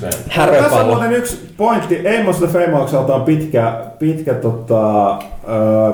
[0.00, 0.10] Se.
[0.36, 2.02] Tässä on muuten yksi pointti.
[2.20, 5.92] Amos the Famoukselta on pitkä, pitkä tota, ö,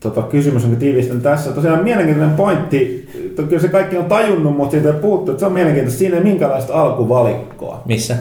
[0.00, 1.52] tota, kysymys, jonka tiivistän tässä.
[1.52, 3.08] Tosiaan mielenkiintoinen pointti.
[3.36, 5.30] Kyllä se kaikki on tajunnut, mutta siitä ei puhuttu.
[5.30, 5.98] että Se on mielenkiintoista.
[5.98, 7.82] Siinä ei minkäänlaista alkuvalikkoa.
[7.84, 8.16] Missä?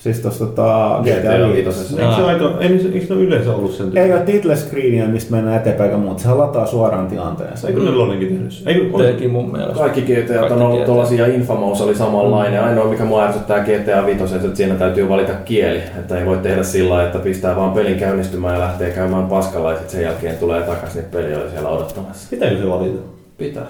[0.00, 2.02] Siis tossa tota, GTA viitosessa.
[2.02, 5.56] Eikö se aika, ei, eikö ne yleensä ollut sen Ei ole title screenia, mistä mennään
[5.56, 6.22] eteenpäin eikä muuta.
[6.22, 7.72] Sehän lataa suoraan tilanteeseen.
[7.72, 8.68] Eikö ne Lonnenkin tehnyt sen?
[8.68, 9.78] Eikö, Teki mun mielestä.
[9.78, 12.64] Kaikki GTA Kaikki on ollut tuollaisia, Infamous oli samanlainen.
[12.64, 15.78] Ainoa mikä mua ärsyttää GTA 5, että siinä täytyy valita kieli.
[15.98, 19.76] Että ei voi tehdä sillä että pistää vaan pelin käynnistymään ja lähtee käymään paskalla ja
[19.76, 22.26] sitten sen jälkeen tulee takaisin, niin peli oli siellä odottamassa.
[22.30, 23.00] Pitääkö se valita?
[23.38, 23.66] Pitää.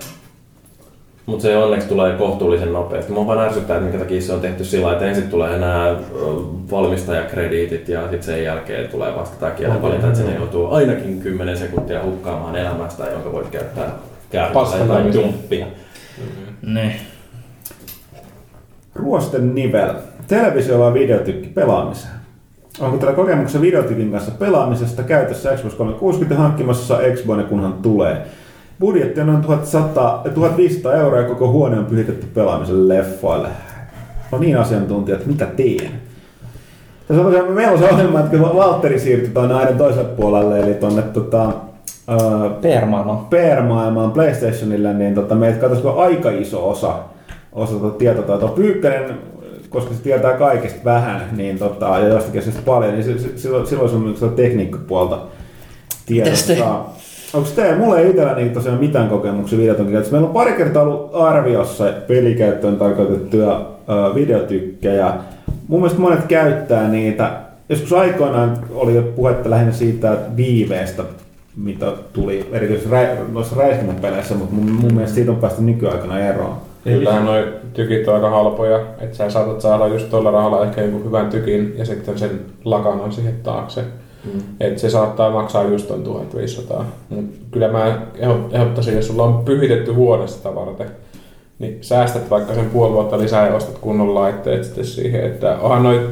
[1.26, 3.12] Mutta se onneksi tulee kohtuullisen nopeasti.
[3.12, 5.96] Mua vaan ärsyttää, että minkä takia se on tehty sillä että ensin tulee nämä
[6.70, 12.04] valmistajakrediitit ja sitten sen jälkeen tulee vasta tämä kielivalinta, että sinne joutuu ainakin 10 sekuntia
[12.04, 13.90] hukkaamaan elämästä, jonka voit käyttää
[14.30, 15.66] käärmettä tai jumppia.
[16.62, 17.00] Ne.
[18.94, 19.94] Ruosten nivel.
[20.28, 22.14] Televisiolla on videotykki pelaamiseen.
[22.80, 28.26] Onko teillä kokemuksia videotykin kanssa pelaamisesta käytössä Xbox 360 hankkimassa Xbox, kunhan tulee?
[28.80, 33.48] Budjetti on noin 1100, 1500 euroa ja koko huone on pyhitetty pelaamisen leffoille.
[34.32, 35.90] No niin asiantuntija, että mitä teen?
[37.08, 40.60] Tässä on tosiaan, meillä on se ohjelma, että kun Valtteri siirtyi tuonne aina toiselle puolelle,
[40.60, 41.52] eli tuonne tota,
[42.60, 43.26] PR-maailma.
[43.30, 46.94] PR-maailmaan PlayStationille, niin tota, meitä katsoisi aika iso osa,
[47.52, 48.48] osa tota tietotaitoa.
[48.48, 49.18] Pyykkänen,
[49.68, 53.66] koska se tietää kaikesta vähän, niin tota, ja jostakin asioista paljon, niin se, se, silloin,
[53.66, 55.18] silloin se on sitä tekniikkapuolta
[56.10, 56.54] Mites te?
[56.54, 56.99] tiedossa.
[57.34, 60.12] Onko teillä, mulla ei itselläni tosiaan mitään kokemuksia videotonkin käytössä.
[60.12, 65.12] Meillä on pari kertaa ollut arviossa pelikäyttöön tarkoitettuja ö, videotykkejä.
[65.68, 67.32] Mun mielestä monet käyttää niitä.
[67.68, 71.02] Joskus aikoinaan oli jo puhetta lähinnä siitä viiveestä,
[71.56, 76.56] mitä tuli erityisesti rä- noissa räiskintäpeleissä, mutta mun, mun mielestä siitä on päästy nykyaikana eroon.
[76.84, 77.44] Kyllähän noi
[77.74, 81.74] tykit on aika halpoja, että sä saatat saada just tuolla rahalla ehkä jonkun hyvän tykin
[81.78, 83.84] ja sitten sen lakanan siihen taakse.
[84.24, 84.40] Mm.
[84.60, 86.84] Et se saattaa maksaa just ton 1500.
[87.08, 88.02] Mut kyllä mä
[88.52, 90.90] ehdottaisin, jos sulla on pyhitetty vuodesta sitä varten,
[91.58, 95.24] niin säästät vaikka sen puoli vuotta lisää ja ostat kunnon laitteet sitten siihen.
[95.24, 96.08] Että onhan noi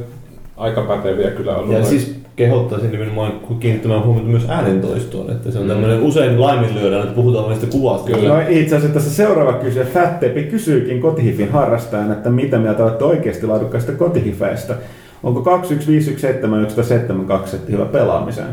[0.56, 1.72] aika päteviä kyllä ollut.
[1.72, 7.02] Ja noi- siis kehottaisin nimenomaan kiinnittämään huomiota myös äänentoistoon, että se on tämmöinen usein laiminlyödään,
[7.02, 8.10] että puhutaan vain sitä kuvasta.
[8.10, 8.28] Kyllä.
[8.28, 13.46] No itse asiassa tässä seuraava kysyjä, Fattepi, kysyykin kotihifin harrastajan, että mitä mieltä olette oikeasti
[13.46, 14.74] laadukkaista kotihifeistä.
[15.22, 18.48] Onko 21517 tai 72 hyvä pelaamiseen?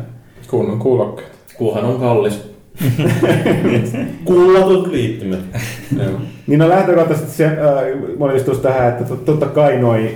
[0.47, 1.31] kunnon kuulokkeet.
[1.57, 2.55] Kuuhan on kallis.
[4.25, 5.39] Kullatut liittimet.
[5.99, 6.11] Joo.
[6.47, 7.53] Niin no lähtökohtaisesti se äh,
[8.17, 10.09] monistus tähän, että tot- totta kai noi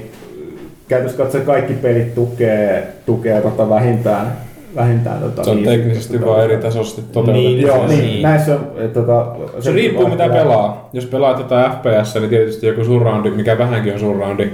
[0.88, 4.32] käytössä katsoen kaikki pelit tukee, tukee tota vähintään,
[4.76, 7.32] vähintään tota Se on 50 teknisesti vaan eri tasoisesti toteutettu.
[7.32, 8.22] Niin, Joo, niin, Niin.
[8.22, 8.58] näissä
[8.94, 10.90] tota, Se riippuu mitä pelaa.
[10.94, 14.50] Jos pelaat jotain FPS, niin tietysti joku surroundi, mikä vähänkin on surroundi,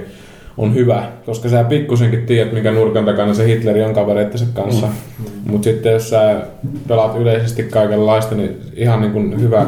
[0.58, 4.86] on hyvä, koska sä pikkusenkin tiedät, mikä nurkan takana se Hitleri on kavereittensa kanssa.
[4.86, 5.50] Mm.
[5.50, 6.40] Mutta sitten jos sä
[6.88, 9.66] pelaat yleisesti kaikenlaista, niin ihan niin kuin hyvä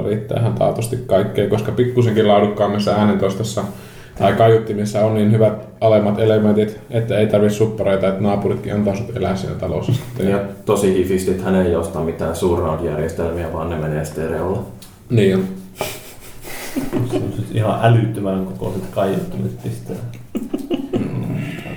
[0.00, 3.64] 2.0 riittää ihan taatusti kaikkea, koska pikkusenkin laadukkaammassa äänentoistossa
[4.18, 9.16] tai kaiuttimissa on niin hyvät alemmat elementit, että ei tarvitse suppareita, että naapuritkin antaa sut
[9.16, 9.92] elää siinä talossa.
[10.18, 14.62] Ja tosi hifistit hän ei osta mitään surround-järjestelmiä, vaan ne menee stereolla.
[15.10, 15.44] Niin on.
[17.10, 19.96] Se on siis ihan älyttömän kokoiset kaiuttimet pistää.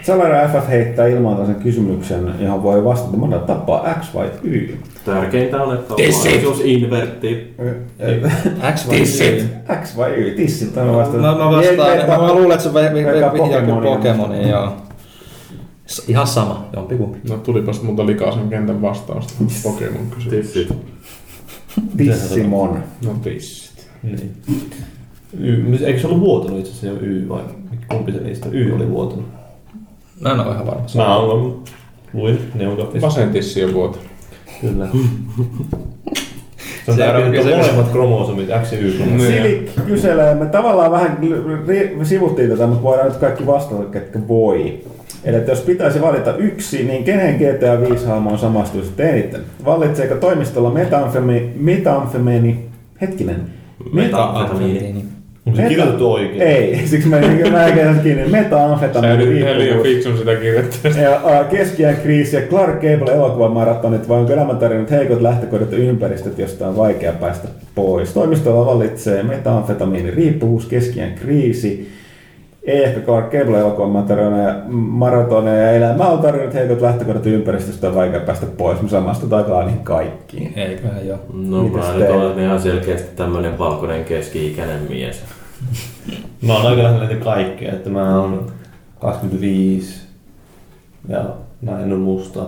[0.01, 4.77] Sellainen FF heittää ilmaan tällaisen kysymyksen, johon voi vastata monella tapaa X vai Y.
[5.05, 7.55] Tärkeintä on, että on mahdollisuus invertti.
[8.75, 9.49] X vai Y?
[9.83, 10.35] X vai Y?
[10.35, 11.17] Tissit on vasta.
[11.17, 13.95] Mä, mä vastaan, mä, luulen, että se Veikkaa joku Pokemonia.
[13.95, 14.73] Pokemoni, joo.
[16.07, 17.19] Ihan sama, jompikumpi.
[17.29, 20.51] No tulipas multa likaisen kentän vastausta Pokemon kysymys.
[20.51, 20.73] Tissit.
[21.97, 22.83] Tissimon.
[23.05, 23.68] No tissit.
[24.03, 24.31] Niin.
[25.39, 27.41] Y, eikö se ollut vuotanut itse asiassa jo Y vai
[27.87, 28.49] kumpi se niistä?
[28.51, 29.25] Y oli vuotanut.
[30.21, 30.85] Mä en ole ihan varma.
[30.95, 31.53] Mä olen
[32.13, 33.07] luin neukapista.
[33.07, 33.99] Vasen tissi on vuoto.
[34.61, 34.87] Kyllä.
[36.85, 39.27] Se on tärkeää, että molemmat kromosomit, X ja Y kromosomit.
[39.27, 39.43] Niin.
[39.43, 41.17] Silik kyselee, me tavallaan vähän
[41.95, 44.79] me sivuttiin tätä, mutta voidaan nyt kaikki vastata, ketkä voi.
[45.23, 49.41] Eli että jos pitäisi valita yksi, niin kenen GTA 5 hahmoon samastuisitte eniten?
[49.65, 52.65] Vallitseeko toimistolla metamfemi, metamfemeni,
[53.01, 53.58] hetkinen,
[53.93, 55.05] Metamfetamiini.
[55.45, 56.41] Onko se kirjoitettu oikein?
[56.41, 58.23] Ei, siksi mä en mä en kiinni kiinni.
[58.23, 60.91] Sä Metamfetamiini ihan liian fiksun sitä kirjoittaa.
[60.91, 66.67] Ja, keskiään kriisi ja Clark Gable elokuvamaratonit, vai onko elämäntarinat heikot lähtökohdat ja ympäristöt, josta
[66.67, 68.13] on vaikea päästä pois?
[68.13, 71.89] Toimistolla vallitsee metamfetamiini riippuvuus, keskiään kriisi,
[72.69, 77.95] ei ehkä Clark Gable elokuvamaratoneja maratoneja ja elämä on tarjonnut heikot lähtökohdat ja ympäristöstä on
[77.95, 78.81] vaikea päästä pois.
[78.81, 80.53] Me samastutaan niihin kaikkiin.
[80.55, 81.19] Eiköhän joo.
[81.33, 85.23] No Mites mä nyt olen ihan selkeästi tämmönen valkoinen keski-ikäinen mies.
[86.47, 88.51] Mä oon aika lähellä kaikkea, että mä oon
[88.99, 90.01] 25
[91.07, 91.23] ja
[91.61, 92.39] mä en oo musta.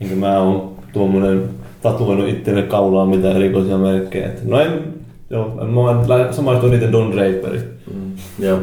[0.00, 1.48] Enkä mä oon tuommoinen
[1.82, 4.26] tatuoinut itselle kaulaan mitään erikoisia merkkejä.
[4.26, 4.94] Että no en,
[5.30, 7.64] joo, mä oon samaistuin niiden Don Draperit.
[7.94, 8.12] Mm.
[8.38, 8.56] Ja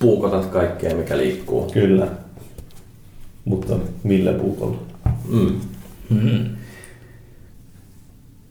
[0.00, 1.70] puukotat kaikkea, mikä liikkuu.
[1.72, 2.06] Kyllä.
[3.44, 4.76] Mutta millä puukolla?
[5.28, 5.52] Mm.
[6.10, 6.44] Mm.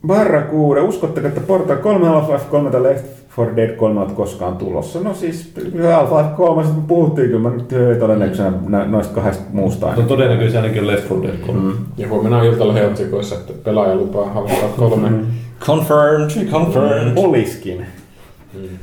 [0.07, 3.05] Barracuda, uskotteko, että Portal 3, Half-Life 3 tai Left
[3.37, 4.99] 4 Dead 3 on koskaan tulossa?
[4.99, 5.53] No siis
[5.95, 10.03] Half-Life 3, sitten me puhuttiin kyllä, mä nyt todennäköisenä nä- noista kahdesta muusta No aina.
[10.07, 11.61] todennäköisesti ainakin Left 4 Dead 3.
[11.61, 11.77] Mm.
[11.97, 15.09] Ja huomenna on iltalla otsikoissa, että pelaaja lupaa Half-Life 3.
[15.09, 15.25] Mm.
[15.59, 17.13] Confirmed, confirmed.
[17.15, 17.85] Oliskin.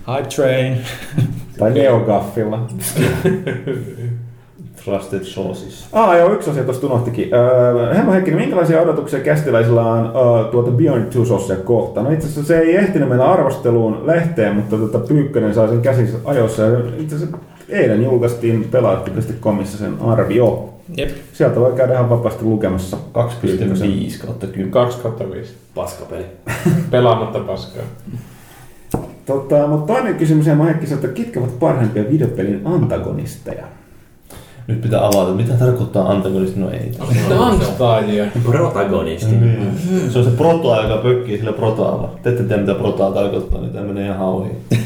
[0.06, 0.76] Hype train.
[1.58, 2.58] Tai Neogaffilla.
[4.84, 5.88] Trusted Sources.
[5.92, 7.34] Ah, joo, yksi asia tuosta unohtikin.
[7.34, 12.06] Öö, Hemmo Heikkinen, minkälaisia odotuksia kästiläisillä on öö, tuota Beyond Two Sourcea kohtaan?
[12.06, 16.18] No itse asiassa se ei ehtinyt mennä arvosteluun lehteen, mutta tota, Pyykkönen sai sen käsissä
[16.24, 16.62] ajoissa.
[16.62, 20.70] Ja itse asiassa eilen julkaistiin pelaat.comissa sen arvio.
[20.96, 21.10] Jep.
[21.32, 22.96] Sieltä voi käydä ihan vapaasti lukemassa.
[22.96, 24.70] 2,5 kautta 10.
[24.70, 25.54] 2 kautta 5.
[25.74, 26.24] Paskapeli.
[26.90, 27.82] Pelaamatta paskaa.
[29.26, 33.64] Tota, mutta toinen kysymys Hemmo Heikkiseltä, ketkä ovat parhaimpia videopelin antagonisteja?
[34.66, 36.60] Nyt pitää avata, mitä tarkoittaa antagonisti?
[36.60, 36.92] No ei.
[37.38, 38.24] Antaajia.
[38.44, 39.36] Protagonisti.
[39.36, 39.78] Niin.
[40.10, 42.10] Se on se protoa, joka pökkii sillä protaalla.
[42.22, 44.50] Te ette tiedä, mitä protaa tarkoittaa, niin tämä menee ihan ohi.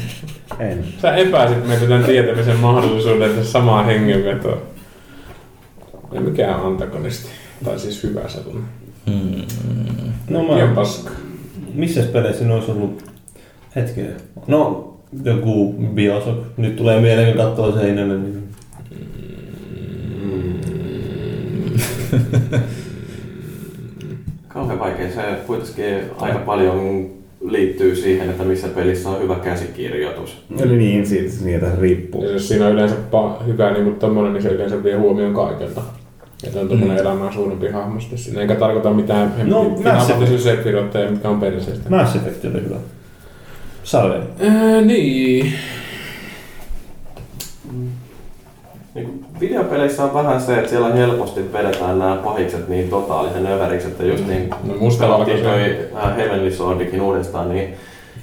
[0.59, 0.85] En.
[1.01, 4.57] Sä epäsit meitä tämän tietämisen mahdollisuuden tässä samaan hengenvetoon.
[6.11, 7.29] Ja mikä on antagonisti?
[7.65, 8.63] Tai siis hyvä sellainen.
[10.29, 11.11] No Kaikki on mä, paska.
[11.73, 13.03] missä peleissä ne olisi ollut
[13.75, 14.15] hetken?
[14.47, 14.93] No,
[15.23, 16.57] joku Bioshock.
[16.57, 18.17] Nyt tulee mieleen, kun katsoo seinälle.
[18.17, 18.49] Niin...
[24.47, 25.11] Kauhean vaikea.
[25.11, 27.09] Se kuitenkin aika paljon
[27.41, 30.45] liittyy siihen, että missä pelissä on hyvä käsikirjoitus.
[30.59, 32.23] Eli niin, siitä, siitä se riippuu.
[32.23, 35.33] Ja jos siinä on yleensä pa- hyvä, niin kuin tommonen, niin se yleensä vie huomioon
[35.33, 35.81] kaikelta.
[36.43, 37.01] Että on tommonen mm.
[37.01, 38.41] elämää suurempi hahmo sitten siinä.
[38.41, 41.89] Eikä tarkoita mitään No, finaamaattisia sephiroitteja, mikä on perseestä.
[41.89, 42.75] Mass Effect oli hyvä.
[43.89, 44.15] Sarve.
[44.39, 45.53] Ää, niin.
[48.95, 54.03] Niin videopeleissä on vähän se, että siellä helposti vedetään nämä pahikset niin totaalisen överiksi, että
[54.03, 57.73] just niin No mustalla pelattiin toi äh, Heavenly Swordikin uudestaan, niin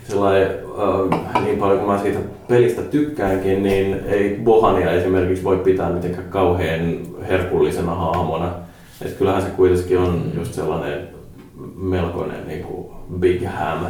[0.09, 2.19] Sillai, äh, niin paljon kuin mä siitä
[2.49, 6.99] pelistä tykkäänkin, niin ei Bohania esimerkiksi voi pitää mitenkään kauhean
[7.29, 8.53] herkullisena hahmona.
[9.03, 11.09] Et kyllähän se kuitenkin on just sellainen
[11.77, 12.87] melkoinen niin kuin
[13.21, 13.87] big ham.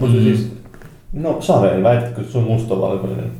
[0.00, 0.52] Mutta siis,
[1.12, 3.30] no Sarve, väitätkö, että se on mustavalkoinen?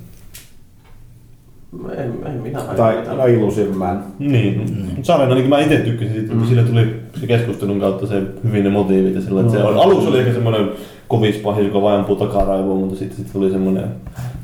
[1.97, 4.05] En, en minä Tai no, Illusion Man.
[4.19, 5.03] Niin, mm.
[5.03, 6.47] Sarven ainakin mä itse tykkäsin siitä, mm.
[6.47, 9.69] sille tuli se keskustelun kautta se hyvin ne motiivit ja sillä, että se No.
[9.69, 10.71] on, aluksi oli ehkä semmoinen
[11.09, 13.85] kovis pahis, joka vain ampuu takaraivoon, mutta sitten sit tuli semmoinen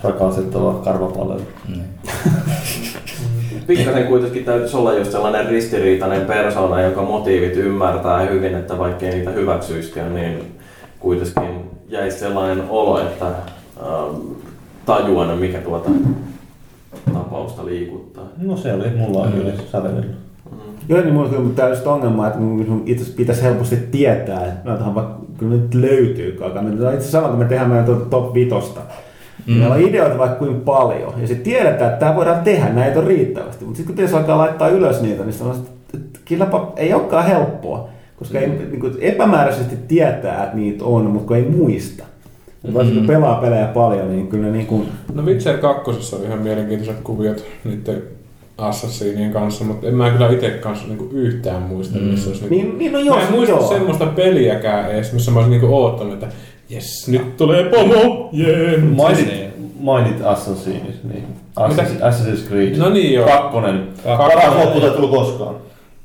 [0.03, 1.43] rakastettava karvapalvelu.
[3.67, 9.31] Pikkasen kuitenkin täytyisi olla just sellainen ristiriitainen persona, jonka motiivit ymmärtää hyvin, että vaikkei niitä
[9.31, 10.39] hyväksyiskään, niin
[11.01, 11.58] kuitenkin
[11.89, 14.17] jäisi sellainen olo, että ähm,
[14.87, 15.91] tajuan, mikä tuota
[17.13, 18.25] tapausta liikuttaa.
[18.37, 19.33] No se oli mulla mm.
[19.33, 20.17] kyllä Sarvenilla.
[20.89, 24.95] Joo, niin mulla on just ongelma, että mun itse asiassa pitäisi helposti tietää, että noitahan
[24.95, 26.63] vaikka kyllä nyt löytyy kaka.
[26.63, 28.81] Me itse asiassa sama, kun me tehdään meidän tuota top vitosta.
[29.47, 29.55] Mm.
[29.55, 33.07] Meillä on ideoita vaikka kuin paljon, ja sitten tiedetään, että tämä voidaan tehdä, näitä on
[33.07, 33.65] riittävästi.
[33.65, 37.89] Mutta sitten kun pitäisi alkaa laittaa ylös niitä, niin sanotaan, että kylläpä ei olekaan helppoa,
[38.19, 42.05] koska ei, niin kuin, epämääräisesti tietää, että niitä on, mutta ei muista.
[42.75, 46.39] Varsinkin kun pelaa pelejä paljon, niin kyllä ne niin kuin, No Witcher 2 oli ihan
[46.39, 48.03] mielenkiintoiset kuviot niiden
[48.59, 52.57] Assassinien kanssa, mutta en mä kyllä itse kanssa niinku yhtään muista, missä olisi niinku...
[52.57, 53.69] Niin, niin no joo, mä en muista joo.
[53.69, 56.29] semmoista peliäkään edes, missä mä olisin niinku oottanut, että
[56.69, 58.79] jes, nyt tulee pomo, jee.
[58.79, 59.29] Mainit,
[59.81, 61.25] mainit Assassin's, niin.
[61.61, 62.77] Assassin's, Assassin's Creed.
[62.77, 63.27] No niin joo.
[63.27, 63.89] Kakkonen.
[64.05, 64.39] Kakkonen.
[64.39, 65.55] Paras loppu ei tullut koskaan.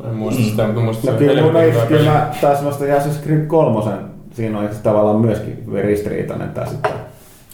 [0.03, 3.23] Mä en muista sitä, mutta muista No kyllä, mun ei, kyllä mä taas vasta Assassin's
[3.23, 3.91] Creed 3,
[4.33, 6.91] siinä on tavallaan myöskin ristiriitainen tää sitten.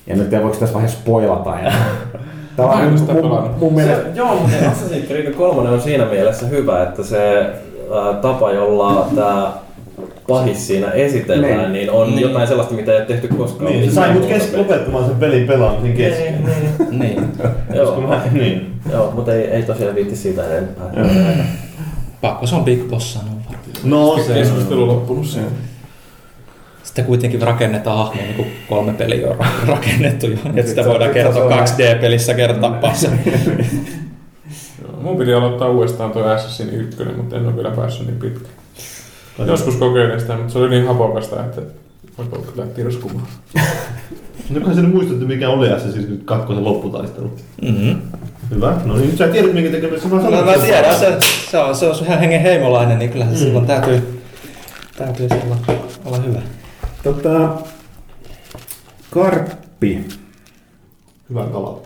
[0.08, 1.74] Ja nyt ei voiko tässä vaiheessa spoilata enää.
[2.14, 4.04] Mä Tavallaan en mun, mun, mun mielestä...
[4.04, 9.08] Se, joo, mutta Assassin's Creed 3 on siinä mielessä hyvä, että se äh, tapa, jolla
[9.16, 9.52] tämä
[10.28, 11.74] pahis siinä esitellään, Niin.
[11.74, 12.22] niin on Niin.
[12.22, 13.72] jotain sellaista, mitä ei ole tehty koskaan.
[13.72, 16.22] Niin, se sai mut missään kes- muussa lopettamaan sen pelin pelaamisen pelissä.
[16.24, 16.46] kesken.
[16.90, 17.00] Niin, niin.
[17.00, 17.32] Niin.
[17.74, 18.72] Joo, niin.
[18.92, 20.86] joo, mutta ei, ei tosiaan viitti siitä enempää.
[22.22, 23.60] Pakko se on Big Boss sanoa varmaan.
[23.84, 25.50] No se Keskustelu loppunut siihen.
[26.84, 30.90] Sitten kuitenkin rakennetaan hahmo, niin kuin kolme peliä on ra- rakennettu jo, että sitä se-
[30.90, 33.10] voidaan se kertoa on- 2D-pelissä kertaa se.
[35.02, 38.50] Mun piti aloittaa uudestaan tuo Assassin 1, mutta en ole vielä päässyt niin pitkä.
[39.46, 41.62] Joskus kokeilin sitä, mutta se oli niin hapokasta, että
[42.18, 43.28] voiko kyllä tirskumaan.
[44.50, 47.32] No kai sä nyt muistatte mikä oli Assassin's Creed 2 lopputaistelu.
[47.62, 48.02] Mm-hmm.
[48.52, 48.82] Hyvä.
[48.86, 51.18] No niin, nyt sä tiedät minkä tekemistä mä No, mä tiedän, se,
[51.52, 54.22] se, on, se on ihan hengen heimolainen, niin kyllähän se silloin täytyy,
[54.98, 55.58] täytyy olla,
[56.06, 56.42] olla hyvä.
[57.04, 57.50] Tota,
[59.12, 60.08] Karppi.
[61.30, 61.82] Hyvä kala.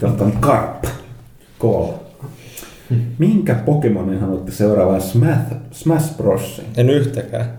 [0.00, 0.84] Tuota, Karp.
[1.60, 1.92] Call.
[3.18, 6.64] Minkä Pokemonin haluatte seuraavan Smash, Smash Brosin?
[6.76, 7.58] En yhtäkään.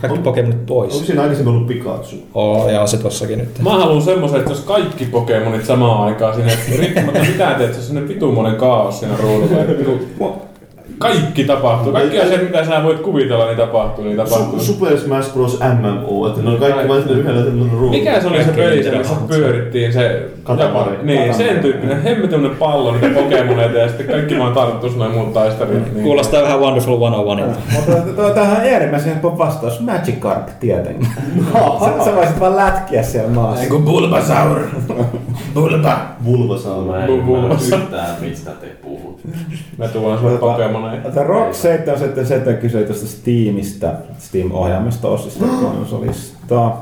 [0.00, 1.06] Kaikki Pokemonit Onko pois.
[1.06, 2.16] siinä aikaisemmin ollut Pikachu?
[2.34, 3.58] Oo, ja on se tossakin nyt.
[3.62, 7.84] Mä haluan semmoisen, että jos kaikki Pokemonit samaan aikaan sinne, riippumatta mitä teet, se on
[7.84, 10.43] semmonen vitumonen kaos siinä ruudulla.
[10.98, 11.92] Kaikki tapahtuu.
[11.92, 14.58] Kaikki asiat, mitä sä voit kuvitella, niin tapahtuu, niin tapahtuu.
[14.58, 15.60] Su- Super Smash Bros.
[15.80, 17.98] MMO, että ne on kaikki vain sillä yhdellä semmoisella ruudulla.
[17.98, 20.28] Mikä se oli se peli, se, missä pyörittiin se...
[20.42, 20.98] Katamari.
[21.02, 21.44] Niin, Katamari.
[21.48, 22.02] sen tyyppinen.
[22.02, 25.94] Hemmetyinen pallo, niitä Pokemoneita ja sitten kaikki vaan tarttus noin muut taistelut.
[25.94, 26.04] Niin.
[26.04, 27.60] Kuulostaa vähän Wonderful 101.
[28.06, 29.80] Mutta tähän on äärimmäisen vastaus.
[29.80, 31.08] Magikarp tietenkin.
[31.84, 33.68] Sä, sä voisit vaan lätkiä siellä maassa.
[33.68, 34.60] kuin Bulbasaur.
[35.54, 35.98] Bulba.
[36.24, 36.84] Bulbasaur.
[36.84, 37.10] Mä en
[37.66, 38.66] yhtään, mistä te.
[39.78, 41.08] Me tuon sulle Pokemoneita.
[41.08, 46.72] Tätä Rock 777 kysyi tuosta Steamista, Steam-ohjaamista osista konsolista.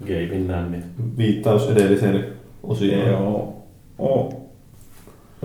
[0.00, 0.84] Gabein nännit.
[1.18, 2.24] Viittaus edelliseen
[2.62, 3.08] osioon.
[3.08, 3.52] Joo.
[3.98, 4.34] Oh.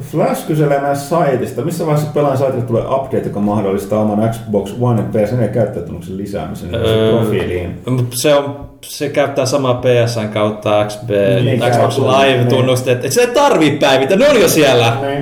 [0.02, 1.62] Flash kyselee meidän saitista.
[1.62, 6.76] Missä vaiheessa pelaajan saitille tulee update, joka mahdollistaa oman Xbox One ja PS4 käyttäjätunnuksen lisäämisen
[6.76, 7.82] Öö, profiiliin?
[7.90, 11.10] Mut Se, on, se käyttää samaa PSN kautta XB,
[11.44, 12.26] Niin, Xbox käyttää.
[12.26, 13.06] Live-tunnusteet.
[13.06, 14.98] Et se ei tarvii päivitä, ne on jo siellä.
[15.02, 15.22] Niin.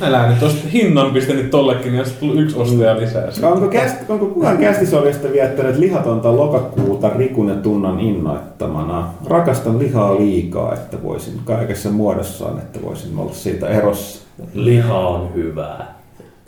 [0.00, 3.28] Älä nyt olisi hinnan pistänyt tollekin, niin olisi tullut yksi ostaja lisää.
[3.42, 9.08] Onko, käst, onko kukaan kästisolista viettänyt lihatonta lokakuuta Rikun ja Tunnan innoittamana?
[9.26, 14.26] Rakastan lihaa liikaa, että voisin kaikessa muodossaan, että voisin olla siitä erossa.
[14.54, 15.96] Liha on hyvää.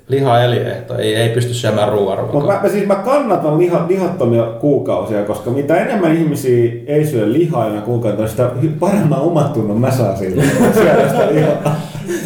[0.08, 2.46] Liha eliehto, ei, ei pysty syömään Mutta ruoaruokaa.
[2.46, 7.62] mä, mä, siis mä kannatan liha, lihattomia kuukausia, koska mitä enemmän ihmisiä ei syö lihaa
[7.64, 8.50] aina kuukautta, sitä
[8.80, 10.42] paremman omatunnon mä saan siitä,
[10.74, 11.76] syön sitä lihaa.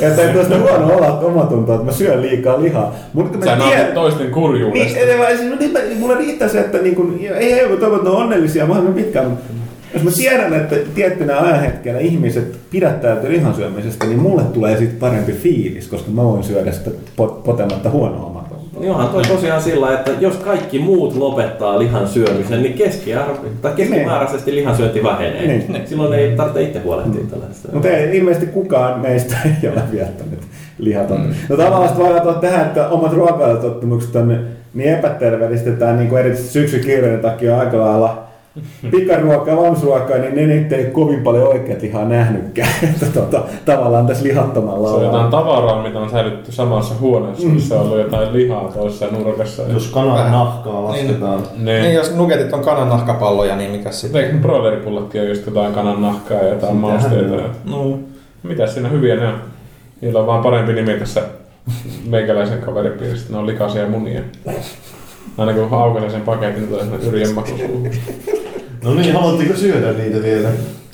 [0.01, 2.95] Että ei tästä huono olla omatuntoa, että mä syön liikaa lihaa.
[3.13, 4.99] Mutta Sä mä nautit tiedän, toisten niin, kurjuudesta.
[5.19, 8.17] vaan siis, niin, mä- mulla riittää se, että niin kun, ei ei toivon, että ne
[8.17, 9.39] on onnellisia mahdollisimman pitkään.
[9.95, 15.33] Jos mä tiedän, että tiettynä ajanhetkenä ihmiset pidättäytyy lihan syömisestä, niin mulle tulee siitä parempi
[15.33, 18.42] fiilis, koska mä voin syödä sitä pot- potematta huonoa
[18.77, 18.87] omatuntoa.
[18.87, 24.55] Johan toi tosiaan sillä, että jos kaikki muut lopettaa lihan syömisen, niin keskiarvo, tai keskimääräisesti
[24.55, 25.47] lihansyönti vähenee.
[25.47, 25.83] Niin.
[25.87, 27.69] Silloin ei tarvitse itse huolehtia tällaista.
[27.73, 30.41] Mutta ei, ilmeisesti kukaan meistä ei ole viettänyt
[30.79, 31.29] lihatonta.
[31.29, 31.35] Mm.
[31.49, 36.53] No tavallaan sitten voi ajatella tähän, että omat ruokailutottumukset on niin epäterveellistetään niin kuin erityisesti
[36.53, 38.32] syksykirjojen takia aika lailla
[38.91, 42.69] pikaruokaa, valmisruokaa, niin ne nyt ei kovin paljon oikeat lihaa nähnytkään.
[42.91, 47.75] Että tota, tavallaan tässä lihattomalla Se on jotain tavaraa, mitä on säilytty samassa huoneessa, missä
[47.75, 49.63] on ollut jotain lihaa toisessa nurkassa.
[49.63, 51.43] Jos kanan nahkaa lasketaan.
[51.57, 51.95] Niin, Niin.
[51.95, 54.25] jos nugetit on kanan nahkapalloja, niin mikä sitten?
[54.25, 57.37] Eikö broileripullatkin ole just jotain kanan nahkaa ja jotain mausteita?
[57.71, 57.99] No.
[58.43, 59.35] Mitäs siinä hyviä ne on?
[60.01, 61.23] Niillä on vaan parempi nimi tässä
[62.09, 63.33] meikäläisen kaveripiiristä.
[63.33, 64.21] Ne on likaisia munia.
[65.39, 67.91] Aina kun aukaisen sen paketin, niin tulee sellainen yrjän maku suuhun.
[68.83, 70.49] No niin, haluatteko syödä niitä vielä?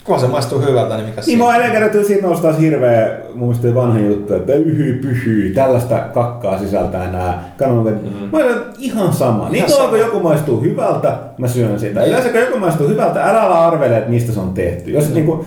[0.05, 3.11] Kun se maistuu hyvältä, niin mikä Niin mä oon ennen kerran siinä nousi taas hirveä,
[3.35, 8.03] mun mielestä vanha juttu, että yhy pyhy, tällaista kakkaa sisältää nämä kanonet.
[8.03, 8.29] Mm-hmm.
[8.33, 9.49] Mä olen ihan sama.
[9.49, 12.05] Niin kauan kun joku maistuu hyvältä, mä syön sitä.
[12.05, 14.91] Yleensä kun joku maistuu hyvältä, älä ala arvele, että mistä se on tehty.
[14.91, 15.47] Jos niinku,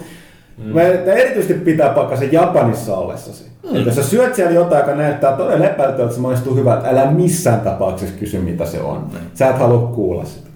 [0.65, 0.73] Mm.
[0.73, 3.43] Mä, että erityisesti pitää pakkasen Japanissa ollessasi.
[3.43, 3.75] Mm.
[3.75, 7.11] Että jos sä syöt siellä jotain, joka näyttää todella epäiltöltä, että se maistuu hyvältä, älä
[7.11, 9.07] missään tapauksessa kysy, mitä se on.
[9.33, 10.47] Sä et halua kuulla sitä.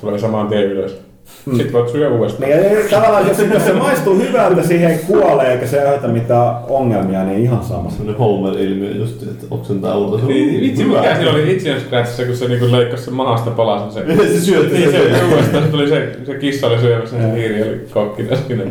[0.00, 1.03] Tulee saman tien ylös.
[1.44, 2.50] Sitten voit syödä uudestaan.
[2.50, 7.24] Niin, tavallaan, jos, jos se maistuu hyvältä, siihen ei kuole eikä se aiheuta mitään ongelmia,
[7.24, 7.90] niin ihan sama.
[7.90, 10.22] Sellainen Homer-ilmiö just, että oksentaa ulos.
[10.22, 14.16] Niin, vitsi, mikä siinä oli Itchy Scratchissa, kun se niinku leikkasi sen mahasta palasen se.
[14.34, 15.16] Se syötti Niin, sen.
[15.16, 18.64] se uudestaan se tuli se, se kissa oli syömässä, se hiiri oli kokkina siinä.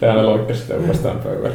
[0.00, 1.50] Se aina loikkasi sitä uudestaan pöydällä.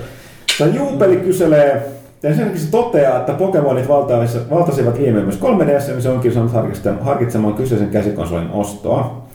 [0.57, 1.81] Tämä Juupeli kyselee,
[2.23, 6.51] ja sen se toteaa, että Pokemonit valtasivat, valtasivat viime myös 3DS, ja se onkin saanut
[6.53, 9.26] harkitsemaan, harkitsemaan kyseisen käsikonsolin ostoa.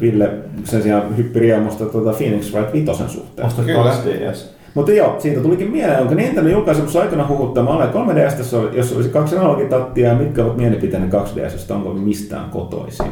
[0.00, 0.30] Ville
[0.64, 3.46] sen sijaan hyppi riemusta tuota Phoenix Wright Vitosen suhteen.
[3.48, 3.92] Osta Kyllä.
[3.92, 4.36] 2DS.
[4.74, 9.36] Mutta joo, siitä tulikin mieleen, onko Nintendo julkaisemassa aikana huhuttamaan alle 3DS, jos olisi kaksi
[9.36, 13.06] analogitattia, ja mitkä ovat mielipiteenne 2DS, onko mistään kotoisin?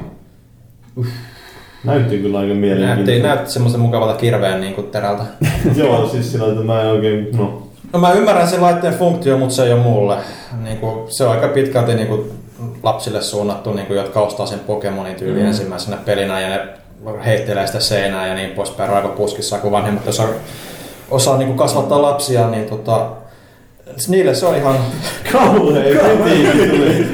[1.84, 3.26] Näytti kyllä aika Näytti, mielenkiintoista.
[3.26, 5.22] näytti semmoisen mukavalta kirveen niin kuin terältä.
[5.76, 7.62] Joo, siis sillä että mä en oikein, no.
[7.92, 10.16] No mä ymmärrän sen laitteen funktio, mutta se ei ole mulle.
[10.64, 12.30] Niin kuin, se on aika pitkälti niin kuin,
[12.86, 15.46] lapsille suunnattu, niin kuin, jotka ostaa sen Pokemonin tyyli mm.
[15.46, 16.60] ensimmäisenä pelinä ja ne
[17.24, 20.28] heittelee sitä seinää ja niin poispäin raivopuskissa, kun vanhemmat osaa,
[21.10, 23.10] osaa niin kuin kasvattaa lapsia, niin tota,
[24.08, 24.76] niille se on ihan,
[25.32, 27.06] Kauhea kritiikki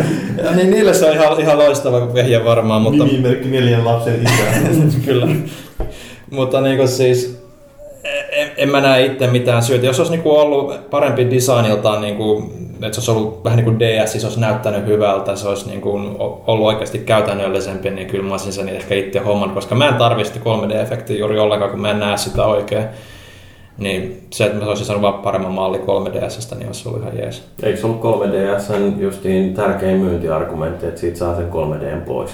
[0.55, 4.99] niin niille se on ihan, ihan loistava vehje varmaan, mutta Nimimerkki neljän lapsen isä.
[5.05, 5.27] Kyllä.
[6.31, 7.42] Mutta niin kuin siis,
[8.33, 9.87] en, en mä näe itse mitään syytä.
[9.87, 14.13] Jos olisi niinku ollut parempi designiltaan, niinku, että se olisi ollut vähän niin kuin DS,
[14.13, 15.91] se olisi näyttänyt hyvältä, se olisi niinku
[16.47, 20.33] ollut oikeasti käytännöllisempi, niin kyllä mä olisin sen ehkä itse homman, koska mä en tarvitse
[20.33, 22.85] sitä 3D-efektiä juuri ollenkaan, kun mä en näe sitä oikein.
[23.79, 27.45] Niin se, että mä olisin saanut vaan paremman malli 3DSstä, niin olisi ollut ihan jees.
[27.63, 32.31] Eikö se ollut 3DS justiin tärkein myyntiargumentti, että siitä saa sen 3D pois?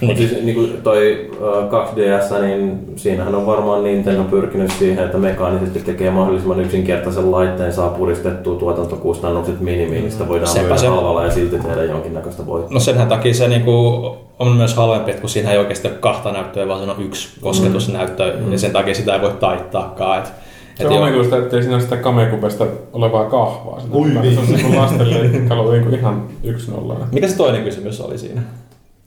[0.00, 5.18] Mutta siis niin kuin toi äh, 2DS, niin siinähän on varmaan Nintendo pyrkinyt siihen, että
[5.18, 10.86] mekaanisesti tekee mahdollisimman yksinkertaisen laitteen, saa puristettua tuotantokustannukset minimiin, niin sitä voidaan Sepä myydä se.
[10.86, 12.72] halvalla ja silti tehdä jonkinnäköistä voittoa.
[12.74, 16.32] No senhän takia se niinku on myös halvempi, että kun siinä ei oikeasti ole kahta
[16.32, 18.52] näyttöä, vaan siinä on yksi kosketusnäyttö, mm.
[18.52, 20.18] ja sen takia sitä ei voi taittaakaan.
[20.18, 21.02] Et, Se et on joo.
[21.04, 23.80] omituista, ettei siinä ole sitä kamekupesta olevaa kahvaa.
[23.80, 24.34] Siinä Ui on- niin.
[24.34, 26.96] Se on niin lastelle kalu niin ihan yksi nolla.
[27.12, 28.42] Mikä se toinen kysymys oli siinä?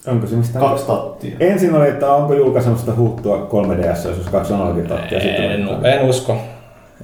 [0.08, 0.60] Onko se mistä?
[0.60, 1.36] Kaksi tattia.
[1.40, 5.20] Ensin oli, että onko julkaisemasta huuttua 3DS, jos olisi kaksi analogitattia.
[5.20, 6.38] En, en usko.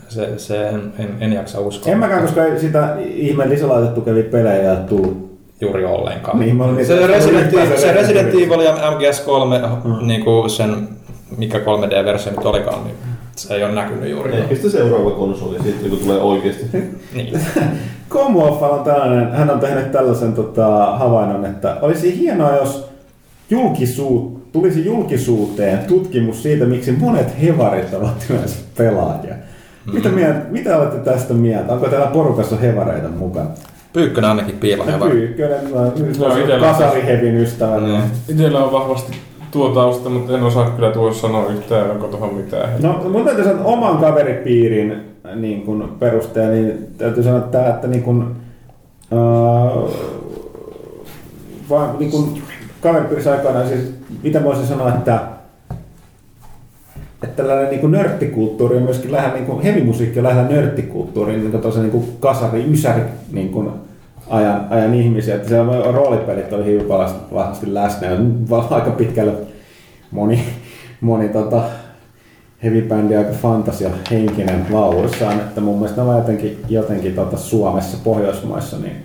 [0.07, 1.91] Se, se en, en, en jaksa uskoa.
[1.93, 5.39] En mäkään, koska sitä ihme lisälaitettu kävi pelejä ja tullut.
[5.61, 6.39] juuri ollenkaan.
[6.39, 10.07] Niin, olin se, niitä- Resident, Evil, se Resident Evil ja MGS3, Mm.
[10.07, 10.88] niin kuin sen,
[11.38, 12.95] mikä 3D-versio nyt olikaan, niin
[13.35, 14.35] se ei ole näkynyt juuri.
[14.38, 16.65] Ehkä sitten seuraava konsoli sitten, kun tulee oikeasti.
[17.13, 17.39] Niin.
[18.16, 22.90] Komuoffa on tällainen, hän on tehnyt tällaisen tota, havainnon, että olisi hienoa, jos
[23.50, 29.36] julkisuut, tulisi julkisuuteen tutkimus siitä, miksi monet hevarit ovat yleensä pelaajia.
[29.94, 31.74] Mitä, mieltä, mitä olette tästä mieltä?
[31.74, 33.50] Onko täällä porukassa hevareita mukana?
[33.94, 35.06] Pyykkönä ainakin piiloheva.
[35.06, 35.70] Pyykkönen,
[36.20, 37.80] Joo, itellä- kasarihevin ystävä.
[37.80, 38.02] Mm.
[38.30, 39.12] Itsellä on vahvasti
[39.52, 42.70] tuo tausta, mutta en osaa kyllä tuossa sanoa yhtään, onko tuohon mitään.
[42.82, 47.69] No, mun täytyy sanoa, että oman kaveripiirin niin kun perusteella, niin täytyy sanoa, että, tämä,
[47.69, 48.35] että niin kun,
[49.14, 49.19] äh,
[51.69, 52.38] vaan niin kun
[52.81, 53.93] kaveripiirissä aikoinaan, siis
[54.23, 55.19] mitä voisin sanoa, että
[57.23, 61.81] että tällainen niin nörttikulttuuri on myöskin lähellä, niin kuin hevimusiikki on lähellä nörttikulttuuriin, niin kuin
[61.81, 63.69] niin kuin kasari, ysäri niin kuin
[64.30, 65.35] ajan, ajan ihmisiä.
[65.35, 68.18] Että siellä roolipelit oli hyvin vahvasti läsnä ja
[68.69, 69.34] aika pitkälle
[70.11, 70.39] moni,
[71.02, 71.64] moni tota,
[72.64, 79.03] heavy-bändi aika fantasia henkinen lauluissaan, että mun mielestä nämä jotenkin, jotenkin tota Suomessa, Pohjoismaissa, niin,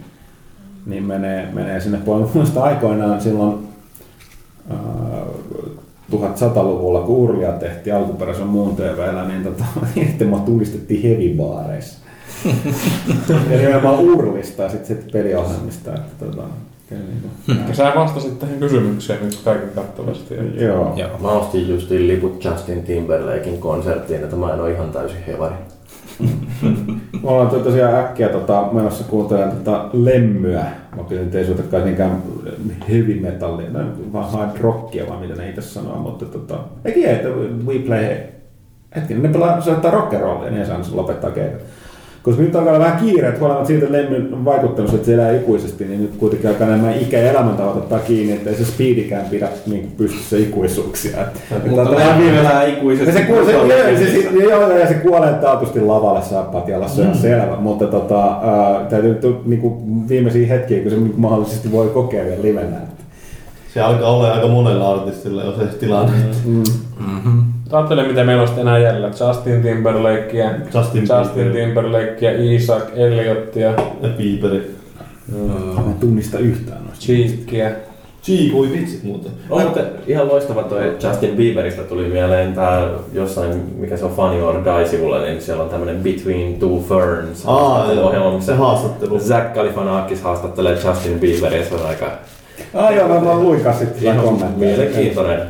[0.86, 2.30] niin menee, menee sinne puolelle.
[2.34, 3.68] Muista aikoinaan silloin
[4.70, 4.78] ää,
[6.12, 9.64] 1100-luvulla, kun Urlia tehtiin alkuperäisen muun TVllä, niin tota,
[10.28, 11.98] mua tunnistettiin hevibaareissa.
[13.50, 15.94] ja nimenomaan Urlista ja sitten sit peliohjelmista.
[15.94, 16.42] Että, tota,
[16.90, 20.34] kyllä niin Ja sä vastasit tähän kysymykseen nyt kaiken kattavasti.
[20.54, 20.92] Joo.
[20.96, 21.18] Joo.
[21.22, 25.54] Mä ostin justiin liput Justin Timberlakein konserttiin, että mä en ole ihan täysin hevari.
[27.22, 30.64] Me ollaan to- tosiaan äkkiä tota, menossa kuuntelemaan tota lemmyä.
[30.96, 32.22] Mä kyllä nyt ei suotakaan niinkään
[32.88, 33.80] heavy metallia, no,
[34.12, 37.28] vaan hard rockia, vaan mitä ne itse sanoo, mutta tota, eikin että
[37.66, 38.16] we play,
[38.96, 41.60] hetkinen, ne pelaa, soittaa rockerollia, niin ei saanut lopettaa keikat.
[42.22, 45.32] Koska nyt alkaa vähän kiire, että huolimatta siitä että Lemmy on vaikuttanut, että se elää
[45.32, 49.24] ikuisesti, niin nyt kuitenkin alkaa nämä ikä- ja elämäntavat ottaa kiinni, että ei se speedikään
[49.30, 51.20] pidä niin pystyssä ikuisuuksia.
[51.20, 53.06] Että, Mutta että- Lemmy elää ikuisesti.
[53.06, 53.66] ja se, kuo, se, joo,
[53.98, 57.56] se, se, joo, joo, ja se kuolee taatusti lavalle saappaatialla, se on selvä.
[57.60, 62.42] Mutta tota, ää, täytyy nyt niinku, viimeisiä hetkiä, kun se niinku mahdollisesti voi kokea vielä
[62.42, 62.76] livenä.
[63.74, 66.12] Se alkaa olla aika monella artistilla jo se tilanne.
[66.44, 66.62] Mm.
[67.72, 69.10] Ajattele, mitä meillä on sitten enää jäljellä.
[69.26, 71.52] Justin Timberlakea, Justin Justin.
[71.52, 73.70] Timberlakea, Isaac Elliotia,
[74.02, 74.70] Ja Bieberi.
[75.74, 77.04] Mä en tunnista yhtään noista.
[77.04, 77.70] Cheekia.
[78.26, 79.32] Gee, voi vitsit muuten.
[79.50, 84.42] On muuten ihan loistava toi Justin Bieberistä tuli mieleen tää jossain, mikä se on Funny
[84.42, 88.06] or Die-sivulla, niin siellä on tämmönen Between Two Ferns Aa, joo.
[88.06, 89.18] ohjelma, missä se haastattelu.
[89.20, 92.06] Zach Galifianakis haastattelee Justin Bieberia, se on aika
[92.74, 95.40] Ah joo, mä vaan luikas sitten sitä ihan mielenkiintoinen.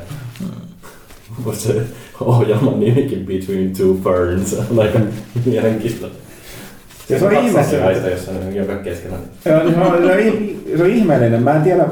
[1.45, 1.83] Mutta se
[2.21, 4.99] ohjelman nimikin Between Two Ferns on aika
[5.47, 6.19] mielenkiintoinen.
[7.09, 9.17] Se on se, jossa on joka keskellä.
[9.45, 11.43] Joo, se on, se, on, se on ihmeellinen.
[11.43, 11.87] Mä en tiedä,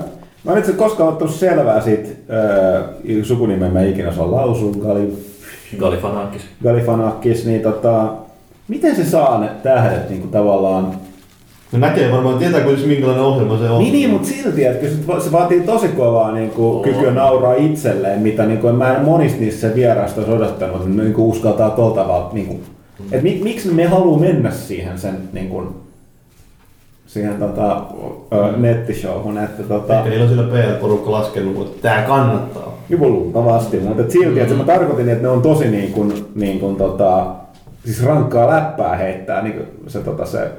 [0.44, 2.84] mä en itse koskaan ottanut selvää siitä äh,
[3.22, 5.12] sukunimen mä ikinä osaa lausua, Gali,
[5.78, 6.42] Galifianakis.
[6.62, 8.12] Galifanakis, niin tota,
[8.68, 10.94] miten se saa ne tähdet niin kuin tavallaan
[11.72, 13.78] Ne näkee varmaan, tietää kuitenkin minkälainen ohjelma se on.
[13.78, 17.10] Niin, niin mutta silti, että kyllä se va- se vaatii tosi kovaa niin kuin, kykyä
[17.10, 21.26] nauraa itselleen, mitä niin kuin, mä en monista niissä vieraista olisi odottanut, että niin kuin,
[21.26, 22.30] uskaltaa tuolla tavalla.
[22.32, 22.60] Niin kuin,
[23.12, 25.68] että mi, miksi me haluaa mennä siihen sen niin kuin,
[27.06, 27.82] siihen tota,
[28.32, 32.78] ö, nettishowhun, että tota, Ehkä niillä on sillä PR-porukka laskenut, että tää kannattaa.
[32.88, 36.60] Joku luultavasti, mutta et silti, että mä tarkoitin, että ne on tosi niin kuin, niin
[36.60, 37.26] kuin tota,
[37.84, 40.50] siis rankkaa läppää heittää niin kuin se, tota, se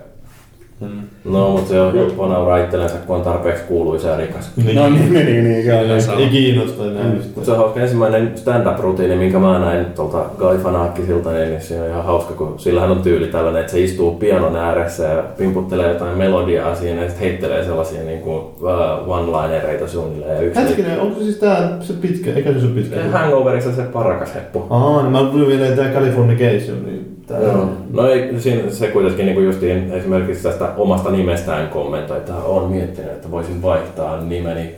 [1.25, 4.51] No, mutta se on helppo nauraa itsellensä, kun on tarpeeksi kuuluisa ja rikas.
[4.57, 6.17] No niin, niin, niin, niin kyllä.
[6.17, 7.03] Ei kiinnosta enää.
[7.05, 11.87] Mutta se on hauska ensimmäinen stand-up-rutiini, minkä mä näin tuolta Guy Fanaakkisilta, niin se on
[11.87, 16.17] ihan hauska, kun sillähän on tyyli tällainen, että se istuu pianon ääressä ja pimputtelee jotain
[16.17, 20.35] melodiaa siinä ja sitten heittelee sellaisia niin kuin, uh, one-linereita suunnilleen.
[20.35, 22.33] Ja yksi Hetkinen, onko se siis tää se pitkä?
[22.33, 22.97] Eikä se ole pitkä?
[23.11, 24.65] Hangoverissa se parakas heppu.
[24.69, 26.98] Aa, no mä tulin vielä tää Californication, niin
[27.29, 27.69] tää Joo.
[27.93, 32.71] No ei, siinä se kuitenkin niin kuin justiin esimerkiksi tästä omasta nimestään kommentoi, että on
[32.71, 34.75] miettinyt, että voisin vaihtaa nimeni.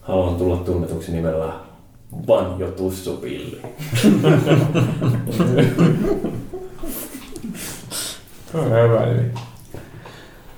[0.00, 1.52] Haluan tulla tunnetuksi nimellä
[2.28, 3.60] Vanjo Tussupilli.
[8.52, 9.30] Se on hyvä nimi.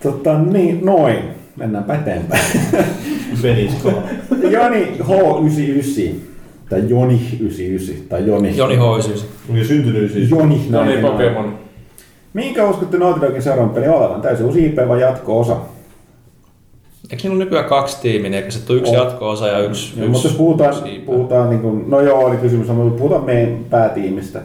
[0.02, 1.18] Tota, niin, noin.
[1.56, 2.44] Mennäänpä eteenpäin.
[4.50, 6.27] Joni H99.
[6.70, 8.08] Tai Joni 99.
[8.08, 8.56] Tai Joni.
[8.56, 9.20] Joni H99.
[9.50, 10.30] Onko syntynyt siis?
[10.30, 10.66] Joni.
[10.70, 11.12] No näin niin, noin.
[11.12, 11.58] Pokemon.
[12.34, 14.20] Minkä uskotte Naughty Dogin seuraavan pelin olevan?
[14.20, 15.56] Täysin uusi IP vai jatko-osa?
[17.10, 19.02] Eikö niillä ole nykyään kaksi tiimiä, eikä se ole yksi On.
[19.04, 21.06] jatko-osa ja yksi, Ja, yksi mutta jos puhutaan, yksi IP?
[21.06, 24.40] puhutaan niin kuin, no joo, oli kysymys, mutta puhutaan meidän päätiimistä.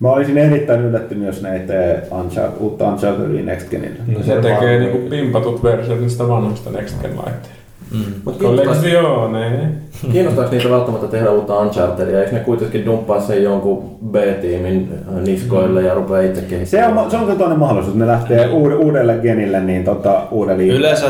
[0.00, 3.98] Mä olisin erittäin yllättynyt, jos tee Uncharted, uutta Unchartedia Next Genille.
[4.06, 7.63] No Se tekee niinku pimpatut versiot niistä vanhasta Next Gen laitteista.
[7.92, 7.98] Mm.
[8.24, 9.68] Mutta Collezione.
[10.12, 12.20] kiinnostaako niitä välttämättä tehdä uutta Unchartedia?
[12.20, 16.98] Eikö ne kuitenkin dumppaa sen jonkun B-tiimin äh, niskoille ja rupeaa itse Se kehittämään?
[16.98, 21.06] on, se on kyllä toinen mahdollisuus, ne lähtee uud- uudelle genille, niin tota, uudelle Yleensä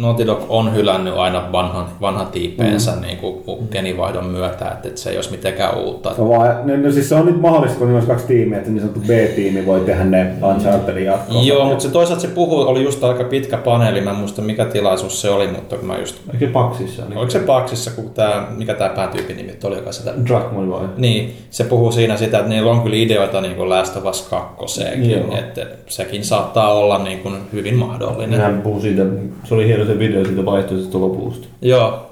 [0.00, 3.00] Naughty Dog on hylännyt aina vanhan, vanhan tiipeensä mm.
[3.00, 6.14] niin kuin genivaihdon myötä, että, että se ei olisi mitenkään uutta.
[6.14, 8.70] Se on vaan, no, no, siis se on nyt mahdollista, kun olisi kaksi tiimiä, että
[8.70, 11.46] niin sanottu B-tiimi voi tehdä ne Unchartedin jatkoon.
[11.46, 14.64] Joo, mutta se toisaalta se puhuu, oli just aika pitkä paneeli, mä en muista mikä
[14.64, 16.16] tilaisuus se oli, mutta kun mä just...
[16.32, 17.02] Eikö Paksissa?
[17.04, 17.18] Niin.
[17.18, 20.14] Oliko se Paksissa, kun tää, mikä tämä päätyypin nimi oli, joka sitä...
[20.26, 20.88] Dragman vai?
[20.96, 24.28] Niin, se puhuu siinä sitä, että niillä on kyllä ideoita niin kuin Last of Us
[24.56, 25.36] 2, Joo.
[25.38, 28.40] että sekin saattaa olla niin kuin hyvin mahdollinen.
[28.40, 29.02] Hän puhui siitä,
[29.44, 31.46] se oli hieno se video siitä vaihtoisesta lopusta.
[31.62, 32.06] Joo,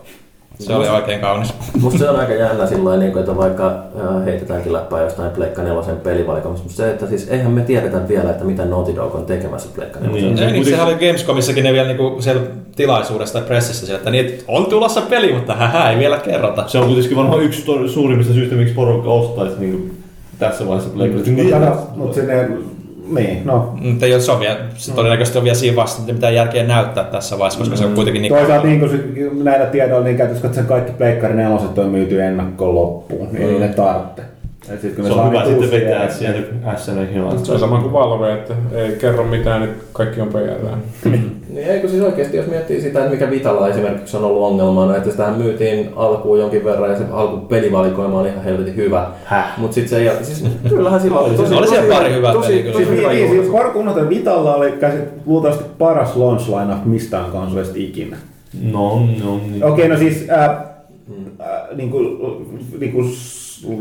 [0.59, 1.55] se oli oikein kaunis.
[1.80, 5.62] Musta se on aika jännä sillä lailla, niin että vaikka äh, heitetäänkin läppää jostain Pleikka
[5.62, 9.26] 4 pelivalikoimassa, mutta se, että siis eihän me tiedetä vielä, että mitä Naughty Dog on
[9.26, 10.22] tekemässä Pleikka 4.
[10.22, 10.38] Niin.
[10.38, 12.42] Ei, niin, sehän oli Gamescomissakin ne vielä niinku siellä
[12.76, 16.64] tilaisuudessa tai pressissä siellä, että niin, on tulossa peli, mutta hähä, ei vielä kerrota.
[16.68, 20.05] Se on kuitenkin varmaan yksi to- suurimmista syistä, miksi porukka ostaisi niin
[20.38, 21.26] tässä vaiheessa Playground.
[21.26, 22.48] Mutta niin, mut sinne,
[23.09, 23.74] niin, no.
[23.81, 27.39] Mutta se, on vielä, se todennäköisesti on vielä siinä vasta, että mitään järkeä näyttää tässä
[27.39, 30.93] vaiheessa, koska se on kuitenkin niin Toisaalta niin kuin näillä tiedoilla, niin käytössä katsoen kaikki
[30.93, 34.22] Pleikkari neloset on myyty ennakkoon loppuun, niin ei ne tarvitse.
[34.70, 38.32] Et sit, kun Se on hyvä sitten vetää sieltä SNL Se on sama kuin Valve,
[38.32, 40.66] että ei kerro mitään, niin kaikki on PR.
[41.55, 45.10] Niin eikö siis oikeasti, jos miettii sitä, että mikä Vitalla esimerkiksi on ollut ongelmana, että
[45.10, 49.10] sitähän myytiin alkuun jonkin verran ja se alku pelivalikoima oli ihan helvetin hyvä.
[49.24, 49.59] Häh?
[49.59, 52.62] Mutta sitten se ei, siis kyllähän sillä oli tosi, Oli siellä pari hyvää tosi, peliä
[52.62, 52.72] kyllä.
[52.72, 57.74] tosi Siis, hyvä niin, siis Korkunnat Vitalla oli käsi, luultavasti paras launch lineup mistään konsolista
[57.76, 58.16] ikinä.
[58.62, 59.64] No, no, niin.
[59.64, 60.56] Okei, no siis äh, äh,
[61.76, 62.18] niin kuin,
[62.81, 63.12] niin kuin,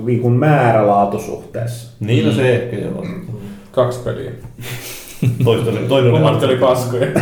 [0.05, 1.91] niin kuin määrä-laatusuhteessa.
[1.99, 3.05] Niin, no se ehkä joo.
[3.71, 4.31] Kaksi peliä.
[5.43, 7.07] Toista oli, toinen oli Kummat oli paskoja.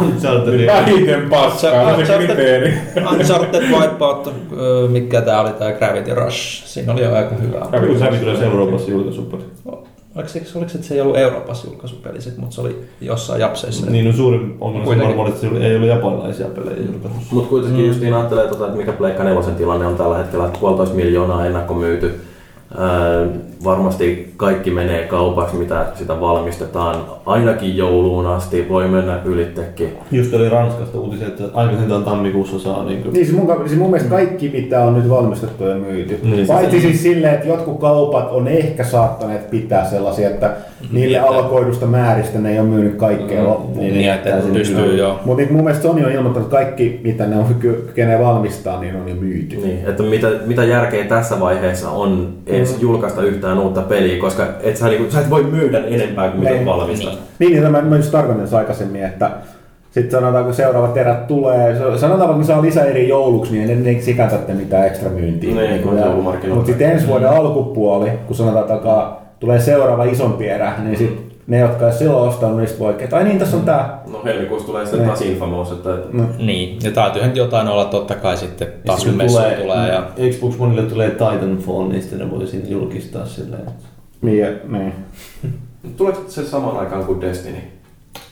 [0.00, 0.66] Uncharted.
[0.66, 2.74] Vähiten paskaa, se Uncharted- kriteeri.
[3.12, 7.86] Uncharted, Wipeout, öö, mikä tää oli tää Gravity Rush, siinä oli jo aika hyvä.
[7.86, 9.42] Kun Sävi tulee Euroopassa julkaisupeli.
[10.14, 13.40] Oliko se, oliko se, että se ei ollut Euroopassa julkaisupeli, sit, mutta se oli jossain
[13.40, 13.90] japseissa.
[13.90, 15.08] Niin, no suurin ongelma Kuitenkin.
[15.08, 17.34] varmaan, että se ei ollut japanilaisia pelejä julkaisussa.
[17.34, 17.88] Mutta kuitenkin mm.
[17.88, 21.74] justiin ajattelee, tota, että mikä Pleikka 4 tilanne on tällä hetkellä, että puolitoista miljoonaa ennakko
[21.74, 22.20] myyty.
[23.64, 26.96] Varmasti kaikki menee kaupaksi, mitä sitä valmistetaan.
[27.26, 29.88] Ainakin jouluun asti voi mennä ylittekin.
[30.10, 33.12] Just oli Ranskasta uutisia, että aikaisintaan tammikuussa saa niin kuin...
[33.12, 36.18] Niin, siis mun, siis mun mielestä kaikki, mitä on nyt valmistettu ja myyty.
[36.22, 40.50] Niin, Paitsi se- siis silleen, että jotkut kaupat on ehkä saattaneet pitää sellaisia, että
[40.92, 43.78] niille Että- allokoidusta määristä ne ei ole myynyt kaikkea loppuun.
[43.78, 45.20] Niin, niin, että pystyy jo.
[45.24, 48.80] Mutta niin mun mielestä Sony on ilmoittanut, että kaikki, mitä ne on ky- kykenee valmistaa,
[48.80, 49.56] niin on jo myyty.
[49.56, 52.80] Niin, että mitä, mitä järkeä tässä vaiheessa on edes mm.
[52.82, 56.52] julkaista yhtään uutta peliä, koska et sä, niinku, sä et voi myydä enempää kuin mitä
[56.52, 56.66] Niin.
[56.66, 57.18] valmistat.
[57.38, 59.30] Niin, niin mä, mä just tarkoitan tässä aikaisemmin, että
[59.90, 64.30] sitten sanotaan, kun seuraavat erät tulee, sanotaan, kun saa lisää eri jouluksi, niin ei sikään
[64.30, 65.54] tarvitse mitään ekstra myyntiä.
[65.54, 66.54] Niin, joulumarkkinoilla.
[66.54, 69.06] Mutta sitten ensi vuoden alkupuoli, kun sanotaan, että
[69.40, 73.38] tulee seuraava isompi erä, niin sitten ne, jotka ei silloin ostanut, niistä voi, ai niin,
[73.38, 74.02] tässä on tää.
[74.12, 75.08] No helmikuussa tulee sitten Niin.
[75.08, 75.88] taas Infamous, että
[76.38, 80.10] Niin, ja täytyyhän jotain olla totta kai sitten taas kun Sitten messu tulee, tulee ja
[80.32, 83.62] Xbox Oneille tulee Titanfall, niin sitten ne voi siinä julkistaa silleen.
[84.22, 84.92] Niin, niin.
[85.96, 87.56] tuleeko se samaan aikaan kuin Destiny?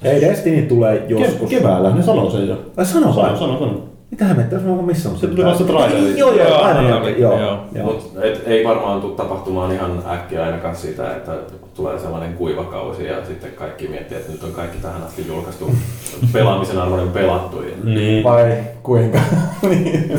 [0.02, 1.50] Ei Destiny tulee Ke- joskus.
[1.50, 2.58] keväällä, ne sanoo sen jo.
[2.76, 3.38] Ai sano Sano, vai?
[3.38, 3.72] sano, sano.
[3.72, 6.18] Mitähän me tässä on missä on Se tuli vasta trailerissa.
[6.18, 7.64] Joo, joo, aina niin joo, joo, joo.
[7.74, 7.86] joo.
[7.86, 11.32] Mut et, ei varmaan tule tapahtumaan ihan äkkiä ainakaan sitä, että
[11.74, 15.74] tulee sellainen kuivakausi ja sitten kaikki miettii, että nyt on kaikki tähän asti julkaistu
[16.32, 17.62] pelaamisen arvoinen pelattu.
[17.62, 18.24] Ja Niin.
[18.24, 19.18] Vai kuinka?
[19.68, 20.10] Niin.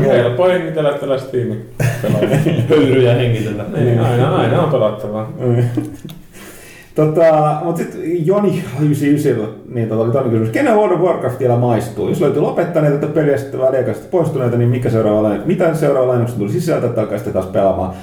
[0.00, 1.70] Helppo hengitellä tällä Steamin
[2.02, 2.62] pelaajia.
[2.68, 3.64] Höyryjä hengitellä.
[3.76, 5.32] Niin, aina, aina on pelattavaa.
[6.98, 10.50] Tota, mutta sitten Joni 99, niin tota, oli toinen kysymys.
[10.50, 12.08] Kenen World of Warcraft vielä maistuu?
[12.08, 16.38] Jos löytyy lopettaneita tai peliä sitten väliaikaisesti poistuneita, niin mikä seuraava lain, mitä seuraava lainoksen
[16.38, 17.94] tuli sisältä, että alkaisitte taas pelaamaan?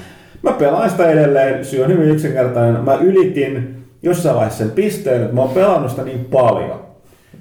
[0.42, 2.84] Mä pelaan sitä edelleen, syy on hyvin yksinkertainen.
[2.84, 6.80] Mä ylitin jossain vaiheessa sen pisteen, että mä oon pelannut sitä niin paljon.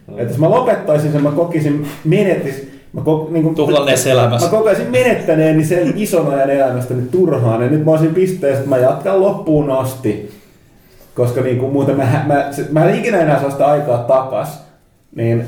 [0.08, 0.20] Mm.
[0.20, 4.48] Että jos mä lopettaisin sen, mä kokisin menetis, mä kok, niin kuin, Tuhlanneessa elämässä.
[4.48, 7.62] Mä kokaisin menettäneeni sen ison ajan elämästäni turhaan.
[7.62, 10.45] Ja nyt mä olisin pisteessä, että mä jatkan loppuun asti.
[11.16, 14.66] Koska niin kuin muuten mä, mä, mä en ikinä enää saa sitä aikaa takas.
[15.16, 15.46] Niin,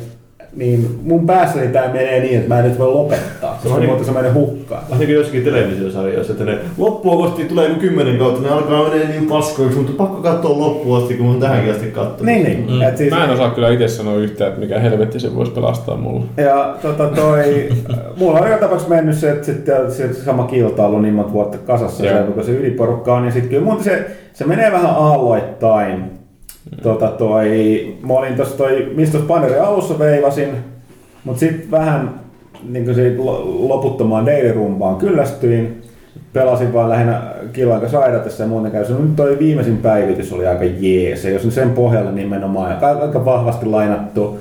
[0.56, 3.52] niin mun päässäni tää menee niin, että mä en nyt voi lopettaa.
[3.52, 4.82] on Koska niin- muuten se menee hukkaan.
[4.84, 8.84] Vähän niin kuin jossakin televisiosarjoissa, että ne loppua kohti tulee joku kymmenen kautta, ne alkaa
[8.90, 12.22] menee niin paskoiksi, mutta pakko katsoa loppuun asti, kun mä oon tähänkin asti katsonut.
[12.22, 12.66] Niin, niin.
[12.72, 12.82] Mm.
[12.82, 15.96] Et siis, Mä en osaa kyllä itse sanoa yhtään, että mikä helvetti se voisi pelastaa
[15.98, 16.26] mulle.
[16.38, 17.70] Ja tota toi,
[18.18, 22.04] mulla on joka tapauksessa mennyt se, että sitten se sama kiltailu niin monta vuotta kasassa,
[22.04, 26.17] se, kun se yliporukka on, ja sitten kyllä muuten se, se menee vähän aalloittain.
[26.84, 27.48] Tota toi,
[28.08, 30.50] mä olin tossa toi, mistä Bannerin alussa veivasin,
[31.24, 32.10] mutta sitten vähän
[32.70, 35.82] niin kuin siitä lo- loputtomaan daily-rumpaan kyllästyin.
[36.34, 37.22] Pelasin vaan lähinnä
[37.54, 38.86] killan saidatessa ja muuten käy.
[38.90, 41.24] Nyt toi viimeisin päivitys oli aika jees.
[41.26, 44.40] Ja jos on sen pohjalla nimenomaan, ja aika- aika vahvasti lainattu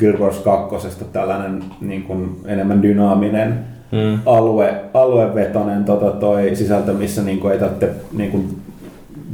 [0.00, 1.04] Guild Wars 2.
[1.12, 3.58] tällainen niin kuin enemmän dynaaminen
[3.92, 4.18] Mm.
[4.26, 8.48] alue, aluevetoinen tota, toi sisältö, missä niin kuin ei tarvitse niin kuin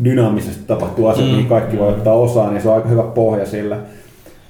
[0.05, 1.35] dynaamisesti tapahtuu asiat, mm.
[1.35, 3.77] niin kaikki voi ottaa osaa, niin se on aika hyvä pohja sillä.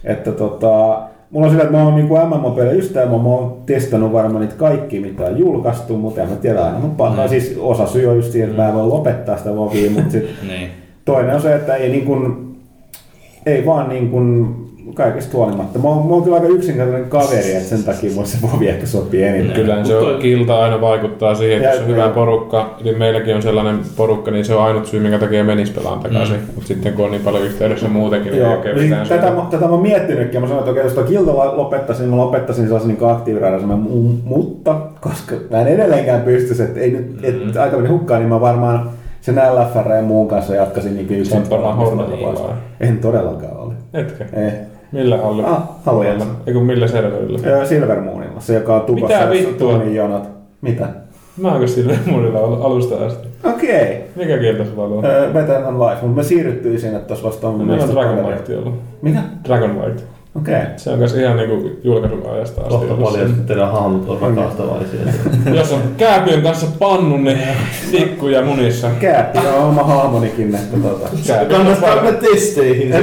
[0.05, 0.99] Että tota,
[1.31, 5.01] mulla on sillä, että mä oon niinku MMO-pelejä ystävä, mä oon testannut varmaan niitä kaikki,
[5.01, 6.79] mitä on julkaistu, mutta en mä tiedä aina.
[6.97, 7.31] Pannaan, Mm.
[7.31, 10.25] siis osa syy on just siihen, että mä en voi lopettaa sitä vovia, mutta sit
[10.49, 10.69] Niin.
[11.05, 12.55] toinen on se, että ei niin kuin,
[13.47, 14.57] ei vaan niin kuin
[14.95, 15.79] kaikesta huolimatta.
[15.79, 18.87] Mä oon, mä oon kyllä aika yksinkertainen kaveri, että sen takia mulle se vovi ehkä
[18.87, 19.53] sopii eniten.
[19.53, 23.37] Kyllä se on, toi- kilta aina vaikuttaa siihen, että jos on hyvä porukka, niin meilläkin
[23.37, 26.37] on sellainen porukka, niin se on ainut syy, minkä takia menis pelaan takaisin.
[26.37, 26.43] Mm.
[26.55, 29.65] Mutta sitten kun on niin paljon yhteydessä muutenkin, niin Joo, oikein niin tätä, mä- tätä
[29.65, 32.65] mä oon miettinytkin ja mä sanoin, että okei, jos tuo kilta lopettaisin, niin mä lopettaisin
[32.65, 33.69] sellaisen niin aktiiviradasen,
[34.25, 37.61] mutta koska mä en edelleenkään pystyisi, että ei nyt, et Mm-hmm.
[37.62, 38.91] aika meni hukkaan, niin mä varmaan
[39.21, 41.25] sen LFR ja muun kanssa jatkaisin niin yksin.
[41.27, 42.55] Sä oot varmaan vai?
[42.81, 43.73] En todellakaan ole.
[43.95, 44.25] Etkö?
[44.33, 44.51] Ei.
[44.95, 45.45] Millä ollut?
[45.45, 46.27] Ah, Haluajalla.
[46.47, 47.39] Eiku millä serverillä?
[47.47, 49.75] Ö, Silver Moonilla, se joka on tukossa, Mitä vittua?
[49.75, 50.29] on jonot.
[50.61, 50.89] Mitä?
[51.37, 51.66] Mä oonko
[52.35, 53.29] ollut alusta asti?
[53.45, 54.05] Okei.
[54.16, 55.05] Mikä kieltä sulla on ollut?
[55.05, 55.33] Okay.
[55.33, 58.31] Better on Life, mutta me siirryttiin sinne tuossa vasta mun Meillä on Dragon.
[58.31, 58.75] Light ollut.
[59.03, 59.19] Mikä?
[59.45, 60.05] Dragon Light.
[60.35, 60.55] Okei.
[60.55, 60.66] Okay.
[60.77, 62.74] Se on myös ihan niinku julkaisun ajasta asti.
[62.74, 65.01] Kohta paljon, että teidän hahmot on rakastavaisia.
[65.59, 67.39] Jos on kääpiön kanssa pannu, niin
[67.90, 68.90] tikku ja munissa.
[69.01, 71.09] Kääppi on oma hahmonikin, että tota.
[71.27, 72.94] Kääpiö Kannattaa mennä testeihin.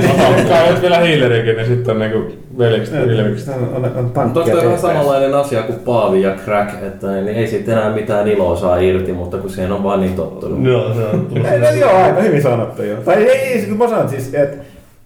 [0.50, 3.56] Kai jos vielä hiilerikin, niin sitten on niinku veljekset ilmekset.
[3.56, 4.88] On, on, on Mutta tankkia tuosta on tehtäessä.
[4.88, 9.14] samanlainen asia kuin Paavi ja Crack, että niin ei siitä enää mitään iloa saa irti,
[9.14, 10.66] mutta kun siihen on vaan niin tottunut.
[10.66, 13.02] Joo, se on Ei, no, joo, aika hyvin sanottu joo.
[13.02, 14.58] Tai ei, siis mä sanon siis, että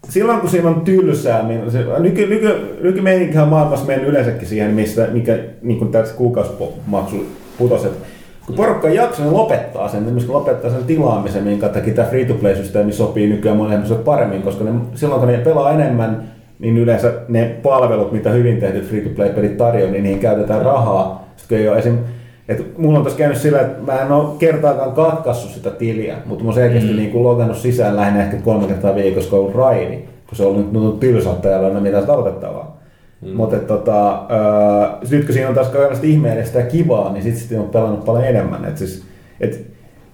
[0.09, 4.71] silloin kun siinä on tylsää, niin se, nyky, nyky, nykymeininkihän on maailmassa mennyt yleensäkin siihen,
[4.71, 7.25] mistä, mikä niin kuin tässä kuukausimaksu
[7.57, 8.05] putosi, että
[8.45, 12.93] kun porukka ei jaksa, niin lopettaa sen, niin lopettaa sen tilaamisen, minkä takia tämä free-to-play-systeemi
[12.93, 16.23] sopii nykyään ihmisille paremmin, koska ne, silloin kun ne pelaa enemmän,
[16.59, 21.29] niin yleensä ne palvelut, mitä hyvin tehdyt free-to-play-pelit tarjoaa, niin niihin käytetään rahaa.
[21.37, 21.97] Sitten kun ei ole esim.
[22.47, 26.43] Et mulla on tässä käynyt sillä, että mä en ole kertaakaan katkaissut sitä tiliä, mutta
[26.43, 26.95] mä oon selkeästi mm.
[26.95, 29.97] niin logannut sisään lähinnä ehkä kolme kertaa viikossa, kun on ollut raidi,
[30.27, 32.81] kun se on nyt tylsä, että ei ole enää mitään aloitettavaa.
[33.21, 33.29] Mm.
[33.35, 37.59] Mutta tota, öö, nyt kun siinä on taas kaikenlaista ihmeellistä ja kivaa, niin sitten sit
[37.59, 38.65] on pelannut paljon enemmän.
[38.65, 39.03] Et siis,
[39.39, 39.67] et,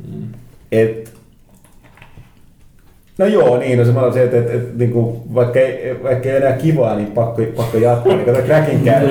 [0.07, 0.27] mm.
[0.71, 1.13] et,
[3.21, 6.35] No joo, niin, no semmoinen se, että, että, että niin kuin, vaikka, ei, vaikka ei
[6.35, 9.07] enää kivaa, niin pakko, pakko jatkaa, niin kato crackin käy.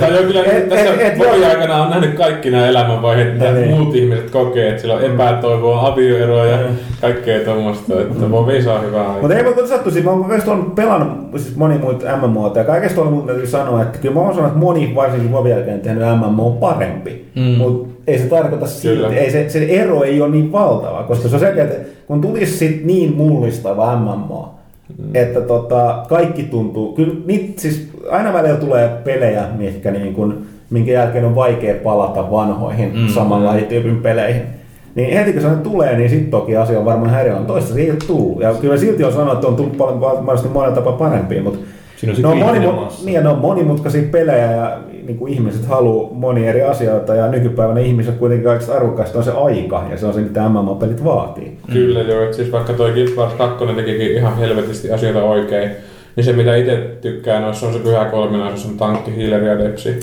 [0.00, 3.52] Tai joo, kyllä Et- tässä et- et- vuoden aikana on nähnyt kaikki nämä elämänvaiheet, mitä
[3.52, 3.70] niin.
[3.70, 6.58] muut ihmiset kokee, että sillä on epätoivoa, avioeroa ja
[7.00, 9.20] kaikkea tuommoista, että voi saa hyvää aikaa.
[9.20, 12.64] Mutta ei mutta sattu siitä, mä oon kaikesta ollut pelannut siis moni muita MMOta ja
[12.64, 15.80] kaikesta ollut mun täytyy sanoa, että kyllä mä oon sanonut, että moni varsinkin Vovin jälkeen
[15.80, 17.24] tehnyt MMO parempi.
[17.34, 17.42] Mm.
[17.42, 21.34] Mutta ei se tarkoita silti, ei se, se, ero ei ole niin valtava, koska se
[21.34, 24.54] on selkeä, että kun tulisi sit niin mullistava MMO,
[24.98, 25.10] mm.
[25.14, 30.92] että tota, kaikki tuntuu, kyllä niit, siis aina välillä tulee pelejä, mitkä niin kun, minkä
[30.92, 33.00] jälkeen on vaikea palata vanhoihin mm.
[33.00, 33.08] Mm.
[33.08, 34.57] samanlaisiin tyypin peleihin.
[34.98, 37.46] Niin heti kun se tulee, niin sitten toki asia on varmaan häiriöllä.
[37.46, 38.42] Toista se ei ole tullut.
[38.42, 41.58] Ja kyllä silti on sanonut, että on tullut paljon varmasti monella tapaa parempia, mutta
[41.96, 43.06] Siinä on se ne on, kriittinen monimu- massa.
[43.06, 47.80] niin, ne on monimutkaisia pelejä ja niin kuin ihmiset haluaa monia eri asioita ja nykypäivänä
[47.80, 51.58] ihmisillä kuitenkin kaikista arvokkaista on se aika ja se on se, mitä MMA-pelit vaatii.
[51.72, 55.70] Kyllä joo, että siis vaikka toi Guild Wars 2 tekikin ihan helvetisti asioita oikein,
[56.16, 60.00] niin se mitä itse tykkään noissa on se pyhä kolminaisuus, on tankki, healer ja depsi.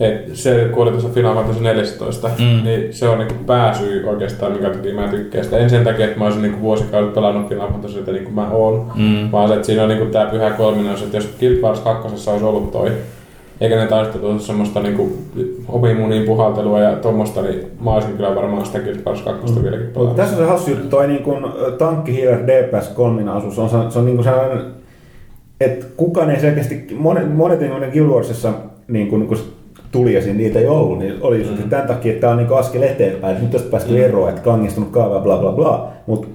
[0.00, 2.64] Et se, kun oli tuossa Final Fantasy 14, mm.
[2.64, 5.58] niin se on niinku pääsyy oikeastaan, mikä takia mä tykkään sitä.
[5.58, 8.92] En sen takia, että mä olisin niinku vuosikaudet pelannut Final Fantasyitä niin kuin mä oon,
[8.94, 9.32] mm.
[9.32, 12.44] vaan se, että siinä on niinku tää pyhä kolminaisuus, että jos Guild Wars 2 olisi
[12.44, 12.92] ollut toi,
[13.60, 15.18] eikä ne taistelut semmoista niinku
[15.68, 19.62] omimuniin puhaltelua ja tuommoista, niin mä olisin kyllä varmaan sitä Guild Wars 2 mm.
[19.62, 20.16] vieläkin pelannut.
[20.16, 21.44] Tässä on se hassu juttu, toi niin kuin
[21.78, 24.62] tankki healer DPS kolminaisuus on, se on niin kuin sellainen,
[25.60, 28.52] että kukaan ei selkeästi, monet, monet niin Guild Warsissa,
[28.88, 29.38] niin kuin, kun
[29.94, 31.70] tuli ja siinä niitä ei ollut, niin oli just mm.
[31.70, 34.00] tämän takia, että tämä on niin askel eteenpäin, nyt tästä päästy mm.
[34.00, 36.28] eroon, että kangistunut kaava bla bla bla, mutta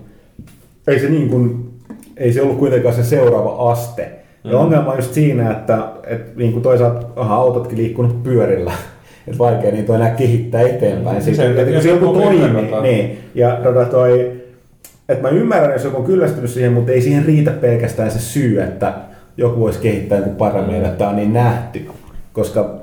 [0.88, 1.70] ei se niin kuin,
[2.18, 4.12] ei se ollut kuitenkaan se seuraava aste.
[4.44, 4.58] Ja mm.
[4.58, 8.72] ongelma on just siinä, että, että niin kuin toisaalta aha, autotkin liikkunut pyörillä,
[9.28, 11.18] että vaikea niin enää kehittää eteenpäin.
[11.18, 11.24] Mm.
[11.24, 13.18] Sitten, että kun se joku toimii, niin.
[13.36, 14.32] Ja tota toi,
[15.10, 18.62] että mä ymmärrän, jos joku on kyllästynyt siihen, mutta ei siihen riitä pelkästään se syy,
[18.62, 18.94] että
[19.38, 20.86] joku voisi kehittää joku paremmin, mm.
[20.86, 21.86] että tämä on niin nähty.
[22.34, 22.80] Koska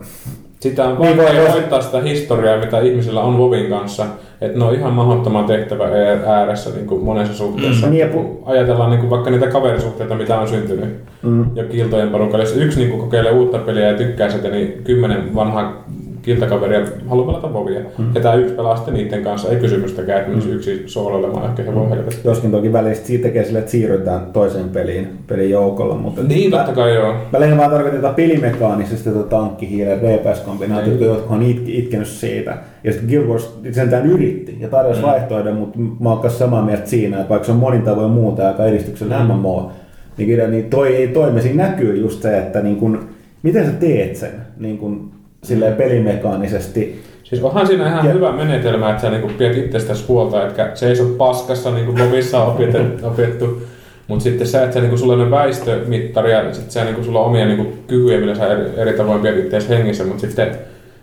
[0.60, 4.06] sitä on niin vaikea voittaa sitä historiaa, mitä ihmisillä on Vovin kanssa.
[4.40, 5.84] Että ne on ihan mahdottoman tehtävä
[6.26, 7.86] ääressä niin kuin monessa suhteessa.
[7.86, 7.92] Mm.
[7.92, 11.56] Niin, kun ajatellaan niin kuin vaikka niitä kaverisuhteita, mitä on syntynyt mm.
[11.56, 12.44] jo kiltojen porukalla.
[12.44, 15.84] Jos yksi niin kuin kokeilee uutta peliä ja tykkää sitä, niin kymmenen vanhaa
[16.26, 17.80] kiltakaveria haluaa pelata Vovia.
[17.98, 18.14] Mm.
[18.14, 20.52] Ja tämä yksi pelaa sitten niiden kanssa, ei kysymystäkään, että mm.
[20.52, 22.20] yksi sooloilemaan ehkä se voi helvetti.
[22.24, 25.94] Joskin toki välistä siitä tekee sille, että siirrytään toiseen peliin, pelin joukolla.
[25.94, 27.14] Mutta niin, totta kai joo.
[27.32, 32.56] Välillä vaan tarkoitetaan pelimekaanisesta tätä tankkihiilen DPS-kombinaatiota, jotka on it- itkenyt siitä.
[32.84, 35.06] Ja sitten Guild Wars sentään yritti ja tarjosi mm.
[35.06, 38.64] vaihtoehdon, mutta mä oon samaa mieltä siinä, että vaikka se on monin tavoin muuta aika
[38.64, 39.34] edistyksellä mm.
[39.34, 39.72] MMO,
[40.16, 41.42] niin, niin toi ei toimi.
[41.42, 43.08] Siinä näkyy just se, että niin kun,
[43.42, 45.15] miten sä teet sen niin kun
[45.46, 47.02] silleen pelimekaanisesti.
[47.24, 48.12] Siis onhan siinä ihan ja.
[48.12, 51.98] hyvä menetelmä, että sä niinku pidät itsestäsi huolta, että se ei ole paskassa, niin kuin
[51.98, 52.56] Bobissa on
[53.02, 53.62] opittu.
[54.08, 57.26] Mutta sitten se, että sä, niinku, sulla on väistömittari ja sitten sä, niinku, sulla on
[57.26, 60.56] omia niinku, kykyjä, millä sä eri, eri tavoin pidät itseäsi hengissä, mutta sitten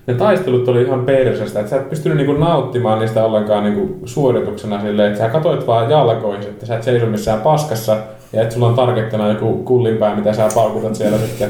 [0.08, 4.82] ne taistelut oli ihan persestä, että sä et pystynyt niinku nauttimaan niistä ollenkaan niinku suorituksena
[4.82, 7.98] silleen, että sä katoit vaan jalkoihin, että sä et seiso missään paskassa
[8.34, 11.50] ja että sulla on targettina joku kullinpää, mitä sä paukutat siellä sitten.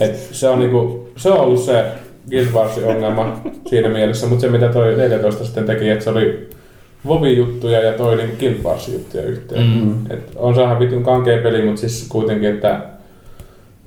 [0.00, 1.84] Et se, on niinku, se on ollut se
[2.30, 6.50] Guild Warsin ongelma siinä mielessä, mutta se mitä toi 14 sitten teki, että se oli
[7.06, 9.66] Vovi-juttuja ja toi niin Guild Wars-juttuja yhteen.
[9.66, 10.10] Mm-hmm.
[10.10, 12.80] Et on saada vitun kankea peli, mutta siis kuitenkin, että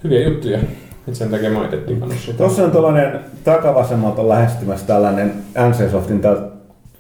[0.04, 0.60] hyviä juttuja.
[1.08, 6.22] Et sen takia mä itse Tuossa on tuollainen takavasemmalta lähestymässä tällainen NC-Softin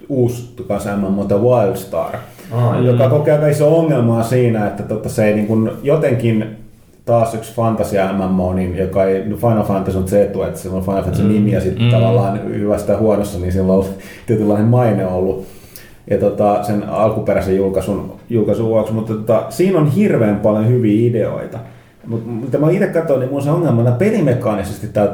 [0.09, 0.55] uusi
[0.97, 2.17] MMO The Wildstar,
[2.51, 6.57] oh, joka kokee aika iso ongelmaa siinä, että totta se ei niin kuin jotenkin
[7.07, 10.83] taas yksi fantasia MMO, niin, joka ei, Final Fantasy on se etu, että sillä on
[10.83, 11.29] Final Fantasy mm.
[11.29, 11.91] nimi ja sitten mm.
[11.91, 13.85] tavallaan hyvästä huonossa, niin sillä on
[14.27, 15.45] tietynlainen maine ollut
[16.09, 21.59] ja tota, sen alkuperäisen julkaisun, julkaisun vuoksi, mutta tota, siinä on hirveän paljon hyviä ideoita.
[22.07, 25.07] Mutta mitä mä itse katsoin, niin mun se ongelmana pelimekaanisesti tämä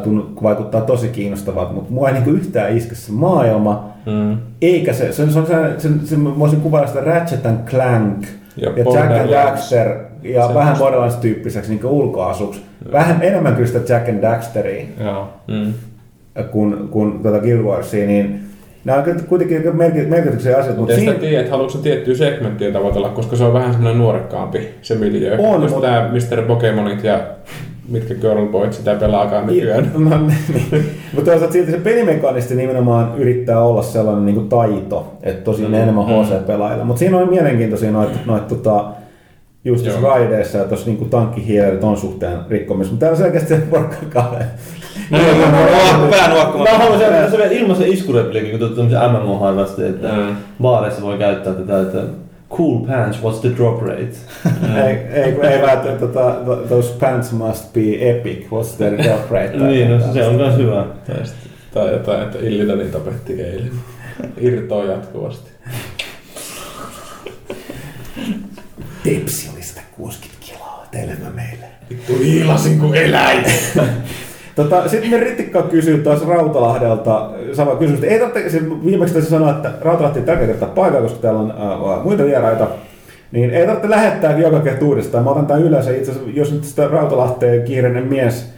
[0.43, 4.37] vaikuttaa tosi kiinnostavalta, mutta mua ei niinku yhtään iske se maailma, mm.
[4.61, 5.45] eikä se, se, se, se,
[5.77, 8.25] se, se, se mä voisin kuvailla sitä Ratchet and Clank
[8.57, 12.61] ja, ja Jack and Daxter ja se vähän Borderlands-tyyppiseksi niin ulkoasuksi.
[12.91, 14.85] Vähän enemmän kyllä sitä Jack and Daxteria
[15.47, 15.73] mm.
[16.51, 18.43] kuin, kuin tuota Guild Warsia, niin
[18.85, 19.77] Nämä on kuitenkin
[20.09, 20.79] merkityksiä asioita.
[20.79, 21.13] Mutta siinä...
[21.13, 25.35] tiedä, että haluatko tiettyä segmenttiä tavoitella, koska se on vähän semmoinen nuorekkaampi se miljö.
[25.39, 25.87] On, Just mutta...
[25.87, 26.41] tämä Mr.
[26.47, 27.19] Pokemonit ja
[27.89, 29.91] mitkä Girlboyt sitä pelaakaan nykyään.
[29.93, 30.85] No, niin.
[31.13, 35.77] mutta toisaalta silti se pelimekanisti nimenomaan yrittää olla sellainen niin kuin taito, että tosiaan mm.
[35.77, 36.85] enemmän HC-pelaajilla.
[36.85, 38.85] Mutta siinä on mielenkiintoisia noita noit, tota,
[39.65, 42.89] just Raideissa ja tuossa niin tankkihiilerit ton suhteen rikkomis.
[42.91, 44.35] Mutta täällä selkeästi se porkka
[45.09, 46.71] No, no, pää nuokkumaan.
[46.71, 50.35] Mä haluan se, se ilmaisen iskurepliikin, kun tuot tämmöisen MMO harrasti, että mm.
[50.61, 52.01] baareissa voi käyttää tätä, että
[52.57, 54.15] cool pants, what's the drop rate?
[54.85, 56.35] ei, ei, ei välttämättä, tota,
[56.67, 59.57] those pants must be epic, what's the drop rate?
[59.67, 60.85] niin, no, se on myös hyvä.
[61.73, 63.71] Tai jotain, että Illitani tapetti eilen.
[64.37, 65.51] Irtoa jatkuvasti.
[69.03, 71.65] Tepsi oli sitä 60 kiloa, telemä meille.
[71.89, 73.45] Vittu hiilasin kuin eläin.
[74.55, 78.03] Tota, sitten me Ritikka kysyy taas Rautalahdelta sama kysymys.
[78.03, 81.51] Ei tarvitse, siis viimeksi tässä sanoa, että Rautalahti ei tällä kertaa paikalla, koska täällä on
[81.51, 82.67] äh, muita vieraita.
[83.31, 85.23] Niin ei tarvitse lähettää joka kerta uudestaan.
[85.23, 85.87] Mä otan tämän ylös.
[85.87, 88.53] Itse asiassa, jos nyt sitä Rautalahteen kiireinen mies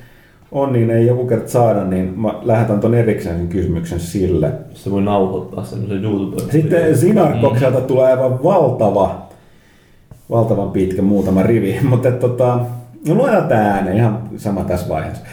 [0.52, 4.52] on, niin ei joku kerta saada, niin mä lähetän ton erikseen sen kysymyksen sille.
[4.74, 7.86] Se voi nauhoittaa semmoisen youtube Sitten Sinarkokselta mm.
[7.86, 9.28] tulee aivan valtava,
[10.30, 12.60] valtavan pitkä muutama rivi, mutta tota,
[13.08, 15.24] no luetaan tämä ääneen ihan sama tässä vaiheessa.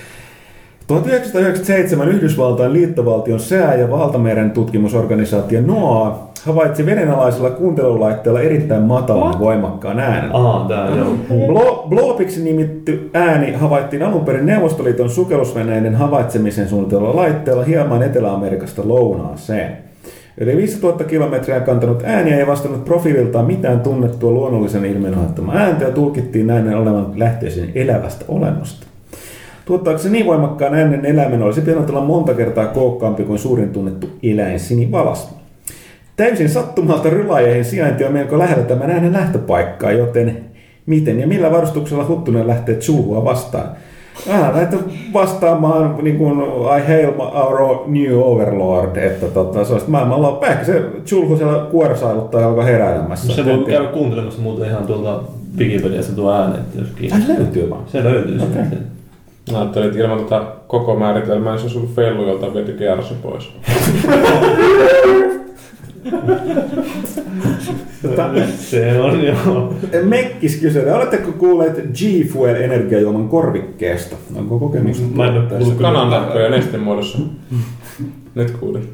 [1.00, 10.30] 1997 Yhdysvaltain liittovaltion sää- ja valtameren tutkimusorganisaatio NOAA havaitsi vedenalaisella kuuntelulaitteella erittäin matalan voimakkaan äänen.
[10.68, 11.86] Tää joo.
[11.88, 19.78] Blobiksi nimitty ääni havaittiin alun perin Neuvostoliiton sukellusveneiden havaitsemisen suunnitelmalla laitteella hieman Etelä-Amerikasta lounaaseen.
[20.40, 25.90] Yli 5000 kilometriä kantanut ääni ei vastannut profiililtaan mitään tunnettua luonnollisen ilmiön aiheuttamaa ääntä ja
[25.90, 28.91] tulkittiin näin olevan lähtöisin elävästä olennosta.
[29.64, 34.60] Tuottaakseen niin voimakkaan äänen eläimen olisi pitänyt olla monta kertaa kookkaampi kuin suurin tunnettu eläin
[34.60, 35.34] sinivalas.
[36.16, 40.44] Täysin sattumalta rylaajien sijainti on melko lähellä tämän äänen lähtöpaikkaa, joten
[40.86, 43.68] miten ja millä varustuksella Huttunen lähtee Zulhua vastaan?
[44.30, 44.78] Hän lähtee
[45.12, 46.38] vastaamaan niin kuin
[46.78, 50.46] I hail our new overlord, että tota, se olisi maailman loppu.
[50.46, 53.34] Ehkä se Zulhu siellä kuorsailuttaa ja alkaa heräilemässä.
[53.34, 55.22] Se voi käydä kuuntelemassa muuten ihan tuolta
[55.58, 57.82] Wikipediasta tuo ääni, että jos löytyy vaan.
[57.86, 58.62] Se löytyy Okei.
[58.62, 58.91] sitten.
[59.50, 63.14] Mä ajattelin, että ilman tätä koko määritelmää se olisi ollut fellu, jolta on viety kierrossa
[63.22, 63.52] pois.
[68.02, 69.74] Tota, Se on joo.
[70.02, 74.16] Mekkis kysyy, oletteko kuulleet G-Fuel energiajuoman korvikkeesta?
[74.36, 75.02] Onko kokemusta?
[75.14, 75.74] Mä en ole.
[75.80, 77.18] Kanantakkoja nestemuodossa.
[78.34, 78.88] Nyt kuulin.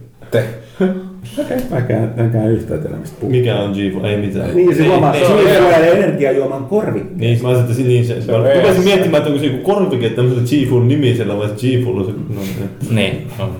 [1.39, 3.31] Okei, mä käyn, mä käyn yhtään teille, mistä puhuu.
[3.31, 3.77] Mikä on G?
[4.05, 4.57] Ei mitään.
[4.57, 7.19] Niin, se oma se on G-Fuel energiajuoman korvikkeesta.
[7.19, 8.85] Niin, mä ajattelin, että niin se, se on mä rupesin ES.
[8.85, 12.13] miettimään, että onko se joku korvike tämmöisellä G-Full nimisellä vai G-Full on se...
[12.13, 12.95] No, niin.
[12.97, 13.51] Niin, on.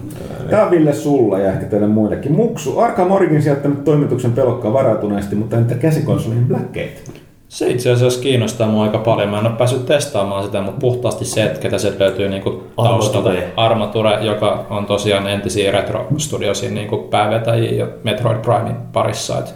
[0.51, 2.33] Tämä on Ville sulla ja ehkä teille muillekin.
[2.33, 7.18] Muksu, Arkham Origins jättänyt toimituksen pelokkaan varautuneesti, mutta entä käsikonsolin Blackgate?
[7.49, 9.29] Se itse asiassa kiinnostaa mua aika paljon.
[9.29, 13.29] Mä en ole päässyt testaamaan sitä, mutta puhtaasti se, että ketä sieltä löytyy niinku taustalta.
[13.29, 13.53] Armature.
[13.57, 19.39] Armature, joka on tosiaan entisiä Retro Studiosin niinku päävetäjiä ja Metroid Primein parissa.
[19.39, 19.55] Et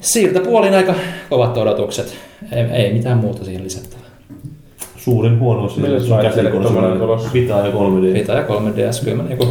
[0.00, 0.94] siltä puolin aika
[1.30, 2.16] kovat odotukset.
[2.52, 4.03] Ei, ei mitään muuta siihen lisättävää.
[5.04, 6.96] Suurin huonous Mille sun käsikonsolilla.
[6.98, 7.28] tulossa?
[7.32, 8.14] Vita ja 3D.
[8.14, 9.46] Vita ja 3DS, kyllä mä niinku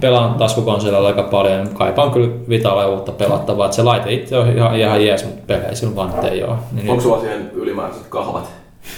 [0.00, 1.68] pelaan taskukonsolilla aika paljon.
[1.68, 3.66] Kaipaan kyllä Vitalle uutta pelattavaa.
[3.66, 6.54] Et se laite itse on ihan, ihan jees, mutta pelejä sillä vaan nyt ei ole.
[6.72, 8.50] Niin Onko sulla siihen ylimääräiset kahvat?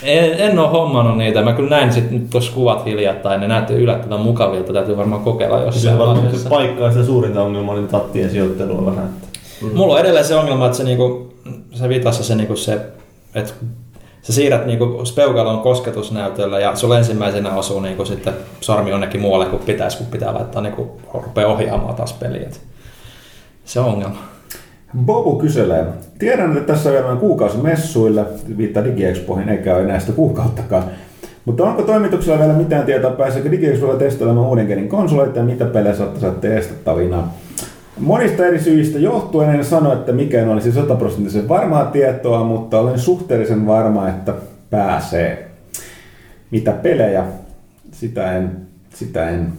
[0.03, 1.43] En, en ole hommannut niitä.
[1.43, 3.41] Mä kyllä näin sitten nyt tuossa kuvat hiljattain.
[3.41, 4.73] Ne näytti yllättävän mukavilta.
[4.73, 6.49] Täytyy varmaan kokeilla Se jossain varmaan se vaiheessa.
[6.51, 9.05] paikkaa sitä suurinta ongelmaa, niin tattien sijoittelua vähän.
[9.05, 9.28] Että.
[9.75, 11.33] Mulla on edelleen se ongelma, että se, niinku,
[11.73, 12.81] se vitassa se, niinku se
[13.35, 13.53] että
[14.28, 19.62] sä siirrät niinku speukalon kosketusnäytöllä ja sulla ensimmäisenä osuu niinku sitten sormi jonnekin muualle kuin
[19.62, 22.48] pitäisi, kun pitää laittaa niinku, rupeaa ohjaamaan taas peliä.
[23.65, 24.18] Se on ongelma.
[24.98, 25.86] Bobu kyselee.
[26.18, 28.24] Tiedän, että tässä on noin kuukausi messuille,
[28.57, 30.84] viittaa DigiExpoihin, eikä ole enää sitä kuukauttakaan.
[31.44, 36.20] Mutta onko toimituksella vielä mitään tietoa, pääseekö DigiExpoilla testailemaan uuden konsoleita ja mitä pelejä saatte
[36.20, 37.28] saada testattavina?
[37.99, 43.67] Monista eri syistä johtuen en sano, että mikään olisi sataprosenttisen varmaa tietoa, mutta olen suhteellisen
[43.67, 44.35] varma, että
[44.70, 45.51] pääsee.
[46.51, 47.25] Mitä pelejä,
[47.93, 48.57] sitä en,
[48.94, 49.52] sitä en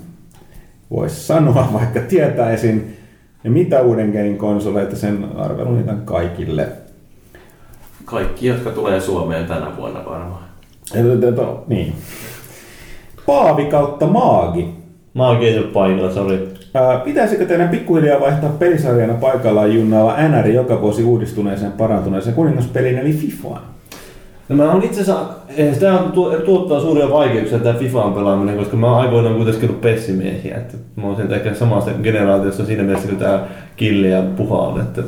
[0.92, 2.98] voisi sanoa, vaikka tietäisin.
[3.44, 6.68] Ja mitä uuden genin konsoleita, sen arvelun niitä kaikille.
[8.06, 10.44] Kaikki, jotka tulee Suomeen tänä vuonna varmaan.
[11.68, 11.94] Niin.
[13.26, 14.80] Paavi kautta maagi.
[15.20, 16.59] Oon ei ole paikalla, sori.
[16.74, 23.14] Ää, pitäisikö teidän pikkuhiljaa vaihtaa pelisarjana paikallaan junnaava NR joka vuosi uudistuneeseen parantuneeseen kuningaspeliin eli
[23.14, 23.62] FIFAan?
[24.50, 25.26] No mä on itse asiassa,
[25.58, 25.78] eh,
[26.14, 30.58] tuo- tuottaa suuria vaikeuksia tämä FIFAn pelaaminen, koska mä aikoinaan kuitenkin ollut pessimiehiä.
[30.58, 33.40] Että mä oon ehkä samasta generaatiosta siinä mielessä, kun tää
[33.76, 35.02] killi ja puha on, että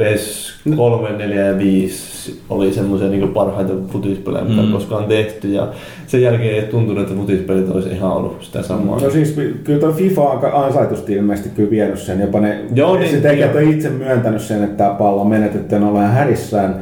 [0.00, 4.72] PES 3, 4 ja 5 oli semmoisia niin parhaita futispelejä, mitä Mm.
[4.72, 5.48] koskaan tehty.
[5.48, 5.68] Ja
[6.06, 9.00] sen jälkeen ei tuntunut, että futispelit olisi ihan ollut sitä samaa.
[9.00, 12.20] No siis kyllä tuo FIFA on ansaitusti ilmeisesti kyllä vienyt sen.
[12.20, 15.74] Jopa ne Joo, niin, se tekijät on itse myöntänyt sen, että tämä pallo on menetetty
[15.74, 16.76] ja ne on vähän härissään.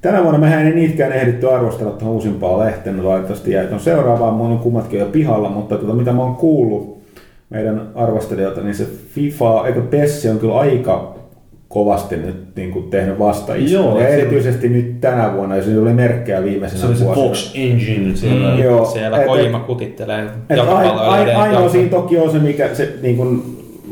[0.00, 4.50] Tänä vuonna mehän ei niitkään ehditty arvostella tuohon uusimpaan lehteen, valitettavasti jäi tuon seuraavaan, mun
[4.50, 7.00] on kummatkin jo pihalla, mutta tota, mitä mä oon kuullut
[7.50, 11.19] meidän arvostelijoilta, niin se FIFA, eikö Pessi on kyllä aika
[11.74, 13.80] kovasti nyt niin kuin tehnyt vastaiskua.
[13.80, 17.26] Joo, ja se- erityisesti nyt tänä vuonna, jos oli merkkejä viimeisenä Se oli se vuosina.
[17.28, 18.54] Fox Engine siellä.
[18.54, 18.62] Mm.
[18.62, 22.38] Joo, Siellä et- Kojima kutittelee Et jalkapalloa ai, edelleen ainoa jalka- siinä toki on se,
[22.38, 23.42] mikä se niin kuin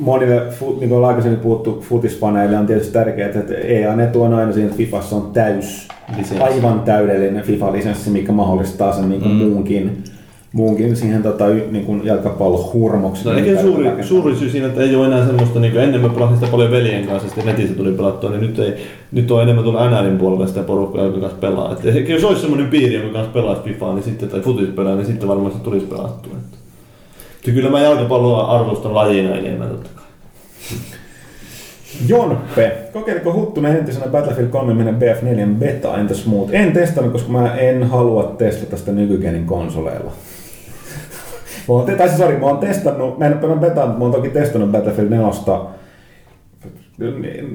[0.00, 0.42] monille,
[0.80, 4.76] niin kuin aikaisemmin puhuttu, futisfaneille on tietysti tärkeää, että EA ne tuon aina siinä, että
[4.78, 6.38] Fifassa on täys, Lisenssi.
[6.44, 9.38] aivan täydellinen FIFA-lisenssi, mikä mahdollistaa sen niin kuin Mm.
[9.38, 10.04] muunkin,
[10.52, 13.24] muunkin siihen tota, niin kuin jalkapallohurmoksi.
[13.24, 16.08] No, eikä suuri, suuri syy siinä, että ei ole enää semmoista, niin kuin ennen mä
[16.08, 18.74] pelasin sitä paljon veljen kanssa, sitten netissä tuli pelattua, niin nyt, ei,
[19.12, 21.72] nyt on enemmän tuolla NRin puolella sitä porukkaa, joka kanssa pelaa.
[21.72, 24.94] Et ehkä jos olisi semmoinen piiri, jonka kanssa pelaisi Fifaa, niin sitten, tai futis pelaa,
[24.94, 26.32] niin sitten varmaan se tulisi pelattua.
[26.32, 26.58] Että.
[27.44, 30.04] Kyllä mä jalkapalloa arvostan lajina enemmän totta kai.
[32.06, 36.48] Jonppe, kokeiliko Huttunen entisenä Battlefield 3 mennä BF4 beta, entäs muut?
[36.52, 40.12] En testannut, koska mä en halua testata sitä nykygenin konsoleilla.
[41.68, 43.98] Mä oon, te- tai siis, sorry, mä oon testannut, mä en ole pelannut betaa, mutta
[43.98, 45.28] mä oon toki testannut Battlefield 4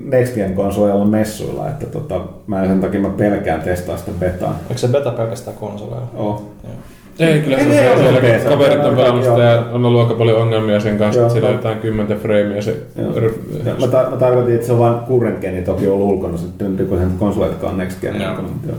[0.06, 4.50] Next Gen konsoleilla messuilla, että tota, mä en sen takia mä pelkään testaa sitä betaa.
[4.50, 6.08] Onko se beta pelkästään konsoleilla?
[6.16, 6.42] Oh.
[7.20, 9.86] Ei, kyllä se Ei, on ei, siellä, ei, siellä kaverit on pelannut sitä ja on
[9.86, 12.78] ollut aika paljon ongelmia sen kanssa, Joo, että siellä on jotain kymmentä freimiä se...
[13.66, 16.86] Ja Mä, tar- mä tarkoitin, että se on vain current geni toki ollut ulkona, sitten
[16.90, 18.76] kun sen konsoleitkaan next gen Joo.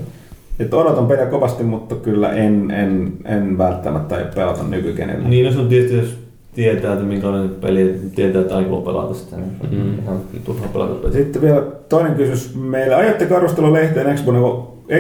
[0.59, 5.29] Et odotan peliä kovasti, mutta kyllä en, en, en välttämättä ei pelata nykygenillä.
[5.29, 6.19] Niin, no se on tietysti, jos
[6.55, 9.99] tietää, että minkälainen peli, tietää, että aikoo pelata sitä, niin Mm.
[9.99, 11.13] ihan turha pelata peliä.
[11.13, 12.95] Sitten vielä toinen kysymys meille.
[12.95, 14.17] Ajatte arvostelua lehteen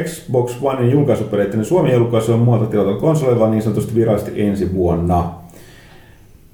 [0.04, 5.30] Xbox, Onein julkaisupeleiden Suomen julkaisu on muualta tilattu konsolilla vaan niin sanotusti virallisesti ensi vuonna.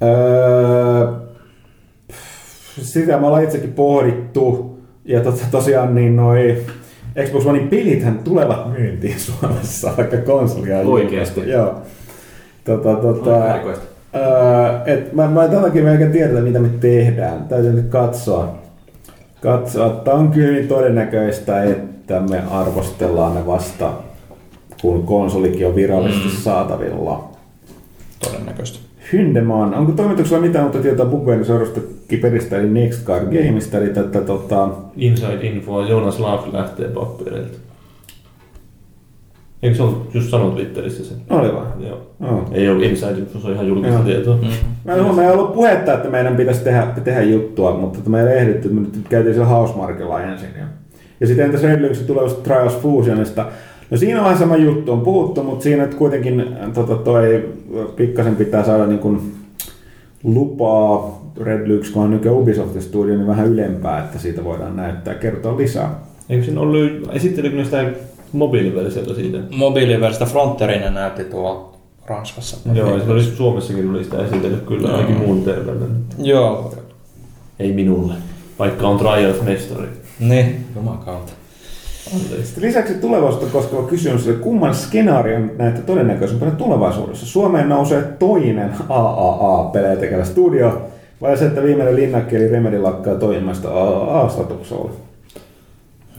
[0.02, 1.06] Öö,
[2.82, 4.70] sitä me ollaan itsekin pohdittu.
[5.04, 6.56] Ja tot, tosiaan niin noi
[7.24, 11.40] Xbox Onein pelithän tulevat myyntiin Suomessa, vaikka konsolia ei julkaistu.
[11.40, 11.74] Joo.
[12.64, 13.56] Tota, tota,
[14.86, 17.44] et mä, mä tätäkin me eikä tiedetä, mitä me tehdään.
[17.48, 18.58] Täytyy nyt katsoa.
[19.42, 23.92] Katsoa, että on kyllä niin todennäköistä, että me arvostellaan ne vasta,
[24.82, 26.42] kun konsolikin on virallisesti mm.
[26.42, 27.30] saatavilla.
[28.24, 28.80] Todennäköisesti.
[29.12, 31.80] Hyndemaan, onko toimituksella mitään uutta tietoa Bugberin seurasta
[32.10, 34.68] kiperistä eli Nextcard Gameista, eli tätä tota...
[34.96, 37.58] Inside Info, Jonas Laaf lähtee pappireilta.
[39.62, 41.16] Eikö se ollut just sanonut Twitterissä sen?
[41.30, 41.72] Oli vaan.
[41.80, 42.06] Joo.
[42.20, 42.50] Oh.
[42.52, 44.04] Ei ollut Inside Info, se on ihan julkista Joo.
[44.04, 44.36] tietoa.
[44.36, 44.48] Mm.
[44.84, 48.22] Mä en huomaa, ei ollut puhetta, että meidän pitäisi tehdä, tehdä juttua, mutta että me
[48.22, 50.48] ei ehditty, että me nyt käytiin siellä Housemarkilla ensin.
[50.58, 50.64] Ja,
[51.20, 53.46] ja sitten entäs Lynxin tulevasta Trials Fusionista?
[53.90, 57.48] No siinä on vähän sama juttu, on puhuttu, mutta siinä että kuitenkin äh, tota, toi
[57.96, 59.32] pikkasen pitää saada niin kuin
[60.24, 65.56] lupaa Red kun on nykyään Ubisoftin studio, niin vähän ylempää, että siitä voidaan näyttää kertoa
[65.56, 65.94] lisää.
[66.28, 67.84] Eikö siinä ollut, esittelikö ne sitä
[68.32, 69.38] mobiiliversiota siitä?
[69.50, 72.70] Mobiiliversta Frontierina näytti tuo Ranskassa.
[72.74, 74.96] Joo, se oli Suomessakin oli sitä esitellyt kyllä Joo.
[74.96, 75.90] ainakin muun terveyden.
[76.18, 76.74] Joo.
[77.58, 78.14] Ei minulle,
[78.58, 79.88] vaikka on Trials-mestari.
[80.20, 81.32] Niin, jumakautta.
[82.14, 82.46] Anteeksi.
[82.46, 87.26] Sitten lisäksi tulevaisuutta koskeva kysymys, eli kumman skenaarion näette todennäköisempänä tulevaisuudessa?
[87.26, 90.82] Suomeen nousee toinen AAA-pelejä tekevä studio,
[91.22, 94.90] vai se, että viimeinen linnakki eli Remedy lakkaa toimimasta AAA-statuksella?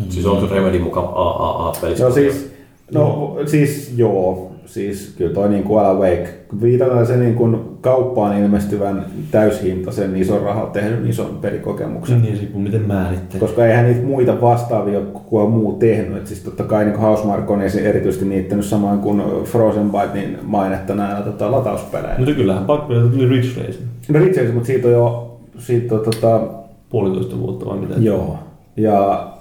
[0.09, 1.95] Siis onko Remedy mukaan AAA-peli?
[1.99, 2.53] No siis,
[2.93, 7.57] no, siis joo, siis kyllä toi niin kuin Alan Wake, kun viitataan se niin kuin
[7.81, 12.21] kauppaan ilmestyvän täyshintaisen ison rahaa tehnyt ison pelikokemuksen.
[12.21, 13.39] Niin, se kun miten määrittelee.
[13.39, 16.17] Koska eihän niitä muita vastaavia ole kukaan muu tehnyt.
[16.17, 20.95] Et siis totta kai niin Housemark on erityisesti niittänyt samoin kuin Frozen Byte niin mainetta
[20.95, 22.17] näillä tota, latauspeleillä.
[22.17, 26.41] Mutta kyllähän Backbelta tuli Ridge Race No Riches, mutta siitä on jo siitä on, tota,
[26.89, 27.93] puolitoista vuotta vai mitä?
[27.97, 28.39] Joo.
[28.77, 29.31] Ja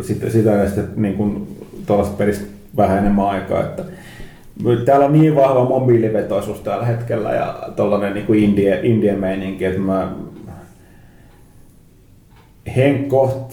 [0.00, 2.44] sitten sitä ja sitten niin kuin tuollaista pelistä
[2.76, 3.84] vähän enemmän aikaa, että
[4.84, 9.80] täällä on niin vahva mobiilivetoisuus tällä hetkellä ja tollainen niin kuin indie, indie meininki, että
[9.80, 10.12] mä
[12.76, 13.52] henkkoht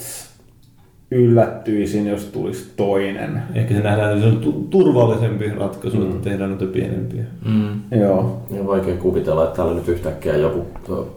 [1.14, 3.42] yllättyisin, jos tulisi toinen.
[3.56, 6.04] Ehkä se nähdään, että se on tu- turvallisempi ratkaisu, mm.
[6.04, 7.24] että tehdään noita pienempiä.
[7.46, 8.00] Mm.
[8.00, 8.42] Joo.
[8.50, 10.66] Niin vaikea kuvitella, että täällä nyt yhtäkkiä joku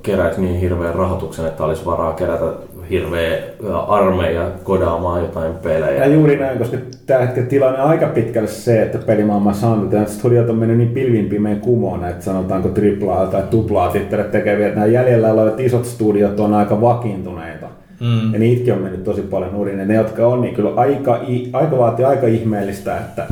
[0.02, 2.52] keräisi niin hirveän rahoituksen, että olisi varaa kerätä
[2.90, 3.38] hirveä
[3.88, 6.04] armeija kodaamaan jotain pelejä.
[6.04, 6.76] Ja juuri näin, koska
[7.06, 10.90] tällä hetkellä tilanne on aika pitkälle se, että pelimaailmassa on, että studiot on mennyt niin
[10.90, 13.92] pilvin pimeän kumoon, että sanotaanko triplaa tai tuplaa
[14.32, 17.55] tekeviä, että nämä jäljellä olevat isot studiot on aika vakiintuneita.
[18.00, 18.32] Mm.
[18.32, 19.78] Ja niitäkin on mennyt tosi paljon nurin.
[19.78, 21.20] Ja ne, jotka on, niin kyllä aika,
[21.52, 23.26] aika vaatii aika ihmeellistä, että,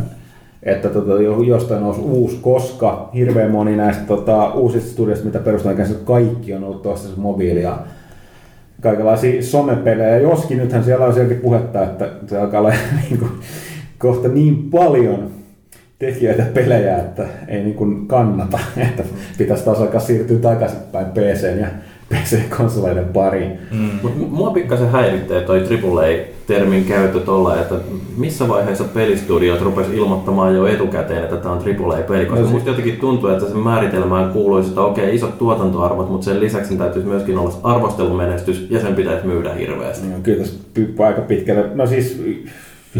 [0.63, 5.77] että tota, jo- jostain nousi uusi, koska hirveän moni näistä tota, uusista studioista, mitä perustetaan,
[5.77, 7.79] käsin, kaikki on ollut tuossa mobiilia
[8.81, 10.17] kaikenlaisia somepelejä.
[10.17, 13.31] Joskin nythän siellä on sielläkin puhetta, että se alkaa olla niin kuin,
[13.99, 15.31] kohta niin paljon
[15.99, 19.03] tekijöitä pelejä, että ei niin kuin kannata, että
[19.39, 21.67] pitäisi taas alkaa siirtyä takaisinpäin PC ja
[22.15, 23.53] PC-konsoleiden pariin.
[23.71, 23.91] Mm.
[24.03, 27.75] Mut mua pikkasen häiritsee toi AAA-termin käyttö tolla, että
[28.17, 32.69] missä vaiheessa pelistudiot rupes ilmoittamaan jo etukäteen, että tämä on AAA-peli, koska No se- musta
[32.71, 37.09] jotenkin tuntuu, että sen määritelmään kuuluisi, että okei, isot tuotantoarvot, mutta sen lisäksi sen täytyisi
[37.09, 40.07] myöskin olla arvostelumenestys ja sen pitäisi myydä hirveästi.
[40.07, 40.55] Niin, kyllä tässä
[41.07, 41.65] aika pitkälle.
[41.75, 42.23] No siis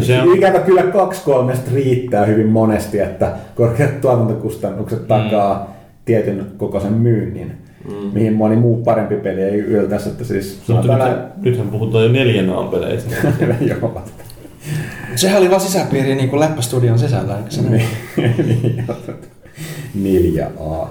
[0.01, 5.75] Se on- ikävä kyllä kaksi kolmesta riittää hyvin monesti, että korkeat tuotantokustannukset takaa
[6.05, 7.51] tietyn kokoisen myynnin,
[7.89, 8.09] Mm.
[8.13, 10.09] mihin moni muu parempi peli ei yltäisi.
[10.09, 13.15] Että siis Mutta nythän, nythän puhutaan jo neljän aan peleistä.
[13.39, 14.01] näin- Joo.
[15.15, 17.81] Sehän oli vaan sisäpiiri niin kuin läppästudion sisällä, eikö se näin?
[18.43, 18.97] Niin, joo.
[20.83, 20.87] 4A.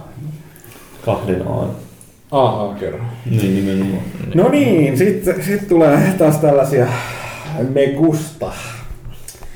[1.04, 1.70] Kahden aan.
[2.30, 2.98] Aha, kerro.
[3.30, 4.02] Niin nimenomaan.
[4.34, 6.86] No niin, sitten sit tulee taas tällaisia
[7.74, 8.52] Megusta.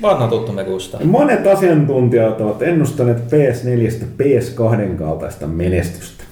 [0.01, 0.97] Vanha tuttu me Gusta.
[1.03, 6.23] Monet asiantuntijat ovat ennustaneet PS4 PS2 kaltaista menestystä.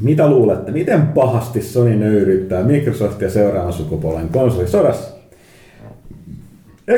[0.00, 5.16] Mitä luulette, miten pahasti Sony nöyryyttää Microsoftia seuraavan sukupolven konsolisodassa?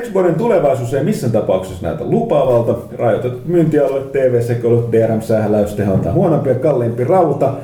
[0.01, 2.75] Xboxin tulevaisuus ei missään tapauksessa näytä lupaavalta.
[2.99, 7.55] Rajoitetut myyntialueet, TV-sekoilut, DRM-sähläys, teholtaan huonompi ja kalliimpi rauta,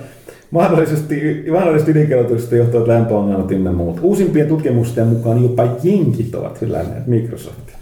[0.51, 3.99] mahdollisesti, mahdollisesti ydinkelpoisuudesta johtuvat lämpöongelmat ynnä muut.
[4.03, 7.77] Uusimpien tutkimusten mukaan jopa jenkit ovat hylänneet Microsoftia.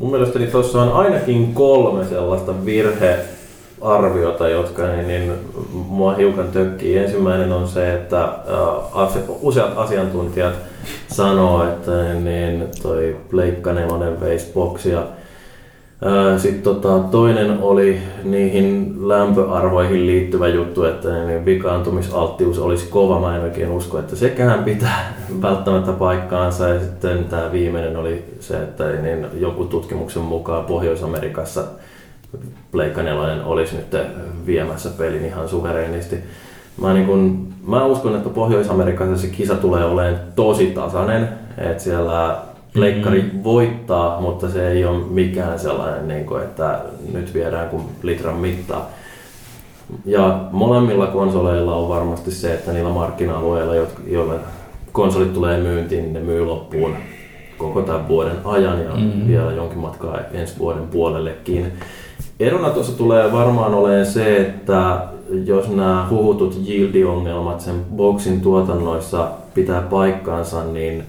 [0.00, 2.54] Mun mielestäni tuossa on ainakin kolme sellaista
[3.86, 5.32] virhearviota, jotka niin, niin,
[5.72, 6.98] mua hiukan tökkii.
[6.98, 10.54] Ensimmäinen on se, että äh, useat asiantuntijat
[11.08, 15.02] sanoo, että niin, niin, toi Pleikka 4 veisi boksia.
[16.36, 23.20] Sitten tota, toinen oli niihin lämpöarvoihin liittyvä juttu, että niin vikaantumisalttius olisi kova.
[23.20, 26.68] Mä en oikein usko, että sekään pitää välttämättä paikkaansa.
[26.68, 31.64] Ja sitten tämä viimeinen oli se, että niin joku tutkimuksen mukaan Pohjois-Amerikassa
[32.72, 33.96] Pleikka 4 olisi nyt
[34.46, 36.16] viemässä pelin ihan suvereenisti.
[36.80, 41.28] Mä, niin kun, mä uskon, että Pohjois-Amerikassa se kisa tulee olemaan tosi tasainen.
[41.58, 42.36] Että siellä
[42.72, 43.44] Pleikkari mm-hmm.
[43.44, 46.80] voittaa, mutta se ei ole mikään sellainen, niin kuin, että
[47.12, 48.90] nyt viedään kuin litran mittaa.
[50.04, 53.74] Ja molemmilla konsoleilla on varmasti se, että niillä markkina-alueilla,
[54.06, 54.34] joilla
[54.92, 56.96] konsolit tulee myyntiin, niin ne myy loppuun
[57.58, 59.26] koko tämän vuoden ajan ja mm-hmm.
[59.26, 61.72] vielä jonkin matkaa ensi vuoden puolellekin.
[62.40, 65.00] Erona tuossa tulee varmaan olemaan se, että
[65.44, 71.04] jos nämä huhutut yield-ongelmat sen boksin tuotannoissa pitää paikkaansa, niin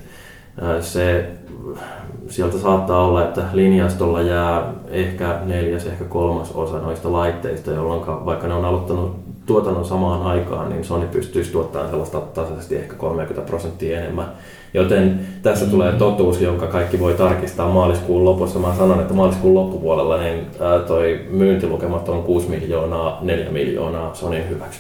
[0.81, 1.29] se
[2.27, 8.47] sieltä saattaa olla, että linjastolla jää ehkä neljäs, ehkä kolmas osa noista laitteista, jolloin vaikka
[8.47, 9.15] ne on aloittanut
[9.45, 14.31] tuotannon samaan aikaan, niin Sony pystyisi tuottamaan sellaista tasaisesti ehkä 30 prosenttia enemmän.
[14.73, 18.59] Joten tässä tulee totuus, jonka kaikki voi tarkistaa maaliskuun lopussa.
[18.59, 20.45] Mä sanon, että maaliskuun loppupuolella niin
[20.87, 24.79] toi myyntilukemat on 6 miljoonaa, 4 miljoonaa Sonyn hyväksi.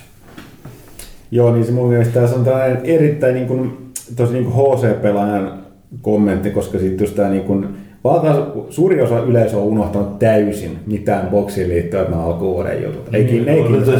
[1.31, 5.53] Joo, niin se mun mielestä tässä on tällainen erittäin niin kuin, tosi niin kuin HC-pelaajan
[6.01, 11.27] kommentti, koska sitten just tämä niin kuin, valtaosa, suuri osa yleisö on unohtanut täysin mitään
[11.27, 13.13] boksiin liittyvät nämä alkuvuoden jutut.
[13.13, 13.91] Ei, mm, ne ei kiinnosta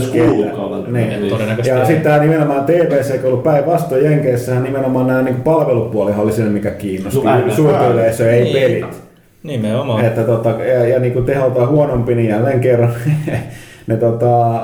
[0.91, 1.29] niin.
[1.65, 2.65] Ja sitten tämä nimenomaan
[3.13, 7.19] joka on ollut päinvastoin Jenkeissä, nimenomaan nämä niin palvelupuolihan oli siinä, mikä kiinnosti.
[7.55, 8.53] Suurta yleisö, ei niin.
[8.53, 9.03] pelit.
[9.43, 10.05] Nimenomaan.
[10.05, 12.93] Että tota, ja, ja niin kuin teholtaan huonompi, niin jälleen kerran
[13.87, 14.55] ne, tota,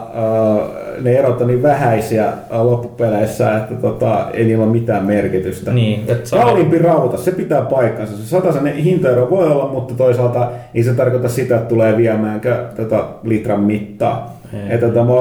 [1.04, 5.74] ne erot on niin vähäisiä loppupeleissä, että tota, ei niillä ole mitään merkitystä.
[5.74, 8.18] Niin, Kalliimpi rauta, se pitää paikkansa.
[8.18, 13.08] Se sen hintaero voi olla, mutta toisaalta ei se tarkoita sitä, että tulee viemäänkö tota,
[13.24, 14.44] litran mittaa.
[14.70, 15.12] Että tämä,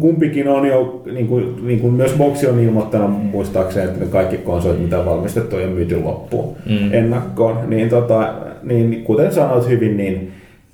[0.00, 4.36] kumpikin on jo, niin kuin, niin kuin myös Boxi on ilmoittanut muistaakseni, että ne kaikki
[4.36, 6.92] konsolit, mitä on valmistettu, on myyty loppuun mm.
[6.92, 7.58] ennakkoon.
[7.66, 10.32] Niin, tota, niin kuten sanoit hyvin, niin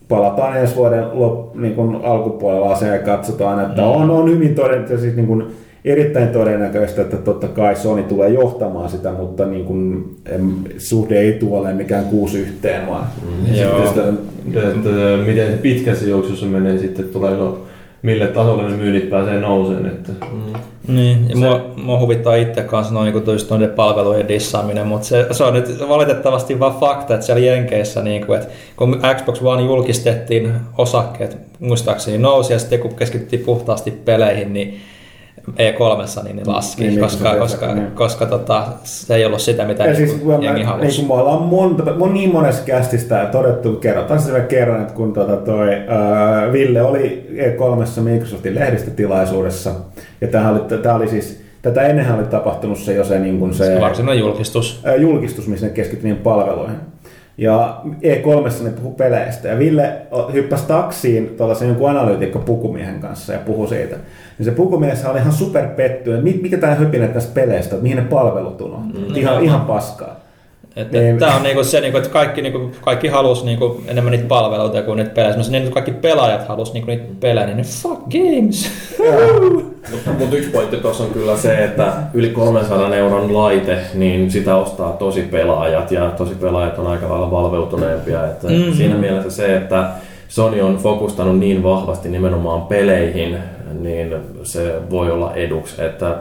[0.08, 3.88] palataan ensi vuoden lop, niin kuin alkupuolella asiaan ja katsotaan, että mm.
[3.88, 5.46] on, on hyvin todennäköistä, siis niin kuin
[5.84, 10.16] erittäin todennäköistä, että totta kai Sony tulee johtamaan sitä, mutta niin kuin,
[10.78, 13.54] suhde ei tule mikään kuusi yhteen, vaan mm.
[13.54, 13.86] Joo.
[13.86, 14.88] Sitä, että,
[15.26, 17.66] miten pitkässä juoksussa menee sitten, tuleeko
[18.04, 19.86] mille tasolle ne myynnit pääsee nouseen.
[19.86, 20.12] Että.
[20.32, 20.52] Mm.
[20.94, 21.40] Niin, ja se...
[21.40, 25.88] mua, mua, huvittaa itse kanssa noin, niin noiden palvelujen dissaaminen, mutta se, se, on nyt
[25.88, 32.18] valitettavasti vain fakta, että siellä Jenkeissä, niin kuin, että kun Xbox One julkistettiin osakkeet, muistaakseni
[32.18, 34.80] nousi ja sitten kun keskityttiin puhtaasti peleihin, niin
[35.50, 37.90] E3, niin ne laski, niin, koska, niin, koska, niin.
[37.90, 40.98] koska tota, se ei ollut sitä, mitä ja siis, jengi mä, halusi.
[40.98, 45.36] Niin me ollaan monta, mon, niin monessa kästistä todettu, kerrotaan se kerran, että kun tota
[45.36, 49.70] toi, äh, Ville oli E3 Microsoftin lehdistötilaisuudessa,
[50.20, 53.54] ja tämä oli, tämä oli siis Tätä ennenhän oli tapahtunut se jo se, niin kuin
[53.54, 54.80] se, se varsinainen julkistus.
[54.84, 56.76] Ää, julkistus, missä ne keskittyi palveluihin.
[57.38, 59.48] Ja E3 ne puhui peleistä.
[59.48, 59.96] Ja Ville
[60.32, 63.96] hyppäsi taksiin tuollaisen jonkun analyytikko pukumiehen kanssa ja puhui siitä.
[64.38, 68.04] Niin se pukumies oli ihan superpetty, että mikä tämä höpinä tästä peleistä, että mihin ne
[68.04, 68.92] palvelut on.
[68.94, 69.16] Mm.
[69.16, 70.23] Ihan, ihan paskaa.
[70.76, 71.18] Että niin.
[71.18, 74.96] Tämä on niinku se, niinku, että kaikki, niinku, kaikki halus niinku, enemmän niitä palveluita kuin
[74.96, 75.30] niitä pelejä.
[75.30, 78.70] Esimerkiksi niin, kaikki pelaajat halus niinku, niitä pelejä, niin ne fuck games.
[79.90, 84.56] mutta, mutta yksi pointti tuossa on kyllä se, että yli 300 euron laite, niin sitä
[84.56, 88.26] ostaa tosi pelaajat ja tosi pelaajat on aika lailla valveutuneempia.
[88.26, 88.72] Että mm-hmm.
[88.72, 89.90] Siinä mielessä se, että
[90.28, 93.38] Sony on fokustanut niin vahvasti nimenomaan peleihin,
[93.80, 96.16] niin se voi olla eduksi, että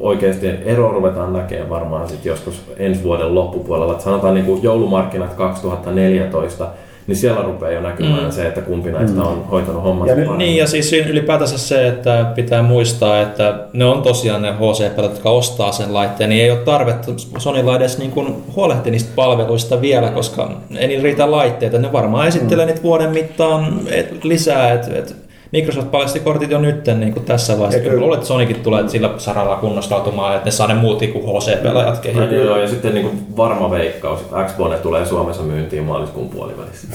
[0.00, 3.92] oikeasti ero ruvetaan näkemään varmaan sitten joskus ensi vuoden loppupuolella.
[3.92, 6.66] Että sanotaan niin kuin joulumarkkinat 2014,
[7.06, 8.30] niin siellä rupeaa jo näkymään Mm.
[8.30, 10.38] se, että kumpi näistä on hoitanut hommat Ja paremmin.
[10.38, 15.30] Niin, ja siis ylipäätänsä se, että pitää muistaa, että ne on tosiaan ne HC-pelit, jotka
[15.30, 20.10] ostaa sen laitteen, niin ei ole tarvetta Sonylla edes niin kuin huolehtia niistä palveluista vielä,
[20.10, 21.78] koska ei niillä riitä laitteita.
[21.78, 25.16] Ne varmaan esittelee niitä vuoden mittaan et, lisää, että et
[25.52, 27.78] Microsoft paljasti kortit jo nyt niin kuin tässä vaiheessa.
[27.78, 31.24] Ja Kyllä luulen, että Sonykin tulee sillä saralla kunnostautumaan, että ne saa ne muutkin kuin
[31.24, 32.38] HC-pelaajat Ja, kehittää.
[32.38, 36.86] joo, ja sitten niin kuin varma veikkaus, että Xbone tulee Suomessa myyntiin maaliskuun puolivälissä.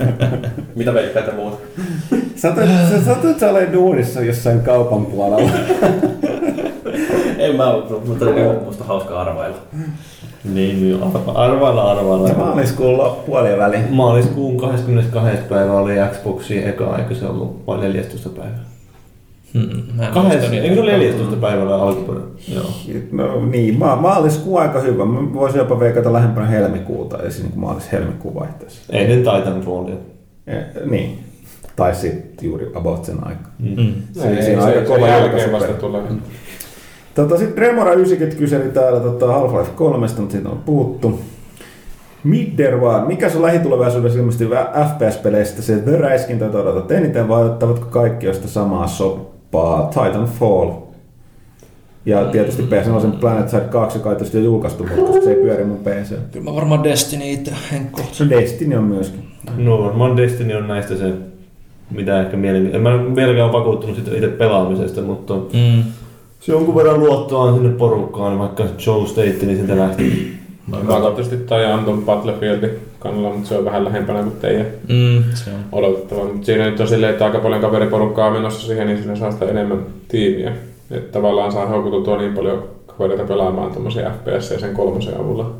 [0.76, 1.56] Mitä veikkaita muuta?
[2.36, 5.50] Satuit, sä satuit sä olemaan duunissa jossain kaupan puolella.
[7.38, 9.56] En mä ole, mutta on musta hauska arvailla.
[10.44, 12.28] Niin, niin arva- arvailla arvailla.
[12.28, 13.76] Se maaliskuun puoliväli.
[13.90, 15.42] Maaliskuun 22.
[15.48, 18.28] päivä oli Xboxin eka, eikö se ollut vai 14.
[18.28, 18.56] päivä?
[19.54, 19.82] Hmm,
[20.14, 21.36] Kahdessa, eikö se ole 14.
[21.36, 22.30] päivällä alkuperäinen?
[22.54, 22.64] Joo.
[23.12, 25.04] No niin, ma- maaliskuu aika hyvä.
[25.04, 28.80] Mä voisin jopa veikata lähempänä helmikuuta, eli siinä maalis-helmikuun vaihteessa.
[28.90, 29.94] Ennen Titanfallia.
[30.46, 30.54] Ja,
[30.90, 31.18] niin.
[31.76, 33.48] Tai sitten juuri about sen aika.
[33.58, 33.92] Mm.
[34.12, 36.02] Se- Ei, siinä on se, aika se kova jälkeen julkaisu vasta tulee.
[37.14, 41.20] Tota, sitten Remora 90 kyseli täällä tota Half-Life 3, mutta siitä on puhuttu.
[42.24, 47.86] Midderward, mikä se on lähitulevaisuudessa ilmestyvä FPS-peleistä se The Räiskintä, jota odotat eniten, vai ottavatko
[47.86, 49.90] kaikki josta samaa soppaa?
[49.90, 50.70] Titanfall.
[52.06, 55.64] Ja tietysti PS4 Planet Side 2, joka tietysti jo julkaistu, mutta koska se ei pyöri
[55.64, 56.14] mun PC.
[56.32, 58.00] Kyllä mä varmaan Destiny itse henkko.
[58.12, 59.24] Se Destiny on myöskin.
[59.56, 61.12] No varmaan Destiny on näistä se,
[61.90, 62.74] mitä ehkä mielin...
[62.74, 65.82] En mä vieläkään ole vakuuttunut siitä itse pelaamisesta, mutta Mm.
[66.46, 70.32] Se jonkun verran luottoa on sinne porukkaan, niin vaikka Joe State, niin siltä lähti.
[70.66, 75.50] Mä tietysti tai Anton Battlefieldin kannalla, mutta se on vähän lähempänä kuin teidän Mm, se
[75.50, 75.56] on.
[75.72, 76.24] odotettava.
[76.24, 79.44] Mutta siinä nyt on silleen, että aika paljon kaveriporukkaa menossa siihen, niin siinä saa sitä
[79.46, 80.52] enemmän tiimiä.
[80.90, 85.50] Että tavallaan saa houkuteltua niin paljon kavereita pelaamaan tuommoisia FPS ja sen kolmosen avulla.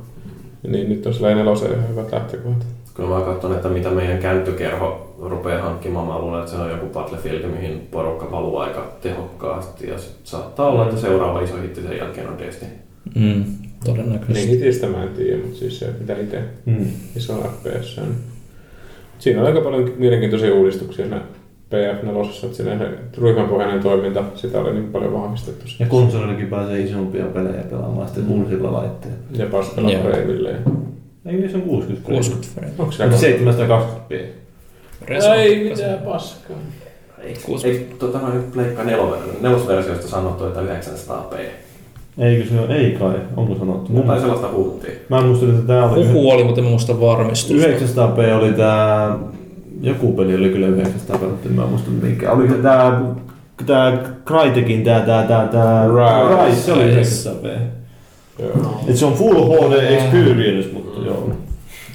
[0.68, 2.66] Niin nyt on silleen nelosen ihan hyvät lähtökohdat.
[2.94, 6.06] Kyllä mä katson, että mitä meidän käyttökerho rupeaa hankkimaan.
[6.06, 9.88] Mä luulen, että se on joku Battlefield, mihin porukka valuu aika tehokkaasti.
[9.88, 11.00] Ja sit saattaa olla, että mm.
[11.00, 12.70] seuraava iso hitti sen jälkeen on Destiny.
[13.14, 13.44] Mm,
[13.84, 14.46] todennäköisesti.
[14.46, 16.86] Niin hitistä mä en tiedä, mutta siis se, mitä itse mm.
[17.16, 18.14] iso FPS on.
[19.18, 21.20] Siinä on aika paljon mielenkiintoisia uudistuksia siinä
[21.70, 25.64] PF4, että siinä ryhmänpohjainen toiminta, sitä oli niin paljon vahvistettu.
[25.78, 28.30] Ja konsolillakin pääsee isompia pelejä pelaamaan sitten mm.
[28.30, 29.18] uusilla laitteilla.
[29.32, 30.84] Ja pääsee pelaamaan
[31.26, 32.20] Ei, niin se on 60 frame.
[32.20, 32.72] 60 frame.
[32.78, 34.43] Onko se 720p?
[35.08, 35.32] Reso.
[35.32, 36.56] Ei mitään paskaa.
[37.22, 38.82] Ei, ei tota noin Pleikka
[39.40, 41.36] nelosversioista sanottu, että 900p?
[42.18, 42.76] Eikö se ole?
[42.76, 43.14] Ei kai.
[43.36, 43.92] Onko sanottu?
[43.92, 44.14] Mun...
[44.14, 44.94] ei sellaista puhuttiin.
[45.08, 46.06] Mä en muista, että tää oli...
[46.06, 47.66] Huhu oli, mutta en muista varmistusta.
[47.66, 49.18] 900p oli tää...
[49.80, 52.32] Joku peli oli kyllä 900 pelattu, mä en muista mikä.
[52.32, 53.02] Oli tää...
[53.66, 55.86] Tää Crytekin tää tää tää tää...
[55.88, 56.46] Rise.
[56.46, 56.60] Rise.
[56.60, 57.48] Se oli 900p.
[58.38, 58.80] Joo.
[58.88, 61.30] Et se on full HD experience, mutta joo.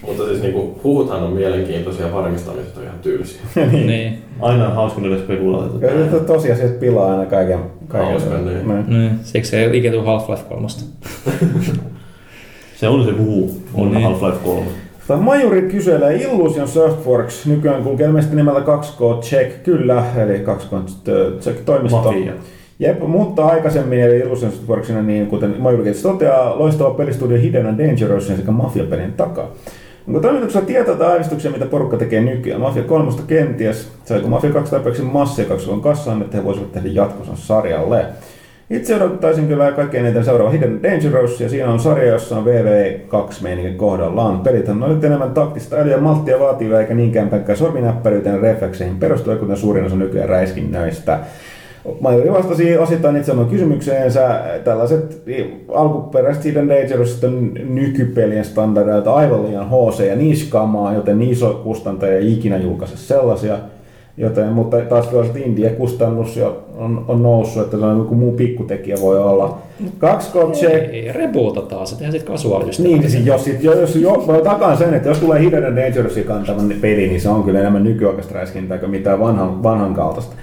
[0.09, 3.41] Mutta siis niinku, huhuthan on mielenkiintoisia, varmistamiset on ihan tylsiä.
[3.71, 4.17] Niin.
[4.39, 5.87] Aina on hauska näitä spekulaatioita.
[5.87, 7.59] Kyllä to- tosiasiat pilaa aina kaiken.
[7.87, 8.09] kaiken.
[8.09, 8.67] Hauskan, niin.
[8.67, 8.85] Niin.
[8.89, 9.11] niin.
[9.23, 10.67] Siksi ei ikinä tule Half-Life 3.
[12.79, 13.51] Se on se huhu.
[13.73, 14.03] On Niin.
[14.03, 14.65] Half-Life 3.
[15.07, 20.89] Tämä Majuri kyselee Illusion Softworks, nykyään kulkee ilmeisesti nimellä 2K Check, kyllä, eli 2K
[21.39, 21.97] Check toimisto.
[22.01, 22.33] Mafia.
[22.79, 28.27] Jep, mutta aikaisemmin eli Illusion Softworksina, niin kuten Majuri toteaa, loistava pelistudio Hidden and Dangerous
[28.27, 29.47] sekä Mafia-pelin takaa.
[30.09, 32.61] Onko toimituksella tietoa tai aavistuksia, mitä porukka tekee nykyään?
[32.61, 33.91] Mafia 3 kenties.
[34.05, 38.05] Saiko Mafia 2 tarpeeksi massia 2 on kassaan, että he voisivat tehdä jatkossa sarjalle?
[38.69, 43.33] Itse odottaisin kyllä kaikkein eniten seuraava Hidden Dangerous, ja siinä on sarja, jossa on VV2
[43.41, 44.39] meininkin kohdallaan.
[44.39, 49.57] Pelithän on nyt enemmän taktista älyä malttia vaativaa, eikä niinkään pelkkää sorminäppäryyteen reflekseihin perustuen, kuten
[49.57, 51.19] suurin osa nykyään räiskinnöistä.
[51.99, 54.41] Majori vastasi osittain itse omaan kysymykseensä.
[54.63, 55.23] Tällaiset
[55.73, 57.21] alkuperäiset Hidden Dangerous
[57.69, 63.57] nykypelien standardeilta aivan liian HC ja niskamaa, joten iso kustantaja ei ikinä julkaise sellaisia.
[64.19, 68.97] Joten, mutta taas toisaalta India-kustannus jo on, on noussut, että se on joku muu pikkutekijä
[69.01, 69.57] voi olla.
[69.83, 72.83] 2K check, Ei, rebootata se, tehdään sitten kasuaalisesti.
[72.83, 76.23] niin, siis jos, sit, jos, jos mä takaan sen, että jos tulee Hidden and Dangerousin
[76.23, 80.35] kantavan peli, niin se on kyllä enemmän nykyaikaista räiskintää kuin mitään vanhan, vanhan kaltaista.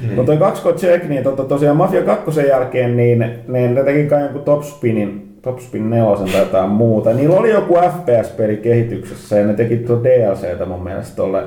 [0.00, 0.14] Mm.
[0.14, 4.22] Mutta toi 2K Check, niin tota, tosiaan Mafia 2 jälkeen, niin ne, ne teki kai
[4.22, 7.12] jonkun Topspinin, Topspin 4 tai jotain muuta.
[7.12, 11.42] Niillä oli joku FPS-peli kehityksessä ja ne teki tuo DLCtä mun mielestä tolle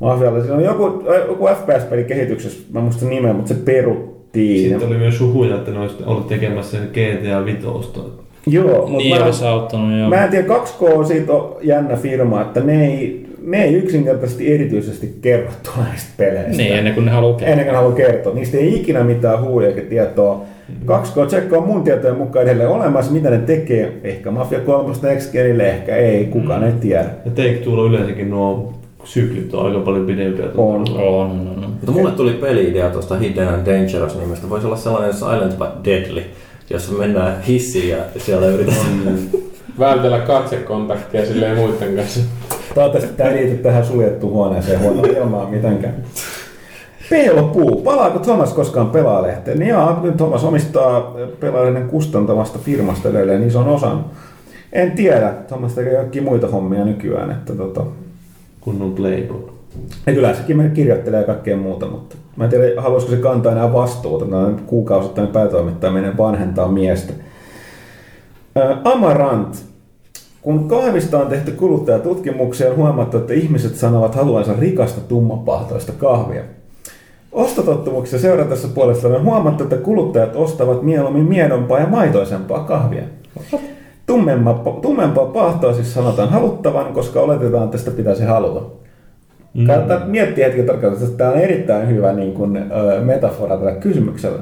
[0.00, 0.40] Mafialle.
[0.40, 4.68] Siinä oli joku, joku FPS-peli kehityksessä, mä muistan nimen, mutta se peruttiin.
[4.70, 8.00] Sitten oli myös huhuja, että ne olisi ollut tekemässä GTA Vitosta.
[8.46, 10.08] Joo, mut Niin mä- olisi auttanut joo.
[10.08, 14.54] Mä en tiedä, 2K on siitä on jännä firma, että ne ei, ne ei yksinkertaisesti
[14.54, 16.56] erityisesti kerro näistä peleistä.
[16.62, 18.34] Niin, ennen kuin ne haluaa Ennen kuin ne haluaa kertoa.
[18.34, 20.42] Niistä ei ikinä mitään huuja eikä tietoa.
[20.86, 23.12] 2K Tsekko on mun tietojen mukaan edelleen olemassa.
[23.12, 23.92] Mitä ne tekee?
[24.04, 26.24] Ehkä Mafia 3 Next Genille, ehkä ei.
[26.24, 27.04] Kukaan ei tiedä.
[27.24, 28.72] Ja Take Twolla yleensäkin nuo
[29.06, 30.46] syklit on aika paljon pidempiä.
[30.56, 30.74] On.
[30.74, 31.70] On, on, on.
[31.70, 34.50] Mutta mulle tuli peli-idea tuosta Hidden and Dangerous nimestä.
[34.50, 36.22] Voisi olla sellainen Silent but Deadly,
[36.70, 39.18] jossa mennään hissiin ja siellä yritetään...
[39.78, 42.20] Vältellä katsekontaktia silleen muiden kanssa.
[42.74, 45.94] Toivottavasti tämä ei liity tähän suljettuun huoneeseen huonoa ilmaa mitenkään.
[47.10, 47.82] Peilopuu.
[47.82, 49.58] Palaako Thomas koskaan pelaalehteen?
[49.58, 54.04] Niin joo, nyt Thomas omistaa pelaalehden kustantamasta firmasta edelleen ison osan.
[54.72, 55.32] En tiedä.
[55.48, 57.30] Thomas tekee kaikki muita hommia nykyään.
[57.30, 57.84] Että tota,
[58.66, 59.48] Kunnon playboy.
[60.06, 64.24] ja kyllä sekin kirjoittelee kaikkea muuta, mutta mä en tiedä, haluaisiko se kantaa enää vastuuta.
[64.24, 67.12] Noin kuukausittainen päätoimittaminen vanhentaa miestä.
[68.54, 69.64] Ää, Amarant.
[70.42, 76.42] Kun kahvista on tehty kuluttajatutkimuksia, on huomattu, että ihmiset sanovat haluansa rikasta tummapahtoista kahvia.
[77.32, 83.02] Ostotottumuksia seuratessa puolestaan on huomattu, että kuluttajat ostavat mieluummin miedompaa ja maitoisempaa kahvia.
[84.06, 88.60] Tummempaa, tummempaa pahtoa siis sanotaan haluttavan, koska oletetaan, että sitä pitäisi haluta.
[89.54, 89.66] Mm.
[89.66, 92.58] Kannattaa miettiä hetki tarkkaan, että tämä on erittäin hyvä niin kuin,
[93.04, 94.38] metafora tällä kysymyksellä.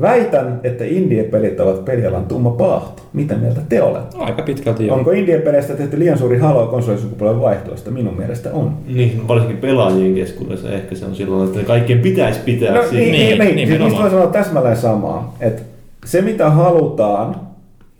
[0.00, 3.02] Väitän, että indie-pelit ovat pelialan tumma paahto.
[3.12, 4.16] Mitä mieltä te olette?
[4.18, 4.96] Aika pitkälti joo.
[4.96, 7.90] Onko indie-peleistä tehty liian suuri haloo konsolisukupolven vaihtoista?
[7.90, 8.72] Minun mielestä on.
[8.94, 12.96] Niin, varsinkin pelaajien keskuudessa ehkä se on silloin, että kaikkien pitäisi pitää No, siitä.
[12.96, 13.54] niin, niin, niin, niin.
[13.56, 13.90] Siis nimenomaan.
[13.90, 15.36] musta voi sanoa täsmälleen samaa.
[15.40, 15.62] Että
[16.04, 17.36] se mitä halutaan,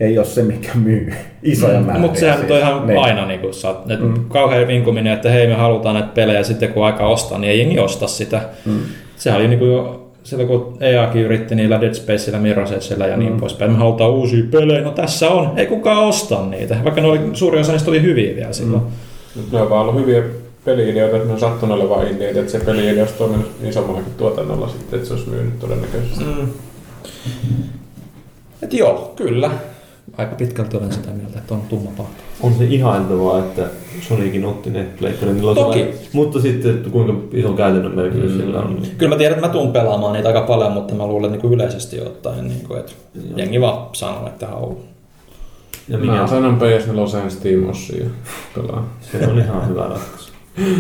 [0.01, 1.13] ei ole se mikä myy.
[1.43, 2.01] Isoja määriä.
[2.01, 2.51] Mutta sehän siis.
[2.51, 2.99] on ihan Niin.
[2.99, 3.53] aina niin kuin,
[3.91, 4.29] että mm.
[4.29, 7.79] kauhean vinkuminen, että hei me halutaan näitä pelejä sitten kun aika ostaa, niin ei jengi
[7.79, 8.41] osta sitä.
[8.65, 8.81] Mm.
[9.17, 13.17] Sehän oli niin kuin jo silloin kun EAkin yritti niillä Dead Spaceillä, Mirror's Edgeillä ja
[13.17, 17.09] niin poispäin, me halutaan uusia pelejä, no tässä on, ei kukaan osta niitä, vaikka ne
[17.09, 18.83] oli, suuri osa niistä oli hyviä vielä silloin.
[19.37, 19.43] Mm.
[19.53, 20.23] Ne on vaan ollut hyviä
[20.65, 24.97] peli-ideoita, että ne on sattunut olemaan indieitä, että se peli-idea olisi toiminut isommallakin tuotannolla sitten,
[24.97, 26.25] että se olisi myynyt todennäköisesti.
[26.25, 26.49] Mm.
[28.63, 29.51] Et joo, kyllä.
[30.19, 32.23] Aika pitkälti olen sitä mieltä, että on tumma pahto.
[32.43, 33.63] On se ihailtavaa, että
[34.01, 35.41] Sonicin otti ne pleikkarit.
[35.55, 35.87] Toki.
[36.13, 38.75] Mutta sitten, että kuinka ison käytännön merkitys sillä on.
[38.83, 38.97] Niin.
[38.99, 41.53] Kyllä mä tiedän, että mä tuun pelaamaan niitä aika paljon, mutta mä luulen niin kuin
[41.55, 42.93] yleisesti ottaen, niin kuin, että
[43.37, 44.77] jengi vaan sanoo, että haluaa.
[45.89, 48.07] Ja Mä mikä sanon PS4 Steam Ossia
[48.55, 50.33] pelaa se on ihan hyvä ratkaisu.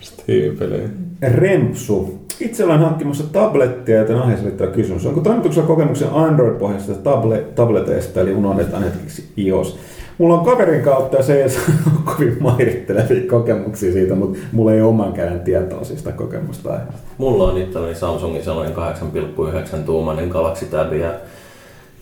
[0.00, 0.88] Steam-pelejä.
[1.22, 2.19] Rempsu.
[2.40, 5.06] Itse olen hankkimassa tablettia, joten aiheeseen liittyvä kysymys.
[5.06, 9.78] Onko toimituksella kokemuksia Android-pohjaisista table- tableteista, eli unohdetaan hetkeksi iOS?
[10.18, 11.52] Mulla on kaverin kautta ja se ei ole
[12.14, 16.70] kovin mairittelevia kokemuksia siitä, mutta mulla ei oman käden tietoa siitä kokemusta.
[17.18, 21.12] Mulla on itselläni Samsungin sellainen 8,9 tuumainen Galaxy Tab ja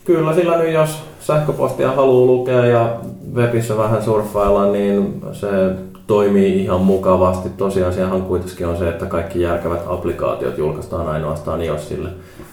[0.05, 2.97] kyllä sillä nyt jos sähköpostia haluaa lukea ja
[3.35, 5.49] webissä vähän surffailla, niin se
[6.09, 7.49] toimii ihan mukavasti.
[7.49, 12.09] Tosiasiahan kuitenkin on se, että kaikki järkevät applikaatiot julkaistaan ainoastaan iOSille.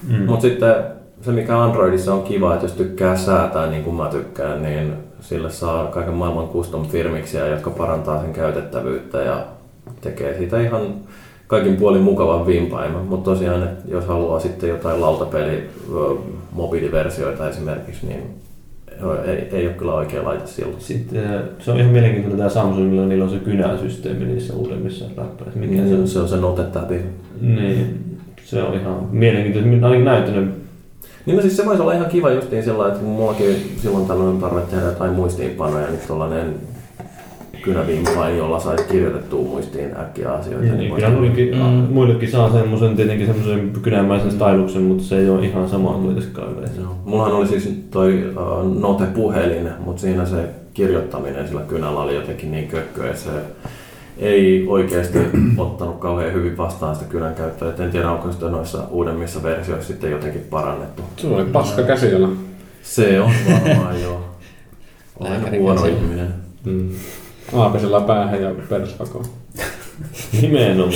[0.07, 0.25] Mm.
[0.25, 0.75] Mutta sitten
[1.21, 5.51] se mikä Androidissa on kiva, että jos tykkää säätää niin kuin mä tykkään, niin sille
[5.51, 9.45] saa kaiken maailman custom firmiksiä, jotka parantaa sen käytettävyyttä ja
[10.01, 10.81] tekee siitä ihan
[11.47, 13.05] kaikin puolin mukavan vimpaimman.
[13.05, 15.69] Mutta tosiaan, jos haluaa sitten jotain lautapeli
[16.51, 18.35] mobiiliversioita esimerkiksi, niin
[19.25, 20.81] ei, ei ole kyllä oikea laite silloin.
[20.81, 25.59] Sitten äh, se on ihan mielenkiintoinen tämä Samsungilla, niillä on se kynäsysteemi niissä uudemmissa läppäissä.
[25.59, 26.07] Mikä se on?
[26.07, 26.99] Se on se Note Tabi.
[27.41, 29.83] Niin, se on ihan mielenkiintoinen.
[29.83, 30.49] Olen näyttänyt
[31.25, 34.29] Niin no siis se voisi olla ihan kiva justiin sillä että kun mullakin silloin tällöin
[34.29, 36.55] on tarve tehdä jotain muistiinpanoja, niin tuollainen
[37.65, 40.73] kynävimpain, jolla saisi kirjoitettua muistiin äkkiä asioita.
[40.73, 41.93] Niin, voisi kyllä muillekin, Mm.
[41.93, 46.81] muillekin saa semmoisen, tietenkin semmoisen kynämäisen styluksen, mutta se ei ole ihan sama kuitenkaan yleensä.
[46.81, 46.95] Joo.
[47.05, 50.37] Mullahan oli siis toi uh, Note-puhelin, mutta siinä se
[50.73, 53.29] kirjoittaminen sillä kynällä oli jotenkin niin kökkö, että se
[54.19, 55.17] ei oikeasti
[55.57, 57.69] ottanut kauhean hyvin vastaan sitä kynän käyttöä.
[57.69, 61.01] Et en tiedä, onko sitä noissa uudemmissa versioissa sitten jotenkin parannettu.
[61.17, 62.29] Sulla oli paska käsiala.
[62.83, 64.21] Se on varmaan joo.
[65.19, 66.27] Olen huono ihminen.
[66.65, 66.89] Mm.
[67.53, 69.25] Aapesella päähän ja persvakoon.
[70.41, 70.93] Nimenomaan.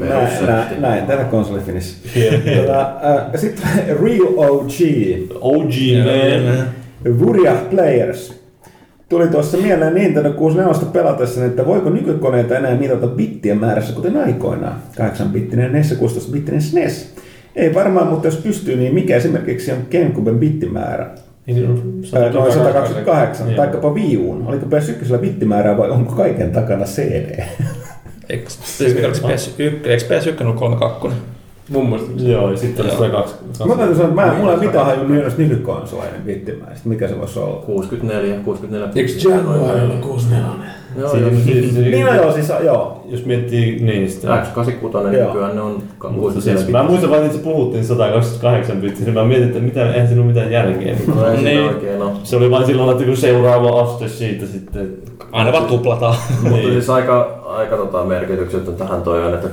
[0.00, 2.08] Näin, näin, näin täällä konsolifinissä.
[2.56, 3.68] Tota, äh, Sitten
[4.02, 4.70] Real OG.
[5.40, 5.72] OG
[6.04, 6.64] man.
[7.18, 8.40] Vuria Players.
[9.08, 14.82] Tuli tuossa mieleen Nintendo 64 pelatessa, että voiko nykykoneita enää mitata bittien määrässä kuten aikoinaan.
[14.96, 17.14] 8-bittinen NES ja 16-bittinen SNES.
[17.56, 21.10] Ei varmaan, mutta jos pystyy, niin mikä esimerkiksi on Gamecuben bittimäärä?
[21.46, 23.56] Niin on Ää, Noin 128, Joo.
[23.56, 24.46] taikapa Wii Uun.
[24.46, 27.42] Oliko PS1 bittimäärää vai onko kaiken takana CD?
[28.28, 31.16] Eikö siis oliko se PS1, eikö PS1 ollut 32?
[31.68, 33.34] Mun mielestä Joo, ja sitten on 102.
[33.68, 36.88] Mä täytyy sanoa, että mä, mulla ei mitään haju myös nykykonsoleiden bittimääristä.
[36.88, 37.62] Mikä se voisi olla?
[37.66, 40.79] 64, 64 Eikö Jaguar ollut 64?
[40.98, 43.02] Joo, jos siis- Niin no joo, siis joo.
[43.08, 44.42] Jos miettii niin sitä.
[44.54, 45.26] X86 Joo.
[45.26, 49.14] nykyään ne on Mutta siis, 64 mä muistan vain, että se puhuttiin 128 bittiä, niin
[49.14, 50.96] mä mietin, että mitä, eihän siinä ole mitään järkeä.
[51.14, 51.44] No ei Niin.
[51.44, 51.60] niin.
[51.68, 52.10] oikein ole.
[52.22, 54.92] Se oli vain silloin, että kun seuraava aste siitä sitten.
[55.32, 56.16] Aina vaan tuplataan.
[56.42, 56.72] Mutta Niin.
[56.72, 59.48] siis aika, aika tota merkitykset tähän toi on, että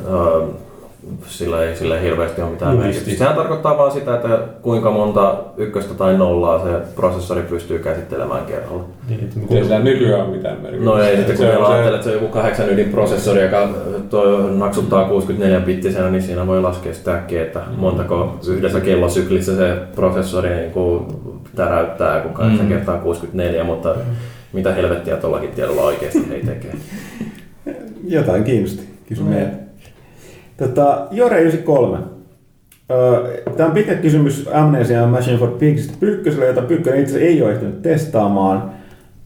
[1.27, 3.17] sillä ei, sillä ei hirveästi ole mitään merkitystä.
[3.17, 8.83] Sehän tarkoittaa vaan sitä, että kuinka monta ykköstä tai nollaa se prosessori pystyy käsittelemään kerralla.
[9.09, 10.85] Niin, että Ei sillä nykyään ole mitään merkitystä.
[10.91, 13.69] No ei, sitten kun Se ajattelee, että se on joku kahdeksan ydin prosessori, joka
[14.09, 19.77] toi naksuttaa 64 bittisenä, niin siinä voi laskea sitä äkkiä, että montako yhdessä kellosyklissä se
[19.95, 21.05] prosessori niin kuin
[21.55, 22.69] täräyttää, kun 8 Mm.
[22.69, 23.95] kertaa 64, mutta
[24.53, 26.73] mitä helvettiä tuollakin tiedolla oikeasti ei tekee.
[28.07, 28.83] Jotain kiinnosti.
[29.07, 29.66] Kysy meille.
[30.57, 31.97] Tota, Jore 93.
[33.57, 37.81] Tämä on pitkä kysymys Amnesia Machine for Pigsistä Pyykköselle, jota Pyykkönen itse ei ole ehtinyt
[37.81, 38.71] testaamaan.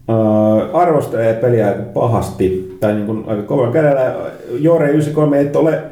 [0.09, 0.15] Öö,
[0.73, 4.15] arvostelee peliä aika pahasti, tai niin kuin aika kovan kädellä.
[4.59, 5.83] Jore 93 et ole,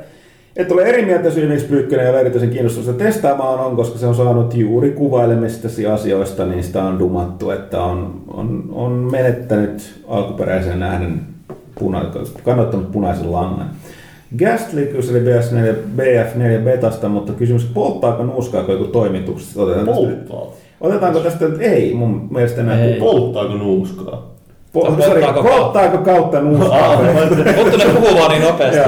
[0.56, 3.98] et ole eri mieltä syy, miksi Pyykkönen ei ole erityisen kiinnostunut sitä testaamaan on, koska
[3.98, 10.02] se on saanut juuri kuvailemistasi asioista, niin sitä on dumattu, että on, on, on menettänyt
[10.08, 11.22] alkuperäisen nähden
[11.80, 12.06] puna,
[12.44, 13.70] kannattanut punaisen langan.
[14.38, 19.62] Gastly kyseli BS4, BF4 betasta, mutta kysymys, polttaako nuuskaako joku toimituksesta?
[19.62, 20.56] Otetaan tästä, Polttaa.
[20.82, 22.84] otetaanko tästä, ei mun mielestä enää.
[22.84, 23.00] Ei.
[23.00, 24.30] Polttaako nuuskaa?
[24.74, 26.92] Po, sorry, polttaako kautta nuuskaa?
[26.92, 27.00] Ah,
[27.58, 28.80] Mutta ne puhuu vaan niin nopeasti.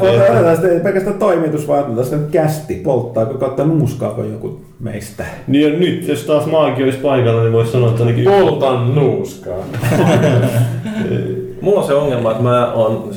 [0.00, 2.74] Otetaan sitten ei pelkästään toimitus, vaan otetaan sitten kästi.
[2.74, 5.24] Polttaako kautta nuuskaako joku meistä?
[5.46, 8.24] Niin ja nyt, jos taas maakin olisi paikalla, niin voisi sanoa, että ainakin...
[8.24, 9.58] Poltan nuuskaa.
[11.60, 13.10] Mulla on se ongelma, että mä oon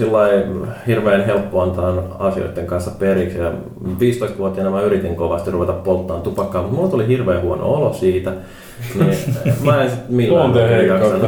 [0.88, 3.38] hirveän helppo antaa asioiden kanssa periksi.
[3.38, 3.52] Ja
[3.84, 8.34] 15-vuotiaana mä yritin kovasti ruveta polttamaan tupakkaa, mutta mulla tuli hirveän huono olo siitä.
[9.00, 9.18] Niin
[9.66, 10.54] mä en sit millään.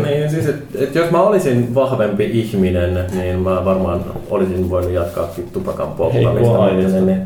[0.03, 5.27] Niin, siis, et, et jos mä olisin vahvempi ihminen, niin mä varmaan olisin voinut jatkaa
[5.53, 6.39] tupakan polttamista.
[6.39, 7.01] Mutta aineesta.
[7.01, 7.21] Niin,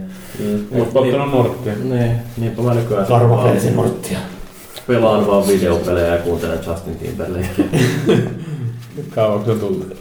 [0.72, 4.18] Mut mut polttanut niin, niinpä mä nykyään Karvafelsin Marttia.
[4.88, 7.66] pelaan vaan videopelejä ja kuuntelen Justin Timberlakea.
[9.16, 9.98] Kauanko on tullut?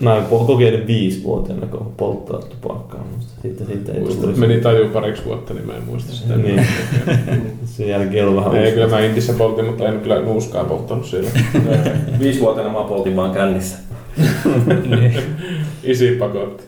[0.00, 4.36] Mä kokeilin viisivuotiaana, kun polttaa tupakkaa, mutta siitä, siitä ei tullut.
[4.36, 6.36] Meni taju pariksi vuotta, niin mä en muista sitä.
[6.36, 6.66] Niin.
[7.64, 11.30] Sen jälkeen on vähän Ei, kyllä mä Intissä poltin, mutta en kyllä nuuskaa polttanut siellä.
[12.20, 13.78] Viisivuotiaana mä poltin vaan kännissä.
[15.84, 16.64] Isi pakotti.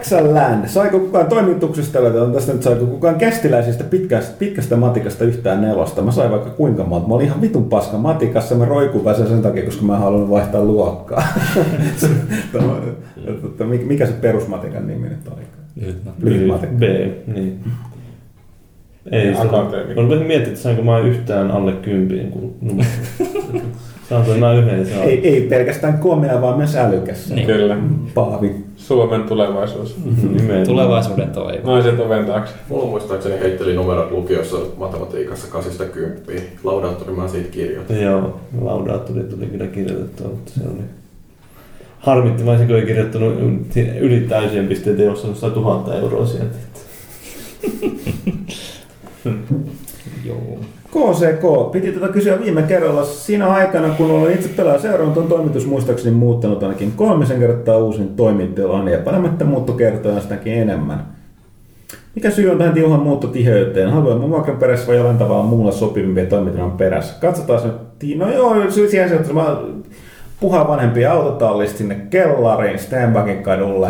[0.00, 0.68] XLand.
[0.68, 6.02] Saiko kukaan toimituksesta, aloitetaan tästä nyt, saiko kukaan kästiläisistä pitkästä, pitkästä matikasta yhtään nelosta?
[6.02, 7.08] Mä sain vaikka kuinka monta.
[7.08, 10.30] Mä olin ihan vitun paska matikassa, mä roikuin vaan sen sen takia, koska mä haluan
[10.30, 11.22] vaihtaa luokkaa.
[13.86, 15.42] Mikä se perusmatikan nimi nyt oli?
[16.22, 16.76] Lyhytmatikka.
[16.76, 16.82] B,
[17.34, 17.60] niin.
[19.10, 20.00] Ei, Akateemikko.
[20.00, 22.88] on vähän miettiä, että saanko mä yhtään alle kympiin, kun numero.
[24.08, 24.86] Saanko mä yhden.
[25.02, 27.30] Ei, ei pelkästään komea, vaan myös älykäs.
[27.30, 27.46] Niin.
[27.46, 27.76] Kyllä.
[28.14, 28.63] Paavi.
[28.76, 29.96] Suomen tulevaisuus.
[30.22, 30.66] Nimenomaan.
[30.66, 31.72] Tulevaisuuden toivo.
[31.72, 32.54] Naiset oven taakse.
[32.68, 35.58] Mulla muistaakseni heitteli numerot lukiossa matematiikassa
[36.36, 36.40] 8-10.
[36.64, 38.02] Laudaattori mä siitä kirjoitin.
[38.02, 40.82] Joo, laudaattori tuli kyllä kirjoitettua, mutta se oli...
[41.98, 43.34] Harmitti, mä olisin kyllä kirjoittanut
[44.00, 46.56] yli täysien pisteitä, jos on 100 000 euroa sieltä.
[50.24, 50.58] Joo.
[50.94, 51.72] KCK.
[51.72, 53.04] Piti tätä kysyä viime kerralla.
[53.04, 58.08] Siinä aikana, kun olen itse pelaa seurannut, on toimitus muistaakseni muuttanut ainakin kolmisen kertaa uusin
[58.08, 61.06] toimintilaan ja panematta muuttokertoja sitäkin enemmän.
[62.14, 63.90] Mikä syy on tähän tiuhan muuttotiheyteen?
[63.90, 67.14] Haluamme vuokran perässä vai jollain tavalla muulla sopivimpia toimintilan perässä?
[67.20, 67.68] Katsotaan se.
[68.16, 69.56] No joo, siihen se, että mä
[70.40, 73.88] puhaan vanhempia autotallista sinne kellariin Stenbackin kadulle.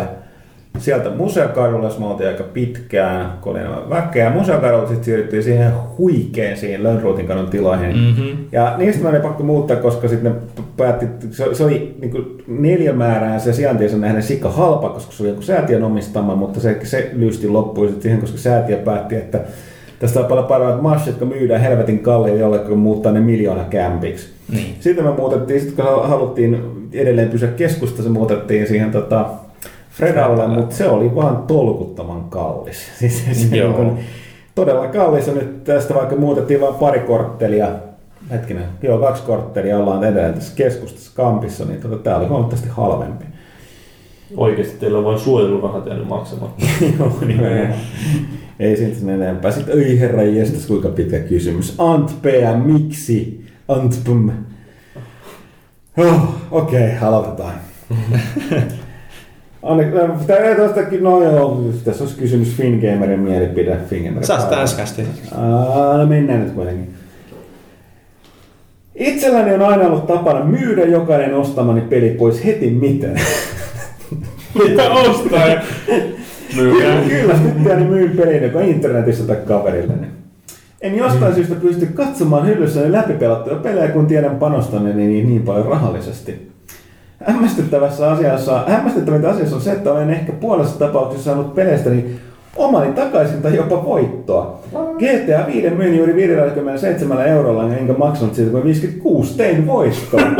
[0.77, 4.29] Sieltä Museokadulle, me oltiin aika pitkään, kun oli enemmän väkeä.
[4.29, 7.97] Museokadulle sitten siirryttiin siihen huikeisiin Lönnruutin kadun tiloihin.
[7.97, 8.37] Mm-hmm.
[8.51, 10.35] Ja niistä mä oli pakko muuttaa, koska sitten
[10.77, 15.29] päätti, se, se oli niin kuin neliömäärään se sijaintiinsa nähden sikka halpa, koska se oli
[15.29, 19.39] joku säätiön omistama, mutta se, se lysti loppuun sitten siihen, koska säätiö päätti, että
[19.99, 24.29] tästä on paljon parhaat massit, jotka myydään helvetin kalliin jollekin, kun muuttaa ne miljoona kämpiksi.
[24.51, 24.75] Niin.
[24.79, 26.61] Sitten me muutettiin, sitten kun haluttiin
[26.93, 29.25] edelleen pysyä keskustassa, muutettiin siihen tota,
[29.95, 32.77] Fredalle, mutta se oli vaan tolkuttoman kallis.
[32.99, 33.67] Siis se Joo.
[33.67, 33.99] niin kuin,
[34.55, 37.67] todella kallis, ja nyt tästä vaikka muutettiin vain pari korttelia,
[38.31, 43.25] hetkinen, joo kaksi korttelia ollaan edelleen tässä keskustassa kampissa, niin tota, tämä oli huomattavasti halvempi.
[44.37, 46.65] Oikeasti teillä on vain suojelurahat jäänyt maksamatta.
[46.99, 47.73] Joo, nimenomaan.
[48.59, 49.51] Ei siitä sen enempää.
[49.51, 51.75] Sitten, oi herra jestas, kuinka pitkä kysymys.
[51.77, 53.45] Antpea, miksi?
[53.67, 54.31] Antpum.
[55.97, 57.53] Oh, Okei, okay, aloitetaan.
[59.65, 59.91] Anne,
[60.27, 63.77] tää tostakin, no joo, tässä olisi kysymys Fingamerin mielipide.
[63.89, 65.07] Fingamer Sä sitä äskästi.
[65.37, 66.93] Aa, no mennään nyt kuitenkin.
[68.95, 73.21] Itselläni on aina ollut tapana myydä jokainen ostamani peli pois heti miten.
[74.63, 75.47] Mitä ostaa?
[75.47, 75.61] ja
[76.55, 77.01] Myykää.
[77.09, 80.07] Kyllä, sitten niin myyn pelin joko internetissä tai kaverilleni.
[80.81, 86.54] En jostain syystä pysty katsomaan hyllyssäni läpipelattuja pelejä, kun tiedän panostani niin, niin paljon rahallisesti.
[87.25, 91.89] Hämmästyttävässä asiassa, hämmästyttävintä asiassa on se, että olen ehkä puolessa tapauksessa saanut peleistä
[92.55, 94.59] omani takaisin tai jopa voittoa.
[94.97, 100.21] GTA 5 myin juuri 57 eurolla, enkä maksanut siitä kuin 56, tein voittoa.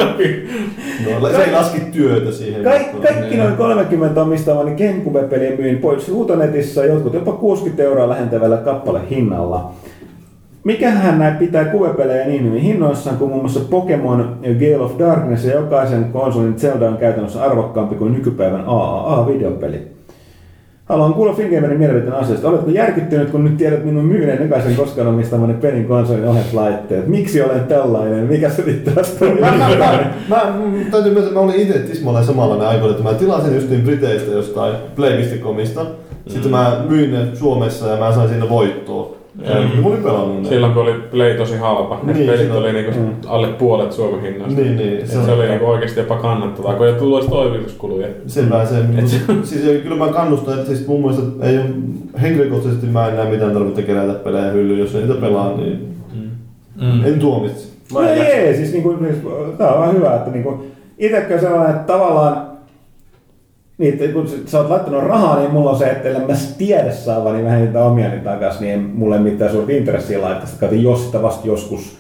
[1.22, 2.64] No, se ei laski työtä siihen.
[2.64, 9.02] Kaik, kaikki noin 30 omistamani Gamecube-pelien myin pois huutonetissä, jotkut jopa 60 euroa lähentävällä kappale
[9.10, 9.74] hinnalla.
[10.66, 15.54] Mikähän näin pitää kuvepelejä niin hyvin hinnoissaan kuin muun muassa Pokemon Gale of Darkness ja
[15.54, 19.88] jokaisen konsolin Zelda on käytännössä arvokkaampi kuin nykypäivän AAA-videopeli.
[20.86, 22.50] Haluan kuulla Fingamerin mielipiteen asiasta.
[22.50, 27.08] Oletko järkyttynyt, kun nyt tiedät minun myyneen jokaisen koskaan omistamani pelin konsolin ohjauslaitteet?
[27.08, 28.28] Miksi olen tällainen?
[28.28, 29.26] Mikä selittää tästä?
[29.26, 33.14] Mä, mä, mä, mä, mm, täytyy että mä olin itse tismalleen samalla aikoina, että mä
[33.14, 35.86] tilasin just niin Briteistä jostain Play.comista.
[36.28, 39.25] Sitten mä myin ne Suomessa ja mä sain siinä voittoa.
[39.44, 40.50] Pelannut ne.
[40.50, 42.64] Silloin kun oli Play tosi halpa, ne Niin, pelit silloin.
[42.64, 43.08] oli niinku Mm.
[43.28, 44.62] alle puolet Suomen hinnasta.
[44.62, 44.98] Niin, niin.
[44.98, 48.08] Et se, oli niinku oikeesti jopa kannattavaa, kun ei tullut edes toimituskuluja.
[48.28, 48.76] Selvä se.
[48.98, 51.66] Et se- siis kyllä mä kannustan, että siis mun mielestä ei ole,
[52.22, 55.88] henkilökohtaisesti mä en näe mitään tarvetta kerätä pelejä hyllyyn, jos ei niitä pelaa, niin
[56.82, 57.06] Mm.
[57.06, 57.68] en tuomitse.
[57.94, 59.18] No ei, ei, siis niinku, siis,
[59.58, 60.64] tää on hyvä, että niinku,
[60.98, 62.48] itsekään sellainen, että tavallaan
[63.78, 66.92] niin, että kun sä oot laittanut rahaa, niin mulla on se, että ellei mä tiedä
[66.92, 70.60] saavani vähän niitä omia niin takas, niin ei mulla ei mitään suurta intressiä laittaa sitä.
[70.60, 71.98] Kato, jos sitä vasta joskus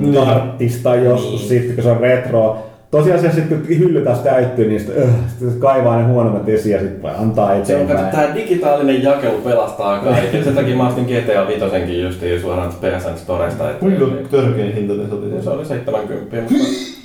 [0.00, 0.14] Niin.
[0.14, 2.62] tarttis tai joskus sitten, kun se on retroa.
[2.90, 6.72] Tosiasiassa sitten kun hylly taas täyttyy, niin sitten, äh, sitten se kaivaa ne huonommat esiin
[6.72, 8.16] ja sitten antaa Se on, eteenpäin.
[8.16, 10.44] tää digitaalinen jakelu pelastaa kaiken.
[10.44, 13.64] Sen takia mä ostin GTA 5 justiin suoraan PSN Storesta.
[13.80, 15.42] Kuinka törkein hinta ne oli?
[15.42, 17.03] se oli 70, mutta, mutta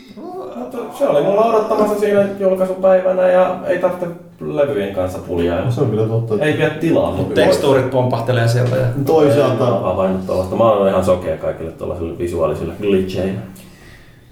[0.97, 4.07] se oli mulla odottamassa siinä julkaisupäivänä ja ei tarvitse
[4.41, 5.71] levyjen kanssa puljailla.
[5.71, 6.45] Se on kyllä totta.
[6.45, 7.11] Ei vie tilaa.
[7.11, 10.55] mutta Tekstuurit pompahtelee sieltä ja Toisaalta, oon havainnut tuollaista.
[10.55, 13.39] Mä oon ihan sokea kaikille tuollaisille visuaalisille glitcheille.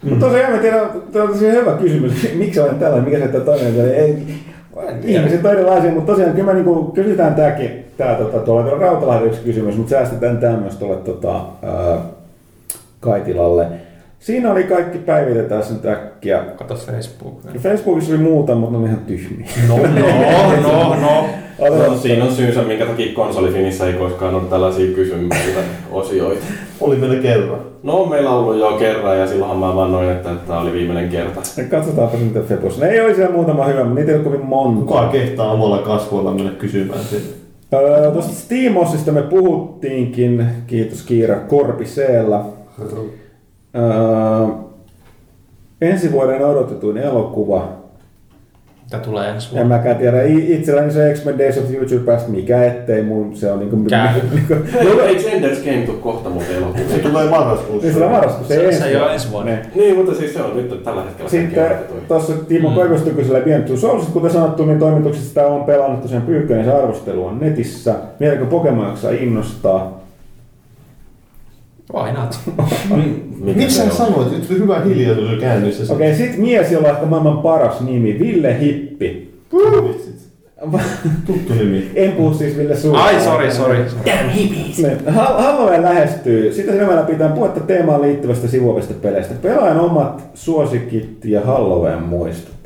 [0.03, 2.13] Mutta tosiaan mä tiedän, tämä on tosi hyvä kysymys.
[2.33, 3.89] Miksi olen tällainen, mikä se toinen on?
[3.89, 4.23] Ei,
[5.03, 9.77] ihmiset on erilaisia, mutta tosiaan kyllä niinku kysytään tämäkin, tää, tota, tuolla, Rautalahdella yksi kysymys,
[9.77, 11.97] mutta säästetään tämä myös tuolle tota, ää,
[12.99, 13.67] Kaitilalle.
[14.19, 16.43] Siinä oli kaikki päivitetään sen äkkiä.
[16.55, 17.41] kato Facebook.
[17.59, 19.47] Facebookissa oli muuta, mutta ne oli ihan tyhmiä.
[19.67, 21.27] No, no, no, no.
[21.87, 25.53] No, siinä on syynsä, minkä takia konsolifinissä ei koskaan ole tällaisia kysymyksiä
[25.91, 26.41] osioita.
[26.81, 27.59] oli meillä kerran.
[27.83, 31.41] No, meillä on ollut jo kerran ja silloinhan mä vannoin, että tämä oli viimeinen kerta.
[31.69, 32.85] Katsotaanpa niitä Febossa.
[32.85, 34.85] Ne ei oli siellä muutama hyvä, mutta niitä ei ole kovin monta.
[34.85, 37.29] Kuka kehtaa omalla kasvoilla mennä kysymään sinne?
[37.73, 42.41] Öö, Tuosta Steamosista me puhuttiinkin, kiitos Kiira Korpiseellä.
[43.75, 44.47] Öö,
[45.81, 47.69] ensi vuoden odotetuin elokuva.
[48.83, 49.77] Mitä tulee ensi En vuonna?
[49.77, 50.21] mäkään tiedä.
[50.23, 53.77] Itselläni se X-Men Days of Future Past, mikä ettei mun se on niinku...
[53.89, 54.09] Käy.
[54.35, 56.99] niinku Ei, ei Genders Game tuu kohta muuten Se elokuussa.
[57.09, 57.83] tulee marraskuussa.
[57.85, 59.51] niin sillä marraskuussa Se- se ensi ei ole ensi vuonna.
[59.51, 59.61] Ne.
[59.75, 61.65] Niin, mutta siis se on nyt tällä hetkellä Sitten
[62.07, 62.75] tuossa Timo mm.
[62.75, 66.71] Koivusta kysyi Beyond Two Souls, kuten sanottu, niin toimituksesta sitä on pelannut tosiaan pyykkönen, se
[66.73, 67.95] arvostelu on netissä.
[68.19, 69.96] Vieläkö Pokemon jaksaa innostaa?
[71.93, 72.39] Why not?
[73.55, 74.31] Miksi sä sanoit?
[74.31, 75.93] Nyt hyvä hiljaisuus käynnissä.
[75.93, 79.33] Okei, okay, sit mies, jolla on ehkä maailman paras nimi, Ville Hippi.
[81.25, 81.91] Tuttu nimi.
[81.95, 82.99] En puhu siis Ville Suuri.
[83.01, 83.85] Ai, sorry, sorry.
[84.81, 86.53] Ne- Hall- Halloween lähestyy.
[86.53, 89.33] Sitä silmällä pitää puhetta teemaan liittyvästä sivuovista peleistä.
[89.41, 92.56] Pelaajan omat suosikit ja Halloween muistot.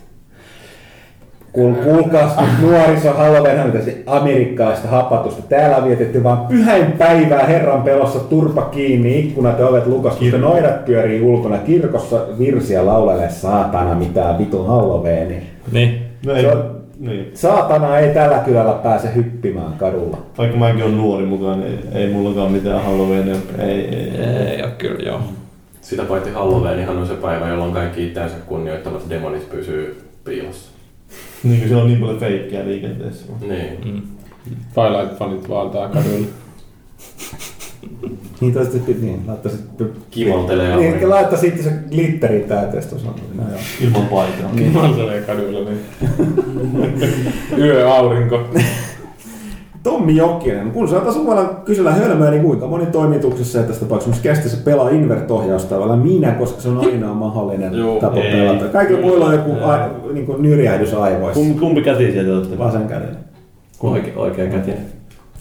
[1.51, 5.41] Kuul, kuulkaas nyt nuoriso Halloween on tästä amerikkalaista hapatusta.
[5.49, 10.85] Täällä on vietetty vaan pyhäin päivää Herran pelossa turpa kiinni, ikkunat ja ovet lukossa, noidat
[10.85, 15.43] pyörii ulkona kirkossa virsiä laulelee saatana mitään vitun Halloweeni.
[15.71, 16.01] Niin.
[16.25, 17.31] No ei, Se on- niin.
[17.33, 20.17] Saatana ei tällä kylällä pääse hyppimään kadulla.
[20.37, 23.35] Vaikka mäkin on nuori mukaan, niin ei, ei mullakaan mitään Halloweenia.
[23.59, 24.47] Ei, ei, ei.
[24.55, 25.19] Ei ole kyllä, joo.
[25.81, 30.71] Sitä paitsi Halloweenihan on se päivä, jolloin kaikki itseänsä kunnioittavat demonit pysyy piilossa.
[31.43, 33.25] Niin kuin siellä on niin paljon feikkiä liikenteessä.
[33.41, 33.77] Niin.
[33.85, 34.01] Mm.
[34.73, 36.27] Twilight-fanit valtaa kadulla.
[38.41, 39.61] Niin toista niin, laittaisit
[40.11, 41.09] Kimaltelee Niin, aurinko.
[41.09, 43.07] laittaa sitten se glitteri täyteen tuossa.
[43.35, 43.59] No joo.
[43.81, 44.49] Ilman paitaa.
[44.55, 45.79] Kimaltelee kadulla, niin.
[47.65, 48.49] Yöaurinko.
[49.83, 54.57] Tommi Jokinen, kun saataisiin suvalla kysellä hölmöä, niin kuinka moni toimituksessa ja tässä tapauksessa kästissä
[54.65, 58.31] pelaa invert-ohjausta, vai minä, koska se on ainoa mahdollinen Joo, tapa ei.
[58.31, 58.65] pelata.
[58.65, 61.39] Kaikilla muilla on joku a, niin kuin nyrjähdys aivoissa.
[61.41, 62.57] Kumpi, kumpi käsi sieltä olette?
[62.57, 63.17] Vasen käden.
[63.83, 64.85] Oikea, oikea kätinen.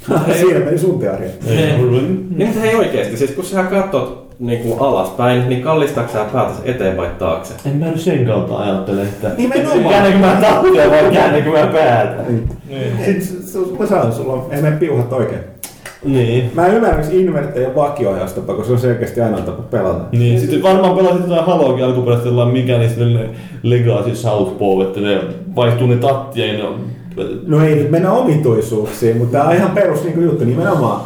[0.41, 1.29] Siinä meni sun teoria.
[1.47, 6.61] Niin, mutta hei oikeesti, siis kun sä katsot niin kuin alaspäin, niin kallistaako sä päätäsi
[6.65, 7.55] eteen vai taakse?
[7.67, 9.85] En mä nyt sen kautta ajattele, että Nimenomaan.
[9.89, 12.23] käännänkö mä tattia vai käännänkö mä päätä.
[13.05, 15.41] Sitten s- s- mä sanon, sulla on, ei mene piuhat oikein.
[16.05, 16.51] Niin.
[16.55, 20.05] Mä ymmärrän, miksi inverttejä vakioajastapa, koska se on selkeästi aina tapa pelata.
[20.13, 23.31] Niin, sitten varmaan pelasit jotain Haloakin alkuperäisesti jollain mikä niin sitten
[23.63, 25.21] Legacy Southpaw, että ne
[25.57, 26.81] vaihtuu ne tattia ja ne on...
[27.47, 31.01] No ei nyt mennä omituisuuksiin, mutta tää on ihan perus niin juttu nimenomaan.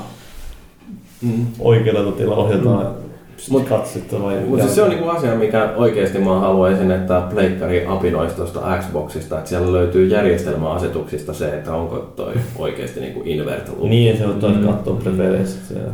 [1.59, 2.87] oikealla tatilla ohjataan
[3.51, 4.35] Mut- katsetta vai...
[4.49, 9.39] Mutta siis se on niinku asia, mikä oikeasti mä haluaisin, että pleikkari apinoisi tuosta Xboxista,
[9.39, 13.91] että siellä löytyy järjestelmäasetuksista se, että onko toi oikeasti niinku invert loop.
[13.91, 15.93] Niin, se on taas katsoa preferenssit siellä.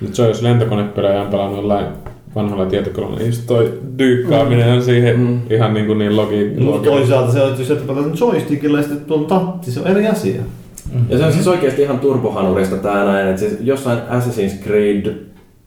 [0.00, 1.86] Nyt se on, jos lentokonepelejä on pelannut jollain
[2.34, 5.40] vanhalla tietokoneella, niin just toi dyykkaaminen on siihen Mm.
[5.50, 6.98] ihan niin, kuin niin logi, Mutta logi.
[7.00, 10.06] toisaalta se on, että jos et pelata joystickilla ja sitten tuon tatti, se on eri
[10.06, 10.40] asia.
[11.08, 15.14] Ja se on siis oikeasti ihan turbohanurista tää näin, että siis jossain Assassin's Creed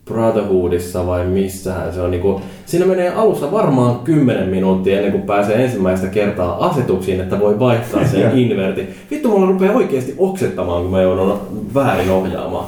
[0.06, 5.64] Brotherhoodissa vai missähän se on niinku, siinä menee alussa varmaan 10 minuuttia ennen kuin pääsee
[5.64, 8.88] ensimmäistä kertaa asetuksiin, että voi vaihtaa sen invertin.
[9.12, 11.40] Vittu, mulla rupeaa oikeasti oksettamaan, kun mä joudun
[11.74, 12.66] väärin ohjaamaan.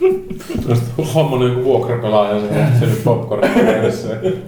[1.14, 3.48] Hommannut joku vuokrapelaaja se ja se nyt popcorn.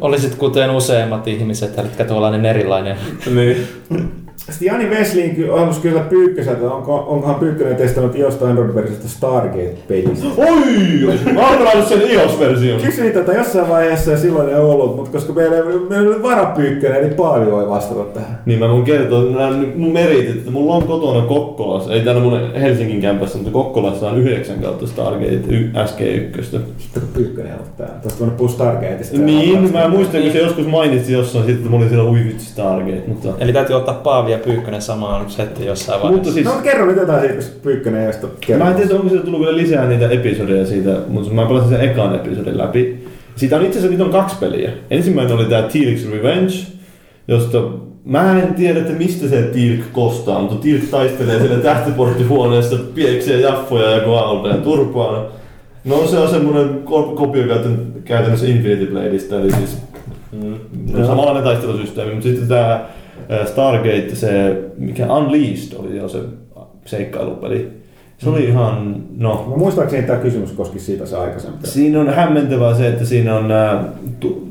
[0.00, 2.96] Olisit kuten useimmat ihmiset, eli tuollainen erilainen.
[3.34, 3.56] niin.
[4.38, 10.26] Sitten Jani Vesliin ky- halusi kysyä Pyykköseltä, onko, onkohan Pyykkönen testannut jostain Android-versiosta Stargate-pelistä.
[10.36, 11.34] Oi!
[11.34, 12.80] Mä oon pelannut sen iOS-version.
[12.80, 15.56] Kysyin tätä jossain vaiheessa ja silloin ei ollut, mutta koska meillä,
[15.88, 18.38] meillä oli varapyykkönen, niin Paavi voi vastata tähän.
[18.46, 22.52] Niin mä voin kertoa nämä mun meritit, että mulla on kotona Kokkolassa, ei täällä mun
[22.60, 26.42] Helsingin kämpässä, mutta Kokkolassa on 9 kautta Stargate y- SG1.
[26.42, 26.62] Sitten
[27.02, 27.94] kun Pyykkönen on täällä.
[28.02, 29.18] Tästä voinut puhua Stargateista.
[29.18, 32.46] Niin, mä muistan, kun se joskus mainitsi jossain, sitten että mulla oli siellä ui vitsi
[32.46, 33.28] Stargate, mutta...
[33.38, 36.32] Eli täytyy ottaa Paavi ja Pyykkönen samaan setti jossain Mutta vaiheessa.
[36.34, 38.26] siis, No kerro nyt jotain siitä, koska Pyykkönen ei sitä
[38.58, 41.80] mä en tiedä, onko siitä tullut vielä lisää niitä episodeja siitä, mutta mä pelasin sen
[41.80, 43.08] ekan episodin läpi.
[43.36, 44.70] Siitä on itse asiassa niitä on kaksi peliä.
[44.90, 46.54] Ensimmäinen oli tää Teal'c's Revenge,
[47.28, 47.62] josta
[48.04, 53.90] mä en tiedä, että mistä se Teal'c kostaa, mutta Teal'c taistelee siellä tähtiporttihuoneessa, pieksee jaffoja
[53.90, 55.24] ja koalta ja turpaa.
[55.84, 59.78] No se on semmonen ko- kopio käytän- käytännössä Infinity Bladeista, eli siis
[60.32, 61.06] mm.
[61.06, 62.88] samanlainen taistelusysteemi, mutta sitten tää ää,
[63.44, 66.18] Stargate, se mikä Unleashed oli jo se
[66.84, 67.68] seikkailupeli.
[68.18, 71.60] Se oli ihan, no, Mä muistaakseni tämä kysymys koski siitä se aikaisemmin.
[71.64, 73.84] Siinä on hämmentävää se, että siinä on nämä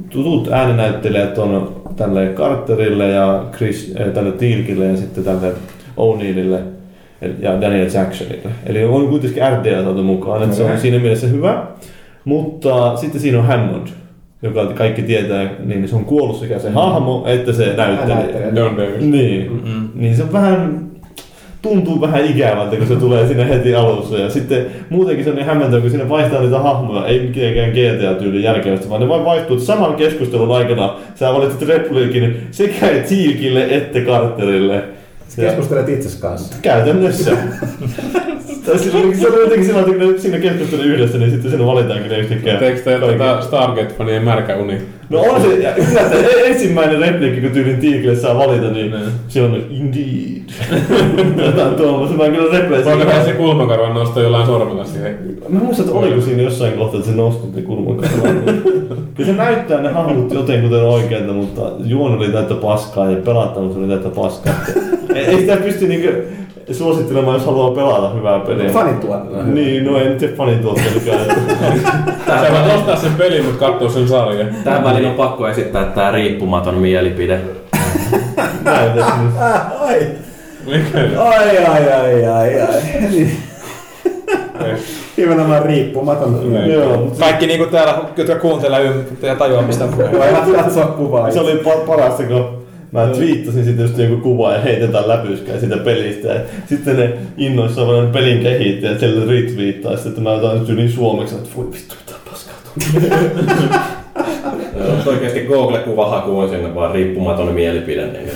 [0.09, 5.53] tutut äänenäyttelijät on tälle Carterille ja Chris, tälle Tilkille ja sitten tälle
[5.97, 6.59] O'Neillille
[7.39, 8.49] ja Daniel Jacksonille.
[8.65, 11.67] Eli on kuitenkin RDA saatu mukaan, että se on siinä mielessä hyvä.
[12.25, 13.87] Mutta sitten siinä on Hammond,
[14.41, 18.91] joka kaikki tietää, niin se on kuollut sekä se hahmo että se näyttelijä.
[18.99, 19.89] Niin, Mm-mm.
[19.95, 20.87] niin se on vähän
[21.61, 24.17] tuntuu vähän ikävältä, kun se tulee sinne heti alussa.
[24.17, 28.43] Ja sitten muutenkin se on niin hämmentävä, kun sinne vaihtaa niitä hahmoja, ei mitenkään GTA-tyylin
[28.43, 29.55] järkevästi, vaan ne vain vaihtuu.
[29.55, 34.83] Että Saman keskustelun aikana sä valitset repliikin sekä Tiilkille että Carterille.
[35.37, 36.55] Ja Keskustelet itses kanssa.
[36.61, 37.31] käytännössä.
[38.65, 41.65] Tai silloin, se on jotenkin sillä tavalla, kun ne siinä keskustelee yhdessä, niin sitten siinä
[41.65, 42.57] valitaankin ne yhtäkkiä.
[42.57, 43.17] Teekö te kaikki.
[43.17, 44.81] tätä Stargate-fanien märkä uni?
[45.09, 48.95] No on se, että e- ensimmäinen repliikki, kun tyylin Tiikille saa valita, niin
[49.27, 50.47] se on indeed.
[51.45, 52.91] Jotain tuollaista, mä en kyllä repleisin.
[52.91, 55.17] Voiko se kulmakarvan nostaa jollain sormella siihen?
[55.49, 58.35] Mä muistan, että oliko siinä jossain kohtaa, että se nostutti kulmakarvan.
[59.15, 63.87] Kyllä se näyttää ne hahmot jotenkuten oikealta, mutta juon oli täyttä paskaa ja pelattamus oli
[63.87, 64.53] täyttä paskaa.
[65.15, 66.07] ei, ei sitä pysty niinku
[66.73, 68.69] suosittelemaan, jos haluaa pelata hyvää peliä.
[68.69, 69.43] Fanituotanto.
[69.43, 71.19] Niin, no en tee fanituottelukään.
[72.27, 74.49] Sä voit ostaa sen pelin, mutta katsoa sen sarjan.
[74.63, 77.39] Tähän väliin on pakko esittää tää riippumaton mielipide.
[78.57, 79.03] Sinne.
[79.39, 80.07] Ah, ai,
[80.65, 81.21] Mikä?
[81.21, 82.81] ai, ai, ai, ai, ai.
[83.11, 83.31] Niin.
[85.17, 86.53] Nimenomaan riippumaton.
[86.71, 91.31] Joo, mutta Kaikki niinku täällä, jotka kuuntelee ja tajuaa mistä Voidaan katsoa kuvaa.
[91.31, 92.56] Se oli pa- parasta, kun
[92.91, 96.27] mä twiittasin sitten just joku kuva ja heitetään läpyskää siitä pelistä.
[96.27, 101.35] Ja sitten ne innoissaan vaan pelin kehittäjät siellä retweettaa sitten, että mä otan tyyliin suomeksi,
[101.35, 102.55] että voi vittu mitä paskaa.
[104.77, 108.29] Joo, Oikeasti Google-kuvahaku on sinne vaan riippumaton mielipide, niin.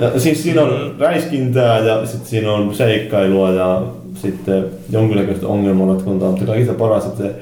[0.00, 3.82] Ja siis siinä on räiskintää ja sitten siinä on seikkailua ja
[4.14, 7.34] sitten jonkinnäköistä ongelmanratkontaa, mutta kaikista paras, että se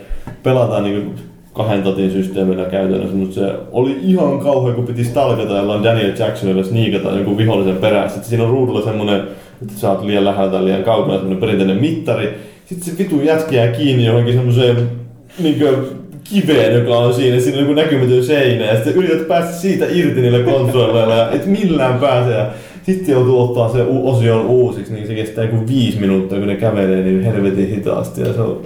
[0.43, 1.15] pelataan niin
[1.55, 6.65] kahden tatin systeemillä käytännössä, mutta se oli ihan kauhean, kun piti stalkata jollain Daniel Jacksonilla
[6.65, 8.15] sniikata jonkun vihollisen perässä.
[8.15, 9.23] Sitten siinä on ruudulla semmonen,
[9.63, 12.35] että sä oot liian läheltä liian kaukana, semmonen perinteinen mittari.
[12.67, 14.77] Sitten se vitu jätki jää kiinni johonkin semmoiseen
[15.43, 15.63] niin
[16.25, 20.21] kiveen, joka on siinä, siinä on joku näkymätön seinä, ja sitten yrität päästä siitä irti
[20.21, 22.47] niillä kontrolleilla, ja et millään pääse, ja
[22.83, 27.03] sitten joutuu ottaa se osion uusiksi, niin se kestää joku viisi minuuttia, kun ne kävelee
[27.03, 28.61] niin helvetin hitaasti, ja se on...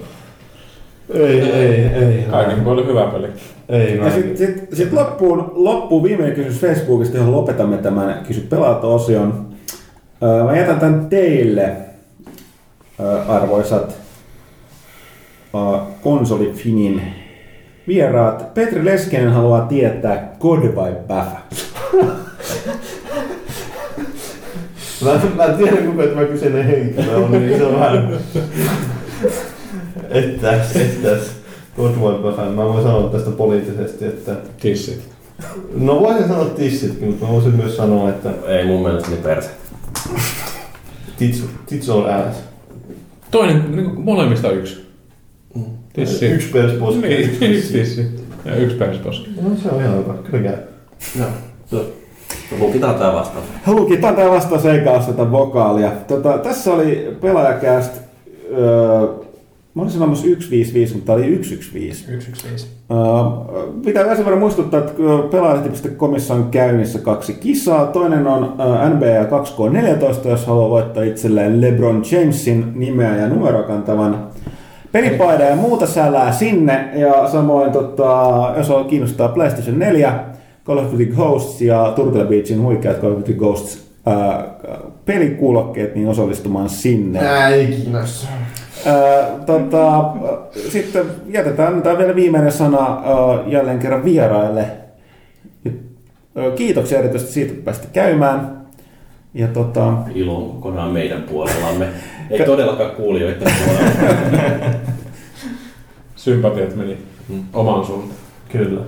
[1.15, 2.25] Ei, ei, ei.
[2.31, 3.29] Kaikin puolin hyvä peli.
[3.69, 3.97] Ei.
[3.97, 9.49] Ja sitten sit, sit loppuun, loppuun viimeinen kysymys Facebookista, johon lopetamme tämän kysy pelaat osion.
[10.23, 11.77] Öö, mä jätän tämän teille,
[13.01, 13.97] öö, arvoisat
[15.55, 17.03] öö, konsolifinin
[17.89, 18.55] vieraat.
[18.55, 21.39] Petri Leskinen haluaa tietää God vai Päfä.
[25.05, 28.13] Mä, mä en tiedä kuka tämä kyseinen henkilö on, niin se on vähän...
[30.11, 31.21] Ettäs, ettäs.
[31.77, 32.53] Godwipe-vähän.
[32.53, 34.37] Mä voin sanoa tästä poliittisesti, että...
[34.61, 35.09] Tissit.
[35.75, 39.51] No voisin sanoa tissitkin, mutta mä voisin myös sanoa, että Ei mun mielestä niin perse.
[41.19, 42.39] tits, tits on ass.
[43.31, 44.89] Toinen, niin molemmista yksi.
[45.93, 46.27] Tissi.
[46.27, 47.01] Yksi persposki.
[47.01, 48.07] Niin, yksi tissi.
[48.45, 49.31] Ja yksi persposki.
[49.43, 50.15] No se on ihan hyvä.
[50.31, 50.57] Kyllä käy.
[51.73, 51.81] Joo.
[52.59, 53.45] Lukitaan tää vastaus.
[53.67, 55.93] Lukitaan tämä vastaus eikä asteta vokaalia.
[56.09, 57.93] Tota, tässä oli pelaajakäst,
[58.53, 59.07] öö,
[59.79, 62.07] mä olin sanomassa 155, mutta tämä oli 115.
[62.07, 62.69] 115.
[62.91, 64.93] Öö, pitää sen verran muistuttaa, että
[65.31, 67.87] pelaajalehti.comissa on käynnissä kaksi kisaa.
[67.87, 69.39] Toinen on öö, NBA
[70.25, 74.29] 2K14, jos haluaa voittaa itselleen LeBron Jamesin nimeä ja numeroa kantavan
[74.93, 76.89] pelipaidan ja muuta sälää sinne.
[76.95, 80.25] Ja samoin, tota, jos on kiinnostaa PlayStation 4,
[80.67, 84.45] Call of Duty Ghosts ja Turtle Beachin huikeat Call of Duty Ghosts ää,
[85.05, 87.21] pelikuulokkeet, niin osallistumaan sinne.
[87.21, 88.29] Nää ei kiinnosta.
[89.47, 90.05] Tota,
[90.69, 93.03] sitten jätetään tämä vielä viimeinen sana
[93.47, 94.67] jälleen kerran vieraille.
[96.57, 98.59] Kiitoksia erityisesti siitä, että pääsitte käymään.
[99.35, 101.87] Ja tota, Ilo on kokonaan meidän puolellamme.
[102.31, 104.71] Ei todellakaan kuulijoiden puolella.
[106.17, 106.97] Sympatiat meni
[107.29, 107.43] Mm.
[107.53, 108.19] omaan suuntaan.
[108.53, 108.81] Kyllä.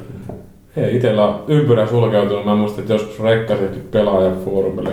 [0.77, 2.45] Ei, itellä on ympyrä sulkeutunut.
[2.45, 4.91] Mä muistan, että joskus rekkasit pelaajafoorumille.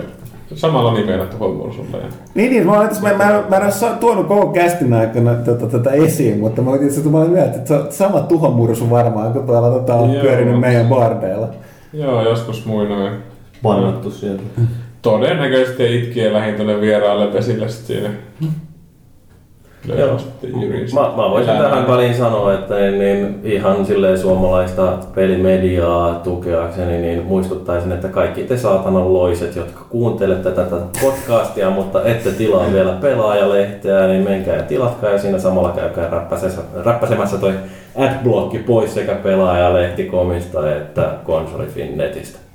[0.54, 1.96] Samalla nimellä tuohon mursulle.
[1.96, 2.08] Ja...
[2.34, 5.66] niin, niin, mä, olin tässä, mä, mä, mä en ole tuonut koko kästin aikana tätä,
[5.66, 9.32] tätä esiin, mutta mä olin tietysti mä olin mieltä, että se on sama tuhomursu varmaan,
[9.32, 10.22] kun tuolla tota, on Joo.
[10.22, 11.48] pyörinyt meidän bardeilla.
[11.92, 13.12] Joo, joskus muinoin.
[13.62, 14.42] Pannattu sieltä.
[15.02, 18.10] Todennäköisesti itkien lähin tuonne vieraalle vesille sit siinä.
[19.86, 20.18] Joo.
[20.94, 21.70] Mä, mä voisin Elämää.
[21.70, 28.44] tähän väliin sanoa, että niin, niin ihan silleen suomalaista pelimediaa tukeakseni, niin muistuttaisin, että kaikki
[28.44, 34.62] te saatanan loiset, jotka kuuntelette tätä podcastia, mutta ette tilaa vielä pelaajalehteä, niin menkää ja
[34.62, 37.52] tilatkaa ja siinä samalla käykää räppäsemässä, räppäsemässä toi
[37.96, 42.47] adblocki pois sekä pelaajalehtikomista että konsolifin netistä.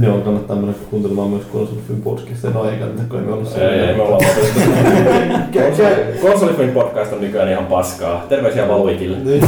[0.00, 4.02] Joo, kannattaa mennä kuuntelemaan myös Konsolifin podcastin aikana, kun ei me ollut Ei, ei, me
[4.02, 4.24] ollaan
[6.22, 8.26] Konsolifin podcast on nykyään ihan paskaa.
[8.28, 9.16] Terveisiä Valuikille.
[9.18, 9.44] Niin.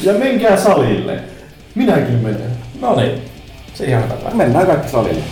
[0.00, 1.20] Ja menkää salille.
[1.74, 2.50] Minäkin menen.
[2.80, 3.22] No niin.
[3.74, 4.30] Se ihan hyvä.
[4.34, 5.22] Mennään kaikki salille.